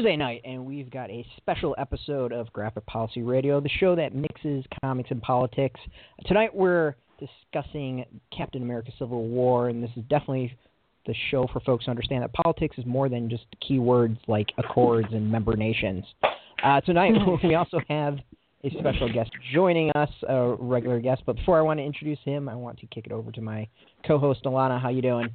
Tuesday 0.00 0.16
night, 0.16 0.40
and 0.46 0.64
we've 0.64 0.90
got 0.90 1.10
a 1.10 1.26
special 1.36 1.74
episode 1.76 2.32
of 2.32 2.50
Graphic 2.54 2.86
Policy 2.86 3.20
Radio, 3.20 3.60
the 3.60 3.68
show 3.68 3.94
that 3.96 4.14
mixes 4.14 4.64
comics 4.80 5.10
and 5.10 5.20
politics. 5.20 5.78
Tonight 6.24 6.54
we're 6.54 6.94
discussing 7.18 8.06
Captain 8.34 8.62
America 8.62 8.92
Civil 8.98 9.28
War, 9.28 9.68
and 9.68 9.82
this 9.82 9.90
is 9.98 10.02
definitely 10.08 10.56
the 11.04 11.14
show 11.30 11.46
for 11.52 11.60
folks 11.60 11.84
to 11.84 11.90
understand 11.90 12.22
that 12.22 12.32
politics 12.32 12.78
is 12.78 12.86
more 12.86 13.10
than 13.10 13.28
just 13.28 13.44
keywords 13.62 14.16
like 14.26 14.46
accords 14.56 15.08
and 15.12 15.30
member 15.30 15.54
nations. 15.54 16.02
Uh, 16.64 16.80
tonight 16.80 17.12
we 17.44 17.54
also 17.54 17.78
have 17.86 18.16
a 18.64 18.70
special 18.78 19.12
guest 19.12 19.30
joining 19.52 19.90
us, 19.96 20.10
a 20.26 20.56
regular 20.58 20.98
guest. 21.00 21.24
But 21.26 21.36
before 21.36 21.58
I 21.58 21.60
want 21.60 21.78
to 21.78 21.84
introduce 21.84 22.20
him, 22.24 22.48
I 22.48 22.54
want 22.54 22.78
to 22.78 22.86
kick 22.86 23.04
it 23.04 23.12
over 23.12 23.30
to 23.32 23.42
my 23.42 23.68
co-host 24.06 24.44
Elana. 24.44 24.80
How 24.80 24.88
you 24.88 25.02
doing? 25.02 25.28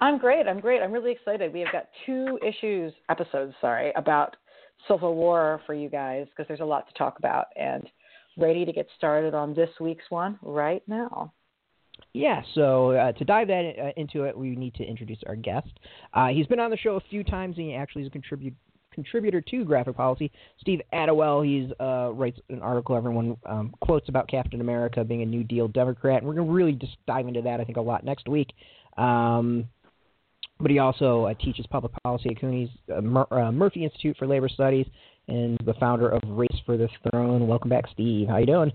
I'm 0.00 0.18
great. 0.18 0.46
I'm 0.46 0.60
great. 0.60 0.82
I'm 0.82 0.92
really 0.92 1.12
excited. 1.12 1.52
We 1.52 1.60
have 1.60 1.72
got 1.72 1.88
two 2.04 2.38
issues, 2.46 2.92
episodes, 3.08 3.54
sorry, 3.60 3.92
about 3.96 4.36
Civil 4.88 5.14
War 5.14 5.60
for 5.66 5.74
you 5.74 5.88
guys 5.88 6.26
because 6.30 6.46
there's 6.48 6.60
a 6.60 6.64
lot 6.64 6.86
to 6.88 6.94
talk 6.94 7.18
about 7.18 7.46
and 7.56 7.88
ready 8.36 8.64
to 8.64 8.72
get 8.72 8.86
started 8.96 9.34
on 9.34 9.54
this 9.54 9.70
week's 9.80 10.04
one 10.10 10.38
right 10.42 10.82
now. 10.86 11.32
Yeah, 12.12 12.42
so 12.54 12.90
uh, 12.92 13.12
to 13.12 13.24
dive 13.24 13.48
that 13.48 13.72
uh, 13.82 14.00
into 14.00 14.24
it, 14.24 14.36
we 14.36 14.54
need 14.54 14.74
to 14.74 14.84
introduce 14.84 15.18
our 15.26 15.36
guest. 15.36 15.68
Uh, 16.12 16.28
he's 16.28 16.46
been 16.46 16.60
on 16.60 16.70
the 16.70 16.76
show 16.76 16.96
a 16.96 17.00
few 17.08 17.24
times, 17.24 17.56
and 17.56 17.66
he 17.66 17.74
actually 17.74 18.02
is 18.02 18.08
a 18.08 18.10
contribute, 18.10 18.54
contributor 18.92 19.40
to 19.40 19.64
Graphic 19.64 19.96
Policy. 19.96 20.30
Steve 20.60 20.80
Attewell, 20.92 21.42
he 21.42 21.72
uh, 21.80 22.10
writes 22.12 22.38
an 22.50 22.60
article 22.60 22.96
everyone 22.96 23.36
um, 23.46 23.74
quotes 23.80 24.10
about 24.10 24.28
Captain 24.28 24.60
America 24.60 25.04
being 25.04 25.22
a 25.22 25.26
New 25.26 25.42
Deal 25.42 25.68
Democrat, 25.68 26.18
and 26.18 26.26
we're 26.26 26.34
going 26.34 26.46
to 26.46 26.52
really 26.52 26.72
just 26.72 26.96
dive 27.06 27.28
into 27.28 27.42
that, 27.42 27.60
I 27.60 27.64
think, 27.64 27.78
a 27.78 27.82
lot 27.82 28.04
next 28.04 28.28
week. 28.28 28.52
Um, 28.96 29.68
but 30.60 30.70
he 30.70 30.78
also 30.78 31.24
uh, 31.24 31.34
teaches 31.34 31.66
public 31.66 31.92
policy 32.02 32.30
at 32.30 32.40
CUNY's 32.40 32.70
uh, 32.94 33.00
Mur- 33.00 33.26
uh, 33.30 33.52
Murphy 33.52 33.84
Institute 33.84 34.16
for 34.18 34.26
Labor 34.26 34.48
Studies 34.48 34.86
and 35.28 35.58
the 35.64 35.74
founder 35.74 36.08
of 36.08 36.22
Race 36.26 36.58
for 36.64 36.76
the 36.76 36.88
Throne. 37.10 37.46
Welcome 37.46 37.68
back, 37.68 37.84
Steve. 37.92 38.28
How 38.28 38.38
you 38.38 38.46
doing? 38.46 38.72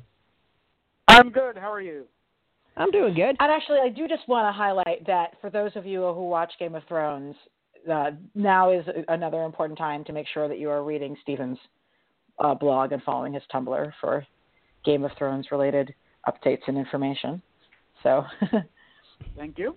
I'm 1.07 1.31
good. 1.31 1.57
How 1.57 1.71
are 1.71 1.81
you? 1.81 2.05
I'm 2.77 2.91
doing 2.91 3.13
good. 3.13 3.35
And 3.39 3.51
actually, 3.51 3.79
I 3.83 3.89
do 3.89 4.07
just 4.07 4.27
want 4.27 4.47
to 4.47 4.51
highlight 4.51 5.05
that 5.07 5.35
for 5.41 5.49
those 5.49 5.71
of 5.75 5.85
you 5.85 6.01
who 6.13 6.27
watch 6.27 6.53
Game 6.59 6.75
of 6.75 6.83
Thrones, 6.87 7.35
uh, 7.91 8.11
now 8.35 8.71
is 8.71 8.85
another 9.07 9.43
important 9.43 9.77
time 9.77 10.03
to 10.05 10.13
make 10.13 10.27
sure 10.33 10.47
that 10.47 10.59
you 10.59 10.69
are 10.69 10.83
reading 10.83 11.15
Stephen's 11.21 11.57
uh, 12.39 12.53
blog 12.53 12.91
and 12.91 13.01
following 13.03 13.33
his 13.33 13.43
Tumblr 13.53 13.91
for 13.99 14.25
Game 14.85 15.03
of 15.03 15.11
Thrones 15.17 15.47
related 15.51 15.93
updates 16.27 16.61
and 16.67 16.77
information. 16.77 17.41
So, 18.03 18.23
thank 19.37 19.57
you. 19.57 19.75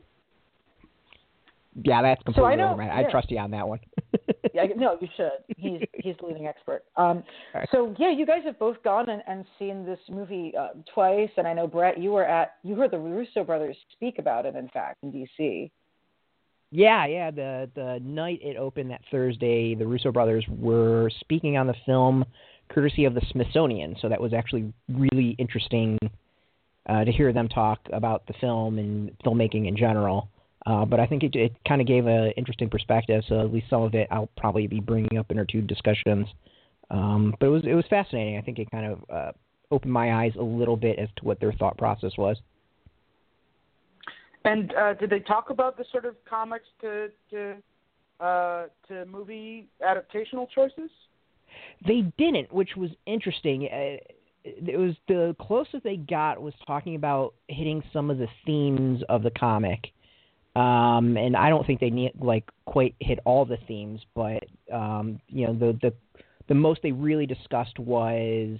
Yeah, 1.82 2.02
that's 2.02 2.22
completely 2.22 2.42
so 2.42 2.52
I, 2.52 2.54
know, 2.54 2.76
right. 2.76 2.86
yeah. 2.86 3.08
I 3.08 3.10
trust 3.10 3.30
you 3.30 3.38
on 3.38 3.50
that 3.50 3.66
one. 3.66 3.80
yeah, 4.54 4.64
no, 4.76 4.96
you 5.00 5.08
should. 5.16 5.30
He's 5.56 5.80
he's 5.94 6.14
the 6.20 6.26
leading 6.26 6.46
expert. 6.46 6.84
Um, 6.96 7.24
right. 7.54 7.68
So 7.72 7.94
yeah, 7.98 8.10
you 8.10 8.26
guys 8.26 8.42
have 8.44 8.58
both 8.58 8.82
gone 8.84 9.08
and, 9.08 9.22
and 9.26 9.44
seen 9.58 9.84
this 9.84 9.98
movie 10.08 10.52
uh, 10.58 10.68
twice, 10.92 11.30
and 11.36 11.46
I 11.46 11.52
know 11.52 11.66
Brett, 11.66 11.98
you 11.98 12.12
were 12.12 12.24
at 12.24 12.56
you 12.62 12.76
heard 12.76 12.90
the 12.90 12.98
Russo 12.98 13.42
brothers 13.42 13.76
speak 13.92 14.18
about 14.18 14.46
it, 14.46 14.54
in 14.54 14.68
fact, 14.68 14.98
in 15.02 15.10
D.C. 15.10 15.70
Yeah, 16.70 17.06
yeah. 17.06 17.30
The 17.30 17.70
the 17.74 18.00
night 18.02 18.40
it 18.42 18.56
opened 18.56 18.90
that 18.90 19.00
Thursday, 19.10 19.74
the 19.74 19.86
Russo 19.86 20.12
brothers 20.12 20.44
were 20.48 21.10
speaking 21.20 21.56
on 21.56 21.66
the 21.66 21.74
film, 21.86 22.24
courtesy 22.68 23.04
of 23.04 23.14
the 23.14 23.22
Smithsonian. 23.30 23.96
So 24.00 24.08
that 24.08 24.20
was 24.20 24.32
actually 24.32 24.72
really 24.88 25.30
interesting 25.38 25.98
uh, 26.88 27.04
to 27.04 27.12
hear 27.12 27.32
them 27.32 27.48
talk 27.48 27.80
about 27.92 28.26
the 28.26 28.34
film 28.40 28.78
and 28.78 29.10
filmmaking 29.24 29.66
in 29.66 29.76
general. 29.76 30.28
Uh, 30.66 30.84
but 30.84 30.98
I 30.98 31.06
think 31.06 31.22
it, 31.22 31.36
it 31.36 31.52
kind 31.68 31.80
of 31.80 31.86
gave 31.86 32.06
an 32.06 32.32
interesting 32.36 32.70
perspective. 32.70 33.22
So 33.28 33.40
at 33.40 33.52
least 33.52 33.68
some 33.68 33.82
of 33.82 33.94
it 33.94 34.08
I'll 34.10 34.30
probably 34.36 34.66
be 34.66 34.80
bringing 34.80 35.18
up 35.18 35.30
in 35.30 35.38
our 35.38 35.44
two 35.44 35.60
discussions. 35.60 36.26
Um, 36.90 37.34
but 37.38 37.46
it 37.46 37.50
was 37.50 37.62
it 37.66 37.74
was 37.74 37.84
fascinating. 37.90 38.38
I 38.38 38.40
think 38.40 38.58
it 38.58 38.70
kind 38.70 38.92
of 38.92 38.98
uh, 39.10 39.32
opened 39.70 39.92
my 39.92 40.14
eyes 40.14 40.32
a 40.38 40.42
little 40.42 40.76
bit 40.76 40.98
as 40.98 41.08
to 41.16 41.24
what 41.24 41.40
their 41.40 41.52
thought 41.52 41.76
process 41.76 42.12
was. 42.16 42.38
And 44.44 44.74
uh, 44.74 44.94
did 44.94 45.10
they 45.10 45.20
talk 45.20 45.50
about 45.50 45.76
the 45.76 45.84
sort 45.90 46.04
of 46.04 46.16
comics 46.24 46.66
to 46.80 47.08
to 47.30 47.54
uh, 48.20 48.66
to 48.88 49.04
movie 49.06 49.66
adaptational 49.82 50.48
choices? 50.54 50.90
They 51.86 52.02
didn't, 52.18 52.52
which 52.52 52.76
was 52.76 52.90
interesting. 53.06 53.66
Uh, 53.66 53.96
it 54.44 54.78
was 54.78 54.94
the 55.08 55.34
closest 55.40 55.84
they 55.84 55.96
got 55.96 56.40
was 56.40 56.52
talking 56.66 56.96
about 56.96 57.34
hitting 57.48 57.82
some 57.92 58.10
of 58.10 58.18
the 58.18 58.28
themes 58.44 59.02
of 59.08 59.22
the 59.22 59.30
comic 59.30 59.93
um, 60.56 61.16
and 61.16 61.36
I 61.36 61.48
don't 61.48 61.66
think 61.66 61.80
they 61.80 61.90
need 61.90 62.12
like 62.20 62.48
quite 62.64 62.94
hit 63.00 63.18
all 63.24 63.44
the 63.44 63.58
themes, 63.66 64.00
but 64.14 64.44
um, 64.72 65.20
you 65.28 65.46
know 65.46 65.54
the 65.54 65.78
the 65.82 65.92
the 66.48 66.54
most 66.54 66.80
they 66.82 66.92
really 66.92 67.26
discussed 67.26 67.78
was 67.78 68.58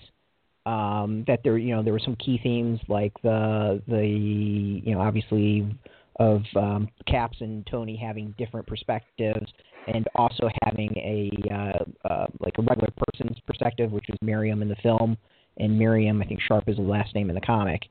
um, 0.66 1.24
that 1.28 1.40
there 1.44 1.56
you 1.56 1.74
know 1.74 1.82
there 1.82 1.92
were 1.92 2.00
some 2.00 2.16
key 2.16 2.40
themes 2.42 2.80
like 2.88 3.12
the 3.22 3.80
the 3.86 4.06
you 4.06 4.92
know 4.92 5.00
obviously 5.00 5.72
of 6.18 6.42
um, 6.56 6.88
Caps 7.06 7.38
and 7.40 7.66
Tony 7.66 7.96
having 7.96 8.34
different 8.38 8.66
perspectives 8.66 9.46
and 9.86 10.06
also 10.14 10.48
having 10.62 10.90
a 10.96 11.30
uh, 11.52 12.08
uh, 12.08 12.26
like 12.40 12.54
a 12.58 12.62
regular 12.62 12.92
person's 13.06 13.38
perspective, 13.46 13.92
which 13.92 14.06
was 14.08 14.18
Miriam 14.20 14.62
in 14.62 14.68
the 14.68 14.76
film, 14.76 15.16
and 15.58 15.78
Miriam 15.78 16.20
I 16.20 16.24
think 16.24 16.40
Sharpe 16.40 16.68
is 16.68 16.76
the 16.76 16.82
last 16.82 17.14
name 17.14 17.28
in 17.28 17.36
the 17.36 17.40
comic. 17.40 17.82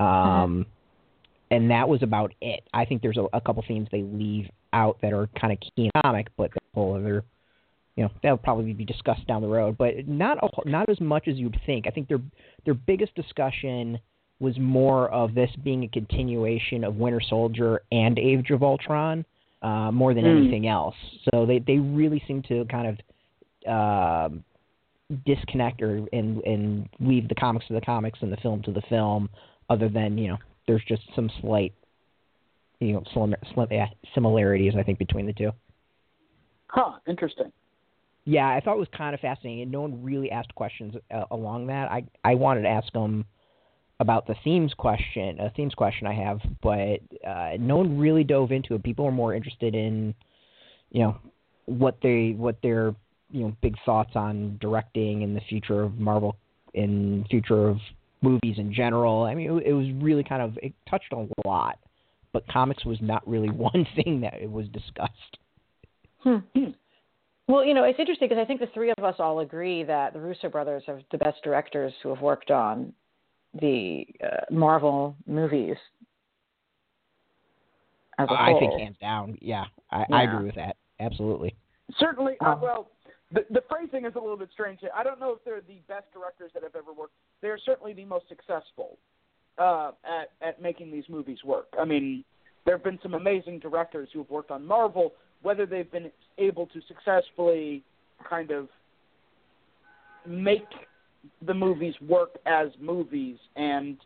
Um, 0.00 0.06
mm-hmm 0.06 0.62
and 1.54 1.70
that 1.70 1.88
was 1.88 2.02
about 2.02 2.32
it. 2.40 2.64
I 2.74 2.84
think 2.84 3.00
there's 3.00 3.16
a, 3.16 3.26
a 3.32 3.40
couple 3.40 3.64
themes 3.66 3.86
they 3.92 4.02
leave 4.02 4.48
out 4.72 4.98
that 5.02 5.12
are 5.12 5.28
kind 5.40 5.52
of 5.52 5.60
key 5.60 5.84
in 5.84 5.90
comic, 6.02 6.26
but 6.36 6.52
the 6.52 6.60
whole 6.74 6.96
other, 6.96 7.22
you 7.94 8.02
know, 8.02 8.10
that'll 8.22 8.38
probably 8.38 8.72
be 8.72 8.84
discussed 8.84 9.24
down 9.28 9.40
the 9.40 9.48
road. 9.48 9.78
But 9.78 10.08
not 10.08 10.38
a, 10.42 10.68
not 10.68 10.88
as 10.88 11.00
much 11.00 11.28
as 11.28 11.36
you'd 11.36 11.56
think. 11.64 11.86
I 11.86 11.90
think 11.90 12.08
their 12.08 12.18
their 12.64 12.74
biggest 12.74 13.14
discussion 13.14 14.00
was 14.40 14.58
more 14.58 15.08
of 15.10 15.34
this 15.34 15.50
being 15.62 15.84
a 15.84 15.88
continuation 15.88 16.82
of 16.82 16.96
Winter 16.96 17.20
Soldier 17.20 17.82
and 17.92 18.18
Age 18.18 18.50
of 18.50 18.64
Ultron, 18.64 19.24
uh, 19.62 19.92
more 19.92 20.12
than 20.12 20.24
mm. 20.24 20.36
anything 20.36 20.66
else. 20.66 20.96
So 21.30 21.46
they 21.46 21.60
they 21.60 21.78
really 21.78 22.22
seem 22.26 22.42
to 22.48 22.64
kind 22.66 22.88
of. 22.88 22.98
Uh, 23.66 24.28
disconnect 25.26 25.82
or 25.82 26.06
and 26.12 26.42
and 26.44 26.88
leave 26.98 27.28
the 27.28 27.34
comics 27.34 27.66
to 27.66 27.74
the 27.74 27.80
comics 27.80 28.18
and 28.22 28.32
the 28.32 28.36
film 28.38 28.62
to 28.62 28.72
the 28.72 28.80
film 28.88 29.28
other 29.68 29.88
than 29.88 30.16
you 30.16 30.28
know 30.28 30.38
there's 30.66 30.82
just 30.86 31.02
some 31.14 31.30
slight, 31.40 31.72
you 32.80 32.92
know, 32.92 33.02
slim, 33.12 33.34
slim, 33.54 33.68
similarities 34.14 34.74
I 34.78 34.82
think 34.82 34.98
between 34.98 35.26
the 35.26 35.32
two. 35.32 35.50
Huh. 36.68 36.98
Interesting. 37.06 37.52
Yeah, 38.24 38.48
I 38.48 38.60
thought 38.60 38.76
it 38.76 38.80
was 38.80 38.88
kind 38.96 39.14
of 39.14 39.20
fascinating, 39.20 39.62
and 39.62 39.70
no 39.70 39.82
one 39.82 40.02
really 40.02 40.30
asked 40.30 40.54
questions 40.54 40.94
uh, 41.14 41.24
along 41.30 41.66
that. 41.66 41.90
I 41.90 42.04
I 42.24 42.34
wanted 42.34 42.62
to 42.62 42.68
ask 42.68 42.90
them 42.92 43.26
about 44.00 44.26
the 44.26 44.34
themes 44.42 44.72
question, 44.74 45.38
a 45.40 45.50
themes 45.50 45.74
question 45.74 46.06
I 46.06 46.14
have, 46.14 46.40
but 46.62 47.00
uh, 47.26 47.52
no 47.58 47.76
one 47.76 47.98
really 47.98 48.24
dove 48.24 48.50
into 48.50 48.74
it. 48.74 48.82
People 48.82 49.06
are 49.06 49.12
more 49.12 49.34
interested 49.34 49.74
in, 49.74 50.14
you 50.90 51.02
know, 51.02 51.16
what 51.66 51.98
they 52.02 52.34
what 52.36 52.56
their 52.62 52.94
you 53.30 53.42
know 53.42 53.56
big 53.60 53.76
thoughts 53.84 54.12
on 54.14 54.58
directing 54.60 55.22
and 55.22 55.36
the 55.36 55.40
future 55.48 55.82
of 55.82 55.98
Marvel 55.98 56.36
in 56.72 57.24
future 57.30 57.68
of 57.68 57.78
movies 58.24 58.56
in 58.58 58.72
general. 58.72 59.22
I 59.22 59.34
mean, 59.34 59.58
it, 59.58 59.66
it 59.68 59.72
was 59.72 59.86
really 60.02 60.24
kind 60.24 60.42
of 60.42 60.58
it 60.62 60.72
touched 60.88 61.12
on 61.12 61.30
a 61.44 61.48
lot, 61.48 61.78
but 62.32 62.46
comics 62.48 62.84
was 62.84 62.98
not 63.00 63.26
really 63.28 63.48
one 63.50 63.86
thing 63.94 64.20
that 64.22 64.34
it 64.34 64.50
was 64.50 64.66
discussed. 64.68 65.38
Hmm. 66.20 66.38
Well, 67.46 67.64
you 67.64 67.74
know, 67.74 67.84
it's 67.84 67.98
interesting 67.98 68.28
because 68.28 68.40
I 68.42 68.46
think 68.46 68.60
the 68.60 68.68
three 68.72 68.92
of 68.96 69.04
us 69.04 69.16
all 69.18 69.40
agree 69.40 69.84
that 69.84 70.14
the 70.14 70.20
Russo 70.20 70.48
brothers 70.48 70.82
are 70.88 71.00
the 71.12 71.18
best 71.18 71.42
directors 71.44 71.92
who 72.02 72.08
have 72.08 72.22
worked 72.22 72.50
on 72.50 72.94
the 73.60 74.06
uh, 74.22 74.50
Marvel 74.50 75.14
movies. 75.26 75.76
I 78.18 78.24
whole. 78.26 78.60
think 78.60 78.80
hands 78.80 78.96
down, 79.00 79.36
yeah, 79.42 79.64
I, 79.90 80.04
yeah. 80.08 80.16
I 80.16 80.22
agree 80.22 80.46
with 80.46 80.54
that. 80.54 80.76
Absolutely. 81.00 81.54
Certainly, 81.98 82.34
uh, 82.40 82.56
well, 82.62 82.88
the, 83.50 83.62
phrasing 83.68 84.06
is 84.06 84.14
a 84.14 84.18
little 84.18 84.36
bit 84.36 84.48
strange. 84.52 84.80
I 84.94 85.02
don't 85.02 85.18
know 85.18 85.32
if 85.32 85.44
they're 85.44 85.60
the 85.60 85.80
best 85.88 86.06
directors 86.12 86.50
that 86.54 86.62
have 86.62 86.74
ever 86.76 86.92
worked. 86.92 87.12
They 87.42 87.48
are 87.48 87.58
certainly 87.58 87.92
the 87.92 88.04
most 88.04 88.28
successful 88.28 88.98
uh, 89.58 89.92
at 90.04 90.30
at 90.46 90.62
making 90.62 90.90
these 90.90 91.04
movies 91.08 91.38
work. 91.44 91.66
I 91.78 91.84
mean, 91.84 92.24
there 92.64 92.76
have 92.76 92.84
been 92.84 92.98
some 93.02 93.14
amazing 93.14 93.58
directors 93.58 94.08
who 94.12 94.20
have 94.20 94.30
worked 94.30 94.50
on 94.50 94.66
Marvel. 94.66 95.12
Whether 95.42 95.66
they've 95.66 95.90
been 95.90 96.10
able 96.38 96.66
to 96.68 96.80
successfully 96.88 97.82
kind 98.28 98.50
of 98.50 98.68
make 100.26 100.62
the 101.46 101.54
movies 101.54 101.94
work 102.06 102.38
as 102.46 102.68
movies 102.80 103.36
and 103.56 103.98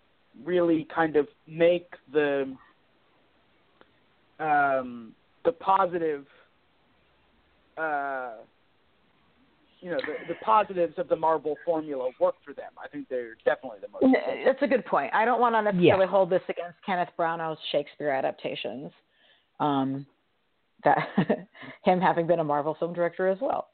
really 0.44 0.86
kind 0.94 1.16
of 1.16 1.26
make 1.46 1.92
the 2.12 2.56
um, 4.40 5.12
the 5.44 5.52
positive 5.52 6.24
uh, 7.76 8.32
you 9.80 9.90
know 9.90 9.98
the, 9.98 10.34
the 10.34 10.40
positives 10.44 10.94
of 10.98 11.08
the 11.08 11.16
Marvel 11.16 11.56
formula 11.64 12.10
work 12.20 12.34
for 12.44 12.52
them. 12.52 12.72
I 12.82 12.88
think 12.88 13.08
they're 13.08 13.36
definitely 13.44 13.78
the 13.80 13.88
most. 13.88 14.16
That's 14.44 14.62
a 14.62 14.66
good 14.66 14.84
point. 14.84 15.12
I 15.14 15.24
don't 15.24 15.40
want 15.40 15.54
to 15.54 15.62
necessarily 15.62 16.04
yeah. 16.04 16.10
hold 16.10 16.30
this 16.30 16.42
against 16.48 16.76
Kenneth 16.84 17.10
Branagh's 17.18 17.58
Shakespeare 17.72 18.10
adaptations. 18.10 18.90
Um, 19.60 20.06
that 20.84 20.98
him 21.84 22.00
having 22.00 22.26
been 22.26 22.38
a 22.38 22.44
Marvel 22.44 22.76
film 22.78 22.92
director 22.92 23.28
as 23.28 23.38
well. 23.40 23.68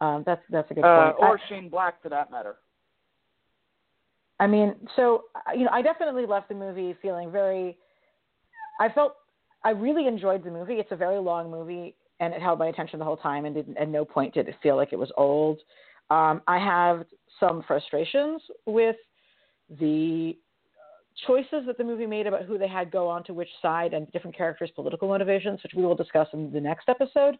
Um, 0.00 0.22
that's 0.26 0.42
that's 0.50 0.70
a 0.70 0.74
good 0.74 0.84
uh, 0.84 1.12
point. 1.12 1.16
or 1.18 1.38
I, 1.38 1.48
Shane 1.48 1.68
Black 1.68 2.02
for 2.02 2.08
that 2.08 2.30
matter. 2.30 2.56
I 4.40 4.46
mean, 4.46 4.74
so 4.96 5.24
uh, 5.34 5.52
you 5.52 5.64
know, 5.64 5.70
I 5.72 5.82
definitely 5.82 6.26
left 6.26 6.48
the 6.48 6.54
movie 6.54 6.96
feeling 7.02 7.30
very. 7.30 7.76
I 8.80 8.88
felt 8.90 9.14
I 9.64 9.70
really 9.70 10.06
enjoyed 10.06 10.44
the 10.44 10.50
movie. 10.50 10.74
It's 10.74 10.92
a 10.92 10.96
very 10.96 11.18
long 11.18 11.50
movie, 11.50 11.94
and 12.20 12.34
it 12.34 12.42
held 12.42 12.58
my 12.58 12.68
attention 12.68 12.98
the 12.98 13.04
whole 13.04 13.16
time, 13.16 13.44
and 13.44 13.54
didn't, 13.54 13.76
at 13.76 13.88
no 13.88 14.04
point 14.04 14.34
did 14.34 14.48
it 14.48 14.54
feel 14.62 14.76
like 14.76 14.92
it 14.92 14.98
was 14.98 15.10
old. 15.16 15.58
Um, 16.10 16.42
I 16.46 16.58
have 16.58 17.04
some 17.38 17.62
frustrations 17.66 18.42
with 18.66 18.96
the 19.78 20.36
choices 21.26 21.66
that 21.66 21.76
the 21.76 21.84
movie 21.84 22.06
made 22.06 22.26
about 22.26 22.44
who 22.44 22.58
they 22.58 22.68
had 22.68 22.90
go 22.90 23.08
on 23.08 23.24
to 23.24 23.34
which 23.34 23.48
side 23.60 23.92
and 23.92 24.10
different 24.12 24.36
characters' 24.36 24.70
political 24.74 25.08
motivations, 25.08 25.62
which 25.62 25.72
we 25.76 25.84
will 25.84 25.96
discuss 25.96 26.28
in 26.32 26.52
the 26.52 26.60
next 26.60 26.88
episode. 26.88 27.36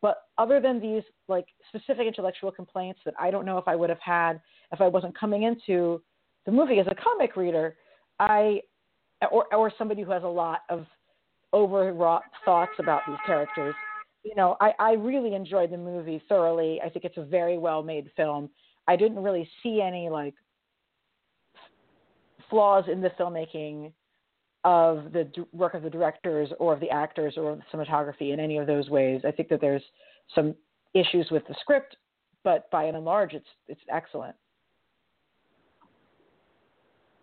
But 0.00 0.24
other 0.36 0.60
than 0.60 0.80
these 0.80 1.02
like 1.28 1.46
specific 1.68 2.06
intellectual 2.06 2.50
complaints 2.50 3.00
that 3.04 3.14
I 3.18 3.30
don't 3.30 3.46
know 3.46 3.58
if 3.58 3.68
I 3.68 3.76
would 3.76 3.88
have 3.88 4.00
had 4.00 4.40
if 4.72 4.80
I 4.80 4.88
wasn't 4.88 5.18
coming 5.18 5.44
into 5.44 6.02
the 6.44 6.52
movie 6.52 6.80
as 6.80 6.86
a 6.90 6.94
comic 6.94 7.36
reader, 7.36 7.76
I 8.18 8.60
or 9.30 9.52
or 9.54 9.72
somebody 9.78 10.02
who 10.02 10.10
has 10.10 10.24
a 10.24 10.28
lot 10.28 10.60
of 10.68 10.86
overwrought 11.54 12.24
thoughts 12.44 12.72
about 12.78 13.02
these 13.06 13.18
characters. 13.26 13.74
You 14.24 14.34
know, 14.36 14.56
I, 14.60 14.72
I 14.78 14.92
really 14.92 15.34
enjoyed 15.34 15.70
the 15.70 15.76
movie 15.76 16.22
thoroughly. 16.28 16.80
I 16.84 16.88
think 16.88 17.04
it's 17.04 17.16
a 17.16 17.24
very 17.24 17.58
well 17.58 17.82
made 17.82 18.10
film. 18.16 18.50
I 18.86 18.96
didn't 18.96 19.22
really 19.22 19.48
see 19.62 19.80
any 19.80 20.08
like 20.08 20.34
flaws 22.48 22.84
in 22.90 23.00
the 23.00 23.10
filmmaking 23.10 23.92
of 24.64 25.12
the 25.12 25.28
work 25.52 25.74
of 25.74 25.82
the 25.82 25.90
directors 25.90 26.50
or 26.60 26.72
of 26.72 26.80
the 26.80 26.90
actors 26.90 27.34
or 27.36 27.56
the 27.56 27.62
cinematography 27.76 28.32
in 28.32 28.38
any 28.38 28.58
of 28.58 28.66
those 28.66 28.88
ways. 28.88 29.22
I 29.26 29.32
think 29.32 29.48
that 29.48 29.60
there's 29.60 29.82
some 30.34 30.54
issues 30.94 31.28
with 31.30 31.46
the 31.48 31.54
script, 31.60 31.96
but 32.44 32.70
by 32.70 32.84
and 32.84 33.04
large, 33.04 33.32
it's 33.32 33.46
it's 33.66 33.80
excellent. 33.92 34.36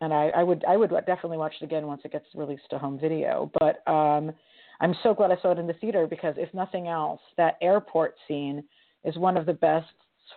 And 0.02 0.14
I, 0.14 0.30
I 0.30 0.44
would 0.44 0.64
I 0.66 0.78
would 0.78 0.90
definitely 0.90 1.38
watch 1.38 1.54
it 1.62 1.64
again 1.64 1.88
once 1.88 2.02
it 2.04 2.12
gets 2.12 2.26
released 2.34 2.70
to 2.72 2.78
home 2.78 3.00
video. 3.00 3.52
But 3.60 3.88
um, 3.90 4.32
I'm 4.82 4.96
so 5.04 5.14
glad 5.14 5.32
I 5.32 5.42
saw 5.42 5.52
it 5.52 5.60
in 5.60 5.68
the 5.68 5.74
theater 5.74 6.08
because 6.08 6.36
if 6.38 6.54
nothing 6.54 6.88
else, 6.88 7.22
that 7.38 7.58
airport 7.62 8.16
scene 8.28 8.64
is 9.04 9.18
one 9.18 9.38
of 9.38 9.46
the 9.46 9.54
best 9.54 9.88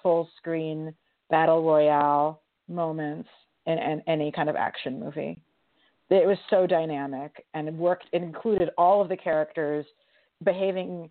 full 0.02 0.28
screen 0.38 0.94
battle 1.30 1.62
royale 1.62 2.42
moments 2.68 3.28
in, 3.66 3.78
in 3.78 4.02
any 4.06 4.32
kind 4.32 4.48
of 4.48 4.56
action 4.56 4.98
movie. 4.98 5.40
It 6.10 6.26
was 6.26 6.38
so 6.50 6.66
dynamic 6.66 7.44
and 7.54 7.68
it 7.68 7.74
worked. 7.74 8.06
It 8.12 8.22
included 8.22 8.70
all 8.76 9.00
of 9.00 9.08
the 9.08 9.16
characters 9.16 9.86
behaving 10.44 11.08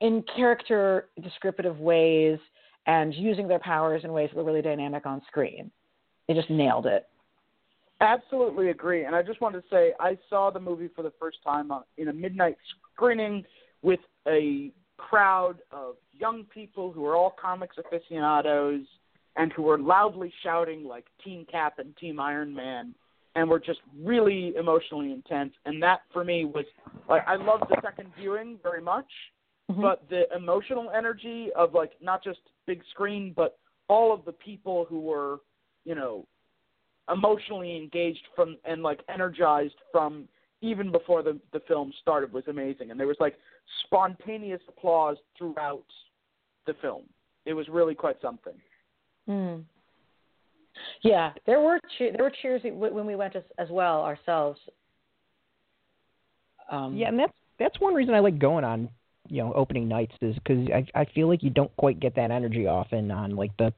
in 0.00 0.22
character 0.34 1.08
descriptive 1.22 1.78
ways 1.78 2.38
and 2.86 3.14
using 3.14 3.48
their 3.48 3.58
powers 3.58 4.02
in 4.04 4.12
ways 4.12 4.28
that 4.30 4.36
were 4.36 4.44
really 4.44 4.62
dynamic 4.62 5.06
on 5.06 5.22
screen. 5.26 5.70
They 6.28 6.34
just 6.34 6.50
nailed 6.50 6.86
it. 6.86 7.06
Absolutely 8.00 8.68
agree. 8.70 9.04
And 9.04 9.14
I 9.14 9.22
just 9.22 9.40
wanted 9.40 9.62
to 9.62 9.68
say 9.70 9.92
I 9.98 10.18
saw 10.28 10.50
the 10.50 10.60
movie 10.60 10.90
for 10.94 11.02
the 11.02 11.12
first 11.18 11.38
time 11.42 11.70
in 11.96 12.08
a 12.08 12.12
midnight 12.12 12.56
screening 12.94 13.44
with 13.82 14.00
a 14.28 14.70
crowd 14.98 15.56
of 15.70 15.96
young 16.12 16.44
people 16.44 16.92
who 16.92 17.06
are 17.06 17.16
all 17.16 17.34
comics 17.40 17.76
aficionados 17.78 18.82
and 19.36 19.52
who 19.52 19.62
were 19.62 19.78
loudly 19.78 20.32
shouting 20.42 20.84
like 20.84 21.06
Team 21.22 21.46
Cap 21.50 21.78
and 21.78 21.96
Team 21.96 22.20
Iron 22.20 22.54
Man 22.54 22.94
and 23.34 23.48
were 23.48 23.60
just 23.60 23.80
really 24.02 24.54
emotionally 24.56 25.12
intense. 25.12 25.52
And 25.66 25.82
that 25.82 26.00
for 26.12 26.24
me 26.24 26.44
was 26.44 26.64
like 27.08 27.22
I 27.26 27.36
loved 27.36 27.64
the 27.68 27.76
second 27.82 28.10
viewing 28.18 28.58
very 28.62 28.80
much, 28.80 29.06
mm-hmm. 29.70 29.80
but 29.80 30.04
the 30.08 30.22
emotional 30.34 30.90
energy 30.96 31.48
of 31.54 31.74
like 31.74 31.92
not 32.00 32.24
just 32.24 32.40
big 32.66 32.82
screen, 32.90 33.32
but 33.36 33.58
all 33.88 34.12
of 34.12 34.24
the 34.24 34.32
people 34.32 34.86
who 34.88 35.00
were, 35.00 35.38
you 35.84 35.94
know, 35.94 36.26
emotionally 37.12 37.76
engaged 37.76 38.26
from 38.34 38.56
and 38.64 38.82
like 38.82 39.00
energized 39.08 39.76
from 39.92 40.28
even 40.60 40.90
before 40.90 41.22
the 41.22 41.38
the 41.52 41.60
film 41.68 41.92
started 42.00 42.32
was 42.32 42.44
amazing. 42.48 42.90
And 42.90 42.98
there 42.98 43.06
was 43.06 43.16
like 43.20 43.36
spontaneous 43.84 44.60
applause 44.68 45.16
throughout 45.36 45.84
the 46.66 46.74
film. 46.80 47.02
It 47.44 47.54
was 47.54 47.68
really 47.68 47.94
quite 47.94 48.16
something. 48.20 48.54
Mm. 49.28 49.64
Yeah, 51.02 51.32
there 51.46 51.60
were 51.60 51.80
che- 51.98 52.10
there 52.14 52.24
were 52.24 52.32
cheers 52.42 52.62
when 52.64 53.06
we 53.06 53.16
went 53.16 53.36
as, 53.36 53.44
as 53.58 53.68
well 53.70 54.02
ourselves. 54.02 54.60
Um, 56.70 56.96
yeah, 56.96 57.08
and 57.08 57.18
that's 57.18 57.32
that's 57.58 57.80
one 57.80 57.94
reason 57.94 58.14
I 58.14 58.20
like 58.20 58.38
going 58.38 58.64
on 58.64 58.88
you 59.28 59.42
know 59.42 59.52
opening 59.54 59.88
nights 59.88 60.14
is 60.20 60.34
because 60.34 60.68
I 60.68 60.86
I 61.00 61.04
feel 61.06 61.28
like 61.28 61.42
you 61.42 61.50
don't 61.50 61.74
quite 61.76 62.00
get 62.00 62.14
that 62.16 62.30
energy 62.30 62.66
often 62.66 63.10
on 63.10 63.36
like 63.36 63.56
the 63.56 63.72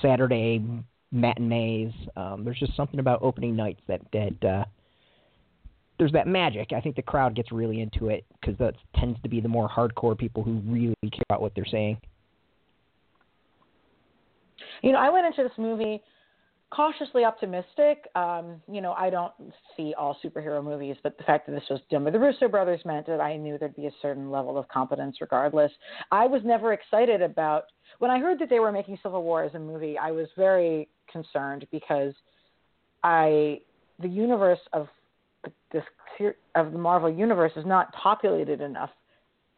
Saturday 0.00 0.62
matinees. 1.12 1.92
Um, 2.16 2.44
there's 2.44 2.58
just 2.58 2.74
something 2.76 2.98
about 2.98 3.20
opening 3.22 3.54
nights 3.54 3.80
that 3.86 4.00
that 4.12 4.44
uh, 4.48 4.64
there's 5.98 6.12
that 6.12 6.26
magic. 6.26 6.72
I 6.72 6.80
think 6.80 6.96
the 6.96 7.02
crowd 7.02 7.34
gets 7.34 7.52
really 7.52 7.80
into 7.80 8.08
it 8.08 8.24
because 8.40 8.58
that 8.58 8.74
tends 8.96 9.20
to 9.22 9.28
be 9.28 9.40
the 9.40 9.48
more 9.48 9.68
hardcore 9.68 10.18
people 10.18 10.42
who 10.42 10.60
really 10.66 10.96
care 11.02 11.22
about 11.28 11.40
what 11.40 11.54
they're 11.54 11.64
saying. 11.66 11.98
You 14.82 14.92
know, 14.92 14.98
I 14.98 15.10
went 15.10 15.26
into 15.26 15.42
this 15.42 15.56
movie 15.58 16.02
cautiously 16.74 17.24
optimistic. 17.24 18.08
Um, 18.14 18.62
you 18.70 18.80
know, 18.80 18.92
I 18.92 19.10
don't 19.10 19.32
see 19.76 19.94
all 19.98 20.16
superhero 20.24 20.64
movies, 20.64 20.96
but 21.02 21.18
the 21.18 21.24
fact 21.24 21.46
that 21.46 21.52
this 21.52 21.64
was 21.68 21.80
done 21.90 22.04
by 22.04 22.10
the 22.10 22.18
Russo 22.18 22.48
brothers 22.48 22.80
meant 22.84 23.06
that 23.06 23.20
I 23.20 23.36
knew 23.36 23.58
there'd 23.58 23.76
be 23.76 23.86
a 23.86 23.92
certain 24.00 24.30
level 24.30 24.56
of 24.56 24.66
competence 24.68 25.18
regardless. 25.20 25.70
I 26.10 26.26
was 26.26 26.40
never 26.44 26.72
excited 26.72 27.20
about 27.20 27.64
when 27.98 28.10
I 28.10 28.18
heard 28.18 28.38
that 28.38 28.48
they 28.48 28.58
were 28.58 28.72
making 28.72 28.98
Civil 29.02 29.22
War 29.22 29.44
as 29.44 29.54
a 29.54 29.58
movie, 29.58 29.98
I 29.98 30.10
was 30.10 30.28
very 30.36 30.88
concerned 31.10 31.66
because 31.70 32.14
I 33.04 33.60
the 34.00 34.08
universe 34.08 34.58
of 34.72 34.88
this 35.72 35.84
of 36.54 36.72
the 36.72 36.78
Marvel 36.78 37.10
universe 37.10 37.52
is 37.56 37.66
not 37.66 37.92
populated 37.92 38.60
enough 38.60 38.90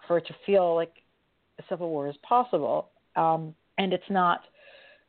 for 0.07 0.19
it 0.19 0.27
to 0.27 0.35
feel 0.45 0.75
like 0.75 0.93
a 1.59 1.63
Civil 1.69 1.91
War 1.91 2.09
is 2.09 2.17
possible. 2.23 2.91
Um, 3.17 3.55
and 3.79 3.93
it's 3.93 4.11
not 4.11 4.43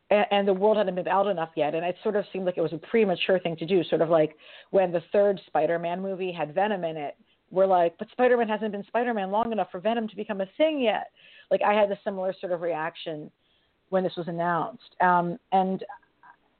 and, 0.09 0.25
and 0.31 0.47
the 0.47 0.53
world 0.53 0.77
hadn't 0.77 0.95
been 0.95 1.07
out 1.07 1.27
enough 1.27 1.51
yet, 1.55 1.75
and 1.75 1.85
it 1.85 1.95
sort 2.03 2.15
of 2.15 2.25
seemed 2.31 2.45
like 2.45 2.57
it 2.57 2.61
was 2.61 2.73
a 2.73 2.77
premature 2.77 3.39
thing 3.39 3.55
to 3.57 3.65
do. 3.65 3.83
Sort 3.83 4.01
of 4.01 4.09
like 4.09 4.35
when 4.71 4.91
the 4.91 5.01
third 5.11 5.39
Spider-Man 5.47 6.01
movie 6.01 6.31
had 6.31 6.53
Venom 6.53 6.83
in 6.83 6.97
it, 6.97 7.15
we're 7.51 7.65
like, 7.65 7.97
but 7.97 8.09
Spider-Man 8.11 8.47
hasn't 8.47 8.71
been 8.71 8.83
Spider-Man 8.87 9.31
long 9.31 9.51
enough 9.51 9.67
for 9.71 9.79
Venom 9.79 10.07
to 10.07 10.15
become 10.15 10.41
a 10.41 10.47
thing 10.57 10.81
yet. 10.81 11.11
Like 11.51 11.61
I 11.61 11.73
had 11.73 11.91
a 11.91 11.99
similar 12.03 12.33
sort 12.39 12.51
of 12.51 12.61
reaction 12.61 13.31
when 13.89 14.03
this 14.03 14.13
was 14.17 14.27
announced, 14.27 14.95
um, 15.01 15.37
and 15.51 15.83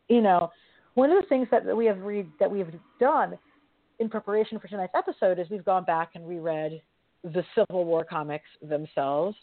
you 0.08 0.22
know, 0.22 0.52
one 0.94 1.12
of 1.12 1.22
the 1.22 1.28
things 1.28 1.48
that 1.52 1.76
we 1.76 1.86
have 1.86 2.00
read 2.02 2.28
that 2.40 2.50
we 2.50 2.60
have 2.60 2.72
done 3.00 3.38
in 4.00 4.10
preparation 4.10 4.60
for 4.60 4.68
tonight's 4.68 4.94
episode 4.96 5.40
is 5.40 5.50
we've 5.50 5.66
gone 5.66 5.84
back 5.84 6.12
and 6.16 6.28
reread 6.28 6.82
the 7.24 7.44
Civil 7.56 7.86
War 7.86 8.04
comics 8.04 8.46
themselves 8.62 9.36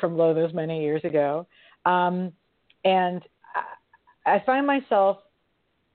from 0.00 0.16
lo 0.16 0.34
those 0.34 0.52
many 0.52 0.82
years 0.82 1.02
ago. 1.04 1.46
Um, 1.86 2.32
and 2.84 3.22
I 4.26 4.42
find 4.44 4.66
myself, 4.66 5.18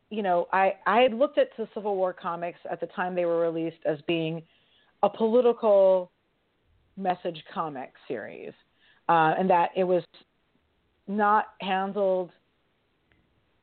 you 0.10 0.24
know, 0.24 0.48
I, 0.52 0.74
I 0.86 1.02
had 1.02 1.14
looked 1.14 1.38
at 1.38 1.50
the 1.58 1.68
Civil 1.74 1.96
War 1.96 2.14
comics 2.14 2.60
at 2.70 2.80
the 2.80 2.88
time 2.88 3.16
they 3.16 3.26
were 3.26 3.40
released 3.40 3.78
as 3.86 4.00
being 4.08 4.42
a 5.04 5.10
political 5.10 6.12
message 6.98 7.44
comic 7.54 7.94
series, 8.08 8.52
uh, 9.08 9.34
and 9.38 9.50
that 9.50 9.70
it 9.76 9.84
was 9.84 10.04
not 11.08 11.46
handled 11.62 12.32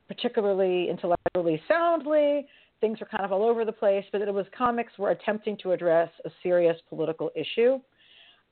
particularly 0.09 0.89
intellectually 0.89 1.61
soundly. 1.69 2.47
Things 2.81 3.01
were 3.01 3.07
kind 3.07 3.25
of 3.25 3.33
all 3.33 3.43
over 3.43 3.65
the 3.65 3.73
place, 3.73 4.05
but 4.13 4.19
that 4.19 4.29
it 4.29 4.35
was 4.35 4.47
comics 4.57 4.93
were 4.99 5.11
attempting 5.11 5.57
to 5.63 5.73
address 5.73 6.11
a 6.25 6.31
serious 6.43 6.77
political 6.89 7.31
issue. 7.35 7.81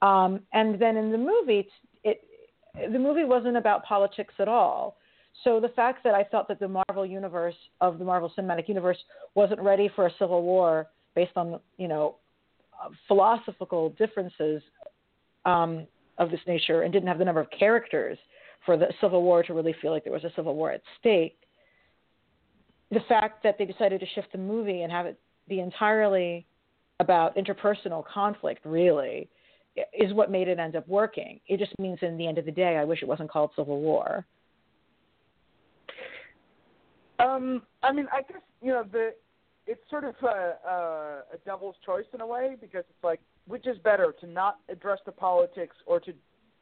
Um, 0.02 0.40
and 0.52 0.80
then 0.80 0.96
in 0.96 1.12
the 1.12 1.18
movie, 1.18 1.68
it, 2.02 2.22
the 2.90 2.98
movie 2.98 3.24
wasn't 3.24 3.56
about 3.56 3.84
politics 3.84 4.34
at 4.38 4.48
all. 4.48 4.96
So 5.42 5.60
the 5.60 5.68
fact 5.70 6.04
that 6.04 6.14
I 6.14 6.22
thought 6.22 6.48
that 6.48 6.60
the 6.60 6.68
Marvel 6.68 7.04
universe 7.04 7.56
of 7.80 7.98
the 7.98 8.04
Marvel 8.04 8.32
Cinematic 8.38 8.68
Universe 8.68 8.98
wasn't 9.34 9.60
ready 9.60 9.90
for 9.94 10.06
a 10.06 10.10
civil 10.18 10.42
war 10.42 10.86
based 11.14 11.32
on 11.36 11.60
you 11.76 11.88
know 11.88 12.16
uh, 12.72 12.90
philosophical 13.08 13.90
differences 13.90 14.62
um, 15.44 15.86
of 16.18 16.30
this 16.30 16.40
nature 16.46 16.82
and 16.82 16.92
didn't 16.92 17.08
have 17.08 17.18
the 17.18 17.24
number 17.24 17.40
of 17.40 17.48
characters 17.50 18.16
for 18.64 18.76
the 18.76 18.86
civil 19.00 19.22
war 19.22 19.42
to 19.42 19.52
really 19.52 19.74
feel 19.82 19.90
like 19.90 20.04
there 20.04 20.12
was 20.12 20.24
a 20.24 20.32
civil 20.36 20.54
war 20.54 20.70
at 20.70 20.80
stake. 20.98 21.36
The 22.90 23.00
fact 23.08 23.42
that 23.42 23.58
they 23.58 23.64
decided 23.64 24.00
to 24.00 24.06
shift 24.14 24.32
the 24.32 24.38
movie 24.38 24.82
and 24.82 24.92
have 24.92 25.06
it 25.06 25.18
be 25.48 25.60
entirely 25.60 26.46
about 27.00 27.36
interpersonal 27.36 28.04
conflict 28.06 28.64
really 28.64 29.28
is 29.98 30.12
what 30.12 30.30
made 30.30 30.48
it 30.48 30.58
end 30.58 30.76
up 30.76 30.86
working. 30.88 31.40
It 31.48 31.58
just 31.58 31.72
means 31.78 31.98
in 32.02 32.16
the 32.16 32.26
end 32.26 32.38
of 32.38 32.44
the 32.44 32.52
day, 32.52 32.76
I 32.76 32.84
wish 32.84 33.02
it 33.02 33.08
wasn't 33.08 33.30
called 33.30 33.50
Civil 33.56 33.80
War. 33.80 34.24
Um, 37.18 37.62
I 37.82 37.92
mean, 37.92 38.06
I 38.12 38.22
guess 38.22 38.42
you 38.60 38.72
know 38.72 38.84
the 38.90 39.14
it's 39.66 39.80
sort 39.88 40.04
of 40.04 40.14
a, 40.22 40.54
a, 40.68 41.22
a 41.34 41.38
devil's 41.44 41.76
choice 41.84 42.04
in 42.12 42.20
a 42.20 42.26
way 42.26 42.56
because 42.60 42.84
it's 42.88 43.04
like 43.04 43.20
which 43.46 43.66
is 43.66 43.78
better 43.78 44.14
to 44.20 44.26
not 44.26 44.58
address 44.68 44.98
the 45.06 45.12
politics 45.12 45.76
or 45.86 46.00
to 46.00 46.12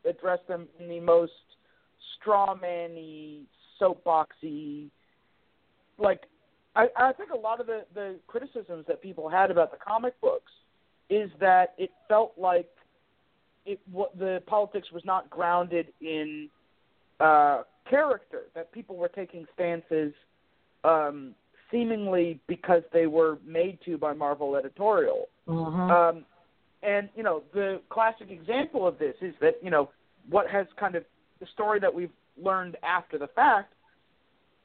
address 0.08 0.38
them 0.48 0.66
in 0.80 0.88
the 0.88 1.00
most 1.00 1.32
strawman-y, 2.24 3.40
soapboxy. 3.80 4.88
Like, 5.98 6.22
I, 6.74 6.86
I 6.96 7.12
think 7.12 7.30
a 7.30 7.38
lot 7.38 7.60
of 7.60 7.66
the 7.66 7.84
the 7.94 8.18
criticisms 8.26 8.84
that 8.88 9.02
people 9.02 9.28
had 9.28 9.50
about 9.50 9.70
the 9.70 9.78
comic 9.78 10.20
books 10.20 10.52
is 11.10 11.30
that 11.40 11.74
it 11.78 11.90
felt 12.08 12.32
like 12.36 12.68
it 13.66 13.80
what 13.90 14.16
the 14.18 14.42
politics 14.46 14.88
was 14.92 15.04
not 15.04 15.30
grounded 15.30 15.88
in 16.00 16.48
uh, 17.20 17.62
character. 17.88 18.42
That 18.54 18.72
people 18.72 18.96
were 18.96 19.08
taking 19.08 19.46
stances 19.54 20.12
um, 20.84 21.34
seemingly 21.70 22.40
because 22.46 22.82
they 22.92 23.06
were 23.06 23.38
made 23.46 23.78
to 23.84 23.96
by 23.96 24.12
Marvel 24.12 24.56
editorial. 24.56 25.28
Mm-hmm. 25.48 25.90
Um, 25.90 26.24
and 26.82 27.08
you 27.16 27.22
know, 27.22 27.42
the 27.54 27.80
classic 27.88 28.30
example 28.30 28.86
of 28.86 28.98
this 28.98 29.14
is 29.20 29.34
that 29.40 29.54
you 29.62 29.70
know 29.70 29.90
what 30.28 30.48
has 30.48 30.66
kind 30.78 30.94
of 30.94 31.04
the 31.40 31.46
story 31.52 31.80
that 31.80 31.92
we've 31.92 32.10
learned 32.40 32.76
after 32.82 33.18
the 33.18 33.28
fact 33.28 33.74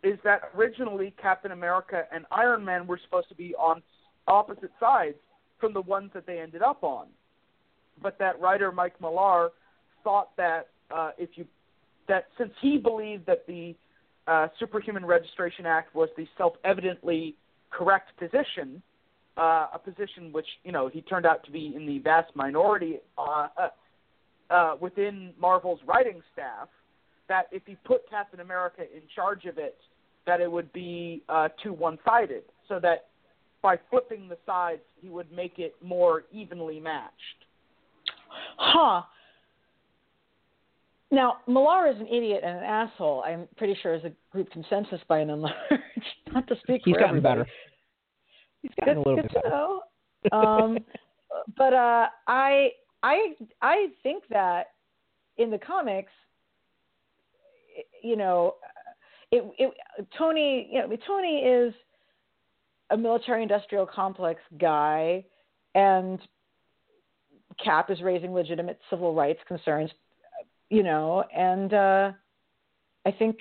is 0.03 0.19
that 0.23 0.51
originally 0.55 1.13
Captain 1.21 1.51
America 1.51 2.03
and 2.13 2.25
Iron 2.31 2.63
Man 2.63 2.85
were 2.87 2.99
supposed 3.03 3.29
to 3.29 3.35
be 3.35 3.55
on 3.55 3.81
opposite 4.27 4.71
sides 4.79 5.17
from 5.59 5.73
the 5.73 5.81
ones 5.81 6.11
that 6.13 6.27
they 6.27 6.39
ended 6.39 6.61
up 6.61 6.83
on. 6.83 7.07
But 8.01 8.19
that 8.19 8.39
writer 8.39 8.71
Mike 8.71 8.99
Millar 9.01 9.49
thought 10.03 10.35
that 10.37 10.67
uh, 10.91 11.11
if 11.17 11.31
you 11.35 11.45
that 12.07 12.27
since 12.37 12.51
he 12.61 12.77
believed 12.77 13.25
that 13.25 13.45
the 13.47 13.75
uh, 14.27 14.47
Superhuman 14.59 15.05
Registration 15.05 15.65
Act 15.65 15.95
was 15.95 16.09
the 16.17 16.27
self-evidently 16.37 17.35
correct 17.69 18.17
position, 18.17 18.81
uh, 19.37 19.67
a 19.73 19.79
position 19.79 20.31
which 20.31 20.47
you 20.63 20.71
know 20.71 20.87
he 20.87 21.01
turned 21.01 21.25
out 21.25 21.43
to 21.45 21.51
be 21.51 21.73
in 21.75 21.85
the 21.85 21.99
vast 21.99 22.35
minority 22.35 22.97
uh, 23.17 23.47
uh, 24.49 24.75
within 24.79 25.33
Marvel's 25.39 25.79
writing 25.85 26.21
staff. 26.33 26.67
That 27.29 27.47
if 27.51 27.63
he 27.65 27.75
put 27.83 28.09
Captain 28.09 28.39
America 28.39 28.81
in 28.81 29.01
charge 29.13 29.45
of 29.45 29.57
it, 29.57 29.77
that 30.25 30.39
it 30.39 30.49
would 30.49 30.71
be 30.71 31.23
uh, 31.27 31.49
too 31.61 31.73
one-sided. 31.73 32.43
So 32.69 32.79
that 32.79 33.07
by 33.61 33.77
flipping 33.89 34.29
the 34.29 34.37
sides, 34.45 34.81
he 35.01 35.09
would 35.09 35.29
make 35.31 35.59
it 35.59 35.75
more 35.83 36.23
evenly 36.31 36.79
matched. 36.79 37.11
Huh. 38.57 39.01
Now, 41.09 41.37
Millar 41.47 41.87
is 41.87 41.97
an 41.99 42.07
idiot 42.07 42.41
and 42.43 42.57
an 42.57 42.63
asshole. 42.63 43.23
I'm 43.25 43.47
pretty 43.55 43.77
sure 43.81 43.93
is 43.95 44.03
a 44.03 44.11
group 44.31 44.51
consensus 44.51 44.99
by 45.07 45.19
and 45.19 45.41
large. 45.41 45.53
Not 46.33 46.47
to 46.47 46.55
speak 46.59 46.81
He's 46.83 46.95
for 46.95 46.99
gotten 46.99 47.17
everybody. 47.17 47.39
better. 47.41 47.49
He's 48.61 48.71
gotten 48.79 48.95
Good, 48.95 48.99
a 48.99 49.09
little 49.09 49.15
good 49.15 49.31
bit 49.33 49.33
to 49.33 49.41
better. 49.41 49.49
know. 49.49 49.81
Um, 50.37 50.77
but 51.57 51.73
uh, 51.73 52.07
I 52.27 52.69
I 53.03 53.35
I 53.61 53.87
think 54.03 54.23
that 54.29 54.67
in 55.37 55.49
the 55.49 55.57
comics, 55.57 56.11
you 58.03 58.17
know, 58.17 58.55
it, 59.31 59.43
it 59.57 59.73
Tony 60.17 60.69
you 60.71 60.79
know 60.81 60.97
Tony 61.07 61.37
is 61.37 61.73
a 62.89 62.97
military 62.97 63.43
industrial 63.43 63.85
complex 63.85 64.41
guy, 64.59 65.23
and 65.75 66.19
Cap 67.63 67.89
is 67.89 68.01
raising 68.01 68.33
legitimate 68.33 68.79
civil 68.89 69.13
rights 69.13 69.39
concerns, 69.47 69.91
you 70.69 70.83
know, 70.83 71.23
and 71.35 71.73
uh, 71.73 72.11
I 73.05 73.11
think 73.11 73.37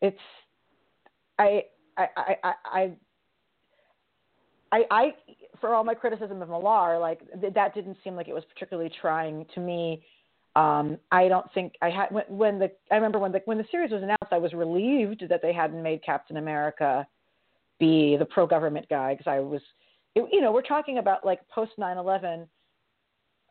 it's 0.00 0.18
I 1.38 1.64
I 1.96 2.08
I 2.16 2.54
I. 2.64 2.92
I, 4.72 4.82
I, 4.90 5.14
for 5.60 5.72
all 5.72 5.84
my 5.84 5.94
criticism 5.94 6.42
of 6.42 6.48
Millar, 6.48 6.98
like 6.98 7.20
th- 7.40 7.54
that 7.54 7.76
didn't 7.76 7.96
seem 8.02 8.16
like 8.16 8.26
it 8.26 8.34
was 8.34 8.42
particularly 8.52 8.90
trying 9.00 9.46
to 9.54 9.60
me. 9.60 10.04
Um, 10.56 10.98
I 11.12 11.28
don't 11.28 11.46
think 11.52 11.74
I 11.80 11.90
had 11.90 12.10
when, 12.10 12.24
when 12.28 12.58
the 12.58 12.72
I 12.90 12.96
remember 12.96 13.20
when 13.20 13.30
the 13.30 13.40
when 13.44 13.56
the 13.56 13.66
series 13.70 13.92
was 13.92 14.02
announced, 14.02 14.32
I 14.32 14.38
was 14.38 14.52
relieved 14.52 15.22
that 15.28 15.42
they 15.42 15.52
hadn't 15.52 15.80
made 15.80 16.02
Captain 16.02 16.38
America 16.38 17.06
be 17.78 18.16
the 18.16 18.24
pro 18.24 18.46
government 18.46 18.88
guy 18.88 19.14
because 19.14 19.30
I 19.30 19.40
was, 19.40 19.60
it, 20.14 20.28
you 20.32 20.40
know, 20.40 20.52
we're 20.52 20.62
talking 20.62 20.98
about 20.98 21.24
like 21.24 21.46
post 21.48 21.72
9/11 21.78 22.46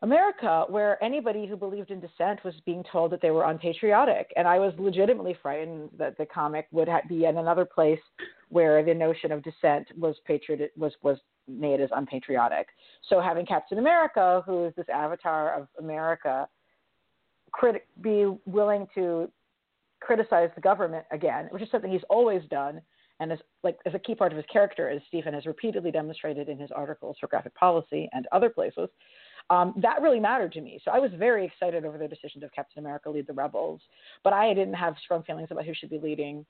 America, 0.04 0.66
where 0.68 1.02
anybody 1.02 1.46
who 1.46 1.56
believed 1.56 1.90
in 1.90 1.98
dissent 1.98 2.44
was 2.44 2.52
being 2.66 2.84
told 2.92 3.10
that 3.10 3.22
they 3.22 3.30
were 3.30 3.44
unpatriotic, 3.44 4.30
and 4.36 4.46
I 4.46 4.58
was 4.58 4.74
legitimately 4.76 5.34
frightened 5.40 5.88
that 5.96 6.18
the 6.18 6.26
comic 6.26 6.66
would 6.72 6.88
ha- 6.88 7.00
be 7.08 7.24
in 7.24 7.38
another 7.38 7.64
place 7.64 7.98
where 8.50 8.84
the 8.84 8.92
notion 8.92 9.32
of 9.32 9.42
dissent 9.42 9.88
was 9.98 10.14
patriot 10.26 10.72
was 10.76 10.92
was 11.02 11.16
made 11.48 11.80
as 11.80 11.88
unpatriotic. 11.96 12.68
So 13.08 13.18
having 13.18 13.46
Captain 13.46 13.78
America, 13.78 14.42
who 14.44 14.66
is 14.66 14.74
this 14.76 14.84
avatar 14.92 15.54
of 15.58 15.68
America, 15.78 16.48
crit- 17.52 17.86
be 18.02 18.30
willing 18.44 18.86
to 18.94 19.30
criticize 20.00 20.50
the 20.54 20.60
government 20.60 21.06
again, 21.12 21.48
which 21.50 21.62
is 21.62 21.70
something 21.70 21.90
he's 21.90 22.10
always 22.10 22.42
done, 22.50 22.82
and 23.20 23.32
as 23.32 23.38
like 23.62 23.78
as 23.86 23.94
a 23.94 23.98
key 23.98 24.14
part 24.14 24.32
of 24.32 24.36
his 24.36 24.46
character, 24.52 24.90
as 24.90 25.00
Stephen 25.08 25.32
has 25.32 25.46
repeatedly 25.46 25.90
demonstrated 25.90 26.50
in 26.50 26.58
his 26.58 26.70
articles 26.72 27.16
for 27.18 27.26
Graphic 27.26 27.54
Policy 27.54 28.06
and 28.12 28.26
other 28.32 28.50
places. 28.50 28.90
Um, 29.50 29.74
that 29.82 30.00
really 30.00 30.20
mattered 30.20 30.52
to 30.52 30.60
me. 30.60 30.80
So 30.84 30.90
I 30.90 30.98
was 30.98 31.10
very 31.18 31.44
excited 31.44 31.84
over 31.84 31.98
the 31.98 32.08
decision 32.08 32.42
of 32.44 32.52
Captain 32.52 32.78
America 32.78 33.10
lead 33.10 33.26
the 33.26 33.34
rebels, 33.34 33.80
but 34.22 34.32
I 34.32 34.54
didn't 34.54 34.74
have 34.74 34.94
strong 35.04 35.22
feelings 35.22 35.48
about 35.50 35.66
who 35.66 35.74
should 35.74 35.90
be 35.90 35.98
leading 35.98 36.46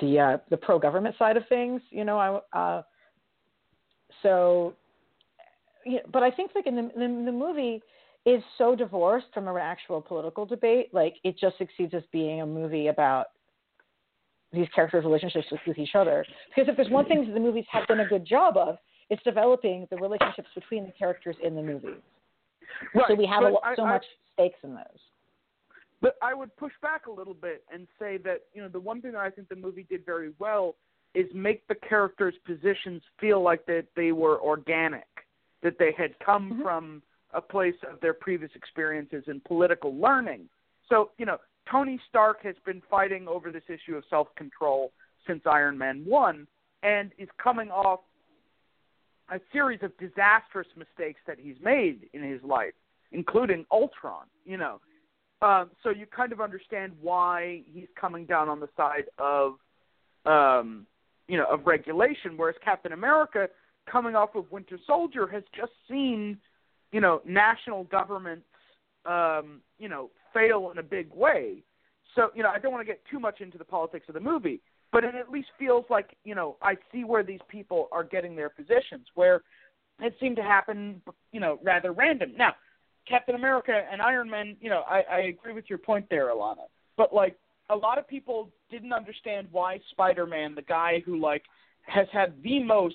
the 0.00 0.18
uh, 0.18 0.36
the 0.48 0.56
pro 0.56 0.78
government 0.78 1.16
side 1.18 1.36
of 1.36 1.46
things. 1.48 1.82
You 1.90 2.04
know, 2.04 2.18
I 2.18 2.58
uh, 2.58 2.82
so, 4.22 4.74
but 6.12 6.22
I 6.22 6.30
think 6.30 6.52
like 6.54 6.66
in 6.66 6.76
the, 6.76 6.90
the 6.94 7.22
the 7.26 7.32
movie 7.32 7.82
is 8.24 8.42
so 8.56 8.74
divorced 8.74 9.26
from 9.32 9.48
an 9.48 9.56
actual 9.56 10.00
political 10.00 10.46
debate. 10.46 10.92
Like 10.92 11.16
it 11.24 11.36
just 11.38 11.58
succeeds 11.58 11.94
as 11.94 12.02
being 12.12 12.40
a 12.40 12.46
movie 12.46 12.88
about 12.88 13.26
these 14.52 14.68
characters' 14.74 15.04
relationships 15.04 15.46
with 15.66 15.78
each 15.78 15.94
other. 15.94 16.24
Because 16.48 16.70
if 16.70 16.76
there's 16.76 16.90
one 16.90 17.06
thing 17.06 17.26
that 17.26 17.34
the 17.34 17.40
movies 17.40 17.66
have 17.70 17.86
done 17.86 18.00
a 18.00 18.06
good 18.06 18.26
job 18.26 18.56
of, 18.56 18.78
it's 19.10 19.22
developing 19.22 19.86
the 19.90 19.96
relationships 19.96 20.48
between 20.54 20.84
the 20.84 20.92
characters 20.92 21.36
in 21.42 21.54
the 21.54 21.62
movies. 21.62 22.00
Right. 22.94 23.04
So 23.08 23.14
we 23.14 23.26
have 23.26 23.42
a, 23.44 23.54
I- 23.64 23.74
so 23.76 23.84
I- 23.84 23.90
much 23.92 24.04
stakes 24.34 24.58
in 24.62 24.74
those. 24.74 25.00
But 26.00 26.14
I 26.22 26.32
would 26.32 26.54
push 26.56 26.72
back 26.80 27.06
a 27.06 27.10
little 27.10 27.34
bit 27.34 27.64
and 27.72 27.88
say 27.98 28.18
that 28.18 28.42
you 28.54 28.62
know 28.62 28.68
the 28.68 28.78
one 28.78 29.00
thing 29.02 29.12
that 29.12 29.20
I 29.20 29.30
think 29.30 29.48
the 29.48 29.56
movie 29.56 29.84
did 29.90 30.06
very 30.06 30.32
well 30.38 30.76
is 31.14 31.26
make 31.34 31.66
the 31.66 31.74
characters' 31.74 32.34
positions 32.46 33.02
feel 33.20 33.42
like 33.42 33.66
that 33.66 33.86
they 33.96 34.12
were 34.12 34.38
organic, 34.40 35.08
that 35.62 35.76
they 35.78 35.90
had 35.98 36.16
come 36.20 36.52
Mhm. 36.52 36.62
from 36.62 37.02
a 37.34 37.40
place 37.40 37.74
of 37.90 37.98
their 38.00 38.14
previous 38.14 38.54
experiences 38.54 39.24
and 39.26 39.42
political 39.44 39.92
learning. 39.96 40.48
So 40.88 41.10
you 41.18 41.26
know 41.26 41.38
Tony 41.68 41.98
Stark 42.08 42.42
has 42.42 42.54
been 42.64 42.80
fighting 42.82 43.26
over 43.26 43.50
this 43.50 43.68
issue 43.68 43.96
of 43.96 44.04
self-control 44.08 44.92
since 45.26 45.44
Iron 45.46 45.76
Man 45.76 46.04
one, 46.04 46.46
and 46.84 47.10
is 47.18 47.28
coming 47.38 47.72
off 47.72 48.00
a 49.30 49.40
series 49.52 49.80
of 49.82 49.96
disastrous 49.98 50.68
mistakes 50.76 51.20
that 51.26 51.38
he's 51.38 51.56
made 51.62 52.08
in 52.12 52.22
his 52.22 52.42
life, 52.42 52.74
including 53.12 53.64
Ultron. 53.70 54.26
You 54.44 54.56
know, 54.56 54.80
um, 55.42 55.70
so 55.82 55.90
you 55.90 56.06
kind 56.06 56.32
of 56.32 56.40
understand 56.40 56.92
why 57.00 57.62
he's 57.72 57.88
coming 58.00 58.24
down 58.24 58.48
on 58.48 58.60
the 58.60 58.68
side 58.76 59.04
of, 59.18 59.54
um, 60.26 60.86
you 61.28 61.36
know, 61.36 61.46
of 61.46 61.66
regulation, 61.66 62.36
whereas 62.36 62.56
Captain 62.64 62.92
America, 62.92 63.48
coming 63.90 64.16
off 64.16 64.34
of 64.34 64.50
Winter 64.50 64.78
Soldier, 64.86 65.26
has 65.26 65.44
just 65.54 65.72
seen, 65.88 66.38
you 66.92 67.00
know, 67.00 67.20
national 67.24 67.84
governments, 67.84 68.46
um, 69.06 69.60
you 69.78 69.88
know, 69.88 70.10
fail 70.34 70.70
in 70.72 70.78
a 70.78 70.82
big 70.82 71.12
way. 71.14 71.62
So, 72.14 72.30
you 72.34 72.42
know, 72.42 72.50
I 72.50 72.58
don't 72.58 72.72
want 72.72 72.84
to 72.86 72.92
get 72.92 73.00
too 73.10 73.20
much 73.20 73.40
into 73.40 73.58
the 73.58 73.64
politics 73.64 74.06
of 74.08 74.14
the 74.14 74.20
movie, 74.20 74.60
but 74.92 75.04
it 75.04 75.14
at 75.14 75.30
least 75.30 75.48
feels 75.58 75.84
like, 75.90 76.16
you 76.24 76.34
know, 76.34 76.56
I 76.62 76.76
see 76.92 77.04
where 77.04 77.22
these 77.22 77.40
people 77.48 77.88
are 77.92 78.04
getting 78.04 78.34
their 78.34 78.48
positions, 78.48 79.06
where 79.14 79.42
it 80.00 80.14
seemed 80.20 80.36
to 80.36 80.42
happen, 80.42 81.02
you 81.32 81.40
know, 81.40 81.58
rather 81.62 81.92
random. 81.92 82.32
Now, 82.36 82.54
Captain 83.06 83.34
America 83.34 83.82
and 83.90 84.00
Iron 84.00 84.28
Man, 84.28 84.56
you 84.60 84.70
know, 84.70 84.82
I, 84.88 85.02
I 85.10 85.18
agree 85.20 85.52
with 85.52 85.64
your 85.68 85.78
point 85.78 86.06
there, 86.10 86.28
Elana. 86.28 86.66
But 86.96 87.14
like 87.14 87.36
a 87.70 87.76
lot 87.76 87.98
of 87.98 88.06
people 88.06 88.50
didn't 88.70 88.92
understand 88.92 89.48
why 89.50 89.80
Spider 89.90 90.26
Man, 90.26 90.54
the 90.54 90.62
guy 90.62 91.02
who 91.04 91.20
like 91.20 91.42
has 91.82 92.06
had 92.12 92.34
the 92.42 92.62
most, 92.62 92.94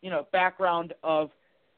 you 0.00 0.10
know, 0.10 0.26
background 0.32 0.94
of 1.02 1.30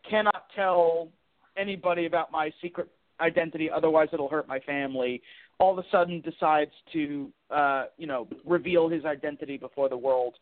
cannot 0.09 0.45
tell 0.55 1.09
anybody 1.57 2.07
about 2.07 2.31
my 2.31 2.51
secret 2.63 2.89
identity, 3.21 3.71
otherwise 3.71 4.09
it'll 4.13 4.29
hurt 4.29 4.49
my 4.49 4.61
family, 4.61 5.23
all 5.61 5.79
of 5.79 5.85
a 5.85 5.89
sudden 5.91 6.21
decides 6.23 6.73
to 6.93 7.31
uh, 7.51 7.85
you 7.99 8.07
know, 8.07 8.27
reveal 8.45 8.89
his 8.89 9.05
identity 9.05 9.57
before 9.59 9.89
the 9.89 9.97
world. 9.97 10.35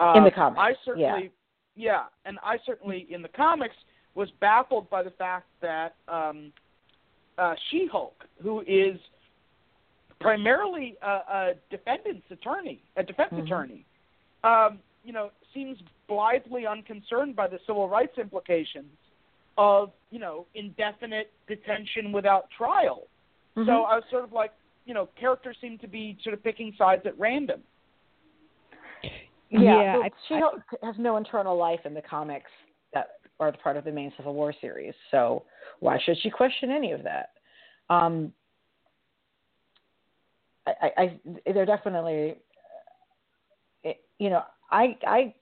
Uh, 0.00 0.14
In 0.16 0.24
the 0.24 0.30
comics, 0.30 0.60
I 0.60 0.72
certainly 0.84 1.30
yeah, 1.76 2.04
and 2.24 2.38
I 2.42 2.58
certainly 2.66 3.06
in 3.10 3.22
the 3.22 3.28
comics 3.28 3.74
was 4.14 4.28
baffled 4.40 4.90
by 4.90 5.02
the 5.02 5.10
fact 5.10 5.46
that 5.62 5.94
um 6.08 6.52
uh, 7.36 7.54
She-Hulk, 7.68 8.24
who 8.42 8.60
is 8.60 8.96
primarily 10.20 10.96
a, 11.02 11.08
a 11.08 11.52
defendant's 11.68 12.26
attorney, 12.30 12.80
a 12.96 13.02
defense 13.02 13.32
Mhm. 13.32 13.44
attorney, 13.44 13.84
um, 14.44 14.78
you 15.04 15.12
know, 15.12 15.30
seems 15.52 15.76
blithely 16.06 16.64
unconcerned 16.64 17.34
by 17.34 17.48
the 17.48 17.58
civil 17.66 17.88
rights 17.88 18.16
implications 18.18 18.92
of, 19.58 19.90
you 20.10 20.20
know, 20.20 20.46
indefinite 20.54 21.32
detention 21.48 22.12
without 22.12 22.48
trial. 22.50 23.08
Mhm. 23.56 23.66
So 23.66 23.82
I 23.82 23.96
was 23.96 24.04
sort 24.10 24.22
of 24.22 24.32
like, 24.32 24.52
you 24.84 24.94
know 24.94 25.08
characters 25.18 25.56
seem 25.60 25.78
to 25.78 25.88
be 25.88 26.16
sort 26.22 26.34
of 26.34 26.42
picking 26.42 26.72
sides 26.76 27.02
at 27.06 27.18
random. 27.18 27.62
Yeah, 29.50 29.60
Yeah, 29.60 30.02
I- 30.04 30.10
she 30.28 30.34
I- 30.34 30.86
has 30.86 30.98
no 30.98 31.16
internal 31.16 31.56
life 31.56 31.80
in 31.84 31.94
the 31.94 32.02
comics 32.02 32.50
that 32.92 33.18
are 33.40 33.52
part 33.52 33.76
of 33.76 33.84
the 33.84 33.92
main 33.92 34.12
Civil 34.16 34.34
War 34.34 34.52
series. 34.60 34.94
So 35.10 35.44
why 35.80 35.98
should 35.98 36.18
she 36.18 36.30
question 36.30 36.70
any 36.70 36.92
of 36.92 37.02
that? 37.02 37.30
Um, 37.90 38.32
I, 40.66 40.74
I, 40.80 40.92
I 41.02 41.20
they're 41.52 41.66
definitely, 41.66 42.36
uh, 43.84 43.90
you 44.18 44.30
know, 44.30 44.42
I, 44.70 44.96
I, 45.06 45.34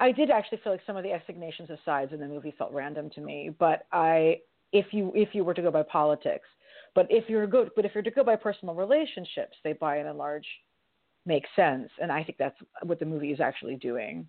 I 0.00 0.12
did 0.12 0.30
actually 0.30 0.58
feel 0.58 0.72
like 0.72 0.82
some 0.86 0.96
of 0.96 1.04
the 1.04 1.12
assignations 1.12 1.70
of 1.70 1.78
sides 1.84 2.12
in 2.12 2.20
the 2.20 2.26
movie 2.26 2.54
felt 2.58 2.72
random 2.72 3.10
to 3.10 3.20
me. 3.20 3.50
But 3.58 3.86
I, 3.92 4.40
if 4.72 4.86
you 4.92 5.12
if 5.14 5.34
you 5.34 5.44
were 5.44 5.54
to 5.54 5.62
go 5.62 5.70
by 5.70 5.82
politics, 5.84 6.48
but 6.96 7.06
if 7.10 7.28
you're 7.28 7.46
good, 7.46 7.70
but 7.76 7.84
if 7.84 7.94
you're 7.94 8.02
to 8.02 8.10
go 8.10 8.24
by 8.24 8.34
personal 8.34 8.74
relationships, 8.74 9.56
they 9.62 9.74
by 9.74 9.98
and 9.98 10.18
large 10.18 10.46
make 11.26 11.44
sense, 11.54 11.88
and 12.02 12.10
I 12.10 12.24
think 12.24 12.38
that's 12.38 12.56
what 12.82 12.98
the 12.98 13.04
movie 13.06 13.30
is 13.30 13.38
actually 13.40 13.76
doing. 13.76 14.26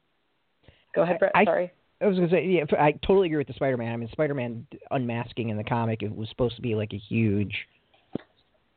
Go 0.94 1.02
ahead, 1.02 1.18
Brett. 1.18 1.32
I- 1.34 1.46
Sorry. 1.46 1.72
I 2.00 2.06
was 2.06 2.16
gonna 2.18 2.30
say, 2.30 2.46
yeah, 2.46 2.64
I 2.80 2.92
totally 2.92 3.26
agree 3.26 3.40
with 3.40 3.48
the 3.48 3.54
Spider-Man. 3.54 3.92
I 3.92 3.98
mean, 3.98 4.10
Spider-Man 4.12 4.68
unmasking 4.92 5.50
in 5.50 5.58
the 5.58 5.64
comic 5.64 6.04
it 6.04 6.16
was 6.16 6.30
supposed 6.30 6.56
to 6.58 6.62
be 6.62 6.76
like 6.76 6.94
a 6.94 6.98
huge, 6.98 7.56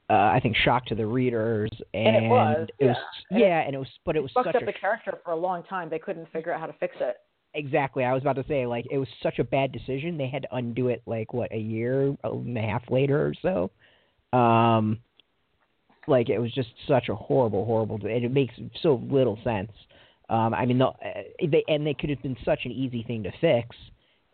uh, 0.08 0.14
I 0.14 0.40
think, 0.42 0.56
shock 0.56 0.86
to 0.86 0.94
the 0.94 1.04
readers, 1.06 1.70
and, 1.92 2.16
And 2.16 2.24
it 2.24 2.28
was, 2.30 2.68
it 2.78 2.86
was, 2.86 2.96
yeah. 3.30 3.36
And 3.36 3.42
it- 3.42 3.66
and 3.66 3.74
it 3.74 3.78
was, 3.78 3.88
but 4.06 4.16
it 4.16 4.22
was 4.22 4.32
fucked 4.32 4.48
up 4.48 4.62
a 4.62 4.64
the 4.64 4.72
character 4.72 5.18
for 5.22 5.32
a 5.32 5.36
long 5.36 5.64
time. 5.64 5.90
They 5.90 5.98
couldn't 5.98 6.30
figure 6.32 6.50
out 6.52 6.60
how 6.60 6.66
to 6.66 6.72
fix 6.74 6.96
it. 7.00 7.16
Exactly. 7.54 8.04
I 8.04 8.12
was 8.12 8.22
about 8.22 8.36
to 8.36 8.44
say, 8.48 8.66
like, 8.66 8.86
it 8.90 8.98
was 8.98 9.08
such 9.22 9.38
a 9.38 9.44
bad 9.44 9.72
decision. 9.72 10.16
They 10.16 10.28
had 10.28 10.42
to 10.42 10.54
undo 10.54 10.88
it, 10.88 11.02
like, 11.06 11.32
what 11.32 11.52
a 11.52 11.58
year 11.58 12.16
and 12.24 12.56
a 12.56 12.62
half 12.62 12.82
later 12.90 13.26
or 13.26 13.34
so. 13.42 14.36
Um, 14.36 15.00
like 16.06 16.28
it 16.28 16.38
was 16.38 16.52
just 16.52 16.68
such 16.86 17.08
a 17.08 17.14
horrible, 17.14 17.64
horrible, 17.64 17.96
and 17.96 18.24
it 18.24 18.32
makes 18.32 18.54
so 18.82 19.00
little 19.10 19.38
sense. 19.42 19.70
Um, 20.28 20.54
I 20.54 20.66
mean, 20.66 20.80
uh, 20.80 20.92
they 21.46 21.64
and 21.68 21.86
they 21.86 21.94
could 21.94 22.10
have 22.10 22.22
been 22.22 22.36
such 22.44 22.60
an 22.64 22.72
easy 22.72 23.02
thing 23.02 23.22
to 23.24 23.32
fix, 23.40 23.74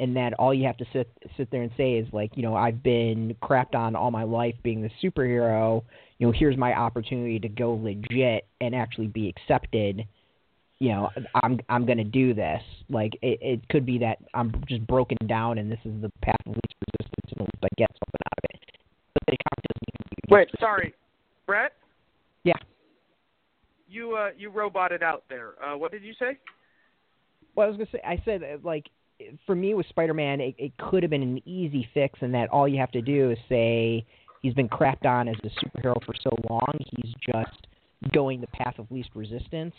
and 0.00 0.16
that 0.16 0.35
all 0.35 0.52
you 0.52 0.66
have 0.66 0.76
to 0.78 0.87
sit 0.92 1.11
sit 1.37 1.50
there 1.50 1.62
and 1.62 1.70
say 1.76 1.94
is 1.94 2.06
like, 2.12 2.37
you 2.37 2.42
know, 2.42 2.54
I've 2.54 2.82
been 2.82 3.37
crapped 3.42 3.75
on 3.75 3.94
all 3.96 4.11
my 4.11 4.25
life 4.25 4.54
being 4.62 4.82
the 4.82 4.90
superhero. 5.02 5.82
You 6.18 6.26
know, 6.26 6.32
here's 6.32 6.56
my 6.56 6.75
opportunity 6.75 7.38
to 7.40 7.49
go 7.49 7.75
legit 7.75 8.46
and 8.61 8.75
actually 8.75 9.08
be 9.08 9.28
accepted. 9.28 10.06
You 10.78 10.90
know, 10.90 11.11
I'm 11.42 11.59
I'm 11.68 11.87
gonna 11.87 12.04
do 12.04 12.35
this. 12.35 12.61
Like 12.90 13.14
it, 13.23 13.38
it 13.40 13.68
could 13.71 13.87
be 13.87 13.99
that 13.99 14.18
I'm 14.35 14.52
just 14.68 14.87
broken 14.87 15.16
down, 15.26 15.59
and 15.59 15.71
this 15.71 15.78
is 15.85 16.00
the 16.02 16.11
path 16.23 16.37
of 16.47 16.54
least 16.54 16.75
resistance, 16.92 17.33
and 17.33 17.40
least 17.40 17.64
I 17.64 17.68
get 17.78 17.90
something 17.92 18.21
out 18.26 18.38
of 18.38 18.45
it. 18.50 18.61
But 19.14 19.23
the 19.26 19.37
comic 19.38 19.64
doesn't 19.68 19.88
even 19.88 20.06
give 20.11 20.18
you 20.28 20.35
Wait, 20.35 20.49
sorry, 20.61 20.95
Brett. 21.47 21.73
Yeah. 22.45 22.52
You 23.88 24.16
uh 24.16 24.30
you 24.37 24.50
roboted 24.50 25.02
out 25.02 25.25
there. 25.30 25.52
Uh, 25.64 25.78
what 25.78 25.92
did 25.92 26.02
you 26.02 26.12
say? 26.18 26.38
Well, 27.54 27.66
I 27.66 27.71
was 27.71 27.78
gonna 27.78 27.88
say, 27.90 28.00
I 28.04 28.21
said 28.25 28.42
uh, 28.42 28.59
like 28.62 28.90
for 29.47 29.54
me 29.54 29.75
with 29.75 29.87
Spider-Man, 29.88 30.40
it, 30.40 30.54
it 30.59 30.76
could 30.76 31.02
have 31.02 31.11
been 31.11 31.23
an 31.23 31.49
easy 31.49 31.88
fix, 31.95 32.18
and 32.21 32.35
that 32.35 32.50
all 32.50 32.68
you 32.68 32.78
have 32.78 32.90
to 32.92 33.00
do 33.00 33.30
is 33.30 33.38
say 33.49 34.04
he's 34.42 34.54
been 34.54 34.68
crapped 34.68 35.06
on 35.06 35.28
as 35.28 35.37
a 35.42 35.49
superhero 35.64 35.97
for 36.04 36.14
so 36.23 36.37
long, 36.50 36.75
he's 36.97 37.12
just 37.25 37.66
going 38.12 38.40
the 38.40 38.47
path 38.49 38.78
of 38.78 38.90
least 38.90 39.09
resistance, 39.14 39.75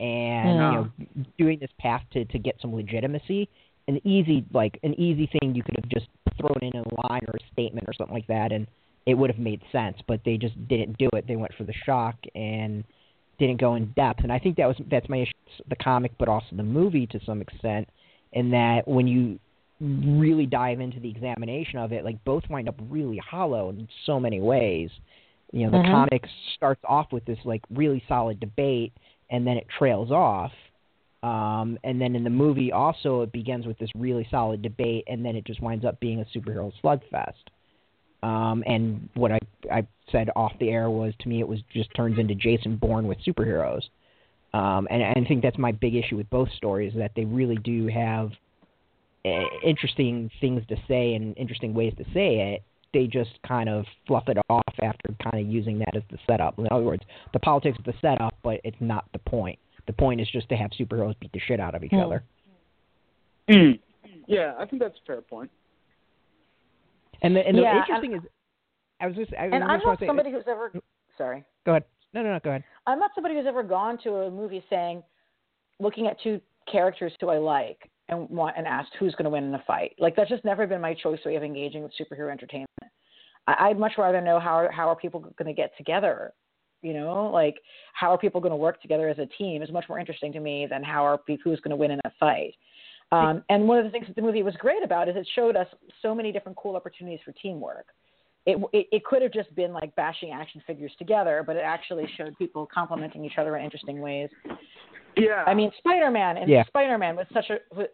and 0.00 0.58
Yeah. 0.58 0.70
you 0.70 0.76
know, 0.78 0.90
doing 1.38 1.58
this 1.58 1.70
path 1.78 2.02
to 2.12 2.24
to 2.26 2.38
get 2.38 2.56
some 2.60 2.74
legitimacy. 2.74 3.48
An 3.88 4.00
easy 4.06 4.44
like 4.52 4.78
an 4.82 4.94
easy 5.00 5.26
thing 5.26 5.54
you 5.54 5.62
could 5.62 5.76
have 5.76 5.88
just 5.88 6.08
thrown 6.38 6.58
in 6.60 6.76
a 6.76 7.08
line 7.08 7.22
or 7.26 7.34
a 7.34 7.52
statement 7.52 7.88
or 7.88 7.92
something 7.94 8.14
like 8.14 8.26
that, 8.26 8.52
and 8.52 8.66
it 9.06 9.14
would 9.14 9.30
have 9.30 9.38
made 9.38 9.62
sense. 9.72 9.96
But 10.06 10.20
they 10.24 10.36
just 10.36 10.54
didn't 10.68 10.98
do 10.98 11.08
it. 11.14 11.26
They 11.26 11.36
went 11.36 11.54
for 11.54 11.64
the 11.64 11.72
shock 11.86 12.16
and 12.34 12.84
didn't 13.38 13.60
go 13.60 13.76
in 13.76 13.86
depth. 13.96 14.20
And 14.22 14.32
I 14.32 14.38
think 14.38 14.56
that 14.56 14.66
was 14.66 14.76
that's 14.90 15.08
my 15.08 15.18
issue 15.18 15.32
with 15.58 15.68
the 15.68 15.76
comic, 15.76 16.12
but 16.18 16.28
also 16.28 16.48
the 16.52 16.62
movie 16.62 17.06
to 17.06 17.20
some 17.24 17.40
extent, 17.40 17.88
in 18.32 18.50
that 18.50 18.86
when 18.86 19.06
you 19.06 19.38
really 19.80 20.44
dive 20.44 20.80
into 20.80 20.98
the 21.00 21.08
examination 21.08 21.78
of 21.78 21.92
it, 21.92 22.04
like 22.04 22.22
both 22.24 22.42
wind 22.50 22.68
up 22.68 22.74
really 22.90 23.16
hollow 23.18 23.70
in 23.70 23.88
so 24.04 24.18
many 24.18 24.40
ways. 24.40 24.90
You 25.52 25.64
know, 25.64 25.70
the 25.70 25.78
Mhm. 25.78 25.90
comic 25.90 26.26
starts 26.54 26.82
off 26.84 27.12
with 27.12 27.24
this 27.24 27.38
like 27.44 27.62
really 27.70 28.02
solid 28.08 28.38
debate, 28.40 28.92
and 29.30 29.46
then 29.46 29.56
it 29.56 29.66
trails 29.78 30.10
off. 30.10 30.52
Um, 31.22 31.78
and 31.82 32.00
then 32.00 32.14
in 32.14 32.22
the 32.22 32.30
movie, 32.30 32.70
also 32.70 33.22
it 33.22 33.32
begins 33.32 33.66
with 33.66 33.78
this 33.78 33.90
really 33.96 34.26
solid 34.30 34.62
debate, 34.62 35.04
and 35.08 35.24
then 35.24 35.34
it 35.34 35.44
just 35.44 35.60
winds 35.60 35.84
up 35.84 35.98
being 36.00 36.20
a 36.20 36.38
superhero 36.38 36.72
slugfest. 36.82 37.32
Um, 38.22 38.64
and 38.66 39.08
what 39.14 39.32
I 39.32 39.38
I 39.70 39.86
said 40.10 40.30
off 40.34 40.52
the 40.58 40.70
air 40.70 40.90
was 40.90 41.12
to 41.20 41.28
me 41.28 41.40
it 41.40 41.48
was 41.48 41.60
just 41.72 41.94
turns 41.94 42.18
into 42.18 42.34
Jason 42.34 42.76
Bourne 42.76 43.06
with 43.06 43.18
superheroes. 43.26 43.82
Um, 44.54 44.88
and 44.90 45.02
I 45.04 45.28
think 45.28 45.42
that's 45.42 45.58
my 45.58 45.72
big 45.72 45.94
issue 45.94 46.16
with 46.16 46.28
both 46.30 46.48
stories 46.56 46.94
that 46.96 47.12
they 47.14 47.24
really 47.24 47.56
do 47.56 47.86
have 47.88 48.30
uh, 49.24 49.44
interesting 49.64 50.30
things 50.40 50.62
to 50.68 50.76
say 50.88 51.14
and 51.14 51.36
interesting 51.36 51.74
ways 51.74 51.92
to 51.98 52.04
say 52.14 52.54
it. 52.54 52.62
They 52.94 53.06
just 53.06 53.30
kind 53.46 53.68
of 53.68 53.84
fluff 54.06 54.28
it 54.28 54.38
off 54.48 54.62
after 54.82 55.14
kind 55.22 55.44
of 55.44 55.52
using 55.52 55.78
that 55.80 55.94
as 55.94 56.02
the 56.10 56.18
setup. 56.26 56.58
In 56.58 56.66
other 56.70 56.84
words, 56.84 57.02
the 57.32 57.38
politics 57.38 57.78
of 57.78 57.84
the 57.84 57.92
setup, 58.00 58.34
but 58.42 58.60
it's 58.64 58.76
not 58.80 59.04
the 59.12 59.18
point. 59.18 59.58
The 59.86 59.92
point 59.92 60.20
is 60.20 60.28
just 60.30 60.48
to 60.48 60.56
have 60.56 60.70
superheroes 60.70 61.18
beat 61.20 61.32
the 61.32 61.40
shit 61.40 61.60
out 61.60 61.74
of 61.74 61.84
each 61.84 61.90
Hmm. 61.92 62.00
other. 62.00 62.24
Yeah, 64.26 64.54
I 64.58 64.66
think 64.66 64.82
that's 64.82 64.96
a 64.98 65.06
fair 65.06 65.20
point. 65.22 65.50
And 67.22 67.34
the 67.34 67.46
and 67.46 67.56
the 67.56 67.62
Yeah, 67.62 67.80
interesting 67.80 68.14
is, 68.14 68.20
I 69.00 69.06
was 69.06 69.16
just 69.16 69.32
I 69.34 69.44
And 69.44 69.52
was 69.54 69.62
I'm 69.62 69.80
not 69.82 69.94
to 69.94 70.00
say, 70.00 70.06
somebody 70.06 70.30
who's 70.30 70.44
ever. 70.46 70.72
Sorry. 71.16 71.44
go 71.64 71.72
ahead. 71.72 71.84
No, 72.14 72.22
no, 72.22 72.32
no, 72.32 72.40
go 72.42 72.50
ahead. 72.50 72.64
I'm 72.86 72.98
not 72.98 73.10
somebody 73.14 73.34
who's 73.34 73.46
ever 73.46 73.62
gone 73.62 73.98
to 74.04 74.14
a 74.16 74.30
movie 74.30 74.64
saying, 74.70 75.02
looking 75.78 76.06
at 76.06 76.20
two 76.22 76.40
characters 76.70 77.12
who 77.20 77.28
I 77.28 77.38
like 77.38 77.90
and 78.08 78.28
want 78.30 78.56
and 78.56 78.66
asked 78.66 78.92
who's 78.98 79.14
going 79.14 79.24
to 79.24 79.30
win 79.30 79.44
in 79.44 79.54
a 79.54 79.62
fight. 79.66 79.94
Like 79.98 80.14
that's 80.16 80.30
just 80.30 80.44
never 80.44 80.66
been 80.66 80.80
my 80.80 80.94
choice 80.94 81.18
way 81.24 81.36
of 81.36 81.42
engaging 81.42 81.82
with 81.82 81.92
superhero 81.98 82.30
entertainment. 82.30 82.68
I, 83.48 83.68
I'd 83.68 83.78
much 83.78 83.92
rather 83.98 84.20
know 84.20 84.38
how 84.38 84.68
how 84.72 84.88
are 84.88 84.96
people 84.96 85.20
going 85.20 85.46
to 85.46 85.52
get 85.52 85.76
together. 85.76 86.32
You 86.82 86.94
know, 86.94 87.30
like 87.32 87.56
how 87.94 88.12
are 88.12 88.18
people 88.18 88.40
going 88.40 88.52
to 88.52 88.56
work 88.56 88.80
together 88.80 89.08
as 89.08 89.18
a 89.18 89.26
team 89.26 89.62
is 89.62 89.72
much 89.72 89.86
more 89.88 89.98
interesting 89.98 90.32
to 90.32 90.40
me 90.40 90.66
than 90.70 90.84
how 90.84 91.04
are 91.04 91.18
people 91.18 91.50
who's 91.50 91.60
going 91.60 91.70
to 91.70 91.76
win 91.76 91.90
in 91.90 92.00
a 92.04 92.12
fight. 92.20 92.54
Um, 93.10 93.42
and 93.48 93.66
one 93.66 93.78
of 93.78 93.84
the 93.84 93.90
things 93.90 94.06
that 94.06 94.14
the 94.14 94.22
movie 94.22 94.42
was 94.44 94.54
great 94.56 94.84
about 94.84 95.08
is 95.08 95.16
it 95.16 95.26
showed 95.34 95.56
us 95.56 95.66
so 96.02 96.14
many 96.14 96.30
different 96.30 96.56
cool 96.56 96.76
opportunities 96.76 97.20
for 97.24 97.32
teamwork 97.32 97.86
it, 98.48 98.58
it 98.72 98.86
it 98.90 99.04
could 99.04 99.20
have 99.20 99.32
just 99.32 99.54
been 99.54 99.74
like 99.74 99.94
bashing 99.94 100.30
action 100.32 100.62
figures 100.66 100.92
together, 100.98 101.42
but 101.46 101.56
it 101.56 101.62
actually 101.64 102.08
showed 102.16 102.36
people 102.38 102.66
complementing 102.72 103.22
each 103.24 103.36
other 103.38 103.56
in 103.56 103.64
interesting 103.64 104.00
ways. 104.00 104.30
Yeah. 105.16 105.44
I 105.46 105.52
mean, 105.52 105.70
Spider-Man 105.78 106.38
and 106.38 106.48
Yeah. 106.50 106.64
Spider-Man 106.64 107.16
was 107.16 107.26
such 107.34 107.50
a 107.50 107.58
was- 107.74 107.88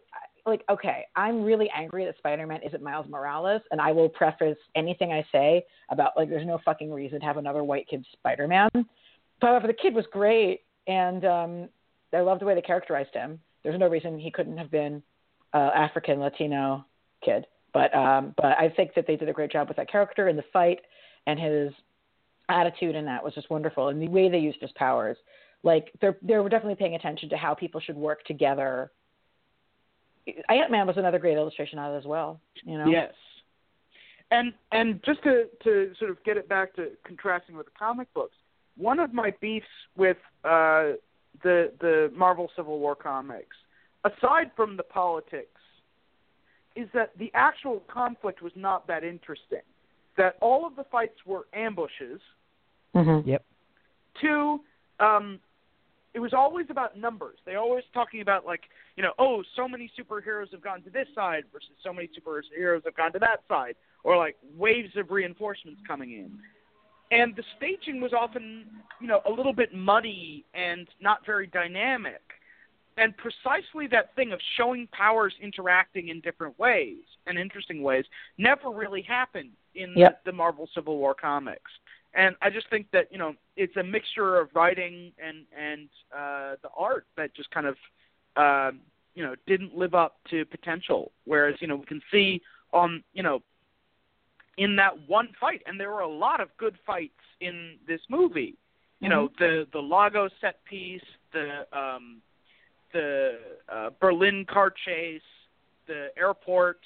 like 0.45 0.63
okay, 0.69 1.05
I'm 1.15 1.43
really 1.43 1.69
angry 1.75 2.05
that 2.05 2.17
Spider-Man 2.17 2.61
isn't 2.65 2.83
Miles 2.83 3.07
Morales, 3.09 3.61
and 3.71 3.81
I 3.81 3.91
will 3.91 4.09
preface 4.09 4.57
anything 4.75 5.11
I 5.11 5.25
say 5.31 5.65
about 5.89 6.11
like 6.15 6.29
there's 6.29 6.45
no 6.45 6.59
fucking 6.63 6.91
reason 6.91 7.19
to 7.19 7.25
have 7.25 7.37
another 7.37 7.63
white 7.63 7.87
kid 7.87 8.05
Spider-Man. 8.13 8.69
However, 9.41 9.67
the 9.67 9.73
kid 9.73 9.93
was 9.93 10.05
great, 10.11 10.61
and 10.87 11.25
um, 11.25 11.69
I 12.13 12.21
loved 12.21 12.41
the 12.41 12.45
way 12.45 12.55
they 12.55 12.61
characterized 12.61 13.13
him. 13.13 13.39
There's 13.63 13.79
no 13.79 13.87
reason 13.87 14.17
he 14.19 14.31
couldn't 14.31 14.57
have 14.57 14.71
been 14.71 15.01
uh, 15.53 15.71
African 15.73 16.19
Latino 16.19 16.85
kid. 17.23 17.45
But 17.73 17.93
um, 17.93 18.33
but 18.37 18.57
I 18.57 18.71
think 18.75 18.93
that 18.95 19.05
they 19.05 19.17
did 19.17 19.27
a 19.27 19.33
great 19.33 19.51
job 19.51 19.67
with 19.67 19.77
that 19.77 19.91
character 19.91 20.29
and 20.29 20.37
the 20.37 20.45
fight 20.53 20.79
and 21.27 21.39
his 21.39 21.73
attitude 22.47 22.95
in 22.95 23.05
that 23.05 23.23
was 23.23 23.33
just 23.33 23.49
wonderful 23.49 23.89
and 23.89 24.01
the 24.01 24.07
way 24.07 24.29
they 24.29 24.37
used 24.37 24.61
his 24.61 24.71
powers. 24.75 25.17
Like 25.63 25.91
they're 25.99 26.17
they 26.21 26.37
were 26.37 26.47
definitely 26.47 26.75
paying 26.75 26.95
attention 26.95 27.27
to 27.29 27.37
how 27.37 27.53
people 27.53 27.81
should 27.81 27.97
work 27.97 28.23
together. 28.25 28.91
Ant 30.49 30.71
Man 30.71 30.87
was 30.87 30.97
another 30.97 31.19
great 31.19 31.37
illustration 31.37 31.79
of 31.79 31.93
it 31.93 31.97
as 31.97 32.05
well. 32.05 32.39
You 32.63 32.77
know. 32.77 32.87
Yes. 32.87 33.13
And 34.31 34.53
and 34.71 35.01
just 35.05 35.21
to 35.23 35.45
to 35.63 35.93
sort 35.99 36.11
of 36.11 36.23
get 36.23 36.37
it 36.37 36.49
back 36.49 36.75
to 36.75 36.89
contrasting 37.05 37.55
with 37.55 37.67
the 37.67 37.71
comic 37.77 38.11
books, 38.13 38.35
one 38.77 38.99
of 38.99 39.13
my 39.13 39.33
beefs 39.39 39.65
with 39.95 40.17
uh, 40.43 40.93
the 41.43 41.71
the 41.79 42.11
Marvel 42.15 42.49
Civil 42.55 42.79
War 42.79 42.95
comics, 42.95 43.55
aside 44.03 44.51
from 44.55 44.77
the 44.77 44.83
politics, 44.83 45.61
is 46.75 46.87
that 46.93 47.11
the 47.17 47.31
actual 47.33 47.83
conflict 47.87 48.41
was 48.41 48.53
not 48.55 48.87
that 48.87 49.03
interesting. 49.03 49.61
That 50.17 50.37
all 50.41 50.65
of 50.65 50.75
the 50.75 50.85
fights 50.85 51.19
were 51.25 51.45
ambushes. 51.53 52.21
Mm-hmm. 52.95 53.29
Yep. 53.29 53.45
Two, 54.21 54.61
um, 54.99 55.39
it 56.15 56.19
was 56.19 56.33
always 56.33 56.67
about 56.69 56.97
numbers. 56.97 57.37
They 57.45 57.55
always 57.55 57.83
talking 57.93 58.21
about 58.21 58.45
like, 58.45 58.61
you 58.95 59.03
know, 59.03 59.11
oh, 59.19 59.43
so 59.57 59.67
many 59.67 59.91
superheroes 59.99 60.49
have 60.53 60.61
gone 60.63 60.81
to 60.83 60.89
this 60.89 61.07
side 61.13 61.43
versus 61.51 61.71
so 61.83 61.91
many 61.91 62.07
superheroes 62.07 62.85
have 62.85 62.95
gone 62.95 63.11
to 63.11 63.19
that 63.19 63.41
side, 63.49 63.75
or 64.05 64.15
like 64.17 64.37
waves 64.57 64.95
of 64.95 65.11
reinforcements 65.11 65.81
coming 65.85 66.13
in. 66.13 66.31
And 67.11 67.35
the 67.35 67.43
staging 67.57 67.99
was 67.99 68.13
often, 68.13 68.65
you 69.01 69.07
know, 69.07 69.21
a 69.27 69.29
little 69.29 69.53
bit 69.53 69.75
muddy 69.75 70.45
and 70.53 70.87
not 71.01 71.25
very 71.25 71.47
dynamic. 71.47 72.21
And 72.97 73.13
precisely 73.17 73.87
that 73.91 74.15
thing 74.15 74.31
of 74.31 74.39
showing 74.57 74.87
powers 74.93 75.33
interacting 75.41 76.07
in 76.07 76.21
different 76.21 76.57
ways 76.57 77.03
and 77.27 77.37
interesting 77.37 77.83
ways 77.83 78.05
never 78.37 78.69
really 78.69 79.01
happened 79.01 79.51
in 79.75 79.93
Yep. 79.97 80.23
the 80.23 80.31
Marvel 80.31 80.69
Civil 80.73 80.97
War 80.97 81.13
comics. 81.13 81.71
And 82.15 82.35
I 82.41 82.49
just 82.49 82.69
think 82.69 82.87
that 82.91 83.11
you 83.11 83.17
know 83.17 83.33
it's 83.57 83.75
a 83.77 83.83
mixture 83.83 84.39
of 84.39 84.49
writing 84.55 85.11
and 85.23 85.45
and 85.57 85.89
uh, 86.15 86.55
the 86.61 86.69
art 86.75 87.05
that 87.17 87.33
just 87.35 87.51
kind 87.51 87.67
of 87.67 87.75
uh, 88.37 88.71
you 89.15 89.23
know 89.23 89.35
didn't 89.47 89.77
live 89.77 89.93
up 89.93 90.17
to 90.29 90.45
potential. 90.45 91.11
Whereas 91.25 91.55
you 91.59 91.67
know 91.67 91.75
we 91.75 91.85
can 91.85 92.01
see 92.11 92.41
on 92.71 93.03
you 93.13 93.23
know 93.23 93.41
in 94.57 94.75
that 94.77 94.93
one 95.07 95.29
fight, 95.39 95.61
and 95.65 95.79
there 95.79 95.91
were 95.91 95.99
a 95.99 96.07
lot 96.07 96.39
of 96.39 96.49
good 96.57 96.77
fights 96.85 97.13
in 97.41 97.75
this 97.87 98.01
movie. 98.09 98.55
You 99.01 99.09
know 99.09 99.27
Mm-hmm. 99.27 99.43
the 99.43 99.67
the 99.73 99.79
Lagos 99.79 100.31
set 100.39 100.63
piece, 100.65 101.03
the 101.33 101.65
um, 101.77 102.21
the 102.93 103.39
uh, 103.67 103.89
Berlin 103.99 104.45
car 104.49 104.71
chase, 104.85 105.21
the 105.87 106.07
airport, 106.17 106.79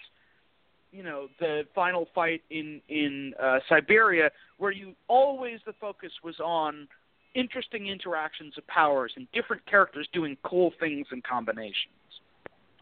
you 0.91 1.03
know, 1.03 1.27
the 1.39 1.63
final 1.75 2.07
fight 2.13 2.41
in 2.49 2.81
in 2.89 3.33
uh, 3.41 3.59
Siberia, 3.67 4.29
where 4.57 4.71
you 4.71 4.93
always 5.07 5.59
the 5.65 5.73
focus 5.79 6.11
was 6.23 6.39
on 6.39 6.87
interesting 7.35 7.87
interactions 7.87 8.55
of 8.57 8.65
powers 8.67 9.11
and 9.15 9.27
different 9.31 9.65
characters 9.65 10.07
doing 10.13 10.35
cool 10.43 10.71
things 10.79 11.07
and 11.11 11.23
combinations. 11.23 11.93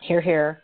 Here, 0.01 0.21
here. 0.21 0.61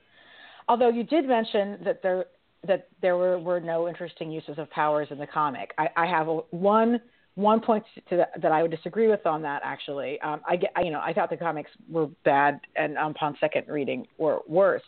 Although 0.67 0.89
you 0.89 1.03
did 1.03 1.27
mention 1.27 1.79
that 1.83 2.01
there 2.01 2.25
that 2.65 2.87
there 3.01 3.17
were, 3.17 3.37
were 3.39 3.59
no 3.59 3.89
interesting 3.89 4.31
uses 4.31 4.57
of 4.57 4.69
powers 4.71 5.09
in 5.11 5.17
the 5.17 5.27
comic. 5.27 5.73
I, 5.77 5.89
I 5.97 6.05
have 6.05 6.29
a, 6.29 6.39
one 6.51 7.01
one 7.35 7.59
point 7.59 7.83
to 8.09 8.17
that, 8.17 8.41
that 8.41 8.51
I 8.51 8.61
would 8.61 8.71
disagree 8.71 9.07
with 9.09 9.25
on 9.25 9.41
that. 9.41 9.61
Actually, 9.65 10.19
um, 10.21 10.41
I 10.47 10.55
get 10.55 10.71
I, 10.75 10.81
you 10.81 10.91
know 10.91 11.01
I 11.01 11.13
thought 11.13 11.29
the 11.29 11.37
comics 11.37 11.71
were 11.89 12.07
bad 12.23 12.61
and 12.75 12.97
um, 12.97 13.11
upon 13.11 13.35
second 13.39 13.67
reading 13.67 14.07
were 14.17 14.39
worse. 14.47 14.83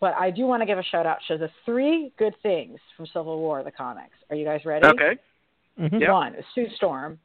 But 0.00 0.14
I 0.14 0.30
do 0.30 0.46
want 0.46 0.62
to 0.62 0.66
give 0.66 0.78
a 0.78 0.82
shout 0.82 1.06
out 1.06 1.18
to 1.28 1.38
the 1.38 1.50
three 1.64 2.12
good 2.18 2.34
things 2.42 2.78
from 2.96 3.06
Civil 3.06 3.38
War, 3.38 3.62
the 3.64 3.70
comics. 3.70 4.14
Are 4.30 4.36
you 4.36 4.44
guys 4.44 4.64
ready? 4.64 4.86
Okay. 4.86 5.18
Mhm. 5.78 6.00
Yeah. 6.00 6.12
One, 6.12 6.36
Sue 6.54 6.68
Storm 6.70 7.18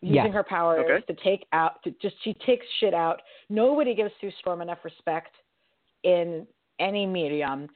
using 0.00 0.26
Yes. 0.26 0.34
her 0.34 0.42
powers 0.42 0.84
Okay. 0.84 1.00
to 1.06 1.14
take 1.22 1.46
out 1.52 1.82
to 1.82 1.90
just 1.92 2.20
she 2.22 2.34
takes 2.34 2.66
shit 2.78 2.94
out. 2.94 3.22
Nobody 3.48 3.94
gives 3.94 4.14
Sue 4.20 4.30
Storm 4.32 4.62
enough 4.62 4.84
respect 4.84 5.34
in 6.02 6.46
any 6.78 7.06
medium. 7.06 7.68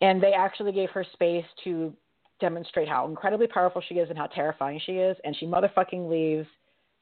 And 0.00 0.20
they 0.20 0.34
actually 0.34 0.72
gave 0.72 0.90
her 0.90 1.04
space 1.04 1.46
to 1.64 1.96
demonstrate 2.40 2.88
how 2.88 3.06
incredibly 3.06 3.46
powerful 3.46 3.80
she 3.80 3.98
is 3.98 4.10
and 4.10 4.18
how 4.18 4.26
terrifying 4.26 4.78
she 4.80 4.98
is. 4.98 5.18
And 5.20 5.34
she 5.36 5.46
motherfucking 5.46 6.08
leaves 6.08 6.48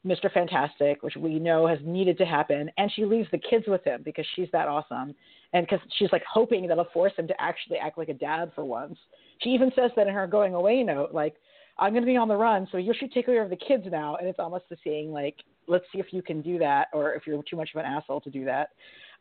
Mr. 0.07 0.31
Fantastic, 0.33 1.03
which 1.03 1.17
we 1.17 1.39
know 1.39 1.67
has 1.67 1.81
needed 1.83 2.19
to 2.19 2.27
happen, 2.27 2.71
and 2.77 2.91
she 2.93 3.05
leaves 3.05 3.31
the 3.31 3.39
kids 3.39 3.67
with 3.69 3.85
him 3.85 4.03
because 4.03 4.27
she's 4.35 4.51
that 4.51 4.67
awesome, 4.69 5.15
and 5.53 5.67
because 5.67 5.81
she's 5.99 6.11
like 6.13 6.25
hoping 6.31 6.67
that'll 6.67 6.87
force 6.93 7.13
him 7.17 7.29
to 7.29 7.41
actually 7.41 7.79
act 7.79 7.99
like 7.99 8.09
a 8.09 8.15
dad 8.15 8.53
for 8.55 8.65
once. 8.65 8.99
She 9.43 9.51
even 9.51 9.71
says 9.77 9.91
that 9.97 10.07
in 10.07 10.15
her 10.15 10.27
going 10.27 10.55
away 10.55 10.83
note, 10.83 11.13
like, 11.13 11.35
"I'm 11.79 11.93
going 11.93 12.03
to 12.03 12.07
be 12.07 12.17
on 12.17 12.29
the 12.29 12.37
run, 12.37 12.69
so 12.71 12.79
you 12.79 12.95
should 12.99 13.13
take 13.13 13.27
care 13.27 13.43
of 13.43 13.51
the 13.51 13.57
kids 13.57 13.85
now." 13.91 14.17
And 14.17 14.29
it's 14.29 14.39
almost 14.39 14.65
the 14.71 14.77
saying 14.85 15.13
like, 15.13 15.37
"Let's 15.67 15.85
see 15.93 15.99
if 15.99 16.13
you 16.13 16.23
can 16.23 16.43
do 16.43 16.59
that, 16.59 16.89
or 16.93 17.15
if 17.15 17.27
you're 17.27 17.43
too 17.43 17.57
much 17.57 17.71
of 17.75 17.81
an 17.81 17.87
asshole 17.87 18.21
to 18.23 18.31
do 18.31 18.45
that." 18.45 18.71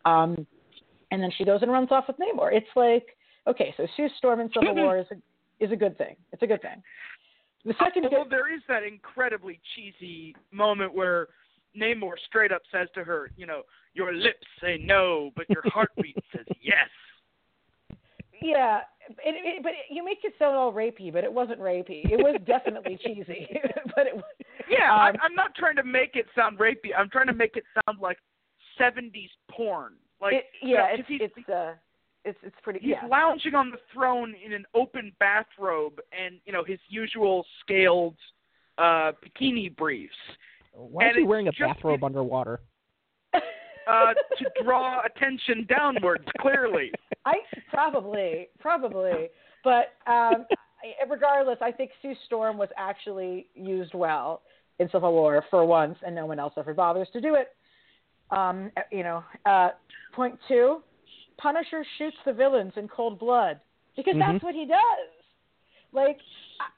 Um, 0.06 0.48
and 1.12 1.22
then 1.22 1.32
she 1.38 1.44
goes 1.44 1.62
and 1.62 1.72
runs 1.72 1.91
off 1.91 2.06
with 2.08 2.17
Namor. 2.17 2.54
It's 2.54 2.65
like, 2.76 3.06
okay, 3.48 3.74
so 3.78 3.86
Sue 3.98 4.08
Storm 4.17 4.39
in 4.39 4.50
Civil 4.54 4.76
War 4.76 4.98
is 4.98 5.06
a, 5.12 5.63
is 5.63 5.72
a 5.72 5.76
good 5.76 5.98
thing. 5.98 6.15
It's 6.32 6.41
a 6.41 6.48
good 6.48 6.62
thing. 6.62 6.82
The 7.65 7.76
second 7.84 8.06
Although 8.06 8.24
good, 8.24 8.32
there 8.32 8.54
is 8.54 8.62
that 8.67 8.84
incredibly 8.84 9.60
cheesy 9.76 10.36
moment 10.52 10.94
where 10.94 11.28
Namor 11.80 12.13
straight 12.28 12.52
up 12.52 12.63
says 12.72 12.88
to 12.96 13.04
her, 13.04 13.32
you 13.38 13.46
know, 13.46 13.62
your 13.94 14.14
lips 14.14 14.46
say 14.62 14.78
no, 14.84 15.32
but 15.36 15.50
your 15.50 15.64
heartbeat 15.66 16.16
says 16.36 16.46
yes. 16.62 16.90
yeah, 18.42 18.80
it, 19.10 19.36
it, 19.36 19.64
but 19.64 19.74
you 19.90 20.04
make 20.04 20.20
it 20.24 20.34
sound 20.40 20.56
all 20.56 20.74
rapey, 20.74 21.12
but 21.12 21.24
it 21.24 21.32
wasn't 21.32 21.60
rapey. 21.60 22.06
It 22.12 22.18
was 22.18 22.40
definitely 22.46 22.98
cheesy, 23.04 23.48
but 23.96 24.08
it. 24.08 24.24
Yeah, 24.70 24.94
Um, 24.94 25.00
I'm, 25.02 25.16
I'm 25.24 25.36
not 25.36 25.54
trying 25.56 25.76
to 25.76 25.84
make 25.84 26.16
it 26.16 26.26
sound 26.36 26.58
rapey. 26.58 26.92
I'm 26.98 27.10
trying 27.10 27.28
to 27.28 27.34
make 27.34 27.56
it 27.58 27.64
sound 27.86 28.00
like 28.00 28.18
70s 28.80 29.30
porn. 29.50 29.94
Like, 30.22 30.34
it, 30.34 30.46
you 30.62 30.76
know, 30.76 30.88
it's 30.90 31.08
it's 31.10 31.50
uh, 31.50 31.74
it's 32.24 32.38
it's 32.44 32.56
pretty. 32.64 32.80
he's 32.80 32.92
yeah. 33.02 33.08
lounging 33.08 33.56
on 33.56 33.72
the 33.72 33.78
throne 33.94 34.34
in 34.46 34.54
an 34.54 34.66
open 34.76 35.12
bathrobe 35.20 36.00
and, 36.18 36.36
you 36.46 36.54
know, 36.54 36.64
his 36.64 36.80
usual 36.90 37.44
scaled 37.62 38.16
uh 38.78 39.12
bikini 39.22 39.76
briefs 39.76 40.14
Why 40.74 41.06
is 41.06 41.10
And 41.10 41.18
he 41.18 41.24
wearing 41.28 41.48
a 41.48 41.52
just- 41.52 41.60
bathrobe 41.62 42.04
underwater? 42.04 42.62
Uh 43.88 44.13
to 44.38 44.63
draw 44.63 45.02
attention 45.06 45.65
downwards 45.67 46.26
clearly. 46.39 46.91
I 47.26 47.36
probably, 47.70 48.50
probably, 48.60 49.30
but 49.63 49.94
um, 50.08 50.46
regardless, 51.08 51.58
I 51.62 51.72
think 51.72 51.91
Sue 52.02 52.15
Storm 52.26 52.58
was 52.58 52.70
actually 52.78 53.48
used 53.54 53.94
well 53.94 54.41
in 54.80 54.89
Civil 54.91 55.12
War 55.12 55.46
for 55.52 55.63
once, 55.65 55.98
and 56.06 56.15
no 56.15 56.26
one 56.26 56.39
else 56.39 56.54
ever 56.58 56.74
bothers 56.74 57.08
to 57.13 57.22
do 57.22 57.36
it. 57.36 57.50
Um, 58.32 58.72
you 58.91 59.04
know, 59.04 59.24
uh, 59.46 59.70
point 60.13 60.39
two, 60.48 60.82
Punisher 61.38 61.86
shoots 61.98 62.17
the 62.26 62.34
villains 62.34 62.74
in 62.76 62.88
cold 62.88 63.20
blood 63.20 63.60
because 63.96 64.15
that's 64.17 64.39
Mhm. 64.39 64.44
what 64.44 64.56
he 64.56 64.65
does. 64.65 64.80
Like, 65.91 66.20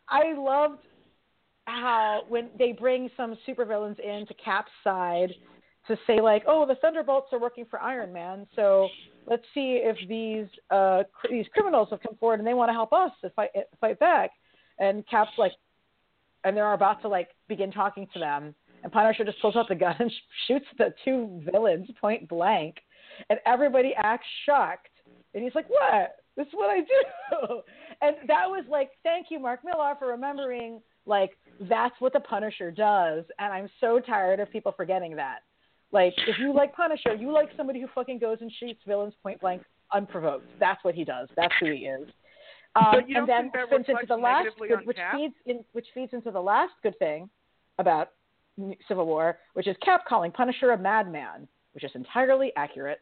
I, 0.09 0.31
I 0.31 0.33
loved 0.33 0.81
how 1.65 2.25
when 2.27 2.49
they 2.57 2.73
bring 2.73 3.09
some 3.15 3.37
supervillains 3.47 3.99
in 3.99 4.25
to 4.27 4.33
Cap's 4.33 4.71
side 4.83 5.33
to 5.87 5.97
say 6.07 6.21
like, 6.21 6.43
oh, 6.47 6.65
the 6.65 6.75
Thunderbolts 6.75 7.27
are 7.33 7.39
working 7.39 7.65
for 7.69 7.81
Iron 7.81 8.13
Man, 8.13 8.47
so 8.55 8.87
let's 9.27 9.43
see 9.53 9.81
if 9.83 9.97
these 10.07 10.47
uh, 10.69 11.03
cr- 11.13 11.27
these 11.29 11.45
criminals 11.53 11.89
have 11.91 12.01
come 12.01 12.15
forward 12.17 12.39
and 12.39 12.47
they 12.47 12.53
want 12.53 12.69
to 12.69 12.73
help 12.73 12.93
us 12.93 13.11
to 13.21 13.29
fight 13.31 13.49
fight 13.81 13.99
back. 13.99 14.31
And 14.79 15.05
Cap's 15.07 15.31
like, 15.37 15.51
and 16.43 16.55
they're 16.55 16.73
about 16.73 17.01
to 17.01 17.07
like 17.07 17.29
begin 17.47 17.71
talking 17.71 18.07
to 18.13 18.19
them, 18.19 18.55
and 18.83 18.91
Punisher 18.91 19.25
just 19.25 19.41
pulls 19.41 19.55
out 19.55 19.67
the 19.67 19.75
gun 19.75 19.95
and 19.99 20.11
sh- 20.11 20.47
shoots 20.47 20.65
the 20.77 20.93
two 21.03 21.41
villains 21.51 21.89
point 21.99 22.27
blank, 22.29 22.77
and 23.29 23.39
everybody 23.45 23.93
acts 23.97 24.27
shocked, 24.45 24.89
and 25.33 25.43
he's 25.43 25.55
like, 25.55 25.69
what? 25.69 26.15
This 26.35 26.47
is 26.47 26.53
what 26.53 26.69
I 26.69 26.79
do. 26.79 27.61
And 28.01 28.17
that 28.27 28.49
was 28.49 28.65
like, 28.69 28.89
thank 29.03 29.27
you, 29.29 29.39
Mark 29.39 29.61
Millar, 29.63 29.93
for 29.97 30.09
remembering 30.09 30.81
like 31.05 31.37
that's 31.69 31.95
what 31.99 32.11
the 32.11 32.19
Punisher 32.19 32.69
does, 32.69 33.23
and 33.39 33.53
I'm 33.53 33.69
so 33.79 33.99
tired 33.99 34.41
of 34.41 34.51
people 34.51 34.73
forgetting 34.75 35.15
that. 35.15 35.39
Like, 35.93 36.15
if 36.27 36.39
you 36.39 36.53
like 36.53 36.75
Punisher, 36.75 37.13
you 37.13 37.31
like 37.31 37.49
somebody 37.55 37.79
who 37.79 37.87
fucking 37.93 38.17
goes 38.17 38.39
and 38.41 38.51
shoots 38.59 38.79
villains 38.85 39.13
point 39.21 39.39
blank 39.39 39.61
unprovoked. 39.93 40.47
That's 40.59 40.83
what 40.83 40.95
he 40.95 41.05
does. 41.05 41.29
That's 41.37 41.53
who 41.59 41.67
he 41.67 41.85
is. 41.85 42.09
Um, 42.75 42.95
and 43.15 43.29
then 43.29 43.51
fits 43.69 43.87
into 43.87 44.05
the 44.07 44.15
last 44.15 44.47
good, 44.57 44.85
which 44.85 44.97
Cap? 44.97 45.13
feeds 45.15 45.35
in, 45.45 45.63
which 45.73 45.85
feeds 45.93 46.13
into 46.13 46.31
the 46.31 46.41
last 46.41 46.73
good 46.81 46.97
thing 46.97 47.29
about 47.77 48.09
Civil 48.87 49.05
War, 49.05 49.37
which 49.53 49.67
is 49.67 49.75
Cap 49.85 50.05
calling 50.09 50.31
Punisher 50.31 50.71
a 50.71 50.77
madman, 50.77 51.47
which 51.73 51.83
is 51.83 51.91
entirely 51.93 52.51
accurate. 52.55 52.99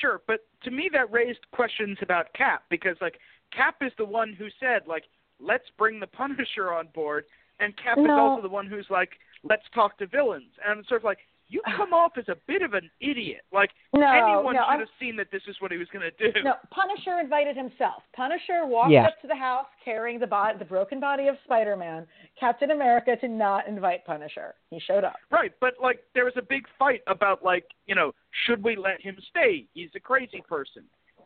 Sure, 0.00 0.22
but 0.26 0.46
to 0.62 0.70
me 0.70 0.88
that 0.94 1.12
raised 1.12 1.40
questions 1.52 1.98
about 2.00 2.32
Cap 2.32 2.62
because 2.70 2.96
like 3.02 3.18
Cap 3.54 3.76
is 3.82 3.92
the 3.98 4.04
one 4.04 4.32
who 4.32 4.46
said 4.58 4.82
like 4.86 5.04
let's 5.38 5.64
bring 5.76 6.00
the 6.00 6.06
Punisher 6.06 6.72
on 6.72 6.88
board, 6.94 7.24
and 7.58 7.76
Cap 7.76 7.98
is 7.98 8.06
also 8.08 8.40
the 8.40 8.48
one 8.48 8.66
who's 8.66 8.86
like 8.88 9.10
let's 9.42 9.62
talk 9.74 9.98
to 9.98 10.06
villains, 10.06 10.50
and 10.64 10.78
I'm 10.78 10.84
sort 10.84 11.00
of 11.00 11.04
like 11.04 11.18
you 11.48 11.60
come 11.76 11.92
off 11.92 12.12
as 12.16 12.28
a 12.28 12.36
bit 12.46 12.62
of 12.62 12.74
an 12.74 12.88
idiot. 13.00 13.40
Like 13.52 13.70
No, 13.92 14.02
anyone 14.06 14.54
no, 14.54 14.60
should 14.60 14.70
I'm- 14.70 14.78
have 14.80 14.88
seen 15.00 15.16
that 15.16 15.28
this 15.32 15.42
is 15.48 15.56
what 15.60 15.72
he 15.72 15.78
was 15.78 15.88
going 15.92 16.08
to 16.08 16.32
do. 16.32 16.42
No, 16.42 16.54
Punisher 16.70 17.18
invited 17.20 17.56
himself. 17.56 18.02
Punisher 18.14 18.66
walked 18.66 18.92
Yeah. 18.92 19.06
up 19.06 19.20
to 19.22 19.26
the 19.26 19.34
house 19.34 19.66
carrying 19.84 20.18
the 20.20 20.26
body, 20.26 20.58
the 20.58 20.64
broken 20.64 21.00
body 21.00 21.26
of 21.28 21.36
Spider-Man. 21.44 22.06
Captain 22.38 22.70
America 22.70 23.16
did 23.20 23.30
not 23.30 23.66
invite 23.66 24.04
Punisher. 24.04 24.54
He 24.70 24.78
showed 24.80 25.02
up. 25.04 25.16
Right, 25.30 25.52
but 25.60 25.74
like 25.82 26.04
there 26.14 26.24
was 26.24 26.34
a 26.36 26.42
big 26.42 26.66
fight 26.78 27.02
about 27.06 27.42
like 27.44 27.64
you 27.86 27.94
know 27.94 28.12
should 28.46 28.62
we 28.62 28.76
let 28.76 29.00
him 29.00 29.16
stay? 29.30 29.66
He's 29.74 29.90
a 29.96 30.00
crazy 30.00 30.42
person, 30.48 30.84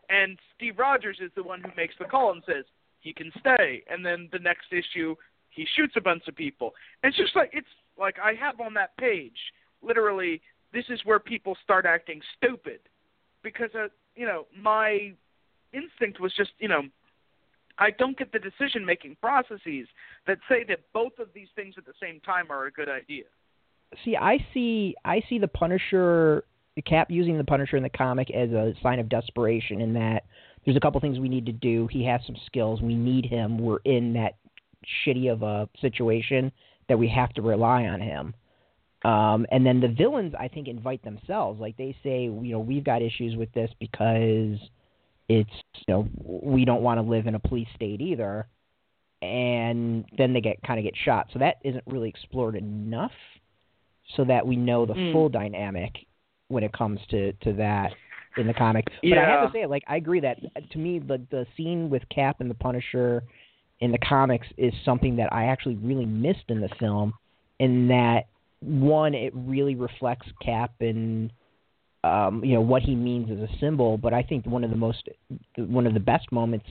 and 0.09 0.39
Steve 0.57 0.79
Rogers 0.79 1.19
is 1.21 1.31
the 1.37 1.43
one 1.43 1.61
who 1.61 1.71
makes 1.77 1.95
the 1.99 2.07
call 2.07 2.33
and 2.33 2.43
says 2.47 2.65
he 3.01 3.13
can 3.13 3.31
stay, 3.41 3.83
and 3.91 4.05
then 4.07 4.31
the 4.33 4.39
next 4.39 4.73
issue 4.73 5.15
he 5.51 5.67
shoots 5.77 5.95
a 5.97 6.01
bunch 6.01 6.27
of 6.27 6.35
people. 6.35 6.73
And 7.03 7.11
it's 7.11 7.19
just 7.19 7.37
like 7.37 7.51
it's 7.53 7.69
like 7.99 8.17
I 8.23 8.35
have 8.35 8.61
on 8.61 8.75
that 8.75 8.97
page 8.97 9.39
literally 9.83 10.41
this 10.73 10.85
is 10.89 11.01
where 11.05 11.19
people 11.19 11.57
start 11.63 11.87
acting 11.87 12.21
stupid 12.37 12.81
because 13.43 13.71
uh, 13.75 13.89
you 14.17 14.27
know 14.27 14.47
my 14.59 15.13
instinct 15.73 16.21
was 16.21 16.33
just 16.37 16.51
you 16.59 16.69
know 16.69 16.83
I 17.79 17.91
don't 17.91 18.17
get 18.17 18.33
the 18.33 18.39
decision 18.39 18.85
making 18.85 19.17
processes 19.21 19.89
that 20.27 20.39
say 20.49 20.65
that 20.69 20.81
both 20.93 21.19
of 21.19 21.29
these 21.35 21.49
things 21.57 21.75
at 21.77 21.85
the 21.85 21.93
same 22.01 22.21
time 22.21 22.51
are 22.51 22.67
a 22.67 22.71
good 22.71 22.89
idea. 22.89 23.25
See, 24.05 24.17
I 24.17 24.39
see, 24.53 24.95
I 25.05 25.23
see 25.29 25.39
the 25.39 25.49
Punisher, 25.49 26.45
the 26.77 26.83
Cap 26.83 27.11
using 27.11 27.37
the 27.37 27.45
Punisher 27.45 27.77
in 27.77 27.83
the 27.83 27.91
comic 27.91 28.31
as 28.31 28.51
a 28.51 28.75
sign 28.83 28.99
of 28.99 29.09
desperation. 29.09 29.81
In 29.81 29.93
that, 29.95 30.25
there's 30.65 30.77
a 30.77 30.81
couple 30.81 31.01
things 31.01 31.19
we 31.19 31.29
need 31.29 31.47
to 31.47 31.53
do. 31.53 31.89
He 31.91 32.05
has 32.07 32.21
some 32.27 32.37
skills. 32.47 32.81
We 32.81 32.95
need 32.95 33.27
him. 33.27 33.59
We're 33.59 33.79
in 33.85 34.13
that 34.15 34.37
shitty 35.05 35.33
of 35.33 35.43
a 35.43 35.69
situation 35.81 36.53
that 36.89 36.99
we 36.99 37.09
have 37.09 37.33
to 37.35 37.43
rely 37.43 37.85
on 37.87 38.01
him. 38.01 38.35
Um, 39.05 39.47
and 39.51 39.67
then 39.67 39.81
the 39.81 39.89
villains, 39.89 40.35
I 40.39 40.49
think, 40.49 40.67
invite 40.69 41.03
themselves. 41.05 41.61
Like 41.61 41.77
they 41.77 41.95
say, 42.03 42.23
you 42.23 42.53
know, 42.53 42.59
we've 42.61 42.85
got 42.85 43.03
issues 43.03 43.37
with 43.37 43.53
this 43.53 43.71
because 43.79 44.59
it's, 45.29 45.51
you 45.87 45.89
know, 45.89 46.09
we 46.23 46.65
don't 46.65 46.83
want 46.83 46.99
to 46.99 47.03
live 47.03 47.27
in 47.27 47.35
a 47.35 47.39
police 47.41 47.69
state 47.75 48.01
either. 48.01 48.47
and 49.23 50.05
then 50.19 50.33
they 50.35 50.41
get 50.41 50.61
kind 50.63 50.79
of 50.79 50.85
get 50.85 50.95
shot. 51.05 51.29
So 51.33 51.39
that 51.39 51.57
isn't 51.65 51.85
really 51.87 52.09
explored 52.11 52.57
enough, 52.57 53.13
so 54.17 54.25
that 54.25 54.47
we 54.47 54.55
know 54.57 54.85
the 54.85 54.95
Mm. 54.95 55.13
full 55.13 55.29
dynamic 55.31 56.07
when 56.49 56.63
it 56.63 56.73
comes 56.73 57.01
to 57.09 57.33
to 57.45 57.53
that 57.55 57.95
in 58.37 58.47
the 58.47 58.53
comic. 58.53 58.87
But 59.03 59.17
I 59.19 59.25
have 59.25 59.51
to 59.51 59.59
say, 59.59 59.65
like 59.67 59.83
I 59.87 59.97
agree 59.97 60.21
that 60.21 60.39
uh, 60.57 60.61
to 60.73 60.79
me 60.79 60.99
the 60.99 61.19
the 61.31 61.47
scene 61.57 61.89
with 61.89 62.07
Cap 62.11 62.41
and 62.41 62.51
the 62.51 62.55
Punisher 62.55 63.23
in 63.81 63.93
the 63.93 63.99
comics 63.99 64.47
is 64.57 64.73
something 64.85 65.17
that 65.17 65.33
I 65.33 65.47
actually 65.47 65.77
really 65.77 66.07
missed 66.07 66.45
in 66.49 66.61
the 66.61 66.69
film, 66.79 67.13
in 67.59 67.89
that 67.89 68.27
one 68.61 69.15
it 69.15 69.33
really 69.35 69.75
reflects 69.75 70.27
Cap 70.43 70.73
and 70.81 71.31
um, 72.03 72.45
you 72.45 72.55
know 72.55 72.61
what 72.61 72.83
he 72.83 72.95
means 72.95 73.31
as 73.31 73.39
a 73.39 73.59
symbol. 73.59 73.99
But 73.99 74.15
I 74.15 74.23
think 74.23 74.47
one 74.47 74.65
of 74.65 74.71
the 74.71 74.77
most 74.77 75.09
one 75.57 75.87
of 75.87 75.95
the 75.95 76.01
best 76.01 76.31
moments 76.33 76.67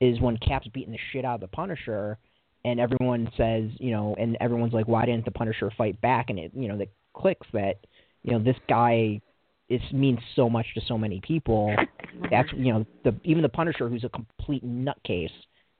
is 0.00 0.20
when 0.20 0.36
Cap's 0.38 0.68
beating 0.68 0.92
the 0.92 0.98
shit 1.12 1.24
out 1.24 1.36
of 1.36 1.40
the 1.40 1.48
Punisher, 1.48 2.18
and 2.64 2.80
everyone 2.80 3.30
says, 3.36 3.70
you 3.78 3.90
know, 3.90 4.14
and 4.18 4.36
everyone's 4.40 4.72
like, 4.72 4.88
why 4.88 5.06
didn't 5.06 5.24
the 5.24 5.30
Punisher 5.30 5.70
fight 5.76 6.00
back? 6.00 6.30
And 6.30 6.38
it, 6.38 6.52
you 6.54 6.68
know, 6.68 6.76
that 6.78 6.88
clicks 7.14 7.46
that, 7.52 7.76
you 8.22 8.32
know, 8.32 8.42
this 8.42 8.56
guy 8.68 9.20
is 9.68 9.80
means 9.92 10.18
so 10.36 10.50
much 10.50 10.66
to 10.74 10.80
so 10.86 10.98
many 10.98 11.20
people. 11.20 11.74
That's 12.30 12.48
you 12.52 12.72
know, 12.72 12.86
the 13.04 13.14
even 13.24 13.42
the 13.42 13.48
Punisher, 13.48 13.88
who's 13.88 14.04
a 14.04 14.08
complete 14.08 14.64
nutcase 14.64 15.30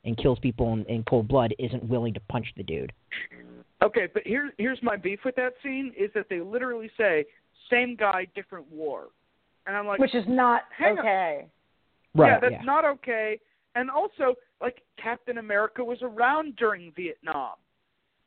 and 0.05 0.17
kills 0.17 0.39
people 0.41 0.73
in, 0.73 0.85
in 0.87 1.03
cold 1.05 1.29
blood, 1.29 1.55
isn't 1.59 1.85
willing 1.85 2.15
to 2.15 2.21
punch 2.29 2.47
the 2.57 2.63
dude. 2.63 2.93
Okay, 3.83 4.09
but 4.13 4.23
here 4.25 4.51
here's 4.59 4.79
my 4.83 4.97
beef 4.97 5.21
with 5.25 5.37
that 5.37 5.55
scene 5.63 5.93
is 5.99 6.11
that 6.15 6.27
they 6.31 6.41
literally 6.41 6.91
say 6.97 7.25
same 7.71 7.97
guy, 7.97 8.27
different 8.35 8.71
war, 8.71 9.09
and 9.67 9.77
I'm 9.77 9.87
like, 9.87 9.99
Which 9.99 10.15
is 10.15 10.25
not 10.27 10.63
okay. 10.81 10.91
on. 10.91 10.99
okay. 10.99 11.49
yeah, 12.17 12.39
that's 12.41 12.65
not 12.65 12.85
okay. 12.85 13.39
And 13.75 13.91
also, 13.91 14.35
like 14.61 14.83
Captain 15.03 15.39
America 15.39 15.85
was 15.85 15.99
around 16.03 16.57
during 16.57 16.93
Vietnam. 16.95 17.55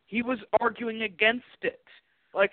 He 0.05 0.21
was 0.21 0.37
arguing 0.59 1.03
against 1.03 1.45
it. 1.61 1.81
Like 2.33 2.51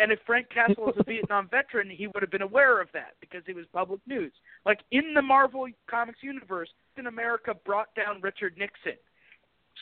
and 0.00 0.10
if 0.10 0.18
Frank 0.26 0.48
Castle 0.50 0.84
was 0.86 0.94
a 0.98 1.04
Vietnam 1.06 1.48
veteran, 1.50 1.90
he 1.90 2.06
would 2.06 2.22
have 2.22 2.30
been 2.30 2.42
aware 2.42 2.80
of 2.80 2.88
that 2.92 3.14
because 3.20 3.42
it 3.46 3.54
was 3.54 3.66
public 3.72 4.00
news. 4.06 4.32
Like 4.64 4.80
in 4.90 5.12
the 5.14 5.22
Marvel 5.22 5.66
Comics 5.88 6.20
universe, 6.22 6.68
Captain 6.88 7.06
America 7.06 7.54
brought 7.66 7.94
down 7.94 8.20
Richard 8.20 8.56
Nixon. 8.56 8.98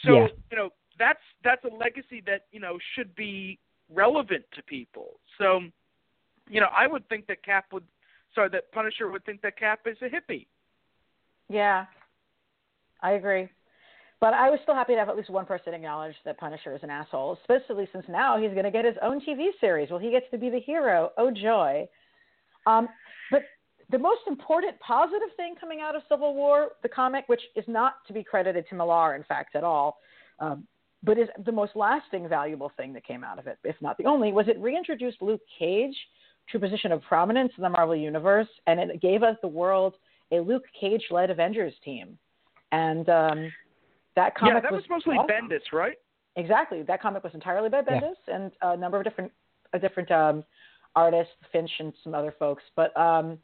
So, 0.04 0.12
Yeah. 0.12 0.28
you 0.50 0.56
know, 0.56 0.70
that's 0.98 1.22
that's 1.44 1.64
a 1.64 1.68
legacy 1.68 2.20
that, 2.26 2.46
you 2.50 2.60
know, 2.60 2.78
should 2.94 3.14
be 3.14 3.58
relevant 3.88 4.44
to 4.54 4.62
people. 4.62 5.20
So, 5.38 5.60
you 6.48 6.60
know, 6.60 6.68
I 6.76 6.86
would 6.86 7.08
think 7.08 7.26
that 7.28 7.42
Cap 7.42 7.66
would 7.72 7.84
sorry, 8.34 8.48
that 8.50 8.70
Punisher 8.72 9.10
would 9.10 9.24
think 9.24 9.40
that 9.42 9.56
Cap 9.56 9.80
is 9.86 9.96
a 10.02 10.08
hippie. 10.08 10.46
Yeah, 11.48 11.86
I 13.00 13.12
agree. 13.12 13.48
But 14.20 14.34
I 14.34 14.50
was 14.50 14.58
still 14.62 14.74
happy 14.74 14.94
to 14.94 14.98
have 14.98 15.08
at 15.08 15.16
least 15.16 15.30
one 15.30 15.46
person 15.46 15.74
acknowledge 15.74 16.14
that 16.24 16.38
Punisher 16.38 16.74
is 16.74 16.82
an 16.82 16.90
asshole, 16.90 17.38
especially 17.40 17.88
since 17.92 18.04
now 18.08 18.36
he's 18.36 18.50
going 18.50 18.64
to 18.64 18.70
get 18.70 18.84
his 18.84 18.96
own 19.00 19.20
TV 19.20 19.48
series. 19.60 19.90
Well, 19.90 20.00
he 20.00 20.10
gets 20.10 20.26
to 20.32 20.38
be 20.38 20.50
the 20.50 20.58
hero. 20.58 21.10
Oh, 21.16 21.30
joy. 21.30 21.88
Um, 22.66 22.88
but 23.30 23.42
the 23.90 23.98
most 23.98 24.22
important 24.26 24.78
positive 24.80 25.28
thing 25.36 25.54
coming 25.60 25.80
out 25.80 25.94
of 25.94 26.02
Civil 26.08 26.34
War, 26.34 26.70
the 26.82 26.88
comic, 26.88 27.24
which 27.28 27.42
is 27.54 27.64
not 27.68 27.94
to 28.08 28.12
be 28.12 28.24
credited 28.24 28.66
to 28.70 28.74
Millar, 28.74 29.14
in 29.14 29.22
fact, 29.22 29.54
at 29.54 29.62
all, 29.62 29.98
um, 30.40 30.66
but 31.04 31.16
is 31.16 31.28
the 31.46 31.52
most 31.52 31.76
lasting, 31.76 32.28
valuable 32.28 32.72
thing 32.76 32.92
that 32.94 33.06
came 33.06 33.22
out 33.22 33.38
of 33.38 33.46
it, 33.46 33.58
if 33.62 33.76
not 33.80 33.96
the 33.98 34.04
only, 34.04 34.32
was 34.32 34.48
it 34.48 34.58
reintroduced 34.58 35.22
Luke 35.22 35.40
Cage 35.58 35.96
to 36.50 36.58
a 36.58 36.60
position 36.60 36.90
of 36.90 37.02
prominence 37.02 37.52
in 37.56 37.62
the 37.62 37.68
Marvel 37.68 37.94
Universe, 37.94 38.48
and 38.66 38.80
it 38.80 39.00
gave 39.00 39.22
us 39.22 39.36
the 39.42 39.48
world 39.48 39.94
a 40.32 40.40
Luke 40.40 40.64
Cage-led 40.78 41.30
Avengers 41.30 41.74
team. 41.84 42.18
And 42.72 43.08
um, 43.08 43.52
that 44.18 44.34
comic 44.34 44.54
yeah, 44.54 44.60
that 44.60 44.72
was, 44.72 44.82
mostly 44.90 45.14
awesome. 45.14 45.48
Bendis, 45.48 45.72
right? 45.72 45.96
Exactly. 46.36 46.82
That 46.82 47.00
comic 47.00 47.22
was 47.22 47.34
entirely 47.34 47.68
by 47.68 47.78
Yeah. 47.78 48.00
Bendis 48.00 48.34
and 48.34 48.52
a 48.62 48.76
number 48.76 48.98
of 48.98 49.04
different 49.04 49.30
uh, 49.72 49.78
different 49.78 50.10
um, 50.10 50.44
artists, 50.96 51.32
Finch 51.52 51.70
and 51.78 51.92
some 52.02 52.14
other 52.14 52.34
folks. 52.38 52.62
But 52.74 52.96
um, 52.96 53.38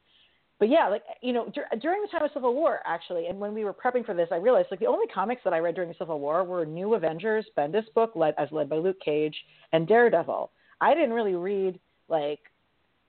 but 0.59 0.69
yeah, 0.69 0.89
like 0.89 1.03
you 1.23 1.33
know, 1.33 1.49
dur- 1.55 1.69
during 1.81 2.03
the 2.03 2.09
time 2.09 2.25
of 2.25 2.31
Civil 2.35 2.55
War, 2.55 2.81
actually, 2.87 3.27
and 3.27 3.39
when 3.39 3.55
we 3.55 3.65
were 3.65 3.75
prepping 3.75 4.05
for 4.05 4.15
this, 4.15 4.29
I 4.33 4.37
realized 4.37 4.69
like 4.71 4.81
the 4.81 4.87
only 4.87 5.07
comics 5.07 5.43
that 5.45 5.53
I 5.53 5.59
read 5.59 5.77
during 5.77 5.91
the 5.91 5.97
Civil 5.99 6.19
War 6.19 6.43
were 6.43 6.67
New 6.67 6.95
Avengers, 6.95 7.47
Bendis 7.57 7.93
book, 7.95 8.13
led 8.17 8.35
as 8.37 8.49
led 8.51 8.69
by 8.69 8.77
Luke 8.77 8.99
Cage, 9.05 9.37
and 9.73 9.87
Daredevil. 9.87 10.51
I 10.81 10.95
didn't 10.95 11.13
really 11.13 11.35
read 11.35 11.79
like 12.09 12.41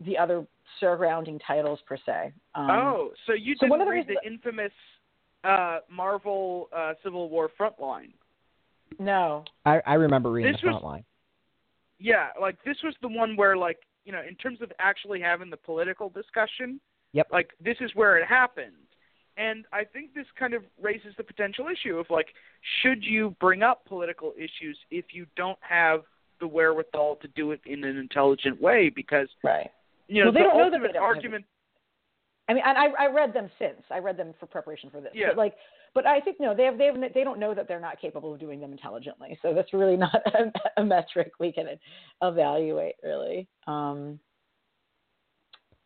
the 0.05 0.17
other 0.17 0.45
surrounding 0.79 1.39
titles 1.39 1.79
per 1.87 1.97
se. 2.05 2.33
Um, 2.53 2.69
oh, 2.69 3.11
so 3.25 3.33
you 3.33 3.55
so 3.59 3.67
one 3.67 3.79
didn't 3.79 3.81
of 3.81 3.87
the 3.87 3.91
read 3.91 4.07
reasons 4.07 4.17
the 4.23 4.29
infamous 4.29 4.73
uh, 5.45 5.79
Marvel 5.89 6.69
uh, 6.75 6.93
Civil 7.03 7.29
War 7.29 7.49
Frontline? 7.59 8.11
no. 8.99 9.43
I, 9.65 9.81
I 9.85 9.93
remember 9.95 10.31
reading 10.31 10.51
This 10.51 10.61
the 10.61 10.67
was- 10.67 10.73
front 10.75 10.85
line. 10.85 11.03
Yeah, 11.97 12.27
like 12.39 12.57
this 12.65 12.75
was 12.83 12.93
the 13.01 13.07
one 13.07 13.37
where, 13.37 13.55
like, 13.55 13.77
you 14.03 14.11
know, 14.11 14.21
in 14.27 14.35
terms 14.35 14.61
of 14.61 14.71
actually 14.79 15.21
having 15.21 15.49
the 15.49 15.57
political 15.57 16.09
discussion, 16.09 16.79
Yep. 17.13 17.27
like 17.31 17.51
this 17.63 17.77
is 17.79 17.91
where 17.95 18.17
it 18.17 18.25
happened. 18.27 18.73
And 19.37 19.65
I 19.71 19.83
think 19.85 20.13
this 20.13 20.25
kind 20.37 20.53
of 20.53 20.63
raises 20.81 21.13
the 21.17 21.23
potential 21.23 21.67
issue 21.71 21.97
of 21.97 22.05
like, 22.09 22.27
should 22.81 23.03
you 23.03 23.35
bring 23.39 23.63
up 23.63 23.85
political 23.85 24.33
issues 24.37 24.77
if 24.91 25.05
you 25.13 25.25
don't 25.37 25.57
have 25.61 26.01
the 26.41 26.47
wherewithal 26.47 27.15
to 27.21 27.27
do 27.29 27.51
it 27.51 27.61
in 27.65 27.83
an 27.85 27.97
intelligent 27.97 28.61
way? 28.61 28.89
Because 28.93 29.29
Right. 29.43 29.71
you 30.09 30.21
know 30.23 30.27
Well, 30.27 30.33
they 30.33 30.39
the 30.39 30.43
don't 30.43 30.57
know 30.57 30.63
that 30.65 30.71
they 30.71 30.75
ultimate 30.75 30.93
don't 30.93 31.03
have 31.03 31.11
it. 31.13 31.15
argument. 31.17 31.45
I 32.47 32.53
mean, 32.53 32.63
and 32.65 32.77
I 32.77 33.05
I 33.05 33.07
read 33.07 33.33
them 33.33 33.49
since. 33.57 33.81
I 33.89 33.99
read 33.99 34.17
them 34.17 34.33
for 34.39 34.45
preparation 34.45 34.89
for 34.89 35.01
this. 35.01 35.11
Yeah. 35.13 35.27
But 35.29 35.37
like, 35.37 35.55
but 35.93 36.05
I 36.05 36.19
think 36.19 36.37
no, 36.39 36.55
they 36.55 36.65
have 36.65 36.77
they 36.77 36.85
have 36.85 36.95
they 37.13 37.23
don't 37.23 37.39
know 37.39 37.53
that 37.53 37.67
they're 37.67 37.79
not 37.79 37.99
capable 37.99 38.33
of 38.33 38.39
doing 38.39 38.59
them 38.59 38.71
intelligently. 38.71 39.37
So 39.41 39.53
that's 39.53 39.73
really 39.73 39.97
not 40.05 40.21
a, 40.27 40.81
a 40.81 40.85
metric 40.85 41.33
we 41.39 41.51
can 41.51 41.67
evaluate 42.21 42.95
really. 43.03 43.47
Um, 43.65 44.19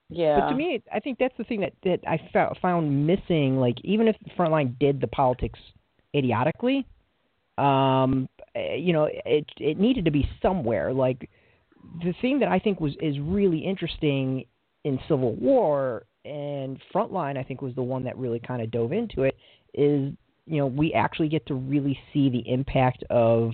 yeah. 0.09 0.39
But 0.39 0.49
to 0.49 0.55
me, 0.55 0.81
I 0.91 0.99
think 0.99 1.19
that's 1.19 1.37
the 1.37 1.43
thing 1.43 1.61
that 1.61 1.73
that 1.83 1.99
I 2.07 2.19
fou- 2.33 2.59
found 2.61 3.07
missing. 3.07 3.57
Like 3.57 3.77
even 3.83 4.07
if 4.07 4.15
the 4.23 4.31
front 4.35 4.51
line 4.51 4.75
did 4.79 4.99
the 4.99 5.07
politics 5.07 5.59
idiotically, 6.15 6.85
um, 7.57 8.27
eh, 8.55 8.75
you 8.75 8.91
know, 8.91 9.07
it 9.25 9.45
it 9.57 9.79
needed 9.79 10.05
to 10.05 10.11
be 10.11 10.27
somewhere. 10.41 10.91
Like 10.91 11.29
the 12.03 12.13
thing 12.21 12.39
that 12.39 12.49
I 12.49 12.59
think 12.59 12.81
was 12.81 12.93
is 13.01 13.17
really 13.19 13.59
interesting 13.59 14.45
in 14.83 14.99
Civil 15.07 15.35
War 15.35 16.05
and 16.29 16.79
Frontline, 16.93 17.37
I 17.37 17.43
think 17.43 17.61
was 17.61 17.75
the 17.75 17.83
one 17.83 18.03
that 18.03 18.17
really 18.17 18.39
kind 18.39 18.61
of 18.61 18.71
dove 18.71 18.91
into 18.91 19.23
it. 19.23 19.35
Is 19.73 20.13
you 20.45 20.57
know 20.57 20.67
we 20.67 20.93
actually 20.93 21.29
get 21.29 21.45
to 21.47 21.55
really 21.55 21.99
see 22.13 22.29
the 22.29 22.43
impact 22.47 23.03
of 23.09 23.51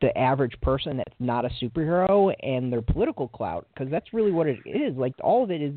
the 0.00 0.16
average 0.18 0.60
person 0.60 0.96
that's 0.96 1.14
not 1.20 1.44
a 1.44 1.50
superhero 1.62 2.34
and 2.42 2.72
their 2.72 2.82
political 2.82 3.28
clout 3.28 3.66
because 3.72 3.90
that's 3.90 4.12
really 4.12 4.32
what 4.32 4.46
it 4.46 4.58
is. 4.66 4.96
Like 4.96 5.14
all 5.22 5.44
of 5.44 5.50
it 5.50 5.62
is 5.62 5.72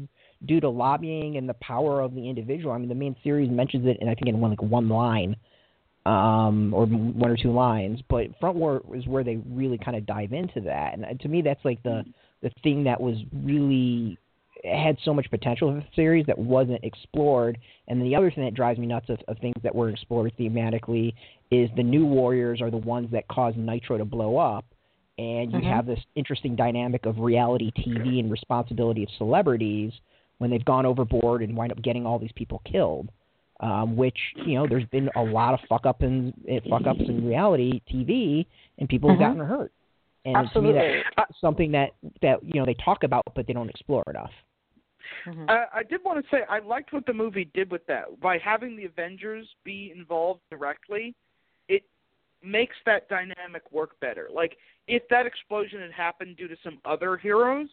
due 0.45 0.60
to 0.60 0.69
lobbying 0.69 1.38
and 1.38 1.47
the 1.47 1.53
power 1.55 2.01
of 2.01 2.13
the 2.13 2.27
individual. 2.27 2.73
I 2.73 2.77
mean 2.77 2.89
the 2.89 2.95
main 2.95 3.15
series 3.23 3.49
mentions 3.49 3.86
it 3.86 3.97
and 4.01 4.10
i 4.10 4.15
think 4.15 4.27
in 4.27 4.39
one 4.39 4.51
like 4.51 4.62
one 4.62 4.89
line 4.89 5.36
um 6.05 6.73
or 6.73 6.86
one 6.86 7.31
or 7.31 7.38
two 7.38 7.51
lines 7.51 7.99
but 8.10 8.27
front 8.39 8.55
war 8.55 8.81
is 8.93 9.08
where 9.08 9.23
they 9.23 9.38
really 9.49 9.77
kind 9.77 9.95
of 9.95 10.05
dive 10.05 10.34
into 10.34 10.60
that. 10.62 10.93
And 10.93 11.05
uh, 11.05 11.13
to 11.21 11.27
me 11.27 11.41
that's 11.41 11.63
like 11.63 11.81
the 11.84 12.03
the 12.41 12.51
thing 12.63 12.84
that 12.86 12.99
was 12.99 13.17
really 13.43 14.17
had 14.65 14.97
so 15.04 15.13
much 15.13 15.30
potential 15.30 15.71
for 15.71 15.80
the 15.80 15.86
series 15.95 16.25
that 16.25 16.38
wasn't 16.38 16.84
explored 16.84 17.58
and 17.88 17.99
then 17.99 18.08
the 18.08 18.15
other 18.15 18.32
thing 18.32 18.43
that 18.43 18.54
drives 18.54 18.80
me 18.80 18.88
nuts 18.88 19.10
of, 19.10 19.19
of 19.28 19.38
things 19.39 19.56
that 19.63 19.73
were 19.73 19.89
explored 19.89 20.32
thematically 20.39 21.13
is 21.51 21.69
the 21.75 21.84
new 21.84 22.06
warriors 22.06 22.62
are 22.62 22.71
the 22.71 22.78
ones 22.78 23.10
that 23.12 23.28
cause 23.28 23.54
Nitro 23.56 23.97
to 23.97 24.06
blow 24.06 24.38
up, 24.38 24.65
and 25.17 25.51
you 25.51 25.60
Mhm. 25.60 25.69
have 25.69 25.86
this 25.86 25.99
interesting 26.15 26.56
dynamic 26.56 27.06
of 27.06 27.19
reality 27.19 27.71
TV 27.71 28.19
and 28.19 28.32
responsibility 28.32 29.04
of 29.04 29.10
celebrities 29.17 29.93
when 30.39 30.49
they've 30.49 30.65
gone 30.65 30.86
overboard 30.86 31.41
and 31.41 31.56
wind 31.56 31.71
up 31.71 31.82
getting 31.82 32.06
all 32.06 32.19
these 32.19 32.32
people 32.34 32.62
killed. 32.65 33.10
Um, 33.62 33.95
which 33.95 34.17
you 34.36 34.56
know, 34.56 34.67
there's 34.67 34.86
been 34.88 35.10
a 35.15 35.21
lot 35.21 35.54
of 35.54 35.62
fuck 35.69 35.86
up 35.86 36.04
in 36.04 36.34
eh, 36.45 36.60
fuck 36.69 36.86
ups 36.88 37.08
in 37.08 37.25
reality 37.25 37.80
TV, 37.89 38.45
and 38.80 38.89
people 38.89 39.10
have 39.12 39.17
Mhm. 39.17 39.21
gotten 39.21 39.39
hurt. 39.39 39.71
And 40.25 40.51
to 40.51 40.62
me, 40.62 40.73
that's 41.15 41.39
something 41.39 41.71
that 41.71 41.91
that 42.21 42.43
you 42.43 42.60
know 42.60 42.65
they 42.65 42.73
talk 42.73 43.04
about, 43.04 43.23
but 43.34 43.47
they 43.47 43.54
don't 43.54 43.69
explore 43.69 44.04
enough. 44.10 44.32
Mhm. 45.25 45.49
Uh, 45.49 45.65
I 45.73 45.83
did 45.83 46.03
want 46.03 46.23
to 46.23 46.29
say 46.29 46.43
I 46.49 46.59
liked 46.59 46.93
what 46.93 47.05
the 47.05 47.13
movie 47.13 47.45
did 47.53 47.71
with 47.71 47.85
that 47.87 48.19
by 48.19 48.37
having 48.37 48.75
the 48.75 48.85
Avengers 48.85 49.47
be 49.63 49.91
involved 49.95 50.41
directly. 50.49 51.15
It 51.67 51.83
makes 52.43 52.75
that 52.85 53.09
dynamic 53.09 53.63
work 53.71 53.99
better. 53.99 54.29
Like 54.31 54.57
if 54.87 55.07
that 55.09 55.25
explosion 55.25 55.81
had 55.81 55.91
happened 55.91 56.37
due 56.37 56.47
to 56.47 56.55
some 56.63 56.79
other 56.85 57.17
heroes, 57.17 57.69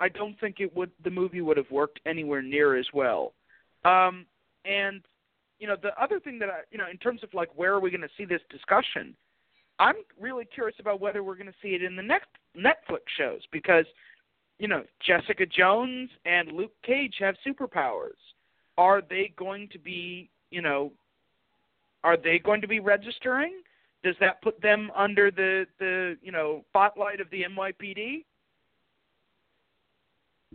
I 0.00 0.08
don't 0.08 0.38
think 0.40 0.60
it 0.60 0.74
would. 0.74 0.90
The 1.02 1.10
movie 1.10 1.40
would 1.40 1.56
have 1.56 1.70
worked 1.70 2.00
anywhere 2.06 2.42
near 2.42 2.76
as 2.76 2.86
well. 2.92 3.32
Um, 3.84 4.26
and 4.64 5.02
you 5.58 5.66
know 5.66 5.76
the 5.80 5.98
other 6.02 6.18
thing 6.20 6.38
that 6.40 6.48
I, 6.48 6.60
you 6.70 6.78
know 6.78 6.88
in 6.90 6.98
terms 6.98 7.22
of 7.22 7.32
like 7.34 7.50
where 7.54 7.74
are 7.74 7.80
we 7.80 7.90
going 7.90 8.00
to 8.00 8.08
see 8.16 8.24
this 8.24 8.42
discussion, 8.50 9.14
I'm 9.78 9.96
really 10.20 10.44
curious 10.44 10.76
about 10.80 11.00
whether 11.00 11.22
we're 11.22 11.36
going 11.36 11.46
to 11.46 11.54
see 11.62 11.74
it 11.74 11.82
in 11.82 11.96
the 11.96 12.02
next 12.02 12.28
Netflix 12.56 13.02
shows 13.16 13.40
because 13.52 13.86
you 14.58 14.68
know, 14.68 14.82
Jessica 15.06 15.46
Jones 15.46 16.10
and 16.24 16.52
Luke 16.52 16.72
Cage 16.84 17.14
have 17.18 17.34
superpowers. 17.46 18.18
Are 18.76 19.02
they 19.02 19.32
going 19.36 19.68
to 19.72 19.78
be, 19.78 20.30
you 20.50 20.62
know, 20.62 20.92
are 22.02 22.16
they 22.16 22.38
going 22.38 22.60
to 22.60 22.68
be 22.68 22.80
registering? 22.80 23.52
Does 24.02 24.16
that 24.20 24.42
put 24.42 24.60
them 24.60 24.90
under 24.94 25.30
the 25.30 25.66
the 25.78 26.16
you 26.22 26.30
know 26.30 26.64
spotlight 26.70 27.20
of 27.20 27.30
the 27.30 27.42
NYPD? 27.42 28.24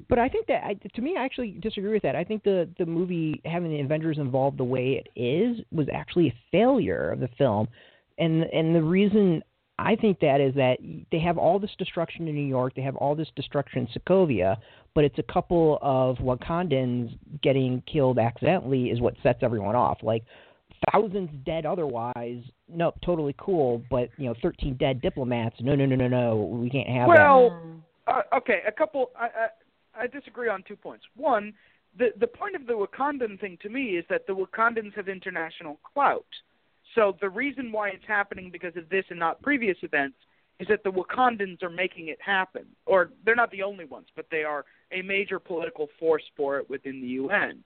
But 0.07 0.19
I 0.19 0.29
think 0.29 0.47
that, 0.47 0.93
to 0.93 1.01
me, 1.01 1.15
I 1.17 1.25
actually 1.25 1.57
disagree 1.59 1.91
with 1.91 2.03
that. 2.03 2.15
I 2.15 2.23
think 2.23 2.43
the 2.43 2.69
the 2.77 2.85
movie 2.85 3.41
having 3.43 3.71
the 3.71 3.81
Avengers 3.81 4.17
involved 4.17 4.57
the 4.57 4.63
way 4.63 5.03
it 5.03 5.09
is 5.19 5.59
was 5.71 5.87
actually 5.91 6.27
a 6.27 6.35
failure 6.51 7.11
of 7.11 7.19
the 7.19 7.29
film, 7.37 7.67
and 8.17 8.43
and 8.43 8.75
the 8.75 8.83
reason 8.83 9.43
I 9.85 9.95
think 9.95 10.19
that 10.19 10.41
is 10.41 10.53
that 10.55 10.77
they 11.11 11.19
have 11.19 11.37
all 11.37 11.59
this 11.59 11.71
destruction 11.77 12.27
in 12.27 12.35
New 12.35 12.47
York, 12.47 12.73
they 12.75 12.81
have 12.81 12.95
all 12.97 13.15
this 13.15 13.29
destruction 13.35 13.87
in 13.87 14.01
Sokovia, 14.01 14.57
but 14.93 15.03
it's 15.03 15.19
a 15.19 15.23
couple 15.23 15.79
of 15.81 16.17
Wakandans 16.17 17.17
getting 17.41 17.81
killed 17.91 18.19
accidentally 18.19 18.89
is 18.89 18.99
what 18.99 19.15
sets 19.23 19.39
everyone 19.41 19.75
off. 19.75 19.99
Like 20.01 20.23
thousands 20.91 21.29
dead 21.45 21.65
otherwise, 21.65 22.43
no, 22.67 22.93
totally 23.03 23.35
cool, 23.37 23.81
but 23.89 24.09
you 24.17 24.25
know, 24.25 24.35
13 24.41 24.75
dead 24.75 25.01
diplomats, 25.01 25.55
no, 25.61 25.75
no, 25.75 25.85
no, 25.85 25.95
no, 25.95 26.07
no, 26.07 26.35
we 26.35 26.69
can't 26.69 26.89
have 26.89 27.07
well, 27.07 27.17
that. 27.17 27.25
Well, 27.27 28.23
uh, 28.33 28.37
okay, 28.37 28.59
a 28.67 28.71
couple. 28.71 29.11
I, 29.17 29.25
I 29.25 30.03
I 30.03 30.07
disagree 30.07 30.49
on 30.49 30.63
two 30.67 30.75
points. 30.75 31.05
One, 31.15 31.53
the 31.97 32.09
the 32.19 32.27
point 32.27 32.55
of 32.55 32.67
the 32.67 32.73
Wakandan 32.73 33.39
thing 33.39 33.57
to 33.61 33.69
me 33.69 33.97
is 33.97 34.05
that 34.09 34.27
the 34.27 34.33
Wakandans 34.33 34.93
have 34.95 35.07
international 35.07 35.79
clout. 35.93 36.25
So 36.95 37.15
the 37.21 37.29
reason 37.29 37.71
why 37.71 37.89
it's 37.89 38.05
happening 38.07 38.49
because 38.51 38.75
of 38.75 38.89
this 38.89 39.05
and 39.09 39.19
not 39.19 39.41
previous 39.41 39.77
events 39.83 40.17
is 40.59 40.67
that 40.67 40.83
the 40.83 40.91
Wakandans 40.91 41.63
are 41.63 41.69
making 41.69 42.07
it 42.09 42.19
happen. 42.21 42.65
Or 42.85 43.11
they're 43.23 43.35
not 43.35 43.51
the 43.51 43.63
only 43.63 43.85
ones, 43.85 44.07
but 44.15 44.25
they 44.29 44.43
are 44.43 44.65
a 44.91 45.01
major 45.01 45.39
political 45.39 45.87
force 45.99 46.23
for 46.35 46.57
it 46.57 46.69
within 46.69 46.99
the 47.01 47.07
UN. 47.07 47.63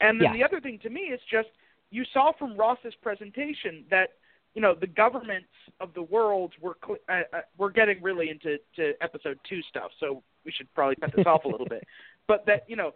And 0.00 0.20
then 0.20 0.28
Yeah. 0.28 0.32
the 0.34 0.44
other 0.44 0.60
thing 0.60 0.78
to 0.80 0.90
me 0.90 1.02
is 1.12 1.20
just 1.30 1.48
you 1.90 2.04
saw 2.12 2.32
from 2.32 2.56
Ross's 2.56 2.94
presentation 2.96 3.84
that 3.90 4.14
you 4.54 4.62
know 4.62 4.74
the 4.74 4.86
governments 4.86 5.52
of 5.80 5.92
the 5.94 6.02
world 6.02 6.52
were 6.60 6.76
cl- 6.84 6.98
uh, 7.08 7.22
uh, 7.32 7.40
we're 7.58 7.70
getting 7.70 8.02
really 8.02 8.30
into 8.30 8.58
to 8.74 8.94
episode 9.00 9.38
two 9.48 9.62
stuff, 9.62 9.90
so 10.00 10.22
we 10.44 10.52
should 10.52 10.72
probably 10.74 10.96
cut 10.96 11.12
this 11.14 11.26
off 11.26 11.44
a 11.44 11.48
little 11.48 11.66
bit. 11.66 11.84
But 12.26 12.44
that 12.46 12.64
you 12.68 12.74
know 12.74 12.94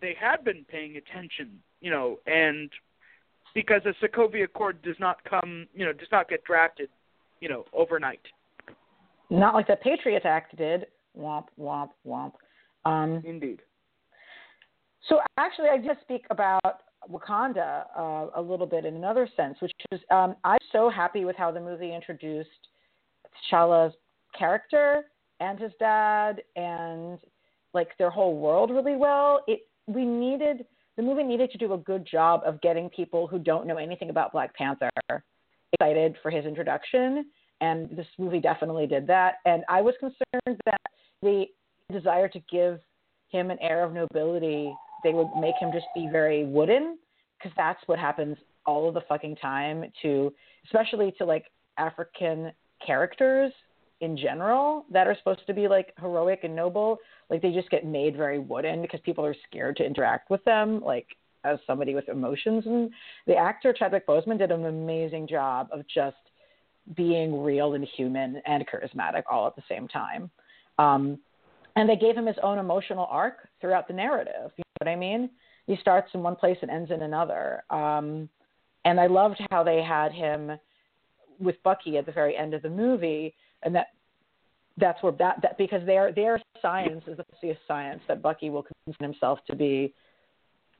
they 0.00 0.14
had 0.14 0.42
been 0.44 0.64
paying 0.64 0.96
attention, 0.96 1.62
you 1.80 1.90
know, 1.90 2.18
and 2.26 2.70
because 3.54 3.82
the 3.84 3.94
Sokovia 4.02 4.44
Accord 4.44 4.82
does 4.82 4.96
not 4.98 5.18
come, 5.24 5.66
you 5.74 5.84
know, 5.84 5.92
does 5.92 6.08
not 6.10 6.28
get 6.28 6.44
drafted, 6.44 6.88
you 7.40 7.48
know, 7.48 7.64
overnight. 7.72 8.20
Not 9.30 9.54
like 9.54 9.66
the 9.66 9.76
Patriot 9.76 10.24
Act 10.24 10.56
did. 10.56 10.86
Womp 11.18 11.46
womp 11.58 11.90
womp. 12.06 12.32
Um, 12.84 13.22
Indeed. 13.24 13.60
So 15.08 15.20
actually, 15.38 15.68
I 15.68 15.78
just 15.78 16.00
speak 16.00 16.24
about 16.30 16.82
Wakanda 17.10 17.84
uh, 17.96 18.26
a 18.36 18.42
little 18.42 18.66
bit 18.66 18.84
in 18.84 18.96
another 18.96 19.28
sense, 19.36 19.56
which 19.60 19.72
is 19.92 20.00
um, 20.10 20.36
I'm 20.44 20.58
so 20.72 20.90
happy 20.90 21.24
with 21.24 21.36
how 21.36 21.50
the 21.50 21.60
movie 21.60 21.94
introduced 21.94 22.48
T'Challa's 23.52 23.94
character 24.36 25.04
and 25.40 25.58
his 25.58 25.72
dad 25.78 26.42
and 26.56 27.18
like 27.72 27.96
their 27.98 28.10
whole 28.10 28.36
world 28.38 28.70
really 28.70 28.96
well. 28.96 29.42
It 29.46 29.66
we 29.86 30.04
needed 30.04 30.66
the 30.96 31.02
movie 31.02 31.24
needed 31.24 31.50
to 31.50 31.58
do 31.58 31.72
a 31.72 31.78
good 31.78 32.06
job 32.06 32.42
of 32.44 32.60
getting 32.60 32.88
people 32.88 33.26
who 33.26 33.38
don't 33.38 33.66
know 33.66 33.76
anything 33.76 34.10
about 34.10 34.32
Black 34.32 34.54
Panther 34.54 34.90
excited 35.72 36.16
for 36.22 36.30
his 36.30 36.44
introduction, 36.44 37.26
and 37.60 37.90
this 37.96 38.06
movie 38.18 38.40
definitely 38.40 38.86
did 38.86 39.06
that. 39.06 39.36
And 39.44 39.64
I 39.68 39.80
was 39.80 39.94
concerned 39.98 40.60
that 40.66 40.80
the 41.22 41.46
desire 41.92 42.28
to 42.28 42.40
give 42.50 42.80
him 43.28 43.50
an 43.50 43.58
air 43.60 43.82
of 43.82 43.92
nobility, 43.92 44.74
they 45.02 45.12
would 45.12 45.28
make 45.40 45.54
him 45.60 45.70
just 45.72 45.86
be 45.94 46.08
very 46.10 46.44
wooden, 46.44 46.98
because 47.38 47.52
that's 47.56 47.80
what 47.86 47.98
happens 47.98 48.36
all 48.66 48.88
of 48.88 48.94
the 48.94 49.02
fucking 49.08 49.36
time 49.36 49.84
to, 50.02 50.32
especially 50.64 51.12
to 51.18 51.24
like 51.24 51.46
African 51.76 52.52
characters 52.84 53.52
in 54.00 54.16
general 54.16 54.84
that 54.90 55.06
are 55.06 55.16
supposed 55.16 55.46
to 55.46 55.54
be 55.54 55.68
like 55.68 55.92
heroic 56.00 56.40
and 56.42 56.54
noble. 56.54 56.98
Like 57.30 57.42
they 57.42 57.52
just 57.52 57.70
get 57.70 57.86
made 57.86 58.16
very 58.16 58.38
wooden 58.38 58.82
because 58.82 59.00
people 59.00 59.24
are 59.24 59.34
scared 59.48 59.76
to 59.76 59.84
interact 59.84 60.30
with 60.30 60.44
them, 60.44 60.80
like 60.82 61.06
as 61.44 61.58
somebody 61.66 61.94
with 61.94 62.08
emotions. 62.08 62.64
And 62.66 62.90
the 63.26 63.36
actor 63.36 63.72
Chadwick 63.72 64.06
Boseman 64.06 64.38
did 64.38 64.50
an 64.50 64.64
amazing 64.64 65.28
job 65.28 65.68
of 65.72 65.84
just 65.92 66.16
being 66.96 67.42
real 67.42 67.74
and 67.74 67.86
human 67.96 68.42
and 68.46 68.66
charismatic 68.66 69.22
all 69.30 69.46
at 69.46 69.56
the 69.56 69.62
same 69.68 69.88
time. 69.88 70.30
Um, 70.78 71.18
and 71.76 71.88
they 71.88 71.96
gave 71.96 72.16
him 72.16 72.26
his 72.26 72.36
own 72.42 72.58
emotional 72.58 73.06
arc 73.10 73.48
throughout 73.60 73.88
the 73.88 73.94
narrative. 73.94 74.52
You 74.56 74.64
know 74.64 74.86
what 74.86 74.88
I 74.88 74.96
mean? 74.96 75.30
He 75.66 75.76
starts 75.80 76.10
in 76.14 76.22
one 76.22 76.36
place 76.36 76.58
and 76.62 76.70
ends 76.70 76.90
in 76.90 77.02
another. 77.02 77.64
Um, 77.70 78.28
and 78.84 79.00
I 79.00 79.06
loved 79.06 79.40
how 79.50 79.64
they 79.64 79.82
had 79.82 80.12
him 80.12 80.52
with 81.40 81.56
Bucky 81.62 81.96
at 81.96 82.06
the 82.06 82.12
very 82.12 82.36
end 82.36 82.54
of 82.54 82.62
the 82.62 82.70
movie, 82.70 83.34
and 83.64 83.74
that 83.74 83.88
that's 84.76 85.02
where 85.02 85.12
that, 85.12 85.40
that 85.42 85.56
because 85.58 85.84
their 85.86 86.12
their 86.12 86.40
science 86.60 87.04
is 87.06 87.16
the 87.16 87.24
serious 87.40 87.58
science 87.66 88.00
that 88.08 88.22
Bucky 88.22 88.50
will 88.50 88.66
consider 88.86 89.04
himself 89.04 89.38
to 89.48 89.56
be 89.56 89.94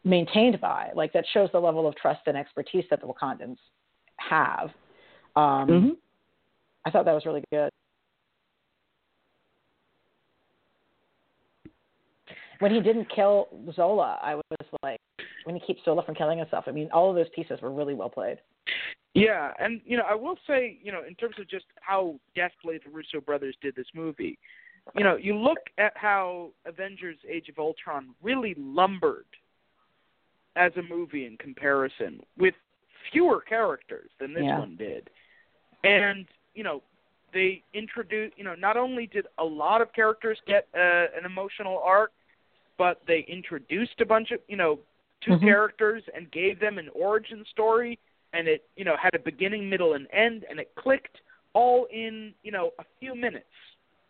maintained 0.05 0.61
by. 0.61 0.91
Like 0.95 1.13
that 1.13 1.25
shows 1.33 1.49
the 1.53 1.61
level 1.61 1.87
of 1.87 1.95
trust 1.97 2.21
and 2.27 2.37
expertise 2.37 2.85
that 2.91 3.01
the 3.01 3.07
Wakandans 3.07 3.59
have. 4.17 4.71
Um, 5.37 5.69
Mhm. 5.69 5.97
I 6.85 6.91
thought 6.91 7.05
that 7.07 7.13
was 7.13 7.25
really 7.25 7.45
good. 7.51 7.71
When 12.59 12.73
he 12.73 12.81
didn't 12.81 13.07
kill 13.07 13.49
Zola, 13.75 14.19
I 14.23 14.37
was 14.37 14.45
like, 14.83 15.01
when 15.45 15.55
he 15.55 15.61
keeps 15.61 15.85
Zola 15.85 16.03
from 16.03 16.15
killing 16.15 16.39
himself. 16.39 16.65
I 16.67 16.71
mean, 16.71 16.89
all 16.93 17.11
of 17.11 17.17
those 17.17 17.29
pieces 17.35 17.61
were 17.63 17.71
really 17.71 17.95
well 17.95 18.11
played. 18.11 18.39
Yeah, 19.15 19.53
and 19.61 19.81
you 19.85 19.97
know, 19.97 20.05
I 20.09 20.15
will 20.15 20.37
say, 20.47 20.79
you 20.83 20.91
know, 20.91 21.03
in 21.07 21.15
terms 21.15 21.37
of 21.39 21.49
just 21.49 21.67
how 21.81 22.19
deftly 22.35 22.79
the 22.85 22.91
Russo 22.91 23.21
brothers 23.21 23.55
did 23.63 23.77
this 23.77 23.87
movie, 23.95 24.39
you 24.97 25.05
know, 25.05 25.17
you 25.17 25.37
look 25.37 25.59
at 25.79 25.93
how 25.97 26.51
Avengers: 26.67 27.17
Age 27.29 27.49
of 27.49 27.59
Ultron 27.59 28.15
really 28.23 28.55
lumbered 28.59 29.27
as 30.57 30.73
a 30.77 30.83
movie 30.83 31.27
in 31.27 31.37
comparison 31.37 32.21
with 32.39 32.55
fewer 33.13 33.41
characters 33.41 34.11
than 34.19 34.35
this 34.35 34.45
Yeah. 34.45 34.59
one 34.59 34.77
did, 34.77 35.11
and 35.85 36.27
you 36.55 36.65
know, 36.65 36.83
they 37.33 37.63
introduced, 37.73 38.37
you 38.39 38.45
know, 38.45 38.55
not 38.55 38.77
only 38.77 39.07
did 39.07 39.27
a 39.39 39.45
lot 39.45 39.81
of 39.81 39.93
characters 39.93 40.39
get 40.47 40.67
uh, 40.75 41.07
an 41.17 41.25
emotional 41.25 41.79
arc, 41.85 42.13
but 42.79 43.01
they 43.07 43.21
introduced 43.29 44.01
a 44.01 44.07
bunch 44.07 44.31
of, 44.31 44.41
you 44.49 44.57
know, 44.57 44.79
2 45.25 45.33
Mhm. 45.33 45.41
characters 45.41 46.03
and 46.15 46.31
gave 46.31 46.59
them 46.61 46.79
an 46.79 46.89
origin 46.91 47.45
story 47.47 47.99
and 48.33 48.47
it 48.49 48.69
you 48.77 48.85
know 48.85 48.97
had 48.97 49.15
a 49.15 49.19
beginning 49.19 49.69
middle 49.69 49.95
and 49.95 50.07
end 50.13 50.45
and 50.49 50.59
it 50.59 50.75
clicked 50.77 51.21
all 51.55 51.87
in 51.87 52.35
you 52.43 52.53
know 52.53 52.73
a 52.79 52.85
few 53.01 53.15
minutes 53.15 53.47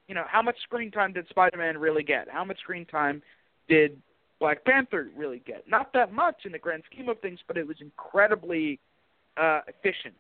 you 0.09 0.15
know 0.15 0.25
how 0.27 0.43
much 0.43 0.59
screen 0.63 0.91
time 0.91 1.13
did 1.13 1.29
spider-man 1.29 1.79
really 1.79 2.03
get 2.03 2.29
how 2.29 2.45
much 2.45 2.59
screen 2.59 2.85
time 2.87 3.23
did 3.69 4.01
black 4.41 4.65
panther 4.65 5.11
really 5.17 5.41
get 5.41 5.69
not 5.69 5.93
that 5.93 6.13
much 6.13 6.45
in 6.45 6.53
the 6.53 6.59
grand 6.59 6.83
scheme 6.91 7.09
of 7.09 7.19
things 7.21 7.39
but 7.47 7.57
it 7.57 7.67
was 7.67 7.81
incredibly 7.81 8.81
uh 9.37 9.61
efficient 9.69 10.17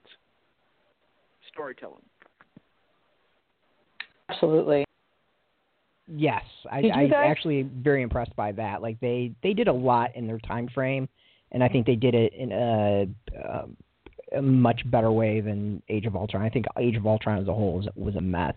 storytelling 1.48 2.02
Absolutely. 4.30 4.84
Yes, 6.06 6.42
I, 6.70 6.78
I 6.78 7.06
guys- 7.08 7.12
actually 7.14 7.62
very 7.62 8.02
impressed 8.02 8.34
by 8.36 8.52
that. 8.52 8.82
Like 8.82 9.00
they 9.00 9.32
they 9.42 9.54
did 9.54 9.68
a 9.68 9.72
lot 9.72 10.14
in 10.14 10.26
their 10.26 10.38
time 10.38 10.68
frame, 10.68 11.08
and 11.52 11.64
I 11.64 11.68
think 11.68 11.86
they 11.86 11.96
did 11.96 12.14
it 12.14 12.32
in 12.34 12.52
a, 12.52 13.06
um 13.48 13.76
a 14.36 14.42
much 14.42 14.82
better 14.90 15.12
way 15.12 15.40
than 15.40 15.80
Age 15.88 16.06
of 16.06 16.16
Ultron. 16.16 16.42
I 16.42 16.50
think 16.50 16.66
Age 16.78 16.96
of 16.96 17.06
Ultron 17.06 17.38
as 17.40 17.46
a 17.48 17.54
whole 17.54 17.74
was, 17.76 17.88
was 17.94 18.16
a 18.16 18.20
mess. 18.20 18.54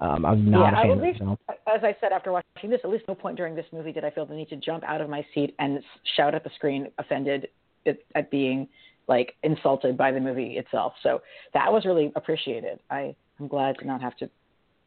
Um, 0.00 0.24
I 0.26 0.32
was 0.32 0.40
not 0.42 0.72
Yeah, 0.72 0.78
a 0.80 0.82
fan 0.82 0.90
of 0.90 0.98
the 0.98 1.04
least- 1.04 1.18
film. 1.18 1.38
As 1.72 1.82
I 1.82 1.96
said 2.00 2.12
after 2.12 2.30
watching 2.32 2.68
this, 2.70 2.80
at 2.84 2.90
least 2.90 3.04
no 3.08 3.14
point 3.14 3.36
during 3.36 3.54
this 3.54 3.66
movie 3.72 3.92
did 3.92 4.04
I 4.04 4.10
feel 4.10 4.26
the 4.26 4.34
need 4.34 4.48
to 4.50 4.56
jump 4.56 4.84
out 4.84 5.00
of 5.00 5.08
my 5.08 5.24
seat 5.34 5.54
and 5.58 5.80
shout 6.16 6.34
at 6.34 6.44
the 6.44 6.50
screen, 6.56 6.88
offended 6.98 7.48
at, 7.86 7.98
at 8.14 8.30
being 8.30 8.68
like 9.08 9.34
insulted 9.42 9.96
by 9.96 10.12
the 10.12 10.20
movie 10.20 10.58
itself. 10.58 10.92
So 11.02 11.22
that 11.54 11.72
was 11.72 11.84
really 11.86 12.12
appreciated. 12.14 12.78
I 12.90 12.96
I 12.96 13.14
am 13.40 13.48
glad 13.48 13.78
to 13.78 13.86
not 13.86 14.00
have 14.02 14.16
to 14.18 14.28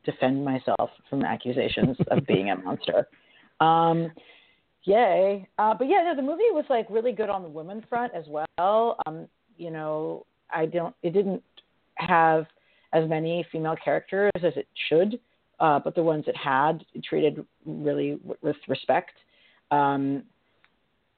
defend 0.06 0.43
myself 0.43 0.89
from 1.10 1.24
accusations 1.24 1.97
of 2.12 2.26
being 2.26 2.51
a 2.51 2.56
monster. 2.56 3.08
Um, 3.60 4.12
yay! 4.84 5.47
Uh, 5.58 5.74
but 5.78 5.88
yeah, 5.88 6.03
no, 6.03 6.16
the 6.16 6.22
movie 6.22 6.43
was 6.51 6.66
like 6.70 6.88
really 6.89 7.12
good 7.12 7.30
on 7.30 7.43
the 7.43 7.49
women 7.49 7.84
front 7.89 8.14
as 8.14 8.26
well. 8.28 8.97
Um, 9.06 9.28
you 9.58 9.72
know, 9.72 10.26
I 10.53 10.66
don't. 10.66 10.95
It 11.03 11.12
didn't 11.12 11.43
have 11.95 12.45
as 12.93 13.08
many 13.10 13.45
female 13.51 13.76
characters 13.84 14.32
as 14.38 14.53
it 14.56 14.68
should, 14.89 15.20
uh, 15.60 15.80
but 15.80 15.95
the 15.95 16.03
ones 16.03 16.26
it 16.28 16.36
had 16.38 16.86
it 16.93 17.03
treated 17.03 17.45
really 17.66 18.12
w- 18.12 18.38
with 18.41 18.56
respect. 18.68 19.14
Um, 19.72 20.24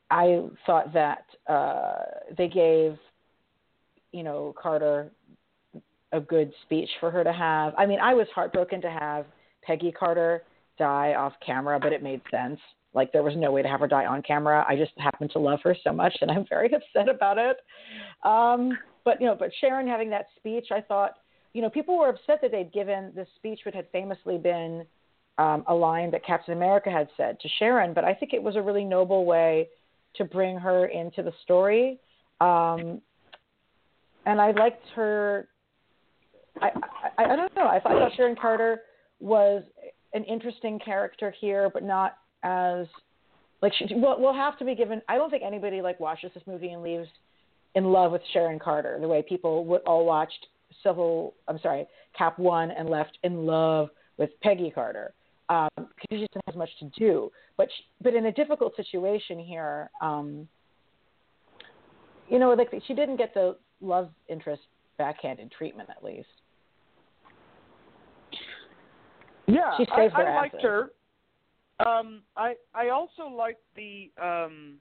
I 0.09 0.43
thought 0.65 0.93
that 0.93 1.25
uh, 1.47 2.03
they 2.37 2.47
gave, 2.47 2.97
you 4.11 4.23
know, 4.23 4.55
Carter 4.59 5.11
a 6.11 6.19
good 6.19 6.51
speech 6.63 6.89
for 6.99 7.11
her 7.11 7.23
to 7.23 7.33
have. 7.33 7.73
I 7.77 7.85
mean, 7.85 7.99
I 7.99 8.13
was 8.13 8.27
heartbroken 8.33 8.81
to 8.81 8.89
have 8.89 9.25
Peggy 9.63 9.91
Carter 9.91 10.43
die 10.77 11.15
off 11.15 11.33
camera, 11.45 11.79
but 11.79 11.91
it 11.91 12.01
made 12.01 12.21
sense. 12.31 12.59
Like 12.93 13.11
there 13.11 13.23
was 13.23 13.35
no 13.35 13.51
way 13.51 13.61
to 13.61 13.67
have 13.67 13.81
her 13.81 13.87
die 13.87 14.05
on 14.05 14.21
camera. 14.21 14.65
I 14.67 14.75
just 14.75 14.93
happened 14.97 15.31
to 15.31 15.39
love 15.39 15.59
her 15.63 15.75
so 15.83 15.91
much, 15.91 16.15
and 16.21 16.31
I'm 16.31 16.45
very 16.49 16.71
upset 16.73 17.09
about 17.09 17.37
it. 17.37 17.57
Um, 18.23 18.77
but 19.03 19.19
you 19.19 19.27
know, 19.27 19.35
but 19.37 19.51
Sharon 19.59 19.87
having 19.87 20.09
that 20.11 20.27
speech, 20.37 20.67
I 20.71 20.81
thought, 20.81 21.13
you 21.53 21.61
know, 21.61 21.69
people 21.69 21.97
were 21.97 22.09
upset 22.09 22.39
that 22.41 22.51
they'd 22.51 22.71
given 22.71 23.11
this 23.15 23.27
speech, 23.35 23.61
which 23.65 23.75
had 23.75 23.87
famously 23.91 24.37
been 24.37 24.85
um, 25.37 25.63
a 25.67 25.73
line 25.73 26.11
that 26.11 26.25
Captain 26.25 26.53
America 26.53 26.89
had 26.89 27.09
said 27.17 27.39
to 27.39 27.49
Sharon, 27.59 27.93
but 27.93 28.03
I 28.03 28.13
think 28.13 28.33
it 28.33 28.41
was 28.41 28.55
a 28.55 28.61
really 28.61 28.83
noble 28.83 29.25
way 29.25 29.69
to 30.15 30.25
bring 30.25 30.57
her 30.57 30.87
into 30.87 31.21
the 31.21 31.31
story. 31.43 31.99
Um, 32.41 33.01
and 34.25 34.41
I 34.41 34.51
liked 34.51 34.85
her. 34.95 35.47
I, 36.61 36.71
I 37.17 37.33
I 37.33 37.35
don't 37.35 37.55
know. 37.55 37.67
I 37.67 37.79
thought, 37.79 38.11
Sharon 38.15 38.35
Carter 38.35 38.81
was 39.19 39.63
an 40.13 40.23
interesting 40.23 40.79
character 40.79 41.33
here, 41.39 41.69
but 41.73 41.83
not 41.83 42.17
as 42.43 42.87
like 43.61 43.73
she. 43.77 43.87
We'll, 43.91 44.19
we'll 44.19 44.33
have 44.33 44.57
to 44.59 44.65
be 44.65 44.75
given. 44.75 45.01
I 45.07 45.17
don't 45.17 45.29
think 45.29 45.43
anybody 45.43 45.81
like 45.81 45.99
watches 45.99 46.31
this 46.33 46.43
movie 46.45 46.69
and 46.69 46.83
leaves 46.83 47.07
in 47.75 47.85
love 47.85 48.11
with 48.11 48.21
Sharon 48.33 48.59
Carter 48.59 48.97
the 48.99 49.07
way 49.07 49.23
people 49.27 49.65
would 49.65 49.81
all 49.81 50.05
watched 50.05 50.47
Civil. 50.83 51.33
I'm 51.47 51.59
sorry, 51.59 51.85
Cap 52.17 52.37
One 52.39 52.71
and 52.71 52.89
left 52.89 53.17
in 53.23 53.45
love 53.45 53.89
with 54.17 54.29
Peggy 54.41 54.71
Carter 54.71 55.13
because 55.47 55.71
um, 55.77 55.87
she 56.09 56.17
just 56.17 56.33
has 56.45 56.55
much 56.55 56.69
to 56.79 56.85
do. 56.97 57.31
But 57.55 57.69
she, 57.75 57.83
but 58.01 58.13
in 58.13 58.25
a 58.25 58.31
difficult 58.31 58.75
situation 58.75 59.39
here, 59.39 59.89
um, 60.01 60.47
you 62.29 62.39
know, 62.39 62.53
like 62.53 62.69
she 62.87 62.93
didn't 62.93 63.17
get 63.17 63.33
the 63.33 63.57
love 63.81 64.09
interest 64.27 64.63
backhanded 64.97 65.51
treatment 65.51 65.89
at 65.89 66.03
least. 66.03 66.27
Yeah, 69.47 69.77
she 69.77 69.85
I, 69.91 70.09
her 70.09 70.27
I 70.27 70.35
liked 70.35 70.61
her. 70.61 70.91
Um, 71.85 72.21
I 72.35 72.55
I 72.73 72.89
also 72.89 73.27
liked 73.33 73.61
the 73.75 74.11
um, 74.21 74.75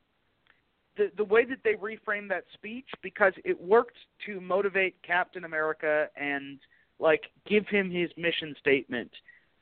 the 0.97 1.11
the 1.17 1.25
way 1.25 1.45
that 1.45 1.59
they 1.65 1.75
reframed 1.75 2.29
that 2.31 2.45
speech 2.55 2.89
because 3.03 3.33
it 3.45 3.61
worked 3.61 3.97
to 4.27 4.41
motivate 4.41 4.97
Captain 5.03 5.45
America 5.45 6.09
and 6.17 6.59
like 6.99 7.23
give 7.47 7.67
him 7.69 7.91
his 7.91 8.11
mission 8.17 8.55
statement 8.59 9.11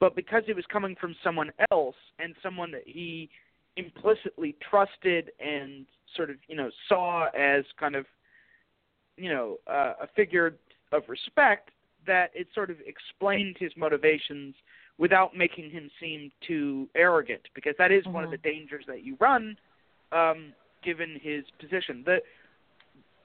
but 0.00 0.14
because 0.14 0.42
it 0.46 0.54
was 0.54 0.64
coming 0.70 0.94
from 1.00 1.14
someone 1.22 1.50
else 1.70 1.96
and 2.18 2.34
someone 2.42 2.70
that 2.70 2.82
he 2.86 3.30
implicitly 3.76 4.54
trusted 4.70 5.30
and 5.40 5.86
sort 6.14 6.30
of 6.30 6.36
you 6.46 6.56
know 6.56 6.70
saw 6.88 7.26
as 7.36 7.64
kind 7.78 7.96
of 7.96 8.06
you 9.16 9.30
know 9.30 9.56
uh, 9.66 9.94
a 10.02 10.06
figure 10.14 10.56
of 10.92 11.02
respect 11.08 11.70
that 12.06 12.30
it 12.34 12.46
sort 12.54 12.70
of 12.70 12.76
explained 12.86 13.56
his 13.58 13.72
motivations 13.76 14.54
without 14.98 15.36
making 15.36 15.70
him 15.70 15.90
seem 16.00 16.30
too 16.46 16.88
arrogant 16.94 17.42
because 17.54 17.74
that 17.78 17.90
is 17.90 18.04
mm-hmm. 18.04 18.12
one 18.12 18.24
of 18.24 18.30
the 18.30 18.38
dangers 18.38 18.84
that 18.86 19.04
you 19.04 19.16
run 19.20 19.56
um 20.12 20.52
given 20.84 21.18
his 21.22 21.44
position 21.60 22.02
the 22.04 22.18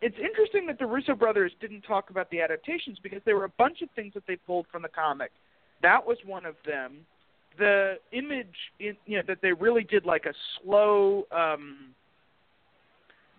it's 0.02 0.16
interesting 0.18 0.66
that 0.68 0.80
the 0.80 0.86
Russo 0.86 1.14
brothers 1.14 1.52
didn't 1.60 1.82
talk 1.82 2.10
about 2.10 2.32
the 2.32 2.40
adaptations 2.40 2.98
because 3.04 3.20
there 3.26 3.36
were 3.36 3.44
a 3.44 3.54
bunch 3.58 3.82
of 3.82 3.90
things 3.98 4.14
that 4.14 4.24
they 4.28 4.38
pulled 4.38 4.66
from 4.72 4.82
the 4.82 4.88
comic 4.88 5.30
that 5.82 6.06
was 6.06 6.18
one 6.26 6.46
of 6.46 6.56
them. 6.66 7.06
The 7.58 7.96
image, 8.12 8.56
in, 8.80 8.96
you 9.06 9.18
know, 9.18 9.24
that 9.28 9.40
they 9.42 9.54
really 9.54 9.84
did 9.84 10.06
like 10.06 10.26
a 10.26 10.34
slow, 10.62 11.26
um, 11.32 11.94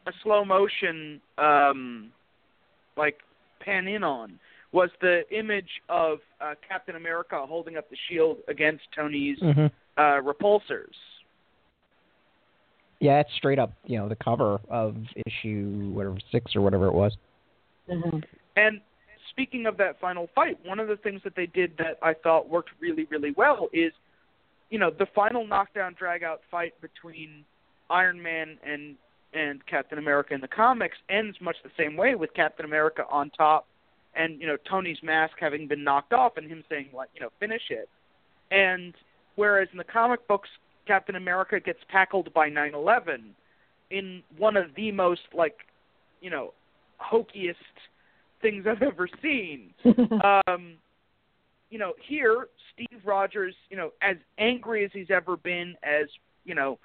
a 0.06 0.12
slow 0.22 0.44
motion, 0.44 1.20
um, 1.38 2.10
like 2.96 3.18
pan 3.60 3.86
in 3.86 4.02
on 4.02 4.38
was 4.72 4.90
the 5.00 5.22
image 5.36 5.68
of 5.88 6.18
uh, 6.40 6.54
Captain 6.66 6.96
America 6.96 7.44
holding 7.46 7.76
up 7.76 7.90
the 7.90 7.96
shield 8.08 8.38
against 8.48 8.84
Tony's 8.94 9.38
mm-hmm. 9.40 9.66
uh, 9.96 10.20
repulsors. 10.20 10.94
Yeah, 13.00 13.20
it's 13.20 13.30
straight 13.36 13.58
up, 13.58 13.72
you 13.86 13.98
know, 13.98 14.08
the 14.08 14.16
cover 14.16 14.60
of 14.68 14.94
issue 15.26 15.90
whatever 15.94 16.18
six 16.30 16.54
or 16.54 16.60
whatever 16.60 16.86
it 16.86 16.92
was. 16.92 17.16
Mm-hmm. 17.90 18.18
And 18.56 18.80
speaking 19.30 19.66
of 19.66 19.76
that 19.78 19.98
final 20.00 20.28
fight, 20.34 20.58
one 20.64 20.78
of 20.78 20.86
the 20.86 20.96
things 20.96 21.22
that 21.24 21.34
they 21.34 21.46
did 21.46 21.72
that 21.78 21.98
I 22.02 22.14
thought 22.14 22.48
worked 22.48 22.70
really, 22.78 23.06
really 23.10 23.32
well 23.36 23.68
is, 23.72 23.92
you 24.68 24.78
know, 24.78 24.90
the 24.90 25.06
final 25.14 25.46
knockdown 25.46 25.96
dragout 26.00 26.38
fight 26.50 26.74
between 26.80 27.44
Iron 27.88 28.22
Man 28.22 28.58
and 28.64 28.96
and 29.32 29.64
Captain 29.66 29.98
America 29.98 30.34
in 30.34 30.40
the 30.40 30.48
comics 30.48 30.96
ends 31.08 31.36
much 31.40 31.54
the 31.62 31.70
same 31.78 31.96
way 31.96 32.16
with 32.16 32.34
Captain 32.34 32.64
America 32.64 33.04
on 33.10 33.30
top 33.30 33.66
and, 34.14 34.40
you 34.40 34.46
know, 34.46 34.56
Tony's 34.68 34.98
mask 35.02 35.34
having 35.40 35.68
been 35.68 35.84
knocked 35.84 36.12
off 36.12 36.36
and 36.36 36.48
him 36.48 36.64
saying 36.68 36.88
like, 36.94 37.10
you 37.14 37.20
know, 37.20 37.30
finish 37.38 37.62
it. 37.70 37.88
And 38.50 38.94
whereas 39.36 39.68
in 39.72 39.78
the 39.78 39.84
comic 39.84 40.26
books 40.26 40.48
Captain 40.86 41.16
America 41.16 41.60
gets 41.60 41.78
tackled 41.90 42.32
by 42.34 42.50
9/11 42.50 43.30
in 43.90 44.22
one 44.36 44.56
of 44.56 44.74
the 44.74 44.90
most 44.90 45.20
like, 45.32 45.58
you 46.20 46.30
know, 46.30 46.52
hokiest 47.00 47.54
things 48.42 48.66
I've 48.66 48.82
ever 48.82 49.08
seen. 49.22 49.72
um, 50.46 50.74
you 51.70 51.78
know, 51.78 51.92
here 52.08 52.48
Steve 52.74 53.00
Rogers, 53.04 53.54
you 53.70 53.76
know, 53.76 53.92
as 54.02 54.16
angry 54.38 54.84
as 54.84 54.90
he's 54.92 55.10
ever 55.10 55.36
been, 55.36 55.76
as 55.82 56.08
you 56.44 56.54
know, 56.54 56.78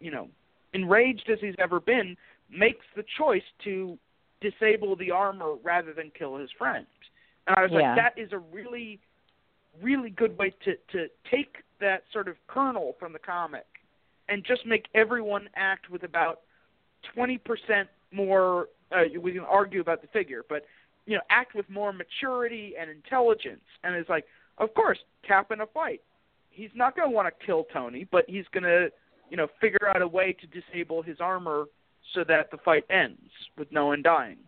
you 0.00 0.10
know, 0.10 0.28
enraged 0.72 1.28
as 1.30 1.38
he's 1.40 1.54
ever 1.58 1.80
been, 1.80 2.16
makes 2.50 2.84
the 2.96 3.04
choice 3.18 3.42
to 3.64 3.98
disable 4.40 4.96
the 4.96 5.10
armor 5.10 5.54
rather 5.62 5.92
than 5.92 6.10
kill 6.18 6.36
his 6.36 6.50
friend. 6.58 6.86
And 7.46 7.56
I 7.56 7.62
was 7.62 7.70
yeah. 7.72 7.94
like, 7.94 7.96
that 7.96 8.20
is 8.20 8.32
a 8.32 8.38
really, 8.38 9.00
really 9.82 10.10
good 10.10 10.36
way 10.38 10.52
to 10.64 10.76
to 10.92 11.08
take 11.30 11.56
that 11.80 12.04
sort 12.12 12.28
of 12.28 12.36
kernel 12.46 12.94
from 12.98 13.12
the 13.12 13.18
comic 13.18 13.66
and 14.28 14.44
just 14.44 14.64
make 14.64 14.86
everyone 14.94 15.48
act 15.56 15.90
with 15.90 16.04
about 16.04 16.40
twenty 17.14 17.38
percent 17.38 17.88
more 18.12 18.68
uh, 18.92 19.02
we 19.20 19.32
can 19.32 19.42
argue 19.42 19.80
about 19.80 20.00
the 20.00 20.08
figure, 20.08 20.42
but 20.48 20.64
you 21.06 21.14
know, 21.16 21.22
act 21.28 21.54
with 21.54 21.68
more 21.68 21.92
maturity 21.92 22.74
and 22.80 22.88
intelligence. 22.88 23.64
And 23.82 23.94
it's 23.94 24.08
like, 24.08 24.24
of 24.56 24.72
course, 24.72 24.98
Cap 25.26 25.50
in 25.50 25.60
a 25.60 25.66
fight, 25.66 26.00
he's 26.50 26.70
not 26.74 26.96
going 26.96 27.08
to 27.10 27.14
want 27.14 27.28
to 27.28 27.46
kill 27.46 27.66
Tony, 27.72 28.06
but 28.10 28.24
he's 28.26 28.46
going 28.52 28.62
to, 28.62 28.88
you 29.28 29.36
know, 29.36 29.48
figure 29.60 29.86
out 29.88 30.00
a 30.00 30.08
way 30.08 30.34
to 30.40 30.46
disable 30.46 31.02
his 31.02 31.18
armor 31.20 31.66
so 32.14 32.24
that 32.24 32.50
the 32.50 32.58
fight 32.58 32.84
ends 32.90 33.20
with 33.58 33.70
no 33.72 33.86
one 33.86 34.02
dying. 34.02 34.38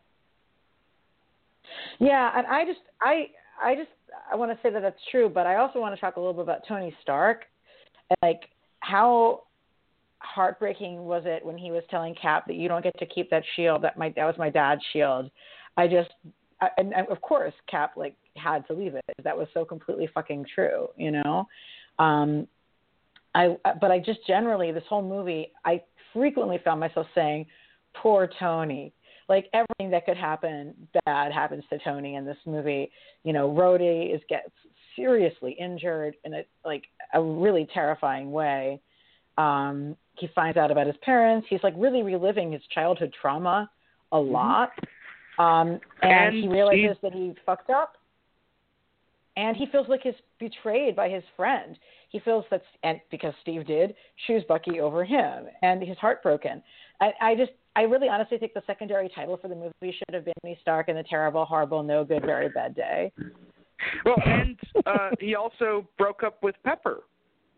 Yeah, 1.98 2.30
and 2.36 2.46
I 2.46 2.64
just, 2.64 2.80
I, 3.00 3.26
I 3.62 3.74
just, 3.74 3.90
I 4.30 4.36
want 4.36 4.52
to 4.52 4.58
say 4.62 4.72
that 4.72 4.80
that's 4.80 5.00
true, 5.10 5.28
but 5.28 5.46
I 5.46 5.56
also 5.56 5.80
want 5.80 5.94
to 5.94 6.00
talk 6.00 6.16
a 6.16 6.20
little 6.20 6.34
bit 6.34 6.42
about 6.42 6.62
Tony 6.66 6.94
Stark, 7.02 7.44
like 8.22 8.42
how 8.80 9.42
heartbreaking 10.18 11.04
was 11.04 11.22
it 11.26 11.44
when 11.44 11.58
he 11.58 11.70
was 11.70 11.82
telling 11.90 12.14
Cap 12.14 12.46
that 12.46 12.56
you 12.56 12.68
don't 12.68 12.82
get 12.82 12.96
to 12.98 13.06
keep 13.06 13.30
that 13.30 13.42
shield 13.54 13.82
that 13.82 13.96
my 13.96 14.12
that 14.16 14.24
was 14.24 14.34
my 14.38 14.50
dad's 14.50 14.80
shield. 14.92 15.30
I 15.76 15.86
just 15.86 16.10
I, 16.60 16.68
and, 16.78 16.94
and 16.94 17.08
of 17.08 17.20
course 17.20 17.52
Cap 17.70 17.92
like 17.96 18.16
had 18.36 18.66
to 18.68 18.72
leave 18.72 18.94
it. 18.94 19.04
That 19.22 19.36
was 19.36 19.48
so 19.54 19.64
completely 19.64 20.08
fucking 20.14 20.46
true, 20.54 20.88
you 20.96 21.10
know. 21.10 21.46
Um, 21.98 22.46
I 23.34 23.56
but 23.80 23.90
I 23.90 23.98
just 23.98 24.20
generally 24.26 24.72
this 24.72 24.84
whole 24.88 25.02
movie 25.02 25.52
I 25.64 25.82
frequently 26.16 26.58
found 26.64 26.80
myself 26.80 27.06
saying, 27.14 27.46
"Poor 27.94 28.28
Tony." 28.38 28.92
Like 29.28 29.48
everything 29.52 29.90
that 29.90 30.06
could 30.06 30.16
happen 30.16 30.72
bad 31.04 31.32
happens 31.32 31.64
to 31.70 31.78
Tony 31.80 32.14
in 32.14 32.24
this 32.24 32.36
movie. 32.46 32.90
You 33.24 33.32
know, 33.32 33.50
Rhodey 33.50 34.14
is 34.14 34.20
gets 34.28 34.50
seriously 34.94 35.56
injured 35.58 36.14
in 36.24 36.34
a 36.34 36.42
like 36.64 36.84
a 37.12 37.22
really 37.22 37.68
terrifying 37.74 38.30
way. 38.30 38.80
Um, 39.36 39.96
he 40.14 40.28
finds 40.34 40.56
out 40.56 40.70
about 40.70 40.86
his 40.86 40.96
parents. 41.02 41.46
He's 41.50 41.62
like 41.62 41.74
really 41.76 42.02
reliving 42.02 42.52
his 42.52 42.62
childhood 42.72 43.14
trauma 43.20 43.70
a 44.12 44.16
mm-hmm. 44.16 44.32
lot. 44.32 44.70
Um, 45.38 45.80
and, 46.02 46.12
and 46.12 46.34
he 46.34 46.48
realizes 46.48 46.96
that 47.02 47.12
he 47.12 47.34
fucked 47.44 47.70
up. 47.70 47.94
And 49.36 49.54
he 49.54 49.66
feels 49.66 49.86
like 49.88 50.00
he's 50.02 50.14
betrayed 50.40 50.96
by 50.96 51.10
his 51.10 51.22
friend. 51.36 51.76
He 52.16 52.20
feels 52.20 52.46
that, 52.50 52.62
and 52.82 52.98
because 53.10 53.34
Steve 53.42 53.66
did, 53.66 53.94
choose 54.26 54.42
Bucky 54.48 54.80
over 54.80 55.04
him, 55.04 55.48
and 55.60 55.82
he's 55.82 55.98
heartbroken. 55.98 56.62
I, 56.98 57.12
I 57.20 57.34
just, 57.34 57.50
I 57.76 57.82
really 57.82 58.08
honestly 58.08 58.38
think 58.38 58.54
the 58.54 58.62
secondary 58.66 59.10
title 59.14 59.36
for 59.36 59.48
the 59.48 59.54
movie 59.54 59.94
should 59.98 60.14
have 60.14 60.24
been 60.24 60.32
Me 60.42 60.56
Stark 60.62 60.88
and 60.88 60.96
the 60.96 61.02
Terrible, 61.02 61.44
Horrible, 61.44 61.82
No 61.82 62.06
Good, 62.06 62.22
Very 62.24 62.48
Bad 62.48 62.74
Day. 62.74 63.12
Well, 64.06 64.16
and 64.24 64.58
uh, 64.86 65.10
he 65.20 65.34
also 65.34 65.86
broke 65.98 66.22
up 66.22 66.42
with 66.42 66.54
Pepper. 66.64 67.02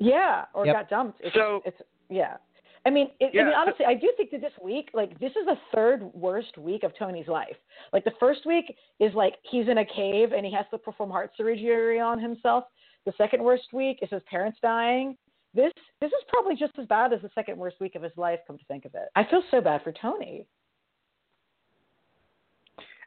Yeah, 0.01 0.47
or 0.55 0.67
yep. 0.67 0.75
got 0.75 0.91
dumped. 0.91 1.21
It's, 1.23 1.37
so 1.37 1.61
it's 1.65 1.81
yeah. 2.11 2.39
I 2.85 2.91
mean, 2.91 3.11
it, 3.21 3.31
yeah, 3.33 3.43
I 3.43 3.45
mean, 3.45 3.55
honestly, 3.55 3.87
I 3.87 3.95
do 3.95 4.13
think 4.17 4.33
that 4.33 4.41
this 4.41 4.53
week, 4.61 4.89
like, 4.93 5.21
this 5.21 5.31
is 5.31 5.47
the 5.47 5.57
third 5.73 6.03
worst 6.15 6.59
week 6.59 6.83
of 6.83 6.91
Tony's 6.99 7.29
life. 7.29 7.57
Like, 7.93 8.03
the 8.03 8.13
first 8.19 8.45
week 8.45 8.77
is 8.99 9.15
like 9.15 9.35
he's 9.49 9.69
in 9.69 9.79
a 9.79 9.85
cave 9.85 10.33
and 10.33 10.45
he 10.45 10.53
has 10.53 10.67
to 10.73 10.79
perform 10.79 11.11
heart 11.11 11.31
surgery 11.37 12.01
on 12.01 12.19
himself. 12.19 12.65
The 13.09 13.15
second 13.17 13.43
worst 13.43 13.73
week 13.73 14.01
is 14.03 14.11
his 14.11 14.21
parents 14.31 14.59
dying. 14.61 15.17
This 15.55 15.73
this 15.99 16.09
is 16.09 16.25
probably 16.29 16.55
just 16.55 16.79
as 16.79 16.87
bad 16.89 17.15
as 17.15 17.23
the 17.23 17.31
second 17.35 17.57
worst 17.57 17.81
week 17.81 17.95
of 17.95 18.03
his 18.03 18.13
life. 18.19 18.39
Come 18.47 18.59
to 18.59 18.65
think 18.67 18.85
of 18.85 18.95
it, 18.95 19.09
I 19.17 19.25
feel 19.25 19.43
so 19.51 19.63
bad 19.63 19.83
for 19.83 19.93
Tony. 19.93 20.45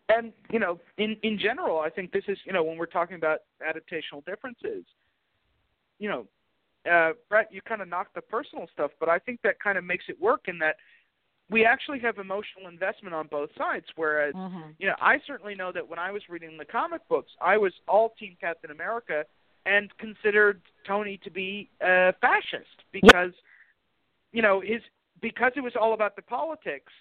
And 0.09 0.33
you 0.51 0.57
know, 0.57 0.79
in 0.97 1.17
in 1.21 1.37
general, 1.37 1.81
I 1.81 1.91
think 1.91 2.11
this 2.11 2.23
is 2.27 2.39
you 2.45 2.51
know 2.51 2.63
when 2.63 2.79
we're 2.79 2.87
talking 2.87 3.15
about 3.15 3.41
adaptational 3.61 4.25
differences, 4.25 4.85
you 5.99 6.09
know, 6.09 6.25
uh, 6.91 7.11
Brett, 7.29 7.53
you 7.53 7.61
kind 7.61 7.83
of 7.83 7.87
knocked 7.87 8.15
the 8.15 8.21
personal 8.21 8.65
stuff, 8.73 8.89
but 8.99 9.07
I 9.07 9.19
think 9.19 9.39
that 9.43 9.59
kind 9.59 9.77
of 9.77 9.83
makes 9.83 10.05
it 10.09 10.19
work 10.19 10.45
in 10.47 10.57
that 10.57 10.77
we 11.51 11.63
actually 11.63 11.99
have 11.99 12.17
emotional 12.17 12.69
investment 12.69 13.13
on 13.13 13.27
both 13.27 13.51
sides. 13.55 13.85
Whereas, 13.97 14.33
Mhm. 14.33 14.73
you 14.79 14.87
know, 14.87 14.95
I 14.99 15.19
certainly 15.27 15.53
know 15.53 15.71
that 15.73 15.87
when 15.87 15.99
I 15.99 16.11
was 16.11 16.27
reading 16.27 16.57
the 16.57 16.65
comic 16.65 17.07
books, 17.07 17.31
I 17.39 17.57
was 17.57 17.71
all 17.87 18.09
Team 18.17 18.35
Captain 18.41 18.71
America 18.71 19.27
and 19.65 19.95
considered 19.97 20.61
Tony 20.87 21.19
to 21.23 21.29
be 21.29 21.69
a 21.81 22.13
fascist 22.21 22.83
because, 22.91 23.31
you 24.31 24.41
know, 24.41 24.61
his 24.61 24.81
because 25.21 25.51
it 25.55 25.61
was 25.61 25.73
all 25.79 25.93
about 25.93 26.15
the 26.15 26.21
politics. 26.21 26.91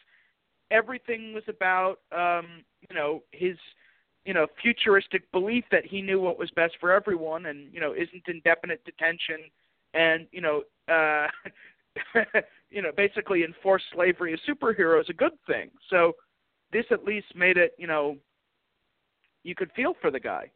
Everything 0.71 1.33
was 1.33 1.43
about, 1.49 1.97
um, 2.13 2.63
you 2.89 2.95
know, 2.95 3.23
his, 3.33 3.57
you 4.25 4.35
know, 4.35 4.47
futuristic 4.63 5.31
belief 5.33 5.65
that 5.73 5.85
he 5.85 6.03
knew 6.03 6.21
what 6.21 6.39
was 6.39 6.51
best 6.51 6.75
for 6.81 6.93
everyone, 6.93 7.47
and 7.47 7.73
you 7.73 7.81
know, 7.81 7.93
isn't 7.93 8.23
indefinite 8.29 8.85
detention, 8.85 9.39
and 9.95 10.27
you 10.33 10.41
know, 10.41 10.63
uh, 10.89 11.27
you 12.71 12.83
know, 12.83 12.91
basically 12.97 13.43
enforced 13.43 13.87
slavery 13.93 14.33
as 14.33 14.41
superheroes 14.49 15.09
a 15.09 15.15
good 15.15 15.33
thing. 15.47 15.71
So 15.89 16.13
this 16.73 16.85
at 16.91 17.05
least 17.05 17.27
made 17.35 17.57
it, 17.57 17.75
you 17.79 17.87
know, 17.87 18.17
you 19.43 19.55
could 19.55 19.73
feel 19.73 19.95
for 20.01 20.11
the 20.11 20.21
guy. 20.21 20.51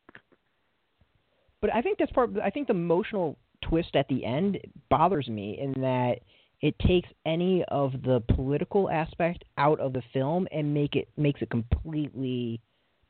But 1.64 1.74
I 1.74 1.80
think 1.80 1.96
that's 1.96 2.12
part. 2.12 2.28
I 2.44 2.50
think 2.50 2.66
the 2.66 2.74
emotional 2.74 3.38
twist 3.62 3.96
at 3.96 4.06
the 4.08 4.22
end 4.22 4.58
bothers 4.90 5.28
me 5.28 5.58
in 5.58 5.80
that 5.80 6.16
it 6.60 6.78
takes 6.80 7.08
any 7.24 7.64
of 7.68 7.92
the 8.02 8.22
political 8.34 8.90
aspect 8.90 9.44
out 9.56 9.80
of 9.80 9.94
the 9.94 10.02
film 10.12 10.46
and 10.52 10.74
make 10.74 10.94
it 10.94 11.08
makes 11.16 11.40
it 11.40 11.48
completely 11.48 12.60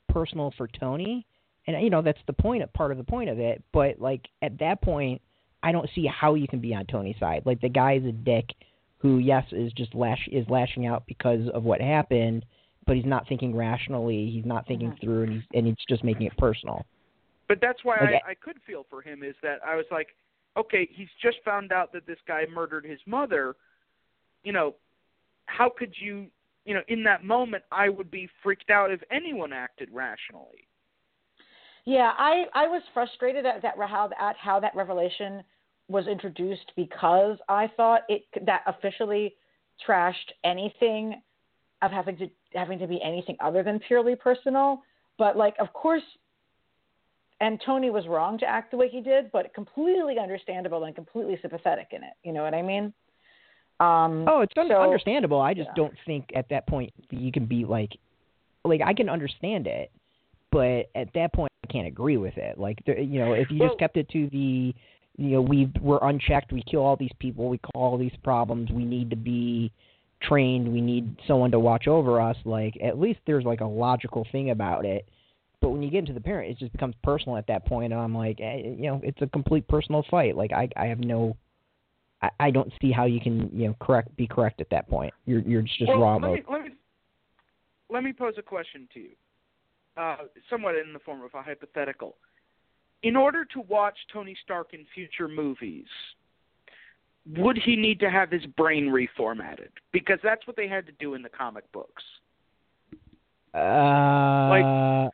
personal 0.09 0.55
for 0.57 0.69
Tony. 0.69 1.27
And 1.67 1.83
you 1.83 1.91
know 1.91 2.01
that's 2.01 2.21
the 2.29 2.33
point, 2.33 2.63
part 2.75 2.93
of 2.93 2.99
the 2.99 3.03
point 3.03 3.29
of 3.29 3.41
it. 3.41 3.61
But 3.73 3.99
like 3.99 4.29
at 4.41 4.57
that 4.61 4.81
point, 4.83 5.21
I 5.65 5.73
don't 5.73 5.91
see 5.93 6.07
how 6.07 6.35
you 6.35 6.47
can 6.47 6.61
be 6.61 6.77
on 6.77 6.87
Tony's 6.87 7.19
side. 7.19 7.43
Like 7.45 7.61
the 7.61 7.69
guy 7.69 7.95
is 7.95 8.05
a 8.05 8.13
dick 8.13 8.51
who, 8.99 9.19
yes, 9.19 9.45
is 9.51 9.73
just 9.73 9.97
lash 9.97 10.29
is 10.31 10.49
lashing 10.49 10.87
out 10.87 11.09
because 11.09 11.49
of 11.53 11.65
what 11.65 11.81
happened, 11.81 12.47
but 12.87 12.95
he's 12.95 13.05
not 13.05 13.27
thinking 13.27 13.57
rationally. 13.57 14.31
He's 14.31 14.47
not 14.47 14.65
thinking 14.69 14.93
Mhm. 14.93 15.01
through, 15.01 15.23
and 15.25 15.33
he's 15.33 15.43
and 15.55 15.67
it's 15.67 15.85
just 15.89 16.05
making 16.05 16.29
it 16.29 16.37
personal. 16.37 16.87
But 17.49 17.59
that's 17.61 17.85
why 17.85 17.97
Okay. 17.97 18.21
I, 18.27 18.31
I 18.31 18.35
could 18.35 18.57
feel 18.67 18.87
for 18.89 19.03
him 19.03 19.23
is 19.23 19.35
that 19.43 19.59
I 19.67 19.77
was 19.77 19.87
like, 19.91 20.09
okay, 20.57 20.89
he's 20.91 21.09
just 21.23 21.39
found 21.45 21.73
out 21.73 21.93
that 21.93 22.07
this 22.07 22.19
guy 22.27 22.45
murdered 22.53 22.85
his 22.85 23.01
mother. 23.07 23.57
You 24.45 24.53
know, 24.53 24.75
how 25.47 25.71
could 25.77 25.95
you, 25.99 26.27
you 26.65 26.75
know, 26.75 26.83
in 26.89 27.03
that 27.05 27.25
moment, 27.25 27.65
I 27.71 27.89
would 27.89 28.11
be 28.11 28.29
freaked 28.43 28.71
out 28.71 28.91
if 28.91 29.01
anyone 29.11 29.53
acted 29.53 29.89
rationally. 29.93 30.69
Yeah, 31.85 32.13
I 32.17 32.45
I 32.55 32.67
was 32.67 32.83
frustrated 32.95 33.45
at 33.45 33.61
that 33.63 33.75
how 33.77 34.09
at 34.19 34.37
how 34.37 34.59
that 34.61 34.75
revelation 34.75 35.43
was 35.89 36.07
introduced 36.07 36.73
because 36.77 37.37
I 37.49 37.71
thought 37.77 38.03
it 38.09 38.25
that 38.47 38.63
officially 38.67 39.35
trashed 39.87 40.33
anything 40.45 41.21
of 41.83 41.91
having 41.91 42.17
to 42.17 42.31
having 42.55 42.79
to 42.79 42.87
be 42.87 43.03
anything 43.03 43.37
other 43.41 43.63
than 43.63 43.79
purely 43.81 44.17
personal. 44.17 44.83
But 45.19 45.37
like, 45.37 45.55
of 45.61 45.73
course, 45.75 46.03
and 47.41 47.61
Tony 47.65 47.91
was 47.91 48.07
wrong 48.07 48.39
to 48.39 48.47
act 48.47 48.71
the 48.71 48.77
way 48.77 48.89
he 48.89 49.01
did, 49.01 49.31
but 49.33 49.53
completely 49.55 50.19
understandable 50.19 50.85
and 50.85 50.95
completely 50.95 51.39
sympathetic 51.43 51.89
in 51.93 52.03
it. 52.03 52.15
You 52.23 52.33
know 52.33 52.43
what 52.43 52.55
I 52.55 52.63
mean? 52.63 52.93
Um, 53.81 54.27
Oh, 54.29 54.41
it's 54.43 54.53
so- 54.55 54.81
understandable. 54.81 55.41
I 55.41 55.53
just 55.55 55.69
yeah. 55.71 55.75
don't 55.77 55.95
think 56.07 56.31
at 56.35 56.49
that 56.51 56.67
point 56.67 56.93
that 57.11 57.19
you 57.19 57.33
can 57.33 57.47
be 57.47 57.65
like, 57.65 57.97
like 58.65 58.81
I 58.81 58.95
can 58.95 59.09
understand 59.09 59.67
it, 59.67 59.91
but 60.51 60.89
at 60.95 61.13
that 61.15 61.33
point 61.33 61.51
I 61.65 61.73
can't 61.73 61.87
agree 61.89 62.17
with 62.17 62.37
it. 62.39 62.57
Like, 62.59 62.79
you 62.87 63.19
know, 63.19 63.33
if 63.33 63.51
you 63.51 63.59
Well- 63.61 63.71
just 63.71 63.79
kept 63.81 63.97
it 63.97 64.09
to 64.11 64.29
the, 64.29 64.75
you 65.17 65.31
know, 65.31 65.43
we 65.43 65.71
we're 65.81 65.99
unchecked, 66.03 66.53
we 66.53 66.63
kill 66.63 66.83
all 66.83 66.97
these 66.97 67.13
people, 67.19 67.49
we 67.49 67.59
cause 67.59 67.73
all 67.75 67.99
these 67.99 68.15
problems, 68.23 68.71
we 68.71 68.85
need 68.85 69.11
to 69.11 69.17
be 69.17 69.73
trained, 70.21 70.73
we 70.73 70.81
need 70.81 71.17
someone 71.27 71.51
to 71.51 71.59
watch 71.59 71.87
over 71.89 72.21
us. 72.21 72.37
Like, 72.45 72.79
at 72.83 72.99
least 72.99 73.21
there's 73.27 73.45
like 73.45 73.61
a 73.61 73.67
logical 73.67 74.25
thing 74.31 74.51
about 74.51 74.85
it. 74.87 75.07
But 75.65 75.71
when 75.71 75.83
you 75.83 75.91
get 75.91 76.01
into 76.01 76.13
the 76.13 76.21
parent, 76.21 76.51
it 76.51 76.59
just 76.59 76.73
becomes 76.73 76.95
personal 77.03 77.39
at 77.39 77.47
that 77.47 77.65
point, 77.65 77.95
and 77.95 78.03
I'm 78.03 78.15
like, 78.15 78.39
eh, 78.39 78.75
you 78.77 78.87
know, 78.87 79.01
it's 79.03 79.23
a 79.23 79.27
complete 79.29 79.67
personal 79.67 80.05
fight. 80.11 80.37
Like, 80.37 80.53
I 80.53 80.69
I 80.77 80.85
have 80.89 80.99
no 80.99 81.39
I, 82.21 82.29
I 82.39 82.51
don't 82.51 82.71
see 82.83 82.93
how 82.93 83.07
you 83.07 83.19
can 83.19 83.49
you 83.51 83.69
know 83.69 83.77
correct 83.81 84.15
be 84.15 84.27
correct 84.27 84.61
at 84.61 84.69
that 84.69 84.91
point. 84.91 85.15
You're 85.25 85.41
you're 85.41 85.63
just 85.63 85.89
well, 85.89 86.01
raw 86.01 86.17
let 86.17 86.33
me, 86.33 86.43
let 86.51 86.65
me 86.65 86.71
let 87.89 88.05
me 88.05 88.13
pose 88.13 88.35
a 88.37 88.43
question 88.43 88.87
to 88.93 89.01
you, 89.01 89.11
uh, 89.97 90.17
somewhat 90.51 90.75
in 90.75 90.93
the 90.93 90.99
form 90.99 91.23
of 91.23 91.31
a 91.33 91.41
hypothetical. 91.41 92.17
In 93.03 93.17
order 93.17 93.47
to 93.47 93.61
watch 93.63 93.97
Tony 94.13 94.37
Stark 94.45 94.75
in 94.75 94.85
future 94.95 95.29
movies, 95.29 95.87
would 97.39 97.57
he 97.57 97.75
need 97.75 98.01
to 98.01 98.11
have 98.11 98.31
his 98.31 98.45
brain 98.59 98.89
reformatted? 98.89 99.71
Because 99.95 100.19
that's 100.23 100.47
what 100.47 100.57
they 100.57 100.69
had 100.69 100.85
to 100.85 100.93
do 100.99 101.15
in 101.15 101.23
the 101.23 101.31
comic 101.31 101.71
books. 101.73 102.03
Uh, 103.55 105.09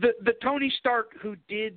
the 0.00 0.12
the 0.24 0.34
Tony 0.42 0.72
Stark 0.78 1.10
who 1.20 1.36
did 1.48 1.76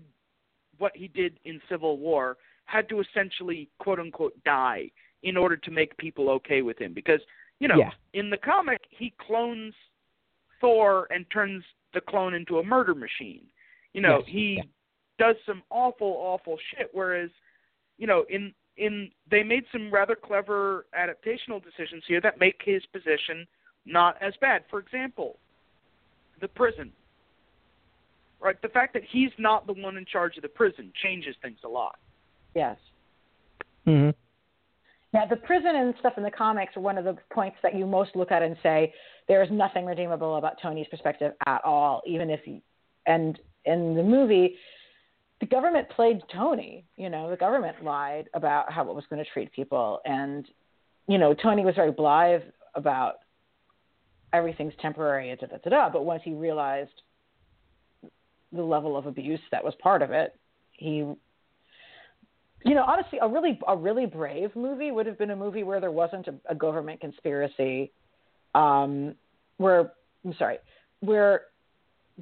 what 0.78 0.96
he 0.96 1.08
did 1.08 1.40
in 1.46 1.62
Civil 1.70 1.98
War 1.98 2.38
had 2.66 2.90
to 2.90 3.00
essentially 3.02 3.70
quote 3.80 4.00
unquote 4.00 4.34
die 4.44 4.90
in 5.24 5.38
order 5.38 5.58
to 5.58 5.72
make 5.72 5.96
people 5.98 6.30
okay 6.30 6.62
with 6.62 6.78
him 6.80 6.94
because 6.94 7.20
you 7.60 7.68
know 7.68 7.78
Yeah. 7.78 7.92
in 8.14 8.30
the 8.30 8.38
comic 8.38 8.82
he 8.90 9.14
clones 9.26 9.74
Thor 10.62 11.08
and 11.12 11.30
turns 11.32 11.64
the 11.94 12.02
clone 12.02 12.34
into 12.34 12.60
a 12.60 12.64
murder 12.64 12.96
machine. 12.96 13.46
You 13.94 14.02
know, 14.02 14.20
Yes, 14.20 14.28
he 14.28 14.54
yeah. 14.58 14.64
does 15.18 15.36
some 15.46 15.64
awful 15.70 16.08
awful 16.08 16.58
shit 16.72 16.90
whereas 16.94 17.30
you 17.98 18.08
know 18.08 18.26
in 18.30 18.54
in 18.78 19.10
they 19.30 19.44
made 19.44 19.64
some 19.72 19.92
rather 19.92 20.16
clever 20.16 20.86
adaptational 20.98 21.64
decisions 21.64 22.04
here 22.08 22.20
that 22.22 22.40
make 22.40 22.62
his 22.64 22.86
position 22.88 23.48
not 23.86 24.18
as 24.22 24.34
bad. 24.42 24.64
For 24.70 24.80
example, 24.80 25.38
the 26.42 26.48
prison 26.48 26.92
right? 28.42 28.62
The 28.62 28.70
fact 28.70 28.94
that 28.94 29.04
he's 29.10 29.32
not 29.38 29.68
the 29.68 29.74
one 29.74 29.98
in 29.98 30.06
charge 30.06 30.38
of 30.38 30.44
the 30.44 30.50
prison 30.50 30.92
changes 31.04 31.36
things 31.42 31.60
a 31.64 31.68
lot. 31.68 31.98
yes. 32.54 32.78
hmm 33.86 34.10
Yeah, 35.14 35.26
the 35.30 35.36
prison 35.38 35.76
and 35.76 35.94
stuff 36.00 36.14
in 36.18 36.24
the 36.24 36.32
comics 36.32 36.76
are 36.78 36.82
one 36.82 36.98
of 36.98 37.06
the 37.06 37.18
points 37.32 37.58
that 37.64 37.76
you 37.76 37.86
most 37.86 38.16
look 38.16 38.32
at 38.32 38.42
and 38.44 38.56
say 38.62 38.94
there 39.28 39.42
is 39.44 39.50
nothing 39.52 39.86
redeemable 39.86 40.38
about 40.38 40.62
Tony's 40.62 40.88
perspective 40.88 41.34
at 41.46 41.64
all, 41.64 42.02
even 42.06 42.30
if 42.30 42.42
he. 42.44 42.62
And 43.08 43.40
in 43.66 43.96
the 43.96 44.04
movie, 44.04 44.56
the 45.40 45.46
government 45.46 45.90
played 45.90 46.22
Tony. 46.34 46.86
You 46.96 47.10
know, 47.10 47.30
the 47.30 47.38
government 47.38 47.84
lied 47.84 48.30
about 48.34 48.72
how 48.72 48.88
it 48.90 48.96
was 48.96 49.04
going 49.10 49.24
to 49.24 49.30
treat 49.32 49.52
people, 49.52 50.00
and 50.06 50.48
you 51.08 51.18
know, 51.18 51.34
Tony 51.34 51.64
was 51.64 51.76
very 51.76 51.92
blithe 51.92 52.42
about 52.74 53.16
everything's 54.34 54.74
temporary, 54.82 55.36
da 55.40 55.48
da 55.48 55.58
da 55.58 55.70
da. 55.70 55.90
But 55.90 56.06
once 56.06 56.22
he 56.24 56.34
realized 56.34 57.02
the 58.52 58.64
level 58.64 58.98
of 58.98 59.06
abuse 59.06 59.40
that 59.52 59.64
was 59.64 59.74
part 59.82 60.02
of 60.02 60.12
it, 60.12 60.36
he 60.72 61.16
you 62.66 62.74
know, 62.74 62.84
honestly, 62.84 63.20
a 63.22 63.28
really 63.30 63.60
a 63.68 63.78
really 63.78 64.08
brave 64.08 64.50
movie 64.56 64.92
would 64.92 65.06
have 65.06 65.20
been 65.20 65.30
a 65.30 65.36
movie 65.36 65.62
where 65.64 65.80
there 65.80 65.92
wasn't 65.92 66.28
a, 66.28 66.34
a 66.50 66.56
government 66.56 67.00
conspiracy, 67.00 67.92
um, 68.56 69.14
where 69.58 69.92
I'm 70.26 70.34
sorry, 70.40 70.58
where 71.02 71.42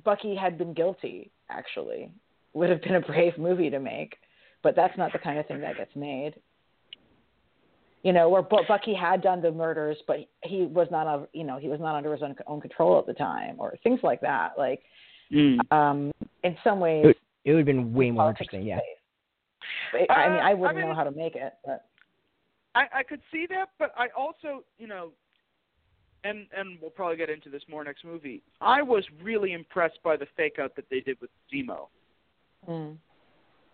Bucky 0.04 0.36
had 0.36 0.58
been 0.58 0.74
guilty. 0.74 1.32
Actually, 1.50 2.12
would 2.54 2.70
have 2.70 2.82
been 2.82 2.96
a 2.96 3.02
brave 3.02 3.38
movie 3.38 3.70
to 3.70 3.80
make, 3.80 4.18
but 4.64 4.76
that's 4.76 4.98
not 4.98 5.14
the 5.14 5.20
kind 5.20 5.40
of 5.40 5.48
thing 5.48 5.62
that 5.62 5.78
gets 5.78 5.96
made. 5.96 6.34
You 8.04 8.12
know, 8.12 8.28
where 8.28 8.42
Bucky 8.42 8.94
had 8.94 9.22
done 9.22 9.42
the 9.42 9.52
murders, 9.52 9.98
but 10.08 10.18
he 10.44 10.64
was 10.66 10.90
not, 10.92 11.08
a, 11.08 11.26
you 11.32 11.46
know, 11.46 11.58
he 11.58 11.70
was 11.70 11.80
not 11.80 11.96
under 11.96 12.12
his 12.12 12.22
own, 12.22 12.36
own 12.48 12.60
control 12.60 13.00
at 13.00 13.06
the 13.06 13.14
time, 13.14 13.56
or 13.60 13.76
things 13.82 14.02
like 14.04 14.20
that. 14.20 14.54
Like, 14.58 14.82
Mm. 15.34 15.72
um, 15.72 16.12
in 16.44 16.56
some 16.64 16.80
ways, 16.80 17.06
It, 17.08 17.18
it 17.46 17.52
would 17.52 17.60
have 17.60 17.66
been 17.66 17.94
way 17.94 18.12
more 18.12 18.24
politics 18.26 18.54
interesting. 18.54 18.68
Yeah. 18.68 18.78
is 18.78 18.84
safe. 19.92 20.08
I 20.10 20.30
mean, 20.30 20.40
Uh, 20.40 20.42
I 20.50 20.54
wouldn't 20.54 20.78
I 20.78 20.82
mean- 20.82 20.90
know 20.90 20.96
how 20.96 21.04
to 21.04 21.12
make 21.12 21.36
it, 21.36 21.54
but 21.66 21.86
I, 22.76 22.86
I 23.00 23.04
could 23.04 23.22
see 23.32 23.46
that, 23.48 23.70
but 23.80 23.94
I 23.98 24.08
also, 24.18 24.64
you 24.80 24.88
know, 24.88 25.12
and 26.24 26.48
and 26.56 26.80
we'll 26.82 26.90
probably 26.92 27.18
get 27.18 27.30
into 27.30 27.50
this 27.50 27.62
more 27.70 27.84
next 27.84 28.04
movie. 28.06 28.42
I 28.62 28.82
was 28.82 29.04
really 29.22 29.52
impressed 29.54 30.02
by 30.04 30.16
the 30.18 30.26
fake 30.38 30.58
out 30.60 30.76
that 30.76 30.86
they 30.90 31.00
did 31.02 31.20
with 31.22 31.30
Zemo. 31.54 31.88
mm, 32.68 32.96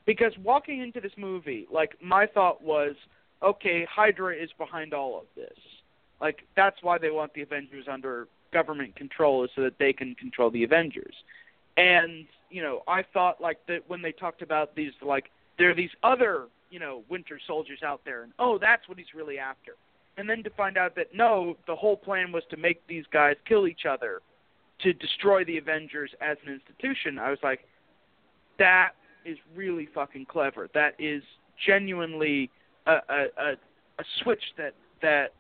Because 0.06 0.34
walking 0.44 0.80
into 0.82 1.00
this 1.00 1.12
movie, 1.18 1.68
like 1.72 1.96
my 2.02 2.26
thought 2.26 2.62
was, 2.62 2.96
okay, 3.44 3.86
Hydra 3.86 4.36
is 4.36 4.50
behind 4.58 4.94
all 4.94 5.18
of 5.20 5.26
this. 5.36 5.58
Like 6.20 6.40
that's 6.56 6.82
why 6.82 6.98
they 6.98 7.12
want 7.12 7.34
the 7.34 7.42
Avengers 7.44 7.86
under 7.90 8.28
government 8.52 8.96
control 8.96 9.44
is 9.46 9.52
so 9.56 9.62
that 9.62 9.78
they 9.78 9.94
can 9.94 10.16
control 10.16 10.50
the 10.50 10.64
Avengers. 10.64 11.16
And, 11.80 12.26
you 12.50 12.62
know, 12.62 12.82
I 12.88 13.04
thought 13.14 13.40
like 13.40 13.60
that 13.68 13.82
when 13.88 14.02
they 14.02 14.12
talked 14.12 14.42
about 14.42 14.76
these 14.76 14.92
like 15.02 15.26
there 15.58 15.70
are 15.70 15.76
these 15.76 15.92
other, 16.04 16.48
you 16.70 16.80
know, 16.80 17.04
winter 17.10 17.40
soldiers 17.48 17.80
out 17.84 18.02
there 18.06 18.24
and 18.24 18.34
oh, 18.40 18.58
that's 18.60 18.88
what 18.88 18.98
he's 18.98 19.14
really 19.16 19.40
after. 19.40 19.74
And 20.18 20.30
then 20.30 20.44
to 20.44 20.50
find 20.52 20.78
out 20.78 20.96
that 20.96 21.08
no, 21.14 21.56
the 21.68 21.76
whole 21.76 21.96
plan 21.96 22.32
was 22.32 22.44
to 22.50 22.58
make 22.58 22.86
these 22.88 23.06
guys 23.12 23.36
kill 23.48 23.68
each 23.68 23.86
other 23.90 24.22
to 24.82 24.94
destroy 24.94 25.44
the 25.44 25.58
Avengers 25.58 26.12
as 26.22 26.38
an 26.46 26.54
institution. 26.54 27.18
I 27.18 27.30
was 27.30 27.40
like 27.44 27.62
that 28.58 28.92
is 29.26 29.38
really 29.56 29.88
fucking 29.94 30.26
clever. 30.26 30.70
That 30.74 30.96
is 31.00 31.24
genuinely 31.66 32.50
a 32.88 32.92
a, 32.92 33.26
a, 33.38 33.52
a 34.00 34.04
switch 34.22 34.44
that 34.58 34.74
that 35.02 35.34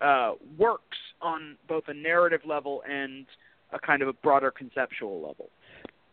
uh, 0.00 0.32
works 0.58 0.96
on 1.20 1.56
both 1.68 1.84
a 1.88 1.94
narrative 1.94 2.40
level 2.46 2.82
and 2.88 3.26
a 3.72 3.78
kind 3.78 4.02
of 4.02 4.08
a 4.08 4.12
broader 4.12 4.50
conceptual 4.50 5.16
level. 5.16 5.50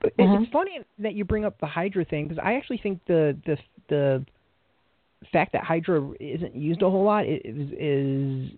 But 0.02 0.16
mm-hmm. 0.18 0.44
It's 0.44 0.52
funny 0.52 0.80
that 1.00 1.14
you 1.14 1.26
bring 1.26 1.46
up 1.46 1.60
the 1.60 1.68
Hydra 1.68 2.06
thing 2.06 2.28
because 2.28 2.42
I 2.44 2.54
actually 2.54 2.80
think 2.82 3.02
the 3.08 3.38
the 3.46 3.58
the 3.90 4.26
fact 5.32 5.54
that 5.54 5.64
Hydra 5.64 6.12
isn't 6.20 6.56
used 6.56 6.82
a 6.82 6.90
whole 6.90 7.04
lot 7.04 7.26
is, 7.26 7.42
is 7.44 8.52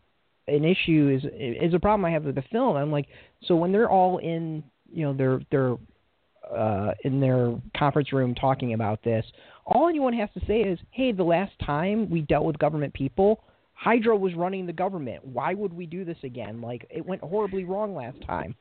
an 0.47 0.65
issue 0.65 1.17
is 1.17 1.29
is 1.33 1.73
a 1.73 1.79
problem 1.79 2.05
I 2.05 2.11
have 2.11 2.25
with 2.25 2.35
the 2.35 2.43
film. 2.51 2.75
I'm 2.75 2.91
like, 2.91 3.07
so 3.43 3.55
when 3.55 3.71
they're 3.71 3.89
all 3.89 4.19
in, 4.19 4.63
you 4.91 5.03
know, 5.03 5.13
their 5.13 5.41
their 5.49 5.77
uh, 6.55 6.93
in 7.03 7.19
their 7.19 7.55
conference 7.77 8.13
room 8.13 8.35
talking 8.35 8.73
about 8.73 9.03
this, 9.03 9.25
all 9.65 9.87
anyone 9.87 10.13
has 10.13 10.29
to 10.33 10.45
say 10.45 10.61
is, 10.61 10.79
"Hey, 10.91 11.11
the 11.11 11.23
last 11.23 11.53
time 11.65 12.09
we 12.09 12.21
dealt 12.21 12.45
with 12.45 12.59
government 12.59 12.93
people, 12.93 13.43
Hydra 13.73 14.15
was 14.15 14.35
running 14.35 14.67
the 14.67 14.73
government. 14.73 15.25
Why 15.25 15.55
would 15.55 15.73
we 15.73 15.87
do 15.87 16.05
this 16.05 16.17
again? 16.23 16.61
Like 16.61 16.85
it 16.91 17.05
went 17.05 17.21
horribly 17.21 17.63
wrong 17.63 17.95
last 17.95 18.21
time." 18.27 18.55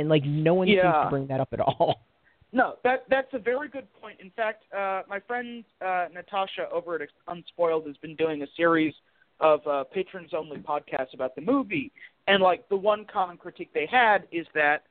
And 0.00 0.08
like 0.08 0.24
no 0.24 0.54
one 0.54 0.66
yeah. 0.66 0.82
seems 0.82 1.04
to 1.04 1.10
bring 1.10 1.26
that 1.28 1.40
up 1.40 1.50
at 1.52 1.60
all. 1.60 2.00
No, 2.52 2.74
that 2.82 3.04
that's 3.08 3.32
a 3.32 3.38
very 3.38 3.68
good 3.68 3.86
point. 4.00 4.18
In 4.18 4.30
fact, 4.30 4.64
uh, 4.76 5.02
my 5.08 5.20
friend 5.20 5.64
uh, 5.80 6.06
Natasha 6.12 6.68
over 6.72 6.96
at 6.96 7.08
Unspoiled 7.28 7.86
has 7.86 7.96
been 7.98 8.16
doing 8.16 8.42
a 8.42 8.46
series 8.56 8.92
of 9.38 9.60
uh, 9.68 9.84
patrons 9.84 10.30
only 10.36 10.58
podcasts 10.58 11.14
about 11.14 11.36
the 11.36 11.42
movie, 11.42 11.92
and 12.26 12.42
like 12.42 12.68
the 12.68 12.76
one 12.76 13.04
common 13.04 13.36
critique 13.36 13.70
they 13.72 13.86
had 13.88 14.24
is 14.32 14.46
that 14.52 14.82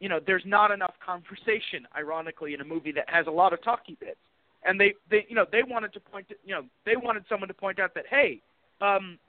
you 0.00 0.08
know 0.08 0.18
there's 0.26 0.42
not 0.44 0.72
enough 0.72 0.94
conversation, 1.04 1.86
ironically, 1.96 2.52
in 2.52 2.60
a 2.60 2.64
movie 2.64 2.90
that 2.90 3.08
has 3.08 3.28
a 3.28 3.30
lot 3.30 3.52
of 3.52 3.62
talky 3.62 3.96
bits, 4.00 4.18
and 4.64 4.80
they 4.80 4.94
they 5.08 5.24
you 5.28 5.36
know 5.36 5.46
they 5.52 5.62
wanted 5.62 5.92
to 5.92 6.00
point 6.00 6.28
to, 6.30 6.34
you 6.44 6.52
know 6.52 6.64
they 6.84 6.96
wanted 6.96 7.22
someone 7.28 7.46
to 7.46 7.54
point 7.54 7.78
out 7.78 7.94
that 7.94 8.06
hey. 8.10 8.42
Um, 8.80 9.20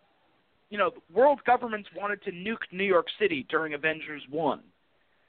you 0.70 0.80
know, 0.80 0.89
world 1.14 1.39
governments 1.45 1.88
wanted 1.95 2.24
to 2.24 2.32
nuke 2.32 2.66
New 2.72 2.84
York 2.84 3.06
City 3.20 3.45
during 3.47 3.76
Avengers 3.76 4.24
One. 4.32 4.62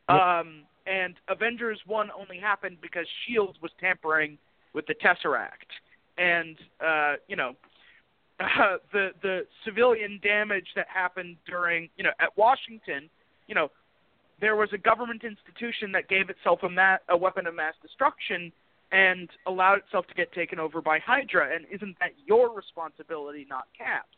Um, 0.08 0.62
and 0.86 1.14
Avengers 1.28 1.80
One 1.86 2.10
only 2.18 2.38
happened 2.38 2.78
because 2.82 3.06
Shield 3.26 3.56
was 3.62 3.70
tampering 3.80 4.38
with 4.74 4.86
the 4.86 4.94
Tesseract, 4.94 5.70
and 6.18 6.56
uh, 6.84 7.14
you 7.28 7.36
know 7.36 7.52
uh, 8.40 8.76
the 8.92 9.10
the 9.22 9.46
civilian 9.64 10.20
damage 10.22 10.66
that 10.76 10.86
happened 10.92 11.36
during 11.46 11.88
you 11.96 12.04
know 12.04 12.10
at 12.20 12.36
Washington, 12.36 13.08
you 13.46 13.54
know 13.54 13.70
there 14.40 14.56
was 14.56 14.68
a 14.72 14.78
government 14.78 15.22
institution 15.24 15.92
that 15.92 16.08
gave 16.08 16.28
itself 16.28 16.58
a, 16.64 16.68
ma- 16.68 16.96
a 17.08 17.16
weapon 17.16 17.46
of 17.46 17.54
mass 17.54 17.74
destruction 17.80 18.52
and 18.90 19.28
allowed 19.46 19.78
itself 19.78 20.06
to 20.08 20.14
get 20.14 20.32
taken 20.32 20.58
over 20.58 20.82
by 20.82 20.98
Hydra, 20.98 21.54
and 21.54 21.64
isn't 21.72 21.96
that 22.00 22.10
your 22.26 22.54
responsibility, 22.54 23.46
not 23.48 23.64
Cap's? 23.76 24.08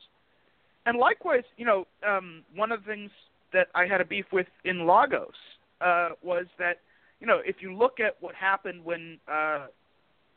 And 0.87 0.99
likewise, 0.99 1.45
you 1.57 1.65
know, 1.65 1.87
um, 2.07 2.43
one 2.55 2.73
of 2.73 2.81
the 2.81 2.87
things 2.87 3.11
that 3.53 3.69
I 3.75 3.87
had 3.87 4.01
a 4.01 4.05
beef 4.05 4.27
with 4.33 4.47
in 4.65 4.87
Lagos 4.87 5.35
uh, 5.81 6.11
was 6.23 6.47
that 6.59 6.81
you 7.21 7.27
know 7.27 7.41
if 7.45 7.57
you 7.61 7.75
look 7.75 8.01
at 8.01 8.17
what 8.21 8.35
happened 8.35 8.85
when 8.85 9.19
uh, 9.31 9.67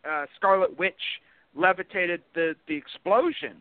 uh, 0.09 0.25
Scarlet 0.35 0.77
Witch 0.77 1.21
levitated 1.55 2.21
the 2.35 2.55
the 2.67 2.75
explosion, 2.75 3.57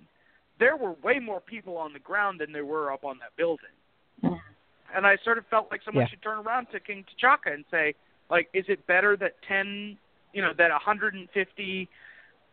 there 0.59 0.77
were 0.77 0.95
way 1.03 1.19
more 1.19 1.41
people 1.41 1.77
on 1.77 1.93
the 1.93 1.99
ground 1.99 2.41
than 2.41 2.53
there 2.53 2.65
were 2.65 2.93
up 2.93 3.05
on 3.05 3.19
that 3.19 3.37
building. 3.37 3.69
And 4.95 5.07
I 5.07 5.17
sort 5.23 5.39
of 5.39 5.47
felt 5.49 5.69
like 5.71 5.83
someone 5.85 6.05
yeah. 6.05 6.09
should 6.09 6.23
turn 6.23 6.39
around 6.39 6.69
to 6.73 6.81
King 6.81 7.05
T'Chaka 7.05 7.53
and 7.53 7.65
say, 7.71 7.95
like, 8.31 8.49
is 8.55 8.65
it 8.69 8.87
better 8.87 9.17
that 9.19 9.33
ten, 9.47 9.99
you 10.33 10.41
know, 10.41 10.53
that 10.57 10.71
150 10.71 11.89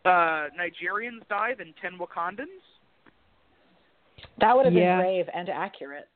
uh, 0.04 0.10
Nigerians 0.10 1.28
die 1.30 1.54
than 1.58 1.74
10 1.82 1.98
Wakandans? 1.98 2.46
That 4.40 4.56
would 4.56 4.66
have 4.66 4.74
yeah. 4.74 4.98
been 4.98 5.06
brave 5.06 5.26
and 5.34 5.50
accurate. 5.50 6.10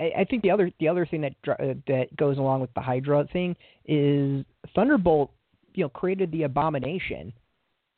I, 0.00 0.12
I 0.18 0.24
think 0.24 0.42
the 0.42 0.50
other 0.50 0.70
the 0.80 0.88
other 0.88 1.06
thing 1.06 1.20
that 1.22 1.34
uh, 1.48 1.74
that 1.86 2.16
goes 2.16 2.38
along 2.38 2.60
with 2.60 2.72
the 2.74 2.80
Hydra 2.80 3.26
thing 3.32 3.56
is 3.86 4.44
Thunderbolt, 4.74 5.30
you 5.74 5.84
know, 5.84 5.88
created 5.88 6.30
the 6.32 6.44
abomination. 6.44 7.32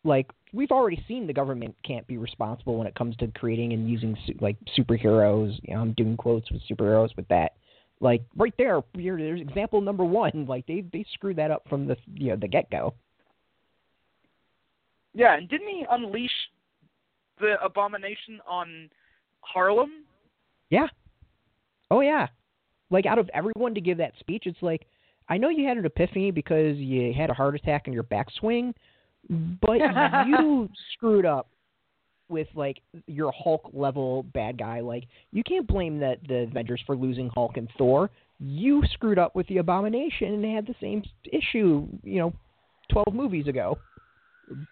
Like 0.05 0.31
we've 0.53 0.71
already 0.71 1.03
seen, 1.07 1.27
the 1.27 1.33
government 1.33 1.77
can't 1.85 2.07
be 2.07 2.17
responsible 2.17 2.77
when 2.77 2.87
it 2.87 2.95
comes 2.95 3.17
to 3.17 3.29
creating 3.29 3.73
and 3.73 3.89
using 3.89 4.17
like 4.41 4.57
superheroes. 4.79 5.59
You 5.63 5.75
know, 5.75 5.81
I'm 5.81 5.93
doing 5.93 6.17
quotes 6.17 6.51
with 6.51 6.63
superheroes 6.71 7.15
with 7.17 7.29
that. 7.29 7.53
Like 8.01 8.23
right 8.35 8.55
there, 8.57 8.81
there's 8.95 9.41
example 9.41 9.81
number 9.81 10.05
one. 10.05 10.31
Like 10.49 10.67
they 10.67 10.85
they 10.93 11.05
screwed 11.13 11.37
that 11.37 11.51
up 11.51 11.65
from 11.69 11.87
the 11.87 11.97
you 12.15 12.31
know 12.31 12.37
the 12.37 12.49
get 12.49 12.71
go. 12.71 12.95
Yeah, 15.13 15.37
and 15.37 15.49
didn't 15.49 15.69
he 15.69 15.85
unleash 15.91 16.31
the 17.41 17.55
abomination 17.63 18.41
on 18.49 18.89
Harlem? 19.41 20.05
Yeah. 20.71 20.87
Oh 21.91 22.01
yeah, 22.01 22.29
like 22.91 23.07
out 23.07 23.19
of 23.19 23.29
everyone 23.35 23.75
to 23.75 23.81
give 23.81 23.99
that 23.99 24.13
speech, 24.19 24.45
it's 24.47 24.63
like 24.63 24.87
I 25.29 25.39
know 25.39 25.49
you 25.49 25.67
had 25.67 25.77
an 25.77 25.85
epiphany 25.85 26.31
because 26.31 26.77
you 26.77 27.13
had 27.13 27.31
a 27.31 27.35
heart 27.35 27.55
attack 27.55 27.87
in 27.87 27.93
your 27.93 28.03
backswing, 28.03 28.75
but 29.29 29.79
you 30.27 30.69
screwed 30.95 31.25
up 31.25 31.49
with 32.29 32.49
like 32.55 32.81
your 33.07 33.33
Hulk 33.33 33.71
level 33.73 34.25
bad 34.35 34.59
guy. 34.59 34.81
Like 34.81 35.05
you 35.33 35.43
can't 35.43 35.67
blame 35.67 35.99
that 36.01 36.19
the 36.27 36.43
Avengers 36.43 36.83
for 36.87 36.97
losing 36.97 37.29
Hulk 37.29 37.57
and 37.57 37.69
Thor. 37.77 38.11
You 38.39 38.83
screwed 38.93 39.19
up 39.19 39.35
with 39.35 39.47
the 39.49 39.59
Abomination 39.59 40.35
and 40.35 40.45
they 40.45 40.51
had 40.51 40.67
the 40.67 40.75
same 40.81 41.03
issue, 41.25 41.87
you 42.03 42.19
know, 42.19 42.33
twelve 42.91 43.13
movies 43.13 43.47
ago. 43.47 43.79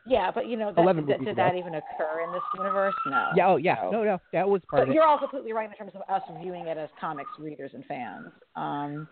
Yeah, 0.07 0.31
but 0.35 0.49
you 0.49 0.57
know, 0.57 0.73
that, 0.75 1.07
that, 1.07 1.25
did 1.25 1.37
that 1.37 1.55
even 1.55 1.75
occur 1.75 2.25
in 2.25 2.33
this 2.33 2.43
universe? 2.57 2.95
No. 3.07 3.29
Yeah, 3.37 3.49
oh 3.49 3.57
yeah, 3.57 3.77
no, 3.85 3.91
no, 3.91 4.05
no 4.05 4.19
that 4.33 4.49
was 4.49 4.63
part 4.69 4.83
but 4.83 4.89
of 4.89 4.95
you're 4.95 5.05
all 5.05 5.19
completely 5.19 5.53
right 5.53 5.69
in 5.71 5.77
terms 5.77 5.93
of 5.95 6.03
us 6.13 6.23
viewing 6.43 6.67
it 6.67 6.77
as 6.77 6.89
comics 7.01 7.31
readers 7.39 7.71
and 7.75 7.85
fans. 7.85 8.27
Um, 8.57 9.09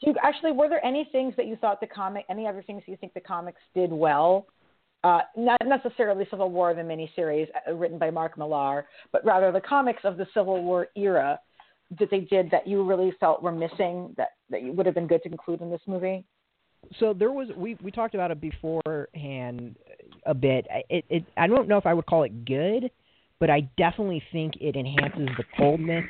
do 0.00 0.10
you, 0.10 0.16
actually, 0.22 0.52
were 0.52 0.68
there 0.68 0.84
any 0.84 1.08
things 1.10 1.34
that 1.36 1.46
you 1.46 1.56
thought 1.56 1.80
the 1.80 1.86
comic, 1.86 2.24
any 2.30 2.46
other 2.46 2.62
things 2.62 2.82
you 2.86 2.96
think 2.96 3.14
the 3.14 3.20
comics 3.20 3.60
did 3.74 3.92
well? 3.92 4.46
Uh, 5.04 5.20
not 5.36 5.60
necessarily 5.64 6.26
Civil 6.30 6.50
War, 6.50 6.74
the 6.74 6.82
miniseries 6.82 7.46
uh, 7.68 7.74
written 7.74 7.98
by 7.98 8.10
Mark 8.10 8.36
Millar, 8.36 8.86
but 9.12 9.24
rather 9.24 9.52
the 9.52 9.60
comics 9.60 10.00
of 10.04 10.16
the 10.16 10.26
Civil 10.34 10.62
War 10.62 10.88
era 10.96 11.38
that 11.98 12.10
they 12.10 12.20
did 12.20 12.50
that 12.50 12.66
you 12.66 12.84
really 12.84 13.12
felt 13.18 13.42
were 13.42 13.52
missing 13.52 14.12
that 14.16 14.30
that 14.50 14.62
would 14.62 14.86
have 14.86 14.94
been 14.94 15.06
good 15.06 15.22
to 15.22 15.30
include 15.30 15.60
in 15.60 15.70
this 15.70 15.80
movie 15.86 16.24
so 16.98 17.12
there 17.12 17.30
was 17.30 17.48
we 17.56 17.76
we 17.82 17.90
talked 17.90 18.14
about 18.14 18.30
it 18.30 18.40
beforehand 18.40 19.76
a 20.26 20.34
bit. 20.34 20.66
It, 20.88 21.04
it 21.08 21.24
I 21.36 21.46
don't 21.46 21.68
know 21.68 21.78
if 21.78 21.86
I 21.86 21.94
would 21.94 22.06
call 22.06 22.22
it 22.24 22.44
good, 22.44 22.90
but 23.40 23.50
I 23.50 23.68
definitely 23.76 24.22
think 24.32 24.54
it 24.60 24.76
enhances 24.76 25.28
the 25.36 25.44
coldness 25.56 26.04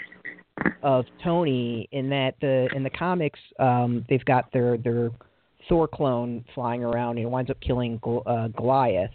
of 0.82 1.04
Tony 1.22 1.88
in 1.92 2.08
that 2.10 2.34
the 2.40 2.68
in 2.74 2.82
the 2.82 2.90
comics 2.90 3.38
um 3.58 4.04
they've 4.08 4.24
got 4.24 4.52
their 4.52 4.76
their 4.76 5.10
Thor 5.68 5.86
clone 5.86 6.44
flying 6.54 6.82
around 6.82 7.18
and 7.18 7.30
winds 7.30 7.50
up 7.50 7.60
killing 7.60 8.00
uh, 8.26 8.48
Goliath, 8.48 9.10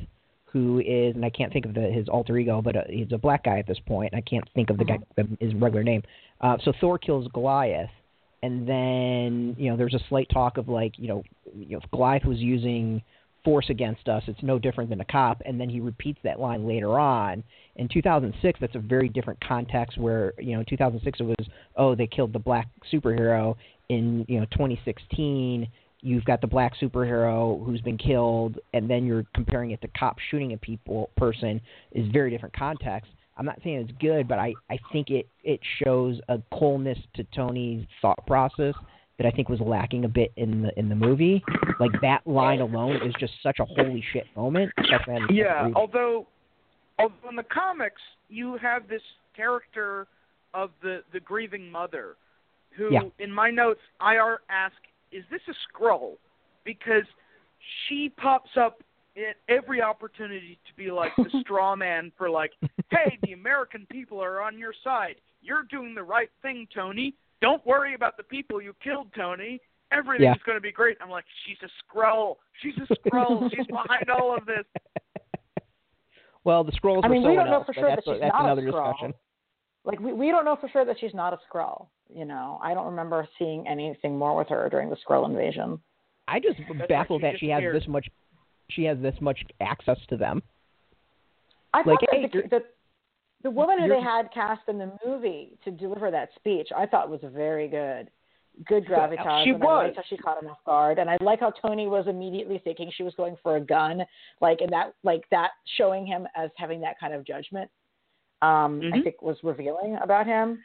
who 0.45 0.79
is 0.79 1.15
and 1.15 1.25
I 1.25 1.29
can't 1.29 1.51
think 1.51 1.65
of 1.65 1.73
the, 1.73 1.81
his 1.81 2.07
alter 2.07 2.37
ego, 2.37 2.61
but 2.61 2.75
uh, 2.75 2.83
he's 2.89 3.11
a 3.11 3.17
black 3.17 3.45
guy 3.45 3.59
at 3.59 3.67
this 3.67 3.79
point. 3.87 4.13
I 4.13 4.21
can't 4.21 4.47
think 4.53 4.69
of 4.69 4.77
the 4.77 4.85
guy 4.85 4.99
uh-huh. 5.17 5.35
his 5.39 5.53
regular 5.55 5.83
name. 5.83 6.03
Uh, 6.41 6.57
so 6.63 6.73
Thor 6.79 6.97
kills 6.97 7.27
Goliath 7.33 7.89
and 8.43 8.67
then 8.67 9.55
you 9.57 9.71
know 9.71 9.77
there's 9.77 9.95
a 9.95 10.03
slight 10.09 10.27
talk 10.31 10.57
of 10.57 10.69
like 10.69 10.99
you 10.99 11.07
know, 11.07 11.23
you 11.55 11.71
know 11.71 11.79
if 11.83 11.89
Goliath 11.89 12.25
was 12.25 12.37
using 12.37 13.01
force 13.43 13.65
against 13.69 14.07
us, 14.07 14.23
it's 14.27 14.41
no 14.41 14.57
different 14.57 14.89
than 14.89 15.01
a 15.01 15.05
cop. 15.05 15.41
And 15.45 15.59
then 15.59 15.69
he 15.69 15.79
repeats 15.79 16.19
that 16.23 16.39
line 16.39 16.67
later 16.67 16.97
on. 16.99 17.43
In 17.75 17.89
2006, 17.89 18.59
that's 18.59 18.75
a 18.75 18.79
very 18.79 19.09
different 19.09 19.39
context 19.45 19.97
where, 19.97 20.33
you 20.37 20.53
know, 20.53 20.59
in 20.59 20.65
2006 20.65 21.19
it 21.19 21.23
was, 21.23 21.47
oh, 21.75 21.95
they 21.95 22.07
killed 22.07 22.33
the 22.33 22.39
black 22.39 22.69
superhero. 22.91 23.55
In, 23.89 24.25
you 24.29 24.39
know, 24.39 24.45
2016, 24.51 25.67
you've 26.01 26.25
got 26.25 26.41
the 26.41 26.47
black 26.47 26.73
superhero 26.81 27.63
who's 27.65 27.81
been 27.81 27.97
killed, 27.97 28.59
and 28.73 28.89
then 28.89 29.05
you're 29.05 29.25
comparing 29.35 29.71
it 29.71 29.81
to 29.81 29.87
cops 29.89 30.21
shooting 30.31 30.53
a 30.53 30.57
people 30.57 31.09
person 31.17 31.59
is 31.91 32.09
very 32.11 32.31
different 32.31 32.55
context. 32.55 33.11
I'm 33.37 33.45
not 33.45 33.59
saying 33.63 33.77
it's 33.77 33.91
good, 33.99 34.27
but 34.27 34.39
I, 34.39 34.53
I 34.69 34.77
think 34.91 35.09
it, 35.09 35.27
it 35.43 35.59
shows 35.83 36.19
a 36.29 36.39
coolness 36.53 36.97
to 37.15 37.23
Tony's 37.35 37.85
thought 38.01 38.25
process 38.27 38.75
that 39.17 39.27
I 39.27 39.31
think 39.31 39.49
was 39.49 39.59
lacking 39.59 40.05
a 40.05 40.07
bit 40.07 40.31
in 40.37 40.63
the 40.63 40.79
in 40.79 40.89
the 40.89 40.95
movie. 40.95 41.43
Like 41.79 41.91
that 42.01 42.25
line 42.25 42.61
alone 42.61 42.97
is 43.05 43.13
just 43.19 43.33
such 43.41 43.59
a 43.59 43.65
holy 43.65 44.03
shit 44.11 44.25
moment. 44.35 44.71
Yeah, 45.29 45.69
although 45.75 46.27
although 46.99 47.29
in 47.29 47.35
the 47.35 47.43
comics 47.43 48.01
you 48.29 48.57
have 48.57 48.87
this 48.87 49.01
character 49.35 50.07
of 50.53 50.71
the 50.81 51.01
the 51.13 51.19
grieving 51.19 51.71
mother 51.71 52.15
who 52.75 52.91
yeah. 52.91 53.01
in 53.19 53.31
my 53.31 53.49
notes 53.49 53.81
I 53.99 54.17
are 54.17 54.41
ask 54.49 54.75
is 55.11 55.23
this 55.29 55.41
a 55.47 55.53
Skrull 55.69 56.13
because 56.65 57.05
she 57.87 58.11
pops 58.17 58.51
up 58.59 58.81
at 59.17 59.35
every 59.47 59.81
opportunity 59.81 60.59
to 60.67 60.73
be 60.75 60.91
like 60.91 61.11
the 61.17 61.29
straw 61.41 61.75
man 61.75 62.11
for 62.17 62.29
like, 62.29 62.51
hey, 62.89 63.17
the 63.23 63.33
American 63.33 63.87
people 63.91 64.21
are 64.21 64.41
on 64.41 64.57
your 64.57 64.73
side. 64.83 65.15
You're 65.41 65.63
doing 65.63 65.93
the 65.93 66.03
right 66.03 66.29
thing, 66.41 66.67
Tony. 66.73 67.15
Don't 67.41 67.65
worry 67.65 67.93
about 67.93 68.17
the 68.17 68.23
people 68.23 68.61
you 68.61 68.73
killed, 68.83 69.07
Tony. 69.15 69.59
Everything's 69.91 70.23
yeah. 70.23 70.45
going 70.45 70.57
to 70.57 70.61
be 70.61 70.71
great. 70.71 70.97
I'm 71.01 71.09
like, 71.09 71.25
she's 71.45 71.57
a 71.61 71.69
Skrull. 71.83 72.35
She's 72.61 72.73
a 72.77 73.09
Skrull. 73.09 73.49
she's 73.55 73.67
behind 73.67 74.09
all 74.09 74.35
of 74.35 74.45
this. 74.45 74.65
Well, 76.45 76.63
the 76.63 76.71
Skrulls. 76.73 77.01
I 77.03 77.07
mean, 77.07 77.23
we 77.23 77.35
don't 77.35 77.45
know 77.45 77.59
else, 77.59 77.65
for 77.65 77.73
sure 77.73 77.89
that's, 77.89 78.05
that 78.05 78.13
she's 78.13 78.21
that's 78.21 78.33
not 78.33 78.45
another 78.45 78.67
a 78.67 78.71
Skrull. 78.71 78.91
discussion. 78.91 79.13
Like 79.85 79.99
we 79.99 80.13
we 80.13 80.29
don't 80.29 80.45
know 80.45 80.57
for 80.59 80.69
sure 80.69 80.85
that 80.85 80.97
she's 80.99 81.13
not 81.13 81.33
a 81.33 81.39
Skrull. 81.49 81.87
You 82.13 82.25
know, 82.25 82.59
I 82.61 82.73
don't 82.73 82.85
remember 82.85 83.27
seeing 83.39 83.67
anything 83.67 84.17
more 84.17 84.35
with 84.35 84.49
her 84.49 84.69
during 84.69 84.89
the 84.89 84.97
Skrull 85.07 85.25
invasion. 85.25 85.79
I 86.27 86.39
just 86.39 86.59
That's 86.77 86.87
baffled 86.87 87.21
why 87.21 87.29
she 87.29 87.33
that 87.33 87.39
she 87.39 87.49
has 87.49 87.63
this 87.73 87.87
much. 87.87 88.07
She 88.75 88.83
has 88.85 88.97
this 88.99 89.15
much 89.21 89.39
access 89.61 89.97
to 90.09 90.17
them. 90.17 90.41
I 91.73 91.79
Like, 91.79 91.99
thought 91.99 92.09
hey, 92.11 92.21
that 92.23 92.31
the, 92.31 92.59
the 92.59 92.65
the 93.43 93.51
woman 93.51 93.77
who 93.79 93.89
they 93.89 94.01
had 94.01 94.31
cast 94.31 94.61
in 94.69 94.77
the 94.77 94.91
movie 95.05 95.57
to 95.65 95.71
deliver 95.71 96.09
that 96.11 96.29
speech, 96.35 96.69
I 96.75 96.85
thought 96.85 97.09
was 97.09 97.19
very 97.23 97.67
good. 97.67 98.09
Good 98.65 98.85
gravitas. 98.85 99.43
She 99.43 99.49
and 99.49 99.63
I 99.63 99.65
was. 99.65 99.83
liked 99.85 99.97
how 99.97 100.03
she 100.07 100.15
caught 100.15 100.41
him 100.41 100.49
off 100.49 100.63
guard, 100.65 100.99
and 100.99 101.09
I 101.09 101.17
like 101.21 101.39
how 101.39 101.51
Tony 101.51 101.87
was 101.87 102.05
immediately 102.07 102.61
thinking 102.63 102.91
she 102.95 103.03
was 103.03 103.13
going 103.15 103.35
for 103.41 103.57
a 103.57 103.59
gun, 103.59 104.03
like 104.41 104.61
and 104.61 104.71
that, 104.71 104.93
like 105.03 105.23
that, 105.31 105.51
showing 105.77 106.05
him 106.05 106.27
as 106.35 106.51
having 106.55 106.79
that 106.81 106.99
kind 106.99 107.13
of 107.13 107.25
judgment. 107.25 107.69
Um, 108.41 108.81
I 108.93 108.97
Mhm. 108.97 109.03
think 109.03 109.21
was 109.21 109.43
revealing 109.43 109.95
about 109.97 110.25
him. 110.27 110.63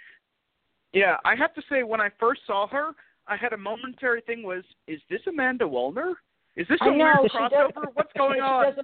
Yeah, 0.93 1.17
I 1.25 1.35
have 1.35 1.55
to 1.55 1.63
say 1.63 1.83
when 1.83 2.01
I 2.01 2.11
first 2.11 2.45
saw 2.47 2.67
her, 2.69 2.95
I 3.27 3.37
had 3.37 3.53
a 3.53 3.57
momentary 3.59 4.21
thing 4.21 4.43
was, 4.43 4.65
is 4.87 5.01
this 5.09 5.27
Amanda 5.27 5.67
Waller? 5.67 6.15
Is 6.59 6.67
this 6.69 6.79
a 6.83 6.85
I 6.85 6.97
know 6.97 7.05
weird 7.21 7.31
she 7.33 7.39
does. 7.39 7.51
crossover? 7.53 7.85
What's 7.95 8.13
going 8.17 8.41
on? 8.41 8.75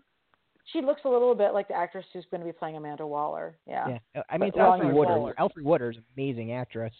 She 0.72 0.80
looks 0.80 1.02
a 1.04 1.08
little 1.08 1.34
bit 1.34 1.52
like 1.52 1.68
the 1.68 1.74
actress 1.74 2.06
who's 2.12 2.24
going 2.30 2.40
to 2.40 2.46
be 2.46 2.52
playing 2.52 2.76
Amanda 2.76 3.06
Waller. 3.06 3.56
Yeah. 3.66 3.98
Yeah, 4.14 4.22
I 4.30 4.38
mean 4.38 4.48
it's 4.48 4.56
But 4.56 4.62
Ron 4.62 4.80
Alfred 4.80 4.94
Waller. 4.94 5.18
Woodard. 5.20 5.36
Alfre 5.36 5.62
Woodard's 5.62 5.98
an 5.98 6.04
amazing 6.16 6.52
actress, 6.52 6.94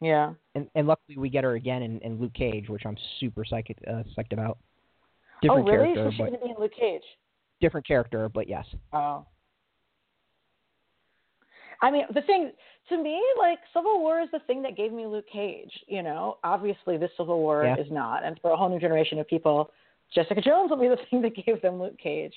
Yeah. 0.00 0.32
and 0.54 0.68
and 0.74 0.86
luckily 0.86 1.18
we 1.18 1.28
get 1.28 1.44
her 1.44 1.54
again 1.56 1.82
in, 1.82 1.98
in 2.00 2.18
Luke 2.18 2.32
Cage, 2.34 2.68
which 2.70 2.86
I'm 2.86 2.96
super 3.20 3.44
psyched 3.44 3.76
uh, 3.86 4.02
psyched 4.16 4.32
about. 4.32 4.56
Oh, 4.58 5.42
Different 5.42 5.68
really? 5.68 5.94
character, 5.94 6.04
So 6.04 6.10
she's 6.12 6.18
but 6.18 6.24
going 6.28 6.40
to 6.40 6.44
be 6.46 6.50
in 6.52 6.56
Luke 6.58 6.72
Cage. 6.78 7.02
different 7.60 7.86
character, 7.86 8.28
but 8.30 8.48
yes. 8.48 8.64
Oh. 8.94 9.26
I 11.82 11.90
mean, 11.90 12.04
the 12.14 12.22
thing 12.22 12.52
to 12.88 13.02
me, 13.02 13.20
like 13.38 13.58
Civil 13.74 14.00
War 14.00 14.20
is 14.22 14.28
the 14.32 14.38
thing 14.46 14.62
that 14.62 14.76
gave 14.76 14.92
me 14.92 15.06
Luke 15.06 15.26
Cage. 15.30 15.70
You 15.86 16.02
know, 16.02 16.38
obviously 16.42 16.96
this 16.96 17.10
Civil 17.18 17.38
War 17.40 17.64
Yeah. 17.64 17.76
is 17.78 17.90
not, 17.90 18.24
and 18.24 18.38
for 18.40 18.50
a 18.52 18.56
whole 18.56 18.68
new 18.70 18.78
generation 18.78 19.18
of 19.18 19.26
people, 19.28 19.70
Jessica 20.14 20.40
Jones 20.40 20.70
will 20.70 20.78
be 20.78 20.88
the 20.88 20.98
thing 21.10 21.22
that 21.22 21.34
gave 21.34 21.60
them 21.62 21.80
Luke 21.80 21.98
Cage. 21.98 22.34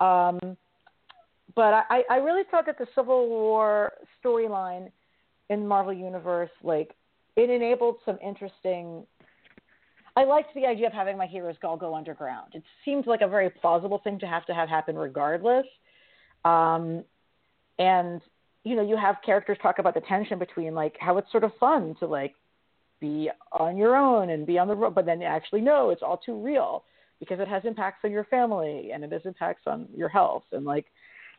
Um, 0.00 0.56
but 1.54 1.86
I, 1.88 2.02
I 2.10 2.16
really 2.16 2.42
thought 2.50 2.66
that 2.66 2.78
the 2.78 2.86
Civil 2.94 3.28
War 3.28 3.92
storyline 4.24 4.90
in 5.50 5.66
Marvel 5.66 5.92
Universe, 5.92 6.50
like, 6.62 6.94
it 7.36 7.50
enabled 7.50 7.96
some 8.04 8.18
interesting. 8.24 9.04
I 10.16 10.24
liked 10.24 10.54
the 10.54 10.66
idea 10.66 10.86
of 10.86 10.92
having 10.92 11.18
my 11.18 11.26
heroes 11.26 11.56
all 11.62 11.76
go 11.76 11.94
underground. 11.94 12.54
It 12.54 12.62
seemed 12.84 13.06
like 13.06 13.20
a 13.20 13.28
very 13.28 13.50
plausible 13.50 14.00
thing 14.02 14.18
to 14.20 14.26
have 14.26 14.46
to 14.46 14.54
have 14.54 14.68
happen 14.68 14.96
regardless. 14.96 15.66
Um, 16.44 17.04
and 17.78 18.20
you 18.64 18.76
know, 18.76 18.82
you 18.82 18.96
have 18.96 19.16
characters 19.24 19.58
talk 19.60 19.78
about 19.78 19.94
the 19.94 20.00
tension 20.02 20.38
between 20.38 20.74
like 20.74 20.96
how 20.98 21.18
it's 21.18 21.30
sort 21.30 21.44
of 21.44 21.52
fun 21.58 21.94
to 22.00 22.06
like 22.06 22.34
be 23.00 23.30
on 23.52 23.76
your 23.76 23.96
own 23.96 24.30
and 24.30 24.46
be 24.46 24.58
on 24.58 24.68
the 24.68 24.74
road, 24.74 24.94
but 24.94 25.04
then 25.04 25.22
actually 25.22 25.60
no, 25.60 25.90
it's 25.90 26.02
all 26.02 26.16
too 26.16 26.40
real 26.40 26.84
because 27.20 27.40
it 27.40 27.48
has 27.48 27.62
impacts 27.64 28.00
on 28.04 28.10
your 28.10 28.24
family 28.24 28.90
and 28.92 29.04
it 29.04 29.12
has 29.12 29.22
impacts 29.24 29.62
on 29.66 29.88
your 29.94 30.08
health 30.08 30.44
and 30.52 30.64
like 30.64 30.86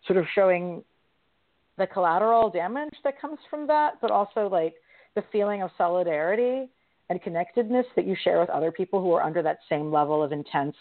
sort 0.07 0.17
of 0.17 0.26
showing 0.34 0.84
the 1.78 1.88
collateral 1.88 2.49
damage 2.49 2.93
that 3.03 3.19
comes 3.19 3.38
from 3.49 3.67
that, 3.67 3.95
but 4.01 4.11
also 4.11 4.47
like 4.47 4.76
the 5.15 5.23
feeling 5.32 5.61
of 5.61 5.69
solidarity 5.78 6.69
and 7.09 7.21
connectedness 7.21 7.86
that 7.95 8.05
you 8.05 8.15
share 8.23 8.39
with 8.39 8.49
other 8.49 8.71
people 8.71 9.01
who 9.01 9.11
are 9.11 9.21
under 9.23 9.41
that 9.41 9.59
same 9.69 9.91
level 9.91 10.23
of 10.23 10.32
intense 10.32 10.76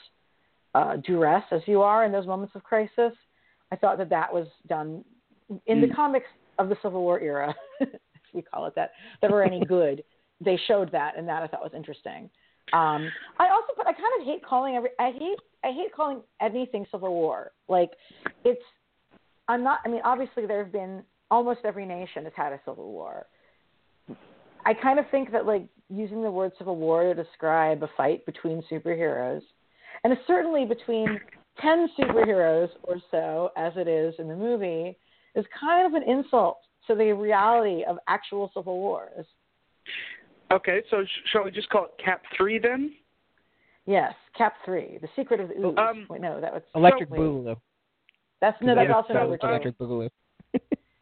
uh, 0.75 0.97
duress 0.97 1.45
as 1.51 1.61
you 1.67 1.83
are 1.83 2.05
in 2.05 2.13
those 2.13 2.27
moments 2.27 2.55
of 2.55 2.63
crisis. 2.63 3.13
I 3.71 3.77
thought 3.77 3.99
that 3.99 4.11
that 4.11 4.33
was 4.33 4.47
done 4.69 5.05
in 5.67 5.81
the 5.81 5.87
Mm. 5.87 5.95
comics 5.95 6.27
of 6.59 6.69
the 6.69 6.77
Civil 6.83 7.03
War 7.03 7.21
era, 7.21 7.55
if 7.81 7.91
we 8.33 8.43
call 8.43 8.67
it 8.67 8.75
that, 8.77 8.93
that 9.21 9.31
were 9.31 9.43
any 9.43 9.61
good. 9.67 10.03
They 10.41 10.57
showed 10.67 10.91
that, 10.93 11.17
and 11.17 11.29
that 11.29 11.43
I 11.43 11.47
thought 11.47 11.63
was 11.63 11.75
interesting. 11.75 12.31
Um, 12.73 13.11
I 13.39 13.51
also, 13.51 13.73
but 13.77 13.87
I 13.87 13.93
kind 13.93 14.21
of 14.21 14.27
hate 14.27 14.45
calling 14.45 14.75
every. 14.77 14.91
I 14.99 15.11
hate. 15.11 15.39
I 15.63 15.73
hate 15.73 15.95
calling 15.95 16.21
anything 16.41 16.87
Civil 16.91 17.13
War. 17.13 17.53
Like, 17.69 17.91
it's. 18.45 18.63
I'm 19.49 19.63
not. 19.63 19.81
I 19.85 19.89
mean, 19.89 20.01
obviously, 20.05 20.47
there 20.47 20.63
have 20.63 20.73
been 20.73 21.03
almost 21.31 21.61
every 21.65 21.87
nation 21.87 22.25
has 22.25 22.33
had 22.37 22.53
a 22.53 22.61
civil 22.65 22.91
war. 22.93 23.27
I 24.67 24.73
kind 24.73 24.99
of 24.99 25.05
think 25.11 25.31
that 25.33 25.47
like 25.47 25.67
using 25.91 26.23
the 26.23 26.31
word 26.31 26.53
civil 26.59 26.77
war 26.77 27.15
to 27.15 27.23
describe 27.23 27.83
a 27.83 27.91
fight 27.97 28.25
between 28.25 28.63
superheroes, 28.71 29.43
and 30.03 30.17
certainly 30.27 30.65
between 30.65 31.21
ten 31.61 31.89
superheroes 31.99 32.71
or 32.85 32.97
so, 33.11 33.51
as 33.57 33.73
it 33.77 33.89
is 33.89 34.15
in 34.19 34.29
the 34.29 34.37
movie, 34.37 34.97
is 35.35 35.45
kind 35.61 35.87
of 35.87 36.01
an 36.01 36.09
insult 36.09 36.59
to 36.87 36.95
the 36.95 37.13
reality 37.13 37.85
of 37.85 37.99
actual 38.09 38.51
civil 38.55 38.79
wars. 38.79 39.27
Okay, 40.55 40.83
so 40.91 41.05
sh- 41.05 41.09
shall 41.33 41.45
we 41.45 41.51
just 41.51 41.69
call 41.69 41.87
it 41.87 41.91
Cap 42.03 42.23
Three 42.37 42.59
then? 42.59 42.93
Yes, 43.87 44.15
Cap 44.39 44.55
Three, 44.65 44.99
the 45.03 45.09
secret 45.17 45.41
of 45.41 45.49
the 45.49 45.55
ooze. 45.57 45.77
Um, 45.77 46.07
Wait, 46.09 46.21
no, 46.21 46.41
that 46.41 46.53
was 46.53 46.63
Electric 46.75 47.11
wait, 47.11 47.21
Boogaloo. 47.21 47.57
That's 48.41 48.57
no, 48.63 48.75
that's 48.75 48.89
Yeah, 48.89 48.95
also 48.95 49.09
so, 49.09 49.15
number 49.15 49.39
uh. 49.43 49.49
Electric 49.49 49.79
Boogaloo. 49.79 50.09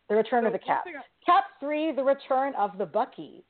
The 0.09 0.17
return 0.17 0.43
So 0.43 0.49
of 0.49 0.53
the 0.53 0.59
Cap. 0.59 0.85
I- 0.87 1.01
Cap 1.25 1.45
Three, 1.61 1.93
the 1.93 2.03
return 2.03 2.55
of 2.57 2.77
the 2.77 2.85
Bucky. 2.85 3.45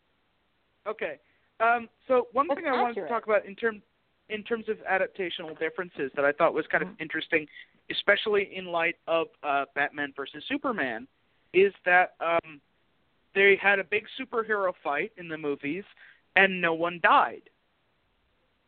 Okay. 0.86 1.18
Um, 1.58 1.88
so 2.06 2.28
one 2.32 2.46
That's 2.46 2.60
thing 2.60 2.68
I 2.72 2.80
wanted 2.80 3.00
to 3.00 3.08
talk 3.08 3.24
about 3.24 3.46
in 3.46 3.54
terms 3.56 3.82
in 4.28 4.42
terms 4.44 4.66
of 4.68 4.76
adaptational 4.78 5.58
differences 5.58 6.10
that 6.14 6.24
I 6.24 6.32
thought 6.32 6.54
was 6.54 6.64
kind 6.68 6.82
of 6.82 6.90
Mhm. 6.90 7.00
interesting, 7.00 7.48
especially 7.90 8.54
in 8.54 8.66
light 8.66 8.96
of 9.06 9.28
uh, 9.42 9.64
Batman 9.74 10.12
versus 10.16 10.44
Superman, 10.48 11.06
is 11.52 11.72
that 11.84 12.14
um, 12.20 12.60
they 13.34 13.56
had 13.60 13.78
a 13.78 13.84
big 13.84 14.04
superhero 14.20 14.72
fight 14.82 15.12
in 15.16 15.28
the 15.28 15.38
movies 15.38 15.84
and 16.36 16.60
no 16.60 16.74
one 16.74 17.00
died. 17.02 17.42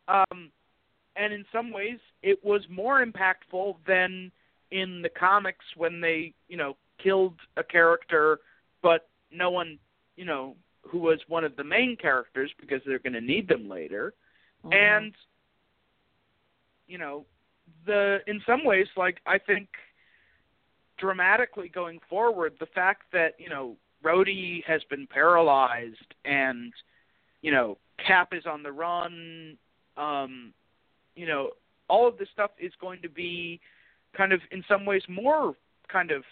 Um, 0.07 0.51
and 1.15 1.33
in 1.33 1.45
some 1.51 1.71
ways, 1.71 1.99
it 2.21 2.43
was 2.43 2.61
more 2.69 3.03
impactful 3.03 3.77
than 3.87 4.31
in 4.71 5.01
the 5.01 5.09
comics 5.09 5.65
when 5.75 6.01
they, 6.01 6.33
you 6.47 6.57
know, 6.57 6.75
killed 7.01 7.35
a 7.57 7.63
character, 7.63 8.39
but 8.81 9.09
no 9.31 9.49
one, 9.49 9.79
you 10.15 10.25
know, 10.25 10.55
who 10.81 10.99
was 10.99 11.19
one 11.27 11.43
of 11.43 11.55
the 11.55 11.63
main 11.63 11.95
characters 11.95 12.51
because 12.59 12.81
they're 12.85 12.99
going 12.99 13.13
to 13.13 13.21
need 13.21 13.47
them 13.47 13.67
later. 13.67 14.13
Mhm. 14.63 14.73
And 14.73 15.15
you 16.87 16.97
know, 16.97 17.25
the 17.85 18.19
in 18.27 18.41
some 18.45 18.63
ways 18.63 18.87
like 18.95 19.19
I 19.25 19.37
think 19.37 19.69
dramatically 20.97 21.69
going 21.69 21.99
forward, 22.09 22.53
the 22.59 22.67
fact 22.67 23.03
that, 23.11 23.33
you 23.39 23.49
know, 23.49 23.75
Rhodey 24.05 24.63
has 24.65 24.81
been 24.89 25.07
paralyzed 25.07 26.13
and 26.25 26.71
you 27.45 27.51
know, 27.51 27.77
Cap 28.05 28.29
is 28.31 28.47
on 28.47 28.63
the 28.63 28.71
run, 28.71 29.55
um, 29.97 30.51
you 31.15 31.27
know, 31.27 31.51
all 31.87 32.07
of 32.07 32.17
this 32.17 32.27
stuff 32.33 32.49
is 32.59 32.71
going 32.81 32.99
to 33.03 33.09
be 33.09 33.59
kind 34.17 34.33
of 34.33 34.41
in 34.49 34.63
some 34.67 34.83
ways 34.83 35.03
more 35.07 35.53
kind 35.87 36.09
of 36.09 36.23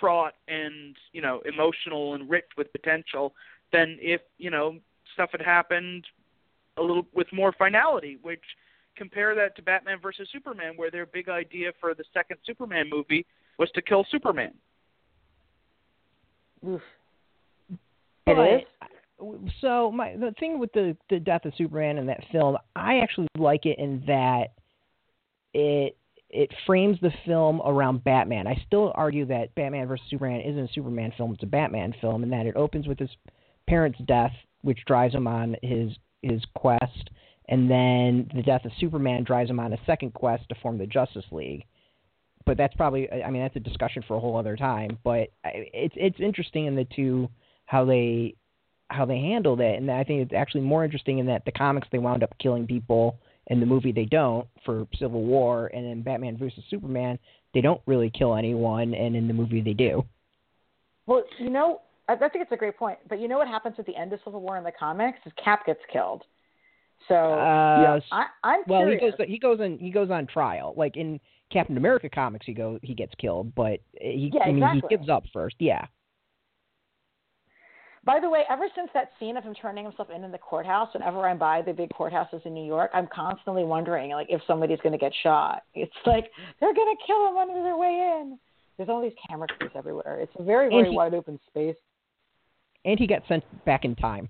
fraught 0.00 0.32
and, 0.48 0.96
you 1.12 1.20
know, 1.20 1.42
emotional 1.44 2.14
and 2.14 2.30
rich 2.30 2.46
with 2.56 2.72
potential 2.72 3.34
than 3.70 3.98
if, 4.00 4.22
you 4.38 4.50
know, 4.50 4.76
stuff 5.12 5.28
had 5.32 5.42
happened 5.42 6.06
a 6.78 6.82
little 6.82 7.06
with 7.12 7.26
more 7.34 7.52
finality, 7.58 8.18
which 8.22 8.40
compare 8.96 9.34
that 9.34 9.54
to 9.56 9.62
Batman 9.62 9.98
versus 10.00 10.26
Superman 10.32 10.72
where 10.76 10.90
their 10.90 11.04
big 11.04 11.28
idea 11.28 11.70
for 11.78 11.92
the 11.92 12.04
second 12.14 12.38
Superman 12.46 12.88
movie 12.88 13.26
was 13.58 13.70
to 13.74 13.82
kill 13.82 14.06
Superman. 14.10 14.54
Oof. 16.66 16.80
But, 18.26 18.38
It 18.38 18.62
is? 18.62 19.52
So 19.60 19.90
my 19.90 20.14
the 20.16 20.34
thing 20.38 20.58
with 20.58 20.72
the 20.72 20.96
the 21.08 21.18
death 21.18 21.44
of 21.46 21.54
Superman 21.56 21.96
in 21.96 22.06
that 22.06 22.20
film, 22.30 22.58
I 22.74 22.98
actually 22.98 23.28
like 23.38 23.64
it 23.64 23.78
in 23.78 24.02
that 24.06 24.48
it 25.54 25.96
it 26.28 26.50
frames 26.66 26.98
the 27.00 27.12
film 27.24 27.62
around 27.64 28.04
Batman. 28.04 28.46
I 28.46 28.62
still 28.66 28.92
argue 28.94 29.24
that 29.26 29.54
Batman 29.54 29.86
versus 29.86 30.06
Superman 30.10 30.40
isn't 30.40 30.70
a 30.70 30.72
Superman 30.72 31.12
film; 31.16 31.32
it's 31.32 31.42
a 31.42 31.46
Batman 31.46 31.94
film, 32.00 32.24
and 32.24 32.32
that 32.32 32.46
it 32.46 32.56
opens 32.56 32.86
with 32.86 32.98
his 32.98 33.10
parents' 33.66 33.98
death, 34.06 34.32
which 34.62 34.84
drives 34.86 35.14
him 35.14 35.26
on 35.26 35.56
his 35.62 35.92
his 36.22 36.42
quest, 36.54 37.10
and 37.48 37.70
then 37.70 38.30
the 38.34 38.42
death 38.42 38.64
of 38.64 38.72
Superman 38.78 39.24
drives 39.24 39.48
him 39.48 39.60
on 39.60 39.72
a 39.72 39.78
second 39.86 40.12
quest 40.12 40.48
to 40.50 40.54
form 40.56 40.76
the 40.76 40.86
Justice 40.86 41.24
League. 41.30 41.64
But 42.44 42.58
that's 42.58 42.74
probably, 42.74 43.10
I 43.10 43.30
mean, 43.30 43.42
that's 43.42 43.56
a 43.56 43.60
discussion 43.60 44.04
for 44.06 44.16
a 44.16 44.20
whole 44.20 44.36
other 44.36 44.56
time. 44.56 44.98
But 45.02 45.30
it's 45.44 45.94
it's 45.96 46.20
interesting 46.20 46.66
in 46.66 46.76
the 46.76 46.84
two 46.84 47.28
how 47.66 47.84
they 47.84 48.34
how 48.88 49.04
they 49.04 49.18
handled 49.18 49.60
it, 49.60 49.80
and 49.80 49.90
I 49.90 50.04
think 50.04 50.22
it's 50.22 50.32
actually 50.32 50.60
more 50.60 50.84
interesting 50.84 51.18
in 51.18 51.26
that 51.26 51.44
the 51.44 51.52
comics 51.52 51.88
they 51.90 51.98
wound 51.98 52.22
up 52.22 52.32
killing 52.38 52.66
people, 52.66 53.18
in 53.48 53.60
the 53.60 53.66
movie 53.66 53.92
they 53.92 54.04
don't 54.04 54.46
for 54.64 54.86
Civil 54.98 55.22
War, 55.22 55.70
and 55.74 55.84
in 55.84 56.02
Batman 56.02 56.36
versus 56.36 56.62
Superman 56.70 57.18
they 57.54 57.60
don't 57.60 57.80
really 57.86 58.10
kill 58.10 58.34
anyone, 58.34 58.94
and 58.94 59.16
in 59.16 59.26
the 59.28 59.34
movie 59.34 59.60
they 59.60 59.72
do. 59.72 60.04
Well, 61.06 61.24
you 61.38 61.50
know, 61.50 61.80
I 62.08 62.14
I 62.14 62.28
think 62.28 62.42
it's 62.42 62.52
a 62.52 62.56
great 62.56 62.76
point. 62.76 62.98
But 63.08 63.20
you 63.20 63.28
know 63.28 63.38
what 63.38 63.48
happens 63.48 63.76
at 63.78 63.86
the 63.86 63.96
end 63.96 64.12
of 64.12 64.20
Civil 64.24 64.40
War 64.40 64.56
in 64.56 64.64
the 64.64 64.72
comics 64.72 65.18
is 65.26 65.32
Cap 65.42 65.66
gets 65.66 65.80
killed. 65.92 66.22
So 67.08 67.14
Uh, 67.14 68.00
I, 68.12 68.26
I'm 68.42 68.60
well, 68.66 68.80
curious. 68.80 69.14
he 69.16 69.24
goes 69.24 69.28
he 69.28 69.38
goes 69.38 69.60
on 69.60 69.78
he 69.78 69.90
goes 69.90 70.10
on 70.10 70.26
trial. 70.26 70.74
Like 70.76 70.96
in 70.96 71.20
Captain 71.52 71.76
America 71.76 72.08
comics, 72.08 72.46
he 72.46 72.54
goes 72.54 72.80
he 72.82 72.94
gets 72.94 73.14
killed, 73.16 73.54
but 73.54 73.80
he 74.00 74.30
Yeah, 74.32 74.42
I 74.44 74.46
mean 74.46 74.58
exactly. 74.58 74.88
he 74.90 74.96
gives 74.96 75.08
up 75.08 75.24
first. 75.32 75.56
Yeah, 75.58 75.86
By 78.06 78.20
the 78.20 78.30
way, 78.30 78.44
ever 78.48 78.68
since 78.76 78.88
that 78.94 79.10
scene 79.18 79.36
of 79.36 79.42
him 79.42 79.52
turning 79.60 79.84
himself 79.84 80.08
in 80.14 80.22
in 80.22 80.30
the 80.30 80.38
courthouse, 80.38 80.88
whenever 80.94 81.28
I'm 81.28 81.38
by 81.38 81.60
the 81.60 81.72
big 81.72 81.90
courthouses 81.90 82.46
in 82.46 82.54
New 82.54 82.64
York, 82.64 82.92
I'm 82.94 83.08
constantly 83.12 83.64
wondering 83.64 84.12
like 84.12 84.28
if 84.30 84.40
somebody's 84.46 84.78
going 84.80 84.92
to 84.92 84.98
get 84.98 85.12
shot. 85.24 85.64
It's 85.74 85.92
like 86.06 86.30
they're 86.60 86.72
going 86.72 86.96
to 86.96 87.02
kill 87.04 87.28
him 87.28 87.36
on 87.36 87.48
their 87.64 87.76
way 87.76 88.20
in. 88.20 88.38
There's 88.76 88.88
all 88.88 89.02
these 89.02 89.12
camera 89.28 89.48
crews 89.48 89.72
everywhere. 89.74 90.20
It's 90.20 90.32
a 90.38 90.44
very 90.44 90.68
very 90.68 90.90
he- 90.90 90.96
wide 90.96 91.14
open 91.14 91.40
space. 91.48 91.74
And 92.84 92.96
he 92.96 93.08
got 93.08 93.22
sent 93.26 93.42
back 93.64 93.84
in 93.84 93.96
time, 93.96 94.28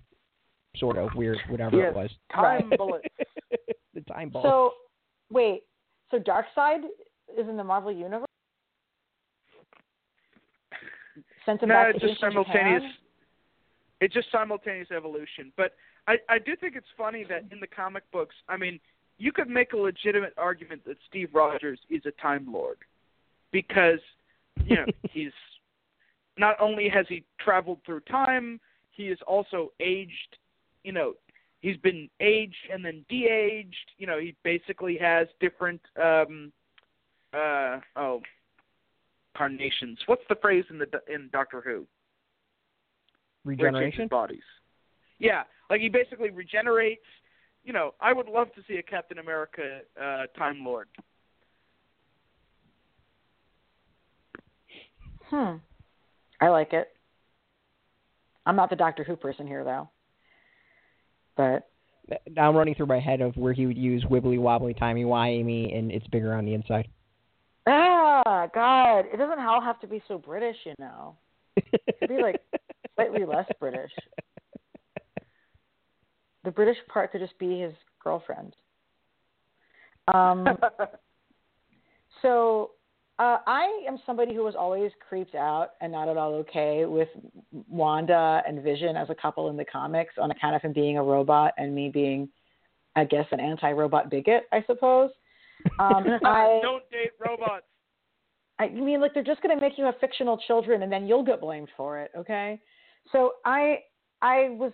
sort 0.77 0.97
of 0.97 1.11
weird, 1.14 1.37
whatever 1.51 1.77
Yes, 1.77 1.91
it 1.91 1.95
was. 1.97 2.11
time 2.35 2.70
Right. 2.70 2.79
bullets. 2.79 3.07
the 3.95 4.01
time 4.03 4.31
ball. 4.31 4.43
So, 4.43 4.72
wait. 5.31 5.64
So 6.11 6.18
Darkseid 6.18 6.85
is 7.39 7.47
in 7.47 7.59
the 7.59 7.64
Marvel 7.64 7.93
universe. 7.93 8.24
Sent 11.45 11.62
him 11.62 11.68
No, 11.68 11.74
back 11.74 11.95
it's 11.95 12.01
to 12.01 12.09
just 12.09 12.20
simultaneous. 12.20 12.81
Japan? 12.83 12.93
It's 14.01 14.15
just 14.15 14.31
simultaneous 14.31 14.89
evolution. 14.95 15.53
But 15.57 15.75
I, 16.07 16.17
I 16.29 16.39
do 16.39 16.55
think 16.57 16.77
it's 16.77 16.87
funny 16.97 17.25
that 17.29 17.45
in 17.51 17.61
the 17.61 17.67
comic 17.67 18.11
books, 18.13 18.35
I 18.49 18.57
mean, 18.57 18.79
you 19.19 19.33
could 19.33 19.49
make 19.49 19.73
a 19.73 19.77
legitimate 19.77 20.35
argument 20.37 20.85
that 20.85 20.97
Steve 21.09 21.31
Rogers 21.33 21.81
is 21.89 22.03
a 22.07 22.11
Time 22.23 22.47
Lord 22.53 22.79
because 23.53 24.01
you 24.65 24.77
know 24.77 24.87
he's 25.11 25.33
not 26.39 26.57
only 26.61 26.89
has 26.89 27.07
he 27.09 27.25
traveled 27.41 27.81
through 27.87 28.01
time, 28.01 28.61
he 28.91 29.05
is 29.05 29.19
also 29.27 29.73
aged. 29.81 30.37
You 30.85 30.93
know, 30.93 31.15
he's 31.61 31.79
been 31.79 32.09
aged 32.21 32.71
and 32.71 32.85
then 32.85 33.05
de-aged. 33.09 33.93
You 33.97 34.07
know, 34.07 34.19
he 34.19 34.35
basically 34.45 34.99
has 34.99 35.29
different. 35.41 35.81
um 36.03 36.53
uh 37.33 37.81
oh 37.97 38.21
carnations. 39.37 39.99
What's 40.07 40.23
the 40.29 40.37
phrase 40.37 40.65
in 40.71 40.79
the 40.79 40.87
in 41.13 41.29
Doctor 41.33 41.61
Who? 41.61 41.87
Where 43.47 43.55
Regeneration. 43.71 44.09
bodies. 44.09 44.43
Yeah, 45.19 45.45
like 45.71 45.81
he 45.81 45.89
basically 45.89 46.31
regenerates. 46.31 47.05
You 47.65 47.73
know, 47.73 47.95
I 48.01 48.13
would 48.13 48.29
love 48.29 48.49
to 48.55 48.63
see 48.69 48.77
a 48.77 48.83
Captain 48.83 49.19
America 49.19 49.81
uh, 50.01 50.27
Time 50.39 50.65
Lord. 50.65 50.89
Hmm. 55.31 55.57
I 56.41 56.49
like 56.49 56.73
it. 56.73 56.89
I'm 58.45 58.57
not 58.57 58.71
the 58.71 58.77
Doctor 58.77 59.03
Who 59.05 59.17
person 59.17 59.47
here 59.47 59.65
though. 59.65 59.89
But 61.37 61.69
Now 62.31 62.49
I'm 62.49 62.57
running 62.57 62.75
through 62.75 62.87
my 62.87 63.01
head 63.01 63.21
of 63.21 63.37
where 63.37 63.53
he 63.53 63.67
would 63.67 63.77
use 63.77 64.05
wibbly 64.05 64.39
wobbly 64.39 64.75
timey 64.75 65.05
wimey, 65.05 65.77
and 65.77 65.91
it's 65.91 66.07
bigger 66.09 66.35
on 66.35 66.45
the 66.45 66.55
inside. 66.55 66.89
ah, 67.67 68.47
God, 68.55 69.01
it 69.13 69.17
doesn't 69.17 69.41
all 69.41 69.61
have 69.61 69.81
to 69.81 69.87
be 69.87 70.03
so 70.07 70.19
British, 70.19 70.57
you 70.65 70.75
know. 70.79 71.17
It 71.57 71.97
could 71.99 72.09
be, 72.09 72.23
like, 72.23 72.41
Slightly 72.97 73.25
less 73.25 73.47
British. 73.61 73.93
The 76.45 76.53
British 76.53 76.77
part 76.87 77.11
could 77.11 77.21
just 77.21 77.37
be 77.41 77.59
his 77.59 77.73
girlfriend. 78.01 78.55
Um, 80.15 80.47
so 82.23 82.71
uh, 83.19 83.39
I 83.47 83.85
am 83.89 83.99
somebody 84.07 84.33
who 84.33 84.45
was 84.45 84.55
always 84.57 84.93
creeped 85.09 85.35
out 85.35 85.71
and 85.81 85.91
not 85.91 86.09
at 86.09 86.17
all 86.17 86.35
okay 86.35 86.85
with 86.85 87.09
Wanda 87.69 88.43
and 88.47 88.63
Vision 88.63 88.97
as 88.97 89.11
a 89.11 89.15
couple 89.15 89.51
in 89.51 89.57
the 89.57 89.65
comics 89.65 90.15
on 90.21 90.31
account 90.31 90.55
of 90.55 90.63
him 90.63 90.73
being 90.73 90.99
a 90.99 91.03
robot 91.03 91.53
and 91.59 91.75
me 91.75 91.89
being, 91.89 92.29
I 92.95 93.05
guess, 93.05 93.27
an 93.33 93.41
anti-robot 93.41 94.09
bigot, 94.09 94.45
I 94.53 94.63
suppose. 94.67 95.11
Um, 95.81 96.05
I, 96.25 96.61
Don't 96.63 96.89
date 96.91 97.13
robots. 97.19 97.65
I 98.61 98.69
mean, 98.69 99.01
like 99.01 99.15
they're 99.15 99.25
just 99.25 99.43
going 99.43 99.57
to 99.57 99.61
make 99.61 99.79
you 99.79 99.85
have 99.85 99.95
fictional 100.01 100.39
children, 100.47 100.83
and 100.83 100.93
then 100.93 101.07
you'll 101.09 101.25
get 101.25 101.41
blamed 101.41 101.71
for 101.77 101.99
it. 101.99 102.13
Okay, 102.17 102.61
so 103.13 103.33
I 103.45 103.79
I 104.23 104.51
was 104.51 104.73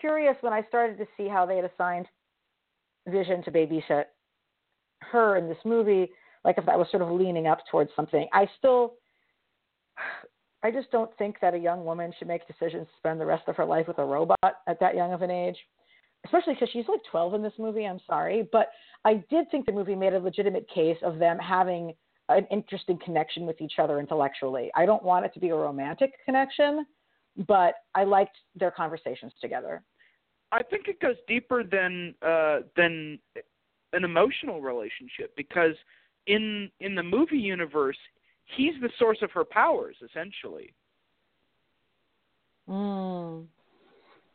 curious 0.00 0.36
when 0.40 0.52
I 0.52 0.62
started 0.68 0.98
to 0.98 1.06
see 1.16 1.28
how 1.28 1.46
they 1.46 1.56
had 1.56 1.64
assigned 1.64 2.06
Vision 3.08 3.42
to 3.44 3.50
babysit 3.50 4.04
her 5.00 5.36
in 5.36 5.48
this 5.48 5.58
movie, 5.64 6.10
like 6.44 6.58
if 6.58 6.66
that 6.66 6.78
was 6.78 6.88
sort 6.90 7.02
of 7.02 7.10
leaning 7.10 7.46
up 7.46 7.58
towards 7.70 7.90
something. 7.94 8.26
I 8.32 8.48
still, 8.58 8.94
I 10.62 10.70
just 10.70 10.90
don't 10.90 11.16
think 11.18 11.36
that 11.40 11.54
a 11.54 11.58
young 11.58 11.84
woman 11.84 12.12
should 12.18 12.28
make 12.28 12.46
decisions 12.46 12.86
to 12.86 12.92
spend 12.98 13.20
the 13.20 13.26
rest 13.26 13.44
of 13.46 13.56
her 13.56 13.64
life 13.64 13.86
with 13.86 13.98
a 13.98 14.04
robot 14.04 14.38
at 14.42 14.80
that 14.80 14.96
young 14.96 15.12
of 15.12 15.22
an 15.22 15.30
age, 15.30 15.56
especially 16.24 16.54
because 16.54 16.68
she's 16.72 16.88
like 16.88 17.00
12 17.10 17.34
in 17.34 17.42
this 17.42 17.52
movie. 17.58 17.84
I'm 17.84 18.00
sorry, 18.06 18.48
but 18.50 18.70
I 19.04 19.22
did 19.30 19.50
think 19.50 19.66
the 19.66 19.72
movie 19.72 19.94
made 19.94 20.14
a 20.14 20.18
legitimate 20.18 20.68
case 20.68 20.98
of 21.02 21.18
them 21.18 21.38
having 21.38 21.92
an 22.28 22.46
interesting 22.50 22.98
connection 23.04 23.46
with 23.46 23.60
each 23.60 23.74
other 23.78 24.00
intellectually. 24.00 24.70
I 24.74 24.84
don't 24.84 25.04
want 25.04 25.24
it 25.26 25.34
to 25.34 25.40
be 25.40 25.50
a 25.50 25.54
romantic 25.54 26.12
connection, 26.24 26.84
but 27.46 27.74
I 27.94 28.04
liked 28.04 28.36
their 28.54 28.70
conversations 28.70 29.32
together. 29.40 29.82
I 30.52 30.62
think 30.62 30.88
it 30.88 31.00
goes 31.00 31.16
deeper 31.26 31.64
than 31.64 32.14
uh, 32.22 32.60
than 32.76 33.18
an 33.92 34.04
emotional 34.04 34.60
relationship 34.60 35.34
because 35.36 35.74
in 36.26 36.70
in 36.80 36.94
the 36.94 37.02
movie 37.02 37.38
universe, 37.38 37.98
he's 38.56 38.74
the 38.80 38.90
source 38.98 39.18
of 39.22 39.30
her 39.32 39.44
powers 39.44 39.96
essentially. 40.04 40.72
Mm. 42.68 43.46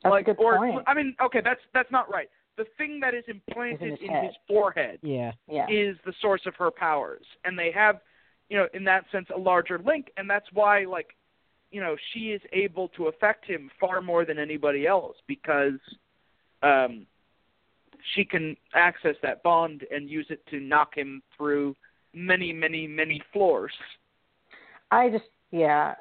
That's 0.04 0.12
like, 0.12 0.28
a 0.28 0.34
good 0.34 0.44
or 0.44 0.58
point. 0.58 0.84
I 0.88 0.94
mean, 0.94 1.16
okay, 1.24 1.42
that's 1.44 1.62
that's 1.74 1.92
not 1.92 2.12
right. 2.12 2.30
The 2.58 2.66
thing 2.78 3.00
that 3.02 3.14
is 3.14 3.24
implanted 3.28 3.92
his 3.92 4.00
in 4.02 4.24
his 4.24 4.36
forehead 4.48 5.00
Yeah. 5.02 5.32
yeah. 5.48 5.68
is 5.70 5.96
the 6.06 6.14
source 6.22 6.42
of 6.46 6.56
her 6.58 6.70
powers, 6.70 7.26
and 7.46 7.58
they 7.58 7.72
have, 7.72 8.02
you 8.50 8.58
know, 8.58 8.68
in 8.74 8.84
that 8.84 9.06
sense, 9.12 9.28
a 9.34 9.40
larger 9.40 9.80
link, 9.80 10.12
and 10.18 10.30
that's 10.30 10.46
why, 10.52 10.84
like, 10.86 11.16
you 11.72 11.82
know, 11.82 11.96
she 12.14 12.32
is 12.32 12.42
able 12.52 12.90
to 12.90 13.08
affect 13.08 13.46
him 13.46 13.72
far 13.80 14.02
more 14.02 14.26
than 14.26 14.38
anybody 14.38 14.86
else 14.86 15.16
because 15.28 15.80
um, 16.62 17.06
she 18.14 18.26
can 18.26 18.56
access 18.74 19.16
that 19.24 19.42
bond 19.44 19.86
and 19.92 20.10
use 20.10 20.28
it 20.30 20.46
to 20.48 20.60
knock 20.60 20.96
him 20.96 21.22
through 21.36 21.76
many, 22.14 22.52
many, 22.52 22.88
many 22.88 23.22
floors. 23.32 23.72
I 24.92 25.10
just 25.10 25.26
yeah. 25.52 25.96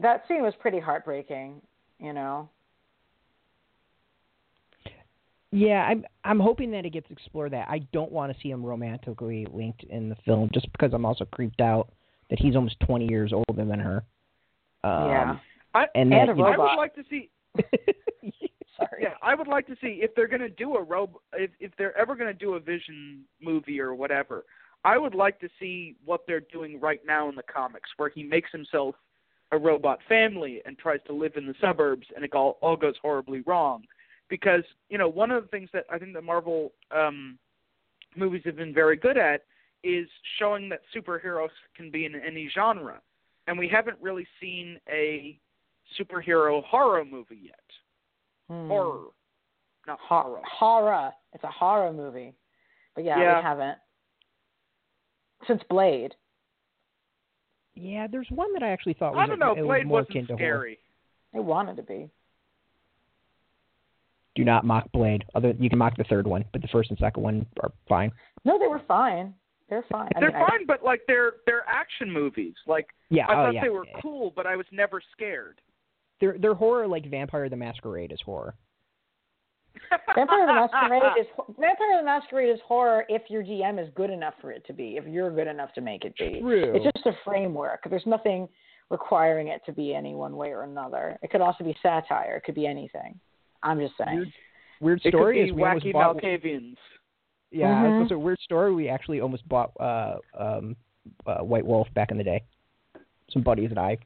That 0.00 0.24
scene 0.26 0.42
was 0.42 0.54
pretty 0.60 0.80
heartbreaking, 0.80 1.60
you 1.98 2.12
know. 2.12 2.48
Yeah, 5.52 5.84
I'm 5.84 6.04
I'm 6.24 6.38
hoping 6.38 6.70
that 6.72 6.86
it 6.86 6.90
gets 6.90 7.10
explored. 7.10 7.52
That 7.52 7.68
I 7.68 7.80
don't 7.92 8.12
want 8.12 8.32
to 8.32 8.40
see 8.40 8.50
him 8.50 8.64
romantically 8.64 9.46
linked 9.52 9.82
in 9.84 10.08
the 10.08 10.16
film, 10.24 10.48
just 10.54 10.70
because 10.72 10.92
I'm 10.94 11.04
also 11.04 11.24
creeped 11.24 11.60
out 11.60 11.90
that 12.30 12.38
he's 12.38 12.54
almost 12.54 12.78
20 12.80 13.08
years 13.08 13.32
older 13.32 13.64
than 13.64 13.80
her. 13.80 14.04
Um, 14.84 15.08
yeah. 15.08 15.36
I, 15.74 15.86
and, 15.94 16.12
And 16.12 16.28
that, 16.28 16.32
a 16.32 16.36
you 16.36 16.42
know- 16.42 16.46
I 16.46 16.56
would 16.56 16.76
like 16.76 16.94
to 16.94 17.04
see 17.08 17.30
Sorry. 18.76 19.02
Yeah, 19.02 19.14
I 19.22 19.34
would 19.34 19.48
like 19.48 19.66
to 19.66 19.76
see 19.80 20.00
if 20.02 20.14
they're 20.14 20.28
going 20.28 20.40
to 20.40 20.48
do 20.48 20.76
a 20.76 20.82
rob 20.82 21.10
if 21.34 21.50
if 21.60 21.72
they're 21.76 21.96
ever 21.98 22.14
going 22.16 22.32
to 22.32 22.38
do 22.38 22.54
a 22.54 22.60
Vision 22.60 23.24
movie 23.40 23.80
or 23.80 23.94
whatever. 23.94 24.44
I 24.84 24.96
would 24.96 25.14
like 25.14 25.38
to 25.40 25.48
see 25.58 25.96
what 26.04 26.22
they're 26.26 26.40
doing 26.40 26.80
right 26.80 27.00
now 27.06 27.28
in 27.28 27.34
the 27.34 27.42
comics, 27.42 27.90
where 27.98 28.08
he 28.08 28.22
makes 28.22 28.50
himself 28.50 28.94
a 29.52 29.58
robot 29.58 29.98
family 30.08 30.62
and 30.64 30.78
tries 30.78 31.00
to 31.06 31.12
live 31.12 31.32
in 31.36 31.46
the 31.46 31.54
suburbs, 31.60 32.06
and 32.14 32.24
it 32.24 32.32
all 32.34 32.58
all 32.62 32.76
goes 32.76 32.94
horribly 33.02 33.40
wrong. 33.42 33.84
Because 34.28 34.62
you 34.88 34.96
know, 34.96 35.08
one 35.08 35.30
of 35.30 35.42
the 35.42 35.48
things 35.48 35.68
that 35.72 35.84
I 35.90 35.98
think 35.98 36.14
the 36.14 36.22
Marvel 36.22 36.72
um, 36.90 37.38
movies 38.16 38.42
have 38.46 38.56
been 38.56 38.72
very 38.72 38.96
good 38.96 39.18
at 39.18 39.42
is 39.84 40.08
showing 40.38 40.68
that 40.70 40.80
superheroes 40.94 41.48
can 41.76 41.90
be 41.90 42.06
in 42.06 42.14
any 42.14 42.50
genre, 42.54 43.00
and 43.46 43.58
we 43.58 43.68
haven't 43.68 43.96
really 44.00 44.26
seen 44.40 44.78
a 44.88 45.38
superhero 45.98 46.62
horror 46.64 47.04
movie 47.04 47.40
yet 47.44 47.54
Hmm. 48.48 48.68
horror, 48.68 49.04
not 49.86 49.98
horror. 50.00 50.40
horror. 50.44 51.12
It's 51.32 51.44
a 51.44 51.50
horror 51.50 51.92
movie. 51.92 52.34
But 52.94 53.04
yeah, 53.04 53.18
Yeah. 53.20 53.36
we 53.38 53.42
haven't. 53.42 53.78
Since 55.46 55.62
Blade. 55.70 56.14
yeah, 57.74 58.06
there's 58.08 58.30
one 58.30 58.52
that 58.52 58.62
I 58.62 58.70
actually 58.70 58.94
thought 58.94 59.14
was 59.14 59.22
I 59.22 59.26
don't 59.26 59.38
know. 59.38 59.52
it 59.52 59.60
was 59.62 59.66
Blade 59.66 59.86
more 59.86 60.00
wasn't 60.00 60.10
akin 60.10 60.26
to 60.26 60.32
horror. 60.36 60.38
scary. 60.38 60.78
It 61.32 61.40
wanted 61.44 61.76
to 61.76 61.82
be. 61.82 62.10
Do 64.34 64.44
not 64.44 64.64
mock 64.64 64.90
Blade. 64.92 65.24
Other 65.34 65.52
you 65.58 65.68
can 65.70 65.78
mock 65.78 65.96
the 65.96 66.04
third 66.04 66.26
one, 66.26 66.44
but 66.52 66.62
the 66.62 66.68
first 66.68 66.90
and 66.90 66.98
second 66.98 67.22
one 67.22 67.46
are 67.62 67.72
fine. 67.88 68.12
No, 68.44 68.58
they 68.58 68.66
were 68.68 68.80
fine. 68.80 69.34
They're 69.70 69.84
fine. 69.90 70.10
I 70.16 70.20
They're 70.20 70.32
mean, 70.32 70.42
I- 70.42 70.48
fine, 70.48 70.66
but 70.66 70.84
like 70.84 71.00
they're 71.06 71.34
they're 71.46 71.64
action 71.68 72.10
movies. 72.12 72.54
Like 72.66 72.88
Yeah, 73.08 73.26
I 73.28 73.32
oh 73.32 73.34
thought 73.46 73.54
yeah. 73.54 73.62
they 73.62 73.68
were 73.70 73.86
yeah. 73.86 74.00
cool, 74.02 74.32
but 74.34 74.46
I 74.46 74.56
was 74.56 74.66
never 74.72 75.00
scared. 75.12 75.60
They're 76.20 76.36
they're 76.38 76.54
horror 76.54 76.86
like 76.88 77.08
Vampire 77.08 77.48
the 77.48 77.56
Masquerade 77.56 78.12
is 78.12 78.20
horror. 78.22 78.54
Vampire 80.14 80.46
the 80.46 80.52
Masquerade 80.52 81.02
is 81.20 81.26
Vampire 81.58 81.98
the 81.98 82.04
Masquerade 82.04 82.50
is 82.52 82.60
horror 82.66 83.04
if 83.08 83.22
your 83.30 83.42
GM 83.42 83.82
is 83.82 83.88
good 83.94 84.10
enough 84.10 84.34
for 84.40 84.50
it 84.50 84.66
to 84.66 84.72
be. 84.72 84.96
If 84.96 85.06
you're 85.06 85.30
good 85.30 85.46
enough 85.46 85.72
to 85.74 85.80
make 85.80 86.04
it 86.04 86.14
be. 86.18 86.40
True. 86.40 86.72
It's 86.74 86.84
just 86.84 87.06
a 87.06 87.12
framework. 87.24 87.80
There's 87.88 88.06
nothing 88.06 88.48
requiring 88.90 89.48
it 89.48 89.62
to 89.66 89.72
be 89.72 89.94
any 89.94 90.14
one 90.16 90.36
way 90.36 90.48
or 90.50 90.64
another. 90.64 91.16
It 91.22 91.30
could 91.30 91.40
also 91.40 91.62
be 91.64 91.76
satire. 91.82 92.36
It 92.36 92.42
could 92.44 92.56
be 92.56 92.66
anything. 92.66 93.18
I'm 93.62 93.78
just 93.78 93.94
saying. 93.96 94.16
Weird, 94.80 95.00
weird 95.00 95.00
It 95.04 95.12
could 95.12 95.32
be 95.32 95.52
we 95.52 95.62
almost 95.62 95.86
wacky 95.86 95.92
bought. 95.92 96.16
Malkavians. 96.16 96.76
Yeah, 97.50 97.80
I 97.80 97.82
was 97.82 97.92
Mhm. 97.92 97.96
gonna 97.98 98.08
say, 98.10 98.14
weird 98.14 98.38
story. 98.40 98.72
We 98.72 98.88
actually 98.88 99.20
almost 99.20 99.48
bought 99.48 99.72
uh, 99.80 100.18
um, 100.34 100.76
uh, 101.26 101.38
White 101.38 101.66
Wolf 101.66 101.92
back 101.94 102.10
in 102.10 102.18
the 102.18 102.24
day. 102.24 102.44
Some 103.30 103.42
buddies 103.42 103.70
and 103.70 103.78
I. 103.78 103.98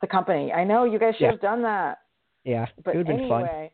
The 0.00 0.06
company. 0.06 0.52
I 0.52 0.64
know 0.64 0.84
you 0.84 0.98
guys 0.98 1.14
should 1.14 1.22
Yeah. 1.24 1.30
have 1.32 1.40
done 1.40 1.62
that. 1.62 2.00
Yeah, 2.44 2.66
But 2.82 2.94
it 2.94 2.98
would 2.98 3.08
have 3.08 3.16
been 3.18 3.28
fun. 3.28 3.42
anyway, 3.44 3.70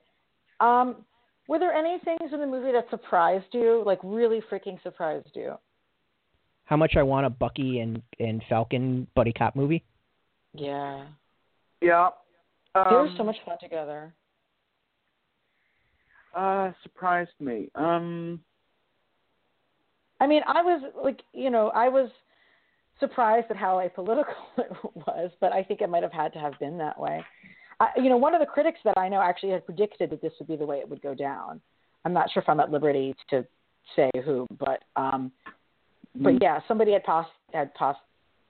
um, 0.61 1.07
were 1.47 1.59
there 1.59 1.73
any 1.73 1.99
things 2.01 2.33
in 2.35 2.41
the 2.41 2.47
movie 2.47 2.73
that 2.73 2.91
surprised 2.91 3.55
you, 3.55 3.83
like 3.87 3.99
really 4.03 4.43
freaking 4.43 4.81
surprised 4.83 5.35
you? 5.35 5.59
How 6.65 6.77
much 6.77 6.97
I 6.97 7.03
want 7.03 7.25
a 7.25 7.31
Bucky 7.31 7.81
and 7.81 8.03
and 8.21 8.45
Falcon 8.45 9.07
buddy 9.15 9.33
cop 9.33 9.57
movie. 9.57 9.83
Yeah, 10.53 11.07
Yeah. 11.81 12.11
they 12.75 12.81
were 12.81 13.09
Um, 13.09 13.17
so 13.17 13.25
much 13.25 13.41
fun 13.47 13.57
together. 13.59 14.13
Uh, 16.35 16.73
surprised 16.83 17.41
me. 17.41 17.71
Um, 17.75 18.45
I 20.21 20.27
mean, 20.27 20.43
I 20.47 20.63
was 20.63 20.83
like, 21.03 21.21
you 21.33 21.51
know, 21.51 21.69
I 21.75 21.89
was 21.89 22.11
surprised 23.01 23.47
at 23.51 23.57
how 23.57 23.77
apolitical 23.77 24.25
it 24.59 24.73
was, 24.95 25.31
but 25.41 25.53
I 25.53 25.63
think 25.63 25.81
it 25.81 25.89
might 25.89 26.03
have 26.03 26.13
had 26.13 26.33
to 26.35 26.39
have 26.39 26.59
been 26.59 26.79
that 26.79 26.99
way. 26.99 27.25
I, 27.81 27.89
you 27.97 28.09
know, 28.09 28.17
one 28.17 28.35
of 28.35 28.41
the 28.41 28.47
critics 28.47 28.81
that 28.85 28.99
I 28.99 29.09
know 29.09 29.21
actually 29.21 29.53
had 29.53 29.65
predicted 29.65 30.11
that 30.11 30.21
this 30.21 30.33
would 30.39 30.49
be 30.49 30.57
the 30.57 30.67
way 30.67 30.79
it 30.79 30.89
would 30.89 31.03
go 31.03 31.15
down. 31.15 31.61
I'm 32.05 32.13
not 32.13 32.31
sure 32.31 32.43
if 32.43 32.49
I'm 32.49 32.61
at 32.61 32.71
liberty 32.71 33.15
to 33.31 33.47
say 33.95 34.11
who, 34.25 34.47
but 34.59 34.83
um, 34.97 35.33
but 36.15 36.41
yeah, 36.43 36.61
somebody 36.67 36.93
had 36.93 37.05
pos 37.05 37.27
had 37.53 37.73
pos 37.75 37.97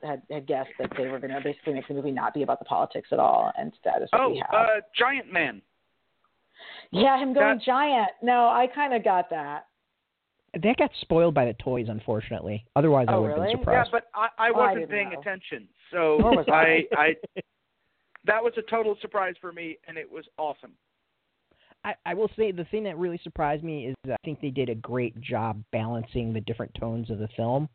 had 0.02 0.22
had 0.30 0.46
guessed 0.46 0.70
that 0.78 0.90
they 0.96 1.08
were 1.08 1.18
going 1.18 1.32
to 1.32 1.40
basically 1.40 1.74
make 1.74 1.88
the 1.88 1.94
movie 1.94 2.10
not 2.10 2.34
be 2.34 2.42
about 2.42 2.58
the 2.58 2.64
politics 2.64 3.08
at 3.12 3.18
all, 3.18 3.52
and 3.58 3.72
that 3.84 4.02
is 4.02 4.08
what 4.12 4.22
oh, 4.22 4.30
we 4.30 4.38
have. 4.38 4.54
uh, 4.54 4.66
Giant 4.96 5.32
Man. 5.32 5.60
yeah, 6.90 7.18
him 7.18 7.34
going 7.34 7.58
that- 7.58 7.64
giant. 7.64 8.10
No, 8.22 8.48
I 8.48 8.66
kind 8.74 8.94
of 8.94 9.04
got 9.04 9.28
that. 9.30 9.66
That 10.54 10.76
got 10.78 10.90
spoiled 11.02 11.34
by 11.34 11.44
the 11.44 11.54
toys, 11.54 11.86
unfortunately. 11.88 12.64
Otherwise, 12.74 13.06
I 13.08 13.14
Oh, 13.14 13.22
would 13.22 13.28
have 13.30 13.36
really? 13.36 13.50
been 13.50 13.60
surprised. 13.60 13.90
Yeah, 13.92 14.00
but 14.00 14.08
I, 14.14 14.48
I 14.48 14.50
Oh, 14.50 14.54
wasn't 14.54 14.74
didn't 14.80 14.90
paying 14.90 15.12
know. 15.12 15.20
attention, 15.20 15.68
so 15.90 16.16
was 16.22 16.46
I, 16.48 16.86
I. 16.96 17.16
I 17.36 17.42
that 18.24 18.42
was 18.42 18.52
a 18.56 18.62
total 18.62 18.96
surprise 19.00 19.34
for 19.40 19.52
me, 19.52 19.78
and 19.86 19.96
it 19.96 20.10
was 20.10 20.24
awesome. 20.38 20.72
I, 21.84 21.94
I 22.04 22.14
will 22.14 22.30
say 22.36 22.50
the 22.50 22.64
thing 22.64 22.82
that 22.84 22.98
really 22.98 23.20
surprised 23.22 23.62
me 23.62 23.86
is 23.86 23.94
I 24.10 24.16
think 24.24 24.40
they 24.40 24.50
did 24.50 24.68
a 24.68 24.74
great 24.74 25.18
job 25.20 25.62
balancing 25.70 26.32
the 26.32 26.40
different 26.40 26.74
tones 26.74 27.10
of 27.10 27.18
the 27.18 27.28
film, 27.36 27.68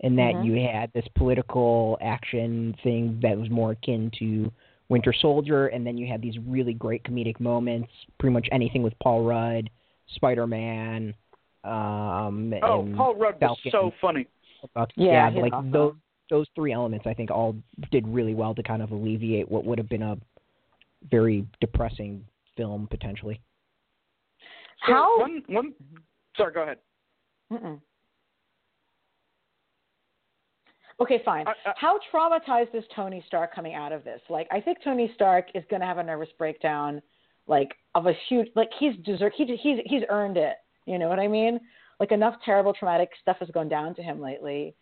and 0.00 0.18
that 0.18 0.34
Mhm. 0.34 0.44
you 0.44 0.68
had 0.68 0.92
this 0.92 1.06
political 1.14 1.96
action 2.00 2.74
thing 2.82 3.18
that 3.22 3.38
was 3.38 3.48
more 3.50 3.72
akin 3.72 4.10
to 4.18 4.52
Winter 4.88 5.12
Soldier, 5.12 5.68
and 5.68 5.86
then 5.86 5.96
you 5.96 6.06
had 6.06 6.20
these 6.22 6.38
really 6.40 6.74
great 6.74 7.02
comedic 7.04 7.40
moments. 7.40 7.90
Pretty 8.18 8.32
much 8.34 8.48
anything 8.52 8.82
with 8.82 8.96
Paul 9.00 9.22
Rudd, 9.24 9.70
Spider 10.14 10.46
Man. 10.46 11.14
Um, 11.66 12.54
Oh, 12.62 12.80
and 12.82 12.96
Paul 12.96 13.14
Rudd 13.16 13.40
was 13.40 13.58
so 13.70 13.92
funny. 14.00 14.26
Buck- 14.74 14.90
Yeah, 14.96 15.28
yeah, 15.30 15.40
like 15.40 15.52
awesome. 15.52 15.70
those 15.70 15.94
those 16.28 16.46
three 16.56 16.72
elements, 16.72 17.06
I 17.06 17.14
think, 17.14 17.30
all 17.30 17.54
did 17.92 18.06
really 18.08 18.34
well 18.34 18.54
to 18.54 18.62
kind 18.62 18.82
of 18.82 18.90
alleviate 18.90 19.48
what 19.48 19.64
would 19.64 19.78
have 19.78 19.88
been 19.88 20.02
a 20.02 20.18
very 21.10 21.46
depressing 21.60 22.24
film 22.56 22.88
potentially. 22.88 23.40
So 24.86 24.92
How- 24.92 25.18
one 25.20 25.42
one 25.48 25.74
sorry, 26.36 26.52
go 26.52 26.62
ahead. 26.62 26.78
Mm-mm. 27.52 27.80
Okay, 30.98 31.18
fine. 31.24 31.46
I- 31.46 31.54
I- 31.66 31.74
How 31.76 31.98
traumatized 32.12 32.74
is 32.74 32.84
Tony 32.94 33.20
Stark 33.26 33.54
coming 33.54 33.74
out 33.74 33.92
of 33.92 34.02
this? 34.02 34.20
Like, 34.30 34.48
I 34.50 34.60
think 34.60 34.82
Tony 34.82 35.12
Stark 35.14 35.50
is 35.54 35.64
going 35.66 35.80
to 35.80 35.86
have 35.86 35.98
a 35.98 36.02
nervous 36.02 36.32
breakdown, 36.38 37.02
like 37.46 37.76
of 37.94 38.06
a 38.06 38.12
huge, 38.28 38.48
like 38.56 38.72
he's 38.78 38.96
deserved, 38.98 39.34
he 39.36 39.44
he's 39.56 39.78
he's 39.84 40.02
earned 40.08 40.36
it. 40.38 40.56
You 40.86 40.98
know 40.98 41.08
what 41.08 41.18
I 41.20 41.28
mean? 41.28 41.60
Like 42.00 42.12
enough 42.12 42.34
terrible 42.44 42.72
traumatic 42.72 43.10
stuff 43.20 43.36
has 43.40 43.48
gone 43.50 43.68
down 43.68 43.94
to 43.96 44.02
him 44.02 44.20
lately. 44.20 44.74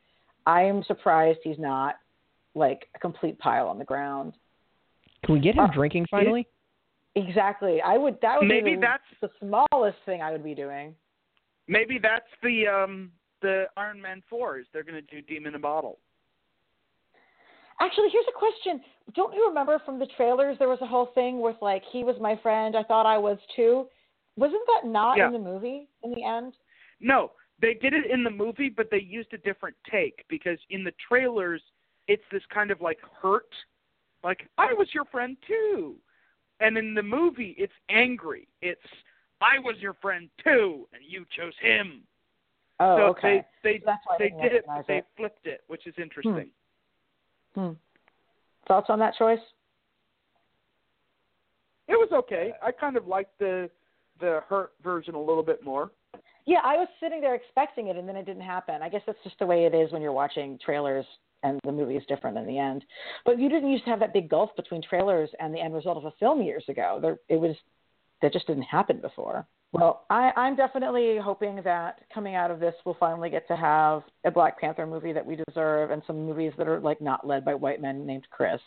I 0.47 0.63
am 0.63 0.83
surprised 0.85 1.39
he's 1.43 1.59
not 1.59 1.97
like 2.55 2.89
a 2.95 2.99
complete 2.99 3.39
pile 3.39 3.67
on 3.69 3.79
the 3.79 3.85
ground. 3.85 4.35
Can 5.25 5.35
we 5.35 5.41
get 5.41 5.55
him 5.55 5.65
Uh, 5.65 5.73
drinking 5.73 6.07
finally? 6.11 6.47
Exactly. 7.17 7.81
I 7.81 7.97
would. 7.97 8.21
That 8.21 8.39
would 8.41 8.49
Maybe 8.49 8.71
be 8.71 8.75
the, 8.77 8.81
that's- 8.83 9.19
the 9.21 9.31
smallest 9.41 9.99
thing 10.05 10.21
I 10.21 10.31
would 10.33 10.45
be 10.45 10.55
doing. 10.55 10.95
Maybe 11.67 11.99
that's 11.99 12.29
the 12.43 12.67
um 12.69 13.11
the 13.41 13.67
Iron 13.77 14.01
Man 14.01 14.23
fours. 14.29 14.67
they're 14.73 14.83
gonna 14.83 15.01
do 15.03 15.23
Demon 15.23 15.49
in 15.49 15.55
a 15.55 15.59
Bottle. 15.59 15.99
Actually, 17.81 18.09
here's 18.11 18.27
a 18.29 18.39
question. 18.39 18.81
Don't 19.15 19.35
you 19.35 19.47
remember 19.49 19.81
from 19.85 19.99
the 19.99 20.07
trailers 20.17 20.57
there 20.59 20.69
was 20.69 20.79
a 20.81 20.87
whole 20.87 21.07
thing 21.15 21.41
with 21.41 21.57
like 21.61 21.83
he 21.91 22.05
was 22.05 22.17
my 22.21 22.37
friend, 22.43 22.77
I 22.77 22.83
thought 22.83 23.07
I 23.07 23.19
was 23.19 23.39
too. 23.57 23.87
Wasn't 24.37 24.67
that 24.67 24.89
not 24.89 25.17
Yeah. 25.17 25.27
in 25.27 25.33
the 25.33 25.39
movie 25.39 25.89
in 26.03 26.13
the 26.13 26.25
end? 26.25 26.57
No, 27.01 27.33
they 27.59 27.75
did 27.75 27.93
it 27.93 28.07
in 28.07 28.25
the 28.25 28.31
movie, 28.31 28.69
but 28.69 28.91
they 28.91 29.01
used 29.01 29.33
a 29.33 29.39
different 29.39 29.77
take 29.91 30.25
because 30.29 30.59
in 30.71 30.85
the 30.85 30.93
trailers 31.09 31.63
it's 32.07 32.25
this 32.31 32.45
kind 32.47 32.71
of 32.71 32.81
like 32.81 33.01
hurt, 33.01 33.55
like 34.23 34.49
I 34.59 34.73
was 34.75 34.93
your 34.93 35.05
friend 35.07 35.37
too, 35.47 35.97
and 36.61 36.77
in 36.77 36.95
the 36.95 37.03
movie 37.03 37.55
it's 37.59 37.73
angry. 37.89 38.49
It's 38.61 38.81
I 39.41 39.59
was 39.59 39.77
your 39.81 39.95
friend 39.95 40.29
too, 40.43 40.89
and 40.93 41.03
you 41.07 41.25
chose 41.37 41.55
him. 41.61 42.03
Oh, 42.81 42.97
so 42.97 43.03
okay. 43.11 43.47
they 43.63 43.73
they 43.73 43.79
So 43.79 43.85
that's 43.87 44.07
why 44.07 44.15
I 44.17 44.19
they 44.19 44.31
did 44.31 44.53
it, 44.53 44.67
they 44.89 45.03
flipped 45.17 45.47
it, 45.47 45.63
which 45.69 45.87
is 45.87 45.95
interesting. 45.97 46.51
Hmm. 47.55 47.73
Thoughts 48.67 48.91
on 48.91 48.99
that 48.99 49.15
choice? 49.15 49.39
It 51.87 51.93
was 51.93 52.09
okay. 52.13 52.53
I 52.63 52.73
kind 52.73 52.97
of 52.97 53.07
liked 53.07 53.39
the 53.39 53.71
the 54.21 54.41
hurt 54.49 54.73
version 54.83 55.15
a 55.15 55.21
little 55.21 55.43
bit 55.43 55.65
more. 55.65 55.91
Yeah, 56.47 56.59
I 56.63 56.77
was 56.77 56.89
sitting 57.01 57.21
there 57.21 57.35
expecting 57.35 57.89
it, 57.89 57.97
and 57.97 58.09
then 58.09 58.17
it 58.17 58.27
didn't 58.27 58.43
happen. 58.43 58.83
I 58.83 58.89
guess 58.89 59.01
that's 59.07 59.19
just 59.25 59.39
the 59.39 59.47
way 59.47 59.65
it 59.65 59.75
is 59.75 59.93
when 59.93 60.03
you're 60.03 60.13
watching 60.13 60.59
trailers, 60.65 61.07
and 61.43 61.59
the 61.65 61.73
movie 61.73 61.97
is 61.97 62.05
different 62.07 62.37
in 62.37 62.47
the 62.47 62.59
end. 62.59 62.85
But 63.25 63.39
you 63.39 63.49
didn't 63.49 63.71
used 63.71 63.85
to 63.85 63.91
have 63.91 64.01
that 64.01 64.13
big 64.13 64.29
gulf 64.29 64.51
between 64.57 64.83
trailers 64.83 65.31
and 65.41 65.55
the 65.55 65.61
end 65.61 65.75
result 65.75 65.97
of 65.97 66.05
a 66.05 66.13
film 66.21 66.43
years 66.43 66.65
ago. 66.69 66.99
There, 67.01 67.19
it 67.29 67.41
was 67.41 67.57
that 68.21 68.33
just 68.33 68.47
didn't 68.47 68.63
happen 68.63 69.01
before. 69.01 69.47
Well, 69.73 70.05
I, 70.09 70.31
I'm 70.37 70.55
definitely 70.55 71.19
hoping 71.21 71.61
that 71.65 72.03
coming 72.13 72.37
out 72.37 72.53
of 72.53 72.61
this, 72.61 72.75
we'll 72.87 72.97
finally 73.01 73.29
get 73.29 73.49
to 73.49 73.57
have 73.57 74.03
a 74.25 74.31
Black 74.31 74.59
Panther 74.61 74.87
movie 74.87 75.13
that 75.13 75.27
we 75.27 75.37
deserve, 75.49 75.91
and 75.91 76.01
some 76.07 76.25
movies 76.25 76.53
that 76.59 76.69
are 76.69 76.79
like 76.79 77.01
not 77.01 77.27
led 77.27 77.45
by 77.45 77.55
white 77.55 77.83
men 77.83 78.07
named 78.07 78.27
Chris. 78.31 78.61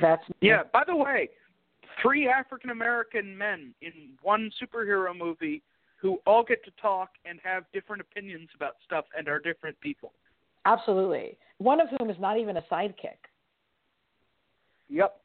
That's 0.00 0.22
Yeah. 0.40 0.62
By 0.72 0.84
the 0.86 0.96
way, 0.96 1.28
three 2.02 2.28
African 2.28 2.70
American 2.70 3.36
men 3.36 3.74
in 3.82 3.92
one 4.22 4.50
superhero 4.62 5.16
movie 5.16 5.62
who 5.96 6.18
all 6.26 6.42
get 6.42 6.64
to 6.64 6.70
talk 6.80 7.10
and 7.24 7.38
have 7.42 7.64
different 7.72 8.00
opinions 8.00 8.48
about 8.56 8.76
stuff 8.84 9.04
and 9.16 9.28
are 9.28 9.38
different 9.38 9.78
people. 9.80 10.12
absolutely 10.66 11.36
one 11.58 11.80
of 11.80 11.88
whom 11.98 12.08
is 12.10 12.16
not 12.18 12.38
even 12.38 12.56
a 12.56 12.62
sidekick. 12.62 13.20
Yep. 14.88 15.20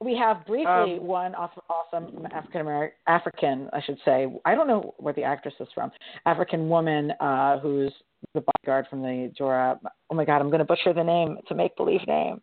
We 0.00 0.16
have 0.16 0.46
briefly 0.46 0.66
Um, 0.98 1.06
one 1.06 1.34
aw- 1.34 1.50
awesome 1.68 2.26
African 2.32 2.60
American, 2.60 2.96
African, 3.06 3.68
I 3.72 3.80
should 3.80 3.98
say. 4.04 4.26
I 4.44 4.54
don't 4.54 4.68
know 4.68 4.94
where 4.98 5.14
the 5.14 5.24
actress 5.24 5.54
is 5.58 5.68
from. 5.74 5.90
African 6.26 6.68
woman 6.68 7.12
uh, 7.20 7.58
who's 7.58 7.92
the 8.34 8.42
bodyguard 8.42 8.86
from 8.88 9.02
the 9.02 9.32
Jorah. 9.38 9.78
Oh 10.10 10.14
my 10.14 10.24
God, 10.24 10.40
I'm 10.40 10.50
going 10.50 10.60
to 10.60 10.64
butcher 10.64 10.92
the 10.92 11.02
name. 11.02 11.36
It's 11.38 11.50
a 11.50 11.54
make 11.54 11.76
believe 11.76 12.06
name. 12.06 12.40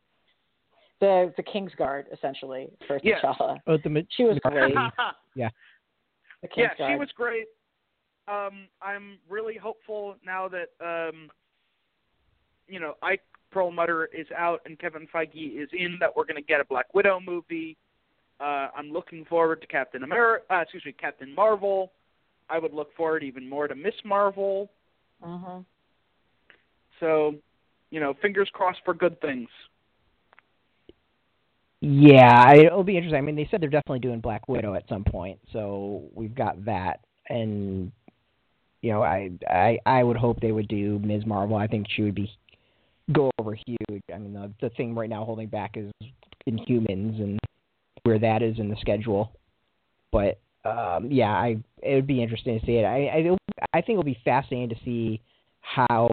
The 1.01 1.33
the 1.37 1.43
King's 1.43 1.73
Guard, 1.75 2.05
essentially, 2.13 2.67
for 2.87 2.99
Yes. 3.03 3.19
T'Challa. 3.23 3.57
Oh, 3.67 3.77
the, 3.77 4.05
She 4.15 4.23
was 4.23 4.37
the- 4.43 4.49
great. 4.49 4.73
yeah. 5.35 5.49
The 6.41 6.47
King's 6.47 6.69
yeah, 6.71 6.77
Guard. 6.77 6.91
she 6.93 6.99
was 6.99 7.09
great. 7.15 7.45
Um, 8.27 8.67
I'm 8.81 9.17
really 9.29 9.55
hopeful 9.57 10.15
now 10.25 10.47
that 10.49 10.69
um, 10.83 11.29
you 12.67 12.79
know 12.79 12.95
Ike 13.03 13.21
Perlmutter 13.51 14.05
is 14.13 14.27
out 14.37 14.61
and 14.65 14.79
Kevin 14.79 15.07
Feige 15.13 15.61
is 15.61 15.69
in 15.73 15.97
that 15.99 16.15
we're 16.15 16.25
going 16.25 16.35
to 16.35 16.41
get 16.41 16.59
a 16.61 16.65
Black 16.65 16.93
Widow 16.93 17.19
movie. 17.19 17.77
Uh, 18.39 18.67
I'm 18.75 18.91
looking 18.91 19.23
forward 19.25 19.61
to 19.61 19.67
Captain 19.67 20.03
America. 20.03 20.43
Uh, 20.51 20.57
excuse 20.61 20.83
me, 20.85 20.91
Captain 20.91 21.33
Marvel. 21.33 21.91
I 22.49 22.59
would 22.59 22.73
look 22.73 22.93
forward 22.95 23.23
even 23.23 23.47
more 23.47 23.67
to 23.67 23.75
Ms. 23.75 23.93
Marvel. 24.03 24.69
hmm 25.23 25.59
So, 26.99 27.35
you 27.91 27.99
know, 27.99 28.13
fingers 28.21 28.49
crossed 28.53 28.79
for 28.83 28.93
good 28.93 29.19
things. 29.21 29.47
Yeah, 31.87 32.51
it'll 32.55 32.83
be 32.83 32.97
interesting. 32.97 33.19
I 33.19 33.21
mean, 33.21 33.35
they 33.35 33.47
said 33.51 33.61
they're 33.61 33.69
definitely 33.69 33.99
doing 33.99 34.19
Black 34.19 34.47
Widow 34.47 34.73
at 34.73 34.89
some 34.89 35.03
point, 35.03 35.39
so 35.53 36.01
we've 36.15 36.33
got 36.33 36.65
that. 36.65 37.01
And 37.29 37.91
you 38.81 38.91
know, 38.91 39.03
I 39.03 39.29
I 39.47 39.77
I 39.85 40.03
would 40.03 40.17
hope 40.17 40.39
they 40.39 40.51
would 40.51 40.67
do 40.67 40.97
Ms. 41.03 41.27
Marvel. 41.27 41.55
I 41.57 41.67
think 41.67 41.85
she 41.95 42.01
would 42.01 42.15
be 42.15 42.31
go 43.11 43.29
over 43.37 43.53
huge. 43.53 44.01
I 44.11 44.17
mean, 44.17 44.33
the 44.33 44.51
the 44.61 44.69
thing 44.71 44.95
right 44.95 45.09
now 45.09 45.25
holding 45.25 45.47
back 45.47 45.77
is 45.77 45.91
Inhumans 46.49 47.21
and 47.21 47.39
where 48.01 48.17
that 48.17 48.41
is 48.41 48.57
in 48.57 48.67
the 48.67 48.77
schedule. 48.81 49.31
But 50.11 50.39
um, 50.63 51.11
yeah, 51.11 51.33
I 51.33 51.57
it 51.83 51.93
would 51.93 52.07
be 52.07 52.23
interesting 52.23 52.59
to 52.59 52.65
see 52.65 52.77
it. 52.77 52.83
I 52.85 53.09
I, 53.09 53.37
I 53.75 53.81
think 53.81 53.91
it'll 53.91 54.03
be 54.03 54.17
fascinating 54.25 54.69
to 54.69 54.83
see 54.83 55.21
how 55.61 56.09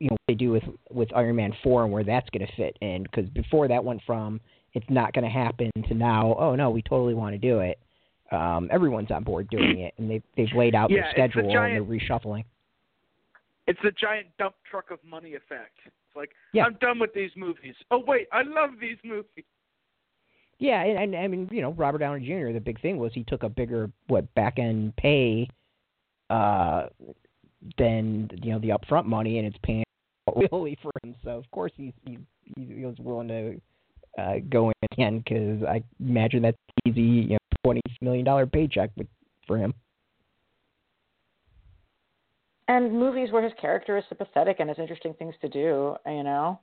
you 0.00 0.08
know 0.08 0.12
what 0.12 0.20
they 0.26 0.34
do 0.34 0.52
with 0.52 0.64
with 0.90 1.14
Iron 1.14 1.36
Man 1.36 1.52
four 1.62 1.84
and 1.84 1.92
where 1.92 2.04
that's 2.04 2.30
going 2.30 2.46
to 2.46 2.56
fit 2.56 2.78
in 2.80 3.02
because 3.02 3.28
before 3.28 3.68
that 3.68 3.84
went 3.84 4.00
from 4.06 4.40
it's 4.76 4.86
not 4.90 5.12
going 5.14 5.24
to 5.24 5.30
happen 5.30 5.70
to 5.88 5.94
now 5.94 6.36
oh 6.38 6.54
no 6.54 6.70
we 6.70 6.82
totally 6.82 7.14
want 7.14 7.32
to 7.34 7.38
do 7.38 7.58
it. 7.60 7.78
Um, 8.32 8.68
everyone's 8.72 9.10
on 9.10 9.22
board 9.24 9.48
doing 9.50 9.78
it 9.80 9.94
and 9.98 10.10
they 10.10 10.20
they've 10.36 10.52
laid 10.54 10.74
out 10.74 10.90
Yeah, 10.90 10.96
their 10.96 11.04
it's 11.06 11.14
the 11.16 11.22
schedule 11.40 11.52
giant- 11.52 11.76
and 11.78 11.90
they're 11.90 11.98
reshuffling. 11.98 12.44
It's 13.66 13.78
the 13.82 13.90
giant 13.92 14.28
dump 14.38 14.54
truck 14.70 14.90
of 14.92 14.98
money 15.08 15.34
effect. 15.34 15.74
It's 15.86 16.14
like 16.16 16.30
Yeah. 16.52 16.64
I'm 16.64 16.74
done 16.80 16.98
with 16.98 17.12
these 17.14 17.30
movies. 17.36 17.74
Oh 17.90 18.02
wait, 18.06 18.28
I 18.32 18.42
love 18.42 18.70
these 18.80 18.98
movies. 19.04 19.44
Yeah, 20.58 20.82
and, 20.82 21.14
and 21.14 21.16
I 21.22 21.26
mean, 21.28 21.48
you 21.52 21.60
know, 21.62 21.72
Robert 21.72 21.98
Downey 21.98 22.24
Jr. 22.26 22.52
The 22.52 22.60
big 22.64 22.80
thing 22.80 22.96
was 22.98 23.12
he 23.14 23.24
took 23.24 23.42
a 23.42 23.48
bigger 23.48 23.90
what 24.06 24.32
back 24.34 24.58
end 24.58 24.94
pay 24.96 25.48
uh 26.30 26.86
than 27.78 28.30
you 28.42 28.52
know 28.52 28.58
the 28.58 28.70
upfront 28.70 29.06
money, 29.06 29.38
and 29.38 29.46
it's 29.46 29.58
paying 29.62 29.84
really 30.52 30.78
for 30.82 30.90
him. 31.02 31.14
So 31.24 31.30
of 31.30 31.50
course 31.50 31.72
he's 31.76 31.92
he, 32.04 32.18
he 32.56 32.84
was 32.84 32.96
willing 32.98 33.28
to 33.28 33.60
uh, 34.18 34.34
go 34.48 34.68
in 34.68 34.74
again 34.92 35.18
because 35.18 35.62
I 35.62 35.82
imagine 36.00 36.42
that's 36.42 36.56
easy, 36.86 37.00
you 37.00 37.28
know, 37.30 37.38
twenty 37.64 37.82
million 38.00 38.24
dollar 38.24 38.46
paycheck 38.46 38.90
for 39.46 39.58
him. 39.58 39.74
And 42.68 42.92
movies 42.92 43.30
where 43.30 43.42
his 43.42 43.52
character 43.60 43.96
is 43.96 44.04
sympathetic 44.08 44.56
and 44.58 44.68
has 44.68 44.78
interesting 44.78 45.14
things 45.14 45.34
to 45.40 45.48
do, 45.48 45.96
you 46.06 46.22
know. 46.24 46.58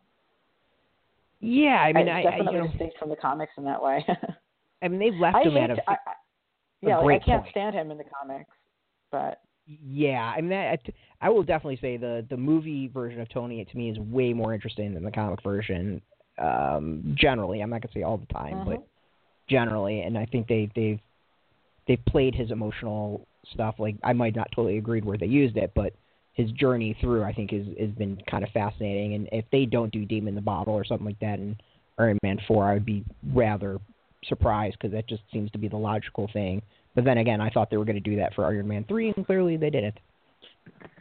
Yeah, 1.39 1.81
I 1.81 1.93
mean, 1.93 2.09
I, 2.09 2.19
I 2.19 2.23
definitely 2.23 2.47
I, 2.47 2.51
you 2.51 2.57
know, 2.59 2.67
distinct 2.71 2.97
from 2.97 3.09
the 3.09 3.15
comics 3.15 3.51
in 3.57 3.63
that 3.65 3.81
way. 3.81 4.05
I 4.81 4.87
mean, 4.87 4.99
they've 4.99 5.19
left 5.19 5.37
I 5.37 5.43
him 5.43 5.53
hate, 5.53 5.69
at 5.69 5.71
a, 5.71 5.89
I, 5.89 5.93
I, 5.93 5.97
yeah, 6.81 6.97
like, 6.97 7.21
I 7.21 7.25
can't 7.25 7.43
point. 7.43 7.51
stand 7.51 7.75
him 7.75 7.91
in 7.91 7.97
the 7.97 8.03
comics, 8.03 8.49
but 9.11 9.41
Yeah, 9.65 10.33
I 10.35 10.41
mean, 10.41 10.49
that, 10.49 10.79
I 11.21 11.29
will 11.29 11.43
definitely 11.43 11.79
say 11.81 11.95
the 11.95 12.25
the 12.29 12.37
movie 12.37 12.89
version 12.89 13.21
of 13.21 13.29
Tony 13.29 13.63
to 13.63 13.77
me 13.77 13.89
is 13.89 13.97
way 13.99 14.33
more 14.33 14.53
interesting 14.53 14.93
than 14.93 15.03
the 15.03 15.11
comic 15.11 15.41
version. 15.41 16.01
Um, 16.37 17.15
generally, 17.17 17.61
I'm 17.61 17.69
not 17.69 17.81
gonna 17.81 17.93
say 17.93 18.03
all 18.03 18.17
the 18.17 18.33
time, 18.33 18.63
but 18.65 18.79
Mhm. 18.79 18.83
generally, 19.47 20.01
and 20.01 20.17
I 20.17 20.25
think 20.25 20.47
they 20.47 20.69
they've 20.75 20.99
they've 21.87 22.03
played 22.05 22.33
his 22.35 22.51
emotional 22.51 23.27
stuff. 23.51 23.79
Like 23.79 23.95
I 24.03 24.13
might 24.13 24.35
not 24.35 24.51
totally 24.51 24.77
agreed 24.77 25.05
where 25.05 25.17
they 25.17 25.27
used 25.27 25.57
it, 25.57 25.71
but 25.75 25.93
his 26.33 26.51
journey 26.51 26.93
through, 26.99 27.23
I 27.23 27.33
think, 27.33 27.53
is 27.53 27.67
has 27.77 27.91
been 27.91 28.21
kind 28.29 28.43
of 28.43 28.49
fascinating. 28.51 29.13
And 29.13 29.29
if 29.31 29.45
they 29.51 29.65
don't 29.65 29.91
do 29.91 30.05
Demon 30.05 30.29
in 30.29 30.35
the 30.35 30.41
Bottle 30.41 30.73
or 30.73 30.83
something 30.83 31.05
like 31.05 31.19
that 31.19 31.39
in 31.39 31.55
Iron 31.97 32.17
Man 32.23 32.39
Four, 32.47 32.65
I 32.65 32.73
would 32.73 32.85
be 32.85 33.03
rather 33.33 33.79
surprised 34.25 34.77
because 34.79 34.91
that 34.93 35.07
just 35.07 35.21
seems 35.31 35.51
to 35.51 35.57
be 35.57 35.67
the 35.67 35.77
logical 35.77 36.27
thing. 36.33 36.61
But 36.95 37.03
then 37.03 37.17
again, 37.17 37.41
I 37.41 37.49
thought 37.49 37.69
they 37.69 37.77
were 37.77 37.85
going 37.85 38.01
to 38.01 38.09
do 38.09 38.15
that 38.17 38.33
for 38.33 38.45
Iron 38.45 38.67
Man 38.67 38.83
three, 38.85 39.13
and 39.15 39.25
clearly 39.25 39.57
they 39.57 39.69
didn't. 39.69 39.99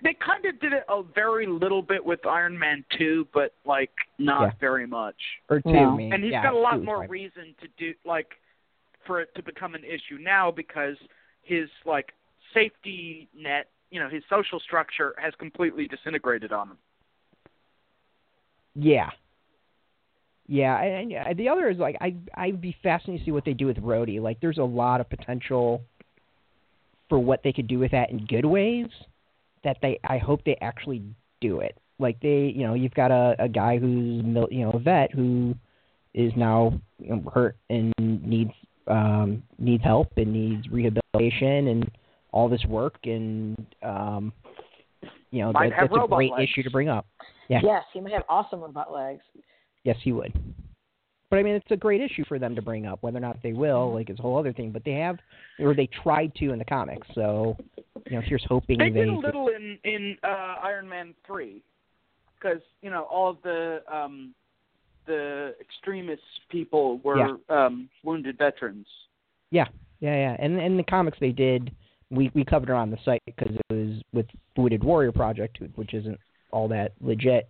They 0.02 0.14
kind 0.14 0.44
of 0.46 0.58
did 0.60 0.72
it 0.72 0.84
a 0.88 1.02
very 1.14 1.46
little 1.46 1.80
bit 1.82 2.04
with 2.04 2.26
Iron 2.26 2.58
Man 2.58 2.84
2, 2.98 3.28
but 3.32 3.54
like 3.64 3.92
not 4.18 4.42
Yeah. 4.42 4.50
very 4.60 4.86
much. 4.86 5.14
Or 5.48 5.60
two, 5.60 5.70
No. 5.72 5.98
And 5.98 6.24
he's 6.24 6.32
yeah, 6.32 6.42
got 6.42 6.54
a 6.54 6.58
lot 6.58 6.78
is 6.80 6.84
more 6.84 6.98
fine. 7.00 7.08
reason 7.08 7.54
to 7.60 7.68
do 7.78 7.94
like 8.04 8.34
for 9.06 9.20
it 9.20 9.32
to 9.36 9.42
become 9.42 9.74
an 9.74 9.84
issue 9.84 10.18
now 10.20 10.50
because 10.50 10.96
his 11.42 11.68
like 11.84 12.12
safety 12.52 13.28
net, 13.36 13.68
you 13.90 14.00
know, 14.00 14.08
his 14.08 14.22
social 14.28 14.58
structure 14.60 15.14
has 15.18 15.34
completely 15.36 15.86
disintegrated 15.86 16.52
on 16.52 16.70
him. 16.70 16.78
Yeah. 18.74 19.10
Yeah, 20.48 20.80
and, 20.82 21.12
and 21.12 21.38
the 21.38 21.48
other 21.48 21.68
is 21.70 21.78
like 21.78 21.96
I 22.00 22.14
I'd 22.34 22.60
be 22.60 22.76
fascinated 22.82 23.20
to 23.20 23.24
see 23.26 23.30
what 23.30 23.44
they 23.44 23.54
do 23.54 23.66
with 23.66 23.76
Rhodey. 23.78 24.20
Like, 24.20 24.40
there's 24.40 24.58
a 24.58 24.64
lot 24.64 25.00
of 25.00 25.08
potential 25.08 25.82
for 27.08 27.18
what 27.18 27.42
they 27.44 27.52
could 27.52 27.68
do 27.68 27.78
with 27.78 27.92
that 27.92 28.10
in 28.10 28.26
good 28.26 28.44
ways. 28.44 28.86
That 29.64 29.78
they 29.82 29.98
I 30.04 30.18
hope 30.18 30.44
they 30.44 30.56
actually 30.60 31.02
do 31.40 31.60
it. 31.60 31.76
Like 31.98 32.18
they, 32.20 32.52
you 32.54 32.66
know, 32.66 32.74
you've 32.74 32.94
got 32.94 33.10
a 33.10 33.36
a 33.38 33.48
guy 33.48 33.78
who's 33.78 34.22
mil- 34.24 34.48
you 34.50 34.64
know 34.64 34.70
a 34.72 34.78
vet 34.78 35.12
who 35.12 35.54
is 36.14 36.32
now 36.36 36.78
you 36.98 37.16
know, 37.16 37.30
hurt 37.32 37.56
and 37.70 37.92
needs 37.98 38.52
um 38.88 39.42
needs 39.58 39.82
help 39.84 40.12
and 40.16 40.32
needs 40.32 40.68
rehabilitation 40.68 41.68
and 41.68 41.90
all 42.32 42.48
this 42.48 42.64
work 42.66 42.96
and 43.04 43.56
um 43.82 44.32
you 45.30 45.42
know 45.42 45.52
Might 45.52 45.70
that, 45.70 45.78
have 45.78 45.90
that's 45.90 46.04
a 46.04 46.08
great 46.08 46.32
legs. 46.32 46.50
issue 46.50 46.62
to 46.62 46.70
bring 46.70 46.88
up. 46.88 47.06
Yeah. 47.48 47.60
yes, 47.62 47.84
he 47.92 48.00
might 48.00 48.12
have 48.12 48.24
awesome 48.28 48.60
robot 48.60 48.92
legs. 48.92 49.22
Yes, 49.84 49.96
he 50.02 50.12
would. 50.12 50.32
But 51.32 51.38
I 51.38 51.44
mean, 51.44 51.54
it's 51.54 51.70
a 51.70 51.78
great 51.78 52.02
issue 52.02 52.24
for 52.28 52.38
them 52.38 52.54
to 52.56 52.60
bring 52.60 52.84
up. 52.84 53.02
Whether 53.02 53.16
or 53.16 53.22
not 53.22 53.38
they 53.42 53.54
will, 53.54 53.94
like, 53.94 54.10
is 54.10 54.18
a 54.18 54.22
whole 54.22 54.38
other 54.38 54.52
thing. 54.52 54.70
But 54.70 54.84
they 54.84 54.92
have, 54.96 55.16
or 55.58 55.74
they 55.74 55.88
tried 56.02 56.34
to 56.34 56.52
in 56.52 56.58
the 56.58 56.64
comics. 56.66 57.08
So, 57.14 57.56
you 58.10 58.16
know, 58.16 58.22
here's 58.22 58.44
hoping 58.46 58.76
They 58.78 58.90
they. 58.90 59.06
did 59.06 59.08
a 59.08 59.16
little 59.16 59.48
in 59.48 59.78
in 59.82 60.18
uh, 60.22 60.56
Iron 60.62 60.86
Man 60.86 61.14
three, 61.26 61.62
because 62.38 62.60
you 62.82 62.90
know 62.90 63.04
all 63.04 63.30
of 63.30 63.38
the 63.42 63.80
um, 63.90 64.34
the 65.06 65.54
extremist 65.58 66.20
people 66.50 66.98
were 66.98 67.38
um, 67.48 67.88
wounded 68.04 68.36
veterans. 68.36 68.86
Yeah, 69.50 69.68
yeah, 70.00 70.14
yeah. 70.14 70.36
And 70.38 70.60
in 70.60 70.76
the 70.76 70.82
comics, 70.82 71.16
they 71.18 71.32
did. 71.32 71.74
We 72.10 72.30
we 72.34 72.44
covered 72.44 72.68
it 72.68 72.74
on 72.74 72.90
the 72.90 72.98
site 73.06 73.22
because 73.24 73.56
it 73.56 73.74
was 73.74 74.02
with 74.12 74.26
Wounded 74.58 74.84
Warrior 74.84 75.12
Project, 75.12 75.60
which 75.76 75.94
isn't 75.94 76.20
all 76.50 76.68
that 76.68 76.92
legit. 77.00 77.48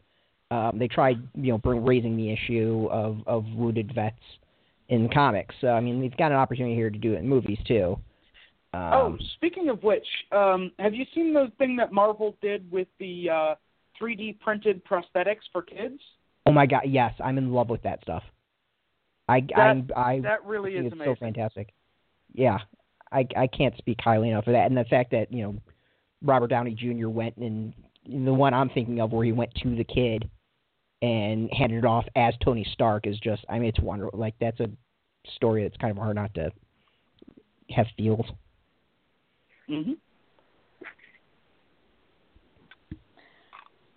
Um, 0.52 0.78
they 0.78 0.86
tried, 0.86 1.16
you 1.34 1.52
know, 1.52 1.60
raising 1.80 2.14
the 2.14 2.30
issue 2.30 2.86
of 2.90 3.18
of 3.26 3.46
wounded 3.54 3.94
vets 3.94 4.20
in 4.90 5.08
comics. 5.08 5.54
So 5.62 5.68
I 5.68 5.80
mean, 5.80 5.98
they've 6.02 6.16
got 6.18 6.30
an 6.30 6.36
opportunity 6.36 6.74
here 6.74 6.90
to 6.90 6.98
do 6.98 7.14
it 7.14 7.20
in 7.20 7.28
movies 7.28 7.58
too. 7.66 7.98
Um, 8.74 8.82
oh, 8.92 9.16
speaking 9.36 9.70
of 9.70 9.82
which, 9.82 10.06
um, 10.30 10.70
have 10.78 10.94
you 10.94 11.06
seen 11.14 11.32
the 11.32 11.50
thing 11.56 11.74
that 11.76 11.90
Marvel 11.90 12.36
did 12.42 12.70
with 12.70 12.88
the 13.00 13.30
uh, 13.30 13.54
3D 14.00 14.40
printed 14.40 14.82
prosthetics 14.84 15.40
for 15.52 15.62
kids? 15.62 15.98
Oh 16.44 16.52
my 16.52 16.66
god, 16.66 16.82
yes, 16.86 17.14
I'm 17.24 17.38
in 17.38 17.50
love 17.50 17.70
with 17.70 17.82
that 17.84 18.02
stuff. 18.02 18.22
I 19.28 19.40
That- 19.56 19.90
I 19.96 20.00
I 20.16 20.20
That 20.20 20.44
really 20.44 20.74
is 20.74 20.84
it's 20.84 20.92
amazing. 20.92 21.14
so 21.14 21.18
fantastic. 21.18 21.72
Yeah, 22.34 22.58
I 23.10 23.26
I 23.34 23.46
can't 23.46 23.76
speak 23.78 24.00
highly 24.02 24.28
enough 24.28 24.46
of 24.46 24.52
that, 24.52 24.66
and 24.66 24.76
the 24.76 24.84
fact 24.84 25.12
that 25.12 25.32
you 25.32 25.44
know 25.44 25.54
Robert 26.20 26.48
Downey 26.48 26.74
Jr. 26.74 27.08
went 27.08 27.38
and 27.38 27.72
the 28.06 28.34
one 28.34 28.52
I'm 28.52 28.68
thinking 28.68 29.00
of 29.00 29.12
where 29.12 29.24
he 29.24 29.32
went 29.32 29.54
to 29.62 29.74
the 29.74 29.84
kid 29.84 30.28
and 31.02 31.50
handed 31.52 31.78
it 31.78 31.84
off 31.84 32.06
as 32.16 32.32
Tony 32.42 32.66
Stark 32.72 33.06
is 33.06 33.18
just 33.18 33.44
I 33.48 33.58
mean 33.58 33.68
it's 33.68 33.80
wonderful. 33.80 34.18
Like 34.18 34.34
that's 34.40 34.60
a 34.60 34.70
story 35.36 35.64
that's 35.64 35.76
kind 35.76 35.90
of 35.90 35.98
hard 35.98 36.16
not 36.16 36.32
to 36.34 36.50
have 37.70 37.86
feels. 37.96 38.26
hmm 39.68 39.92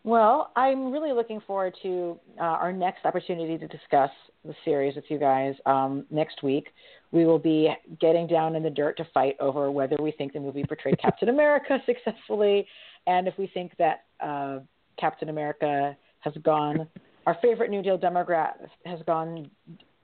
Well, 0.04 0.52
I'm 0.56 0.92
really 0.92 1.14
looking 1.14 1.42
forward 1.48 1.76
to 1.84 2.20
uh, 2.40 2.44
our 2.44 2.72
next 2.72 3.06
opportunity 3.06 3.58
to 3.58 3.68
discuss 3.68 4.12
the 4.44 4.54
series 4.64 4.96
with 4.96 5.06
you 5.10 5.18
guys 5.18 5.56
um, 5.66 6.06
next 6.12 6.44
week. 6.44 6.68
We 7.12 7.26
will 7.26 7.40
be 7.40 7.74
getting 8.00 8.28
down 8.28 8.56
in 8.56 8.62
the 8.62 8.70
dirt 8.70 8.98
to 8.98 9.08
fight 9.14 9.36
over 9.40 9.72
whether 9.72 9.96
we 10.00 10.12
think 10.12 10.34
the 10.34 10.40
movie 10.40 10.64
portrayed 10.64 11.00
Captain 11.02 11.30
America 11.30 11.80
successfully 11.86 12.68
and 13.08 13.28
if 13.28 13.38
we 13.38 13.48
think 13.48 13.74
that 13.78 14.06
uh, 14.20 14.60
Captain 15.00 15.30
America 15.30 15.96
has 16.26 16.34
gone, 16.44 16.88
our 17.26 17.38
favorite 17.42 17.70
New 17.70 17.82
Deal 17.82 17.98
Democrat 17.98 18.60
has 18.86 19.00
gone 19.08 19.50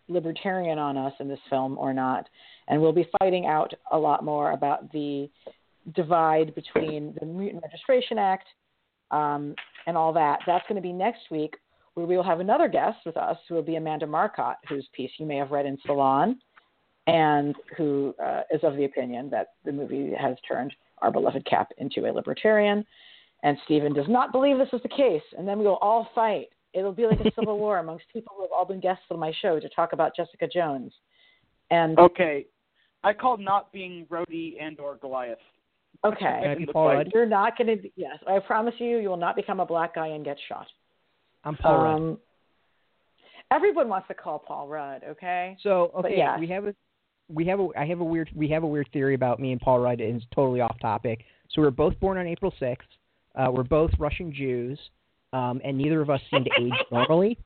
libertarian 0.08 0.80
on 0.80 0.98
us 0.98 1.14
in 1.20 1.28
this 1.28 1.40
film 1.50 1.78
or 1.78 1.94
not. 1.94 2.28
And 2.68 2.82
we'll 2.82 2.94
be 2.94 3.10
fighting 3.20 3.46
out 3.48 3.74
a 3.92 3.98
lot 3.98 4.24
more 4.24 4.52
about 4.52 4.92
the 4.92 5.30
divide 5.96 6.54
between 6.56 7.16
the 7.20 7.26
Mutant 7.26 7.64
Registration 7.64 8.18
Act 8.18 8.48
um, 9.10 9.56
and 9.88 9.98
all 9.98 10.14
that. 10.14 10.40
That's 10.48 10.66
going 10.68 10.76
to 10.76 10.82
be 10.82 10.94
next 10.94 11.32
week, 11.32 11.56
where 11.96 12.06
we 12.06 12.16
will 12.16 12.24
have 12.24 12.40
another 12.40 12.68
guest 12.68 13.00
with 13.06 13.18
us, 13.18 13.38
who 13.50 13.56
will 13.56 13.64
be 13.64 13.76
Amanda 13.76 14.08
Marcotte, 14.08 14.58
whose 14.70 14.88
piece 14.94 15.12
you 15.18 15.26
may 15.26 15.38
have 15.38 15.52
read 15.52 15.66
in 15.66 15.78
Salon, 15.86 16.40
and 17.08 17.56
who 17.78 18.14
uh, 18.24 18.42
is 18.52 18.62
of 18.64 18.78
the 18.78 18.86
opinion 18.86 19.30
that 19.32 19.48
the 19.66 19.72
movie 19.72 20.14
has 20.18 20.38
turned 20.48 20.74
our 21.02 21.12
beloved 21.12 21.46
Cap 21.46 21.70
into 21.80 22.10
a 22.10 22.12
libertarian. 22.14 22.86
And 23.44 23.58
Steven 23.66 23.94
does 23.94 24.06
not 24.08 24.32
believe 24.32 24.58
this 24.58 24.70
is 24.74 24.82
the 24.84 24.90
case. 24.90 25.24
And 25.38 25.48
then 25.48 25.58
we 25.60 25.66
will 25.66 25.78
all 25.82 26.10
fight. 26.14 26.48
It'll 26.74 26.92
be 26.94 27.06
like 27.08 27.20
a 27.20 27.32
civil 27.38 27.58
war 27.64 27.80
amongst 27.80 28.06
people 28.14 28.34
who 28.36 28.44
have 28.44 28.52
all 28.52 28.66
been 28.66 28.80
guests 28.80 29.04
on 29.10 29.20
my 29.20 29.32
show 29.42 29.60
to 29.60 29.70
talk 29.70 29.94
about 29.94 30.16
Jessica 30.16 30.48
Jones. 30.48 30.94
And 31.72 31.98
Okay, 31.98 32.46
I 33.04 33.14
call 33.14 33.38
not 33.38 33.72
being 33.72 34.06
Rhodey 34.10 34.62
and 34.62 34.80
or 34.80 34.96
Goliath. 34.98 35.38
okay, 36.06 36.18
Can 36.20 36.50
I 36.50 36.52
in 36.54 36.58
be 36.60 36.66
the 36.66 36.74
Paul 36.74 36.90
fight. 36.90 36.96
Rudd? 36.98 37.12
you're 37.14 37.26
not 37.26 37.58
going 37.58 37.80
to. 37.80 37.90
Yes, 37.96 38.18
I 38.28 38.40
promise 38.40 38.76
you, 38.78 38.98
you 39.00 39.10
will 39.10 39.18
not 39.18 39.36
become 39.36 39.60
a 39.60 39.66
black 39.66 39.96
guy 39.96 40.08
and 40.08 40.24
get 40.24 40.38
shot. 40.48 40.68
I'm 41.44 41.56
Paul 41.56 41.84
Rudd. 41.84 41.96
Um, 41.96 42.18
everyone 43.52 43.90
wants 43.90 44.08
to 44.10 44.14
call 44.14 44.40
Paul 44.40 44.68
Rudd, 44.68 45.02
okay? 45.10 45.58
So 45.64 45.92
okay, 45.98 46.16
yes. 46.18 46.40
we 46.40 46.48
have 46.48 46.66
a 46.66 46.76
we 47.34 47.46
have 47.48 47.60
a 47.60 47.68
I 47.78 47.86
have 47.86 48.00
a 48.02 48.04
weird 48.04 48.30
we 48.36 48.48
have 48.50 48.64
a 48.64 48.68
weird 48.68 48.90
theory 48.94 49.16
about 49.16 49.40
me 49.40 49.52
and 49.52 49.60
Paul 49.62 49.80
Rudd 49.80 50.00
and 50.02 50.18
it's 50.18 50.26
totally 50.36 50.62
off 50.62 50.78
topic. 50.80 51.24
So 51.52 51.62
we're 51.62 51.72
both 51.72 52.00
born 52.00 52.18
on 52.18 52.28
April 52.28 52.54
sixth. 52.60 52.88
Uh, 53.36 53.52
we're 53.52 53.64
both 53.64 53.92
Russian 53.98 54.34
Jews, 54.34 54.80
um, 55.34 55.62
and 55.64 55.78
neither 55.78 56.02
of 56.02 56.10
us 56.10 56.22
seem 56.30 56.44
to 56.44 56.50
age 56.60 56.74
normally. 56.92 57.38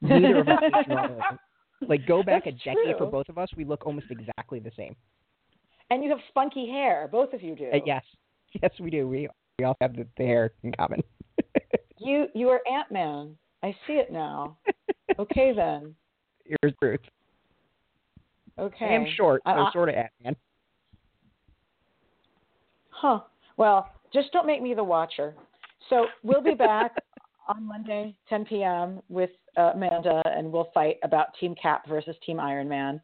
Neither 0.00 0.40
of 0.40 0.48
us 0.48 0.58
age 0.64 0.88
normally. 0.88 1.20
Like 1.86 2.06
go 2.08 2.24
back 2.24 2.44
That's 2.44 2.56
a 2.56 2.64
decade 2.64 2.98
for 2.98 3.06
both 3.06 3.28
of 3.28 3.38
us, 3.38 3.48
we 3.56 3.64
look 3.64 3.86
almost 3.86 4.06
exactly 4.10 4.58
the 4.58 4.72
same. 4.76 4.96
And 5.90 6.02
you 6.02 6.10
have 6.10 6.18
spunky 6.28 6.68
hair, 6.68 7.08
both 7.10 7.32
of 7.32 7.40
you 7.40 7.54
do. 7.54 7.70
Uh, 7.72 7.78
yes, 7.86 8.02
yes, 8.62 8.72
we 8.80 8.90
do. 8.90 9.06
We 9.06 9.28
we 9.60 9.64
all 9.64 9.76
have 9.80 9.94
the, 9.94 10.04
the 10.16 10.24
hair 10.24 10.50
in 10.64 10.72
common. 10.72 11.02
You 11.98 12.26
you 12.34 12.48
are 12.48 12.60
Ant 12.68 12.90
Man. 12.90 13.36
I 13.62 13.74
see 13.86 13.92
it 13.92 14.10
now. 14.10 14.56
Okay 15.18 15.52
then. 15.54 15.94
Here's 16.44 16.74
truth. 16.82 17.00
Okay. 18.58 18.84
I 18.86 18.94
am 18.94 19.06
short, 19.16 19.42
so 19.44 19.50
I- 19.52 19.72
sort 19.72 19.88
of 19.88 19.94
Ant 19.94 20.10
Man. 20.24 20.36
Huh. 22.90 23.20
Well, 23.56 23.88
just 24.12 24.32
don't 24.32 24.46
make 24.46 24.62
me 24.62 24.74
the 24.74 24.84
watcher. 24.84 25.34
So 25.88 26.06
we'll 26.22 26.42
be 26.42 26.54
back 26.54 26.92
on 27.48 27.66
Monday, 27.66 28.16
10 28.28 28.44
p.m. 28.44 29.00
with 29.08 29.30
uh, 29.56 29.72
Amanda, 29.74 30.22
and 30.26 30.52
we'll 30.52 30.70
fight 30.74 30.96
about 31.02 31.28
Team 31.40 31.54
Cap 31.60 31.88
versus 31.88 32.16
Team 32.24 32.38
Iron 32.40 32.68
Man, 32.68 33.00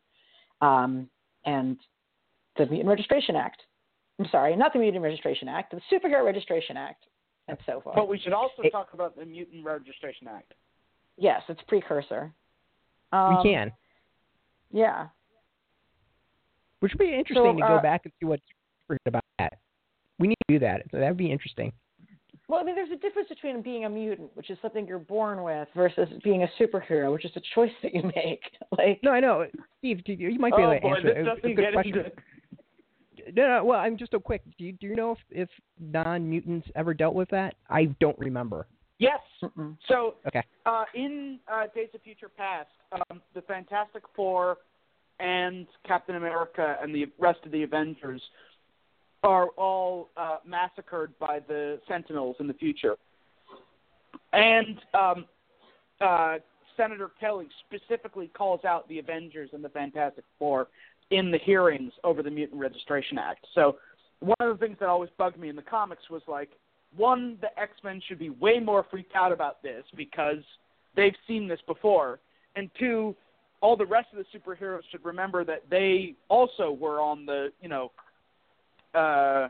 um, 0.61 1.09
and 1.45 1.79
the 2.57 2.67
Mutant 2.67 2.89
Registration 2.89 3.37
Act. 3.37 3.63
I'm 4.19 4.27
sorry, 4.31 4.55
not 4.55 4.73
the 4.73 4.79
Mutant 4.79 5.03
Registration 5.03 5.49
Act, 5.49 5.75
the 5.75 5.81
Superhero 5.93 6.25
Registration 6.25 6.77
Act, 6.77 7.05
and 7.49 7.59
so 7.67 7.81
forth. 7.81 7.97
But 7.97 8.09
we 8.09 8.19
should 8.19 8.33
also 8.33 8.63
It- 8.63 8.71
talk 8.71 8.95
about 8.95 9.17
the 9.17 9.25
Mutant 9.25 9.65
Registration 9.65 10.29
Act. 10.29 10.55
yes, 11.17 11.43
it's 11.49 11.61
precursor. 11.63 12.33
Um, 13.13 13.37
we 13.37 13.43
can. 13.43 13.73
Yeah. 14.71 15.09
Which 16.81 16.93
would 16.93 16.99
be 16.99 17.15
interesting 17.15 17.57
to 17.59 17.65
uh, 17.65 17.77
go 17.77 17.83
back 17.83 18.03
and 18.05 18.13
see 18.21 18.27
what's 18.27 18.43
about 19.07 19.25
that. 19.39 19.59
We 20.19 20.29
need 20.29 20.37
to 20.49 20.55
do 20.55 20.59
that. 20.61 20.83
So 20.91 20.99
that 20.99 21.09
would 21.09 21.17
be 21.17 21.31
interesting. 21.31 21.73
Well, 22.49 22.61
I 22.61 22.63
mean, 22.63 22.75
there's 22.75 22.91
a 22.91 22.97
difference 22.97 23.29
between 23.29 23.63
being 23.63 23.87
a 23.87 23.89
mutant, 23.91 24.31
which 24.35 24.51
is 24.51 24.59
something 24.61 24.87
you're 24.87 24.99
born 24.99 25.43
with, 25.43 25.67
versus 25.75 26.09
being 26.23 26.43
a 26.43 26.49
superhero, 26.61 27.11
which 27.13 27.25
is 27.25 27.33
a 27.37 27.43
choice 27.55 27.73
that 27.83 27.95
you 27.95 28.03
make. 28.15 28.43
like, 28.79 29.01
No, 29.03 29.13
I 29.13 29.21
know. 29.21 29.47
Steve, 29.79 30.05
do 30.05 30.13
you, 30.13 30.29
you 30.29 30.39
might 30.39 30.55
be 30.55 30.63
oh 30.63 30.73
able 30.73 30.75
to 30.75 30.81
boy, 30.81 30.95
answer 30.95 31.15
this 31.15 31.39
it. 31.43 31.47
A 31.47 31.55
good 31.55 31.57
get 31.57 31.73
question. 31.73 31.99
into. 31.99 32.13
No, 33.35 33.47
no. 33.49 33.65
Well, 33.65 33.81
I'm 33.81 33.97
just 33.97 34.11
so 34.11 34.21
quick. 34.21 34.43
Do 34.59 34.65
you 34.65 34.73
do 34.73 34.87
you 34.87 34.95
know 34.95 35.13
if, 35.13 35.19
if 35.31 35.49
non 35.81 36.29
mutants 36.29 36.69
ever 36.75 36.93
dealt 36.93 37.15
with 37.15 37.31
that? 37.31 37.55
I 37.71 37.87
don't 38.01 38.19
remember. 38.19 38.67
Yes. 38.99 39.21
mm-mm. 39.43 39.77
So 39.89 40.17
Okay. 40.27 40.43
uh, 40.67 40.85
in 40.95 41.39
uh, 41.51 41.67
Days 41.75 41.89
of 41.95 42.03
Future 42.03 42.29
Past, 42.29 42.69
um, 42.93 43.21
the 43.35 43.43
Fantastic 43.43 44.03
Four 44.15 44.59
and 45.21 45.67
Captain 45.87 46.17
America 46.17 46.77
and 46.83 46.95
the 46.95 47.07
rest 47.19 47.41
of 47.47 47.53
the 47.53 47.63
Avengers 47.63 48.23
are 49.25 49.49
all 49.57 50.11
uh, 50.17 50.37
massacred 50.47 51.19
by 51.19 51.41
the 51.49 51.81
Sentinels 51.89 52.37
in 52.39 52.47
the 52.47 52.55
future. 52.55 52.95
And 54.33 54.79
um, 54.93 55.25
uh, 56.01 56.37
Senator 56.77 57.11
Kelly 57.19 57.49
specifically 57.67 58.31
calls 58.37 58.65
out 58.65 58.87
the 58.89 58.99
Avengers 58.99 59.51
and 59.53 59.65
the 59.65 59.71
Fantastic 59.71 60.25
Four 60.39 60.69
in 61.11 61.31
the 61.31 61.39
hearings 61.39 61.93
over 62.05 62.23
the 62.23 62.31
Mutant 62.31 62.61
Registration 62.61 63.19
Act. 63.19 63.47
So 63.55 63.77
one 64.21 64.37
of 64.41 64.59
the 64.59 64.67
things 64.67 64.77
that 64.81 64.89
always 64.89 65.11
bugged 65.17 65.39
me 65.39 65.49
in 65.49 65.57
the 65.57 65.63
comics 65.63 66.11
was 66.11 66.23
like, 66.29 66.51
one, 66.97 67.39
the 67.41 67.49
X 67.61 67.73
Men 67.83 68.01
should 68.07 68.19
be 68.19 68.31
way 68.31 68.61
more 68.61 68.87
freaked 68.91 69.17
out 69.17 69.33
about 69.33 69.63
this 69.63 69.85
because 69.97 70.45
they've 70.95 71.17
seen 71.27 71.49
this 71.49 71.59
before, 71.67 72.21
and 72.57 72.71
two, 72.79 73.17
all 73.61 73.77
the 73.77 73.87
rest 73.87 74.09
of 74.13 74.19
the 74.19 74.39
superheroes 74.39 74.83
should 74.91 75.05
remember 75.05 75.45
that 75.45 75.65
they 75.71 76.15
also 76.29 76.71
were 76.71 77.01
on 77.01 77.27
the 77.27 77.49
you 77.61 77.69
know, 77.69 77.91
uh, 78.95 79.49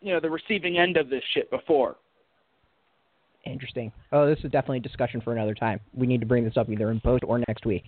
you 0.00 0.12
know, 0.12 0.20
the 0.20 0.30
receiving 0.30 0.78
end 0.78 0.96
of 0.96 1.08
this 1.10 1.22
shit 1.34 1.50
before. 1.50 1.96
Interesting. 3.46 3.90
Oh, 4.12 4.26
this 4.26 4.38
is 4.44 4.50
definitely 4.50 4.78
a 4.78 4.82
discussion 4.82 5.20
for 5.20 5.32
another 5.32 5.54
time. 5.54 5.80
We 5.94 6.06
need 6.06 6.20
to 6.20 6.26
bring 6.26 6.44
this 6.44 6.56
up 6.56 6.68
either 6.68 6.90
in 6.90 7.00
post 7.00 7.24
or 7.26 7.38
next 7.48 7.64
week. 7.64 7.84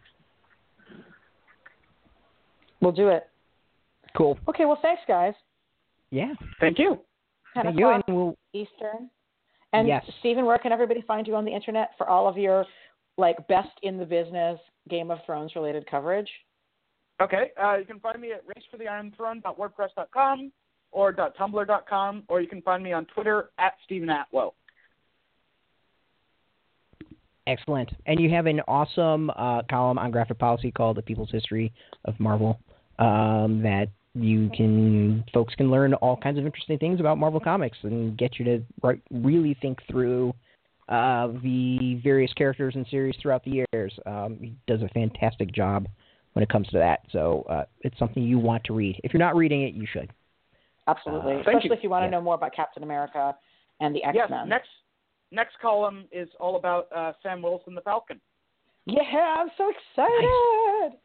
We'll 2.81 2.93
do 2.93 3.09
it. 3.09 3.29
Cool. 4.17 4.39
Okay, 4.49 4.65
well, 4.65 4.79
thanks, 4.83 5.03
guys. 5.07 5.35
Yeah. 6.11 6.33
Thank 6.61 6.79
you. 6.79 6.99
10 7.55 7.65
Thank 7.65 7.79
you. 7.79 7.91
And 7.91 8.03
we'll 8.09 8.37
Eastern. 8.53 9.11
And 9.73 9.89
Yes. 9.89 10.05
Steven, 10.21 10.45
where 10.45 10.59
can 10.59 10.73
everybody 10.73 11.03
find 11.03 11.27
you 11.27 11.35
on 11.35 11.45
the 11.45 11.53
internet 11.53 11.91
for 11.97 12.09
all 12.09 12.29
of 12.29 12.37
your 12.37 12.67
like 13.19 13.37
best 13.49 13.71
in 13.83 13.99
the 13.99 14.05
business 14.05 14.59
Game 14.89 15.11
of 15.11 15.19
Thrones 15.25 15.55
related 15.55 15.87
coverage? 15.91 16.29
Okay, 17.23 17.53
uh, 17.63 17.77
you 17.77 17.85
can 17.85 18.01
find 18.01 18.21
me 18.21 18.33
at 18.33 18.43
racefortheironthrone.wordpress.com 18.49 20.51
or 20.91 21.13
.tumblr.com, 21.13 22.25
or 22.27 22.41
you 22.41 22.49
can 22.49 22.61
find 22.63 22.83
me 22.83 22.93
on 22.93 23.07
Twitter 23.07 23.51
at 23.59 23.75
Steven 23.85 24.11
Attewell. 24.11 24.55
Excellent. 27.47 27.91
And 28.07 28.19
you 28.19 28.29
have 28.31 28.47
an 28.47 28.61
awesome 28.67 29.31
uh, 29.37 29.63
column 29.71 29.99
on 29.99 30.11
graphic 30.11 30.41
policy 30.41 30.73
called 30.73 30.97
"The 30.97 31.03
People's 31.03 31.31
History 31.31 31.73
of 32.07 32.19
Marvel" 32.19 32.59
um, 32.99 33.63
that 33.63 33.87
you 34.15 34.51
can 34.57 35.23
folks 35.33 35.55
can 35.55 35.71
learn 35.71 35.95
all 35.95 36.17
kinds 36.17 36.39
of 36.39 36.47
interesting 36.47 36.79
things 36.79 36.99
about 36.99 37.19
Marvel 37.19 37.39
comics 37.41 37.79
and 37.83 38.19
get 38.19 38.37
you 38.39 38.45
to 38.45 38.61
really 39.13 39.57
think 39.63 39.79
through 39.89 40.35
uh, 40.89 41.29
the 41.43 42.01
various 42.03 42.33
characters 42.33 42.75
and 42.75 42.85
series 42.91 43.15
throughout 43.23 43.45
the 43.45 43.65
years. 43.73 43.93
Um, 44.07 44.39
he 44.41 44.57
does 44.67 44.83
a 44.83 44.89
fantastic 44.89 45.53
job 45.53 45.87
when 46.35 46.43
it 46.43 46.49
comes 46.49 46.69
to 46.69 46.79
that. 46.79 47.01
So 47.11 47.45
uh, 47.49 47.65
it's 47.81 47.99
something 47.99 48.23
you 48.23 48.39
want 48.39 48.65
to 48.65 48.73
read. 48.73 49.01
If 49.05 49.13
you're 49.13 49.19
not 49.19 49.37
reading 49.37 49.63
it, 49.63 49.75
you 49.75 49.87
should. 49.93 50.11
Absolutely. 50.89 51.35
Uh, 51.35 51.39
Especially 51.41 51.71
you. 51.71 51.73
if 51.75 51.83
you 51.83 51.91
want 51.91 52.03
to 52.03 52.07
Yeah. 52.07 52.11
know 52.13 52.21
more 52.21 52.35
about 52.35 52.55
Captain 52.55 52.83
America 52.83 53.37
and 53.81 53.95
the 53.95 54.03
X 54.05 54.15
Yes, 54.17 54.31
Men. 54.31 54.49
next 54.49 54.69
next 55.31 55.59
column 55.61 56.05
is 56.13 56.29
all 56.41 56.57
about 56.57 56.89
uh, 56.95 57.13
Sam 57.23 57.41
Wilson, 57.43 57.75
the 57.75 57.81
Falcon. 57.83 58.21
yeah, 58.87 59.01
I'm 59.39 59.49
so 59.57 59.71
excited. 59.71 60.99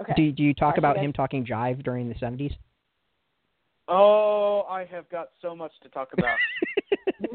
Okay. 0.00 0.12
Do, 0.16 0.32
do 0.32 0.42
you 0.42 0.54
talk 0.54 0.74
Alright, 0.76 0.78
about 0.78 0.98
him 0.98 1.12
talking 1.12 1.44
jive 1.46 1.82
during 1.84 2.08
the 2.08 2.14
70s? 2.16 2.56
Oh, 3.86 4.62
I 4.68 4.84
have 4.86 5.08
got 5.10 5.30
so 5.42 5.54
much 5.54 5.72
to 5.82 5.88
talk 5.90 6.08
about. 6.14 6.38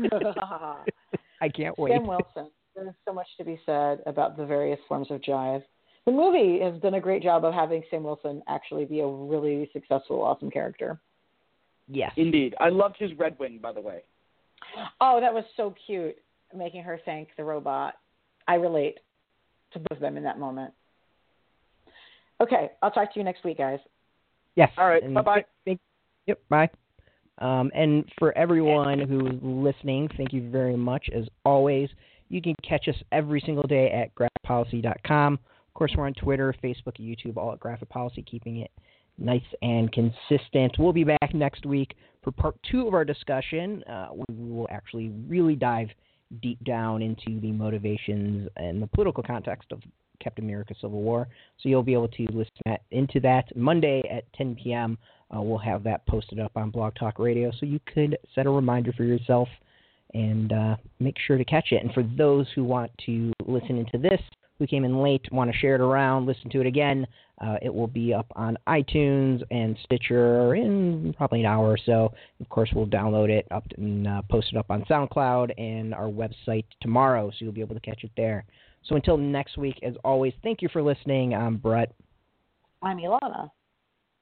I 1.41 1.49
can't 1.49 1.77
wait. 1.77 1.91
Sam 1.93 2.07
Wilson. 2.07 2.49
There's 2.76 2.95
so 3.05 3.13
much 3.13 3.27
to 3.38 3.43
be 3.45 3.59
said 3.65 3.99
about 4.05 4.35
the 4.38 4.45
various 4.45 4.80
forms 4.88 5.11
of 5.11 5.21
jive. 5.21 5.63
The 6.10 6.15
movie 6.15 6.60
has 6.64 6.73
done 6.81 6.95
a 6.95 6.99
great 6.99 7.22
job 7.22 7.45
of 7.45 7.53
having 7.53 7.84
Sam 7.91 8.02
Wilson 8.02 8.41
actually 8.48 8.84
be 8.84 9.02
a 9.02 9.06
really 9.06 9.69
successful, 9.73 10.23
awesome 10.23 10.49
character. 10.49 10.99
Yes. 11.88 12.11
Indeed, 12.18 12.56
I 12.60 12.69
loved 12.69 12.95
his 12.98 13.11
Redwing, 13.11 13.61
by 13.61 13.73
the 13.73 13.81
way. 13.81 14.02
Oh, 14.99 15.19
that 15.22 15.31
was 15.31 15.44
so 15.56 15.76
cute, 15.86 16.15
making 16.52 16.81
her 16.81 16.99
thank 17.06 17.27
the 17.38 17.44
robot. 17.44 17.94
I 18.48 18.56
relate 18.56 18.98
to 19.73 19.77
both 19.77 19.98
of 19.98 19.99
them 19.99 20.18
in 20.18 20.23
that 20.23 20.40
moment. 20.40 20.73
Okay, 22.41 22.72
I'll 22.81 22.90
talk 22.90 23.14
to 23.14 23.19
you 23.19 23.23
next 23.23 23.44
week, 23.44 23.60
guys. 23.60 23.77
Yes. 24.56 24.72
All 24.80 24.88
right, 24.88 25.14
bye-bye. 25.14 25.34
thank- 25.36 25.48
thank- 25.64 25.81
yep. 26.26 26.40
Bye. 26.49 26.72
Um, 27.38 27.69
and 27.76 28.11
for 28.18 28.36
everyone 28.36 28.98
who's 28.98 29.40
listening, 29.44 30.07
thank 30.18 30.34
you 30.34 30.49
very 30.49 30.76
much. 30.76 31.07
As 31.14 31.30
always, 31.45 31.88
you 32.30 32.41
can 32.41 32.56
catch 32.64 32.88
us 32.88 32.98
every 33.11 33.41
single 33.41 33.68
day 33.68 33.91
at 33.91 34.10
graphicpolicy.com. 34.15 35.38
Course, 35.80 35.93
we're 35.95 36.07
on 36.07 36.14
Twitter, 36.14 36.53
Facebook, 36.61 36.99
YouTube, 36.99 37.38
all 37.38 37.53
at 37.53 37.60
Graphic 37.61 37.88
Policy, 37.88 38.22
keeping 38.22 38.57
it 38.57 38.69
nice 39.18 39.41
and 39.61 39.89
consistent. 39.93 40.76
We'll 40.77 40.91
be 40.91 41.06
back 41.06 41.34
next 41.34 41.65
week 41.65 41.95
for 42.22 42.31
part 42.31 42.57
two 42.69 42.85
of 42.85 42.93
our 42.93 43.06
discussion. 43.06 43.81
Uh, 43.85 44.10
we 44.27 44.49
will 44.49 44.68
actually 44.69 45.07
really 45.26 45.56
dive 45.56 45.88
deep 46.41 46.61
down 46.65 47.01
into 47.01 47.39
the 47.39 47.53
motivations 47.53 48.49
and 48.57 48.81
the 48.81 48.88
political 48.88 49.23
context 49.23 49.72
of 49.72 49.80
Captain 50.22 50.43
America 50.43 50.76
Civil 50.81 51.01
War. 51.01 51.30
So 51.64 51.69
you'll 51.69 51.81
be 51.81 51.93
able 51.93 52.10
to 52.10 52.23
listen 52.23 52.51
at, 52.65 52.81
into 52.91 53.22
that 53.22 53.56
Monday 53.56 54.03
at 54.11 54.26
10 54.34 54.57
p.m. 54.61 54.97
Uh, 55.34 55.39
we'll 55.39 55.60
have 55.60 55.81
that 55.84 56.06
posted 56.07 56.41
up 56.41 56.51
on 56.57 56.72
Blog 56.72 56.93
Talk 56.95 57.19
Radio, 57.19 57.53
so 57.57 57.65
you 57.65 57.80
could 57.93 58.18
set 58.35 58.47
a 58.47 58.49
reminder 58.49 58.91
for 58.91 59.06
yourself 59.06 59.47
and 60.14 60.51
uh, 60.51 60.76
make 60.99 61.15
sure 61.26 61.38
to 61.38 61.45
catch 61.45 61.72
it. 61.72 61.81
And 61.81 61.93
for 61.93 62.03
those 62.03 62.47
who 62.53 62.65
want 62.65 62.91
to 63.06 63.31
listen 63.47 63.77
into 63.77 63.97
this, 63.97 64.19
who 64.60 64.68
came 64.68 64.84
in 64.84 65.02
late, 65.02 65.26
want 65.31 65.52
to 65.52 65.57
share 65.57 65.76
it 65.76 65.81
around, 65.81 66.26
listen 66.26 66.49
to 66.52 66.60
it 66.60 66.68
again, 66.68 67.07
uh, 67.41 67.56
it 67.61 67.73
will 67.73 67.88
be 67.88 68.14
up 68.14 68.27
on 68.36 68.57
iTunes 68.68 69.41
and 69.49 69.77
Stitcher 69.86 70.56
in 70.56 71.14
probably 71.18 71.40
an 71.40 71.45
hour 71.45 71.69
or 71.69 71.77
so. 71.77 72.11
Of 72.41 72.49
course, 72.49 72.69
we'll 72.76 72.86
download 72.86 73.30
it 73.30 73.48
up 73.52 73.64
and 73.77 74.07
uh, 74.07 74.22
post 74.30 74.49
it 74.52 74.57
up 74.57 74.69
on 74.69 74.84
SoundCloud 74.84 75.52
and 75.57 75.94
our 75.94 76.10
website 76.10 76.65
tomorrow, 76.81 77.30
so 77.31 77.38
you'll 77.40 77.53
be 77.53 77.61
able 77.61 77.76
to 77.76 77.81
catch 77.81 78.03
it 78.03 78.11
there. 78.18 78.45
So 78.84 78.95
until 78.95 79.18
next 79.18 79.57
week, 79.57 79.80
as 79.84 79.95
always, 80.03 80.34
thank 80.44 80.61
you 80.61 80.69
for 80.69 80.81
listening. 80.81 81.34
I'm 81.34 81.57
Brett. 81.57 81.94
I'm 82.81 82.98
Elana. 82.98 83.49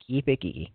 Keep 0.06 0.30
it 0.30 0.42
geeky. 0.42 0.70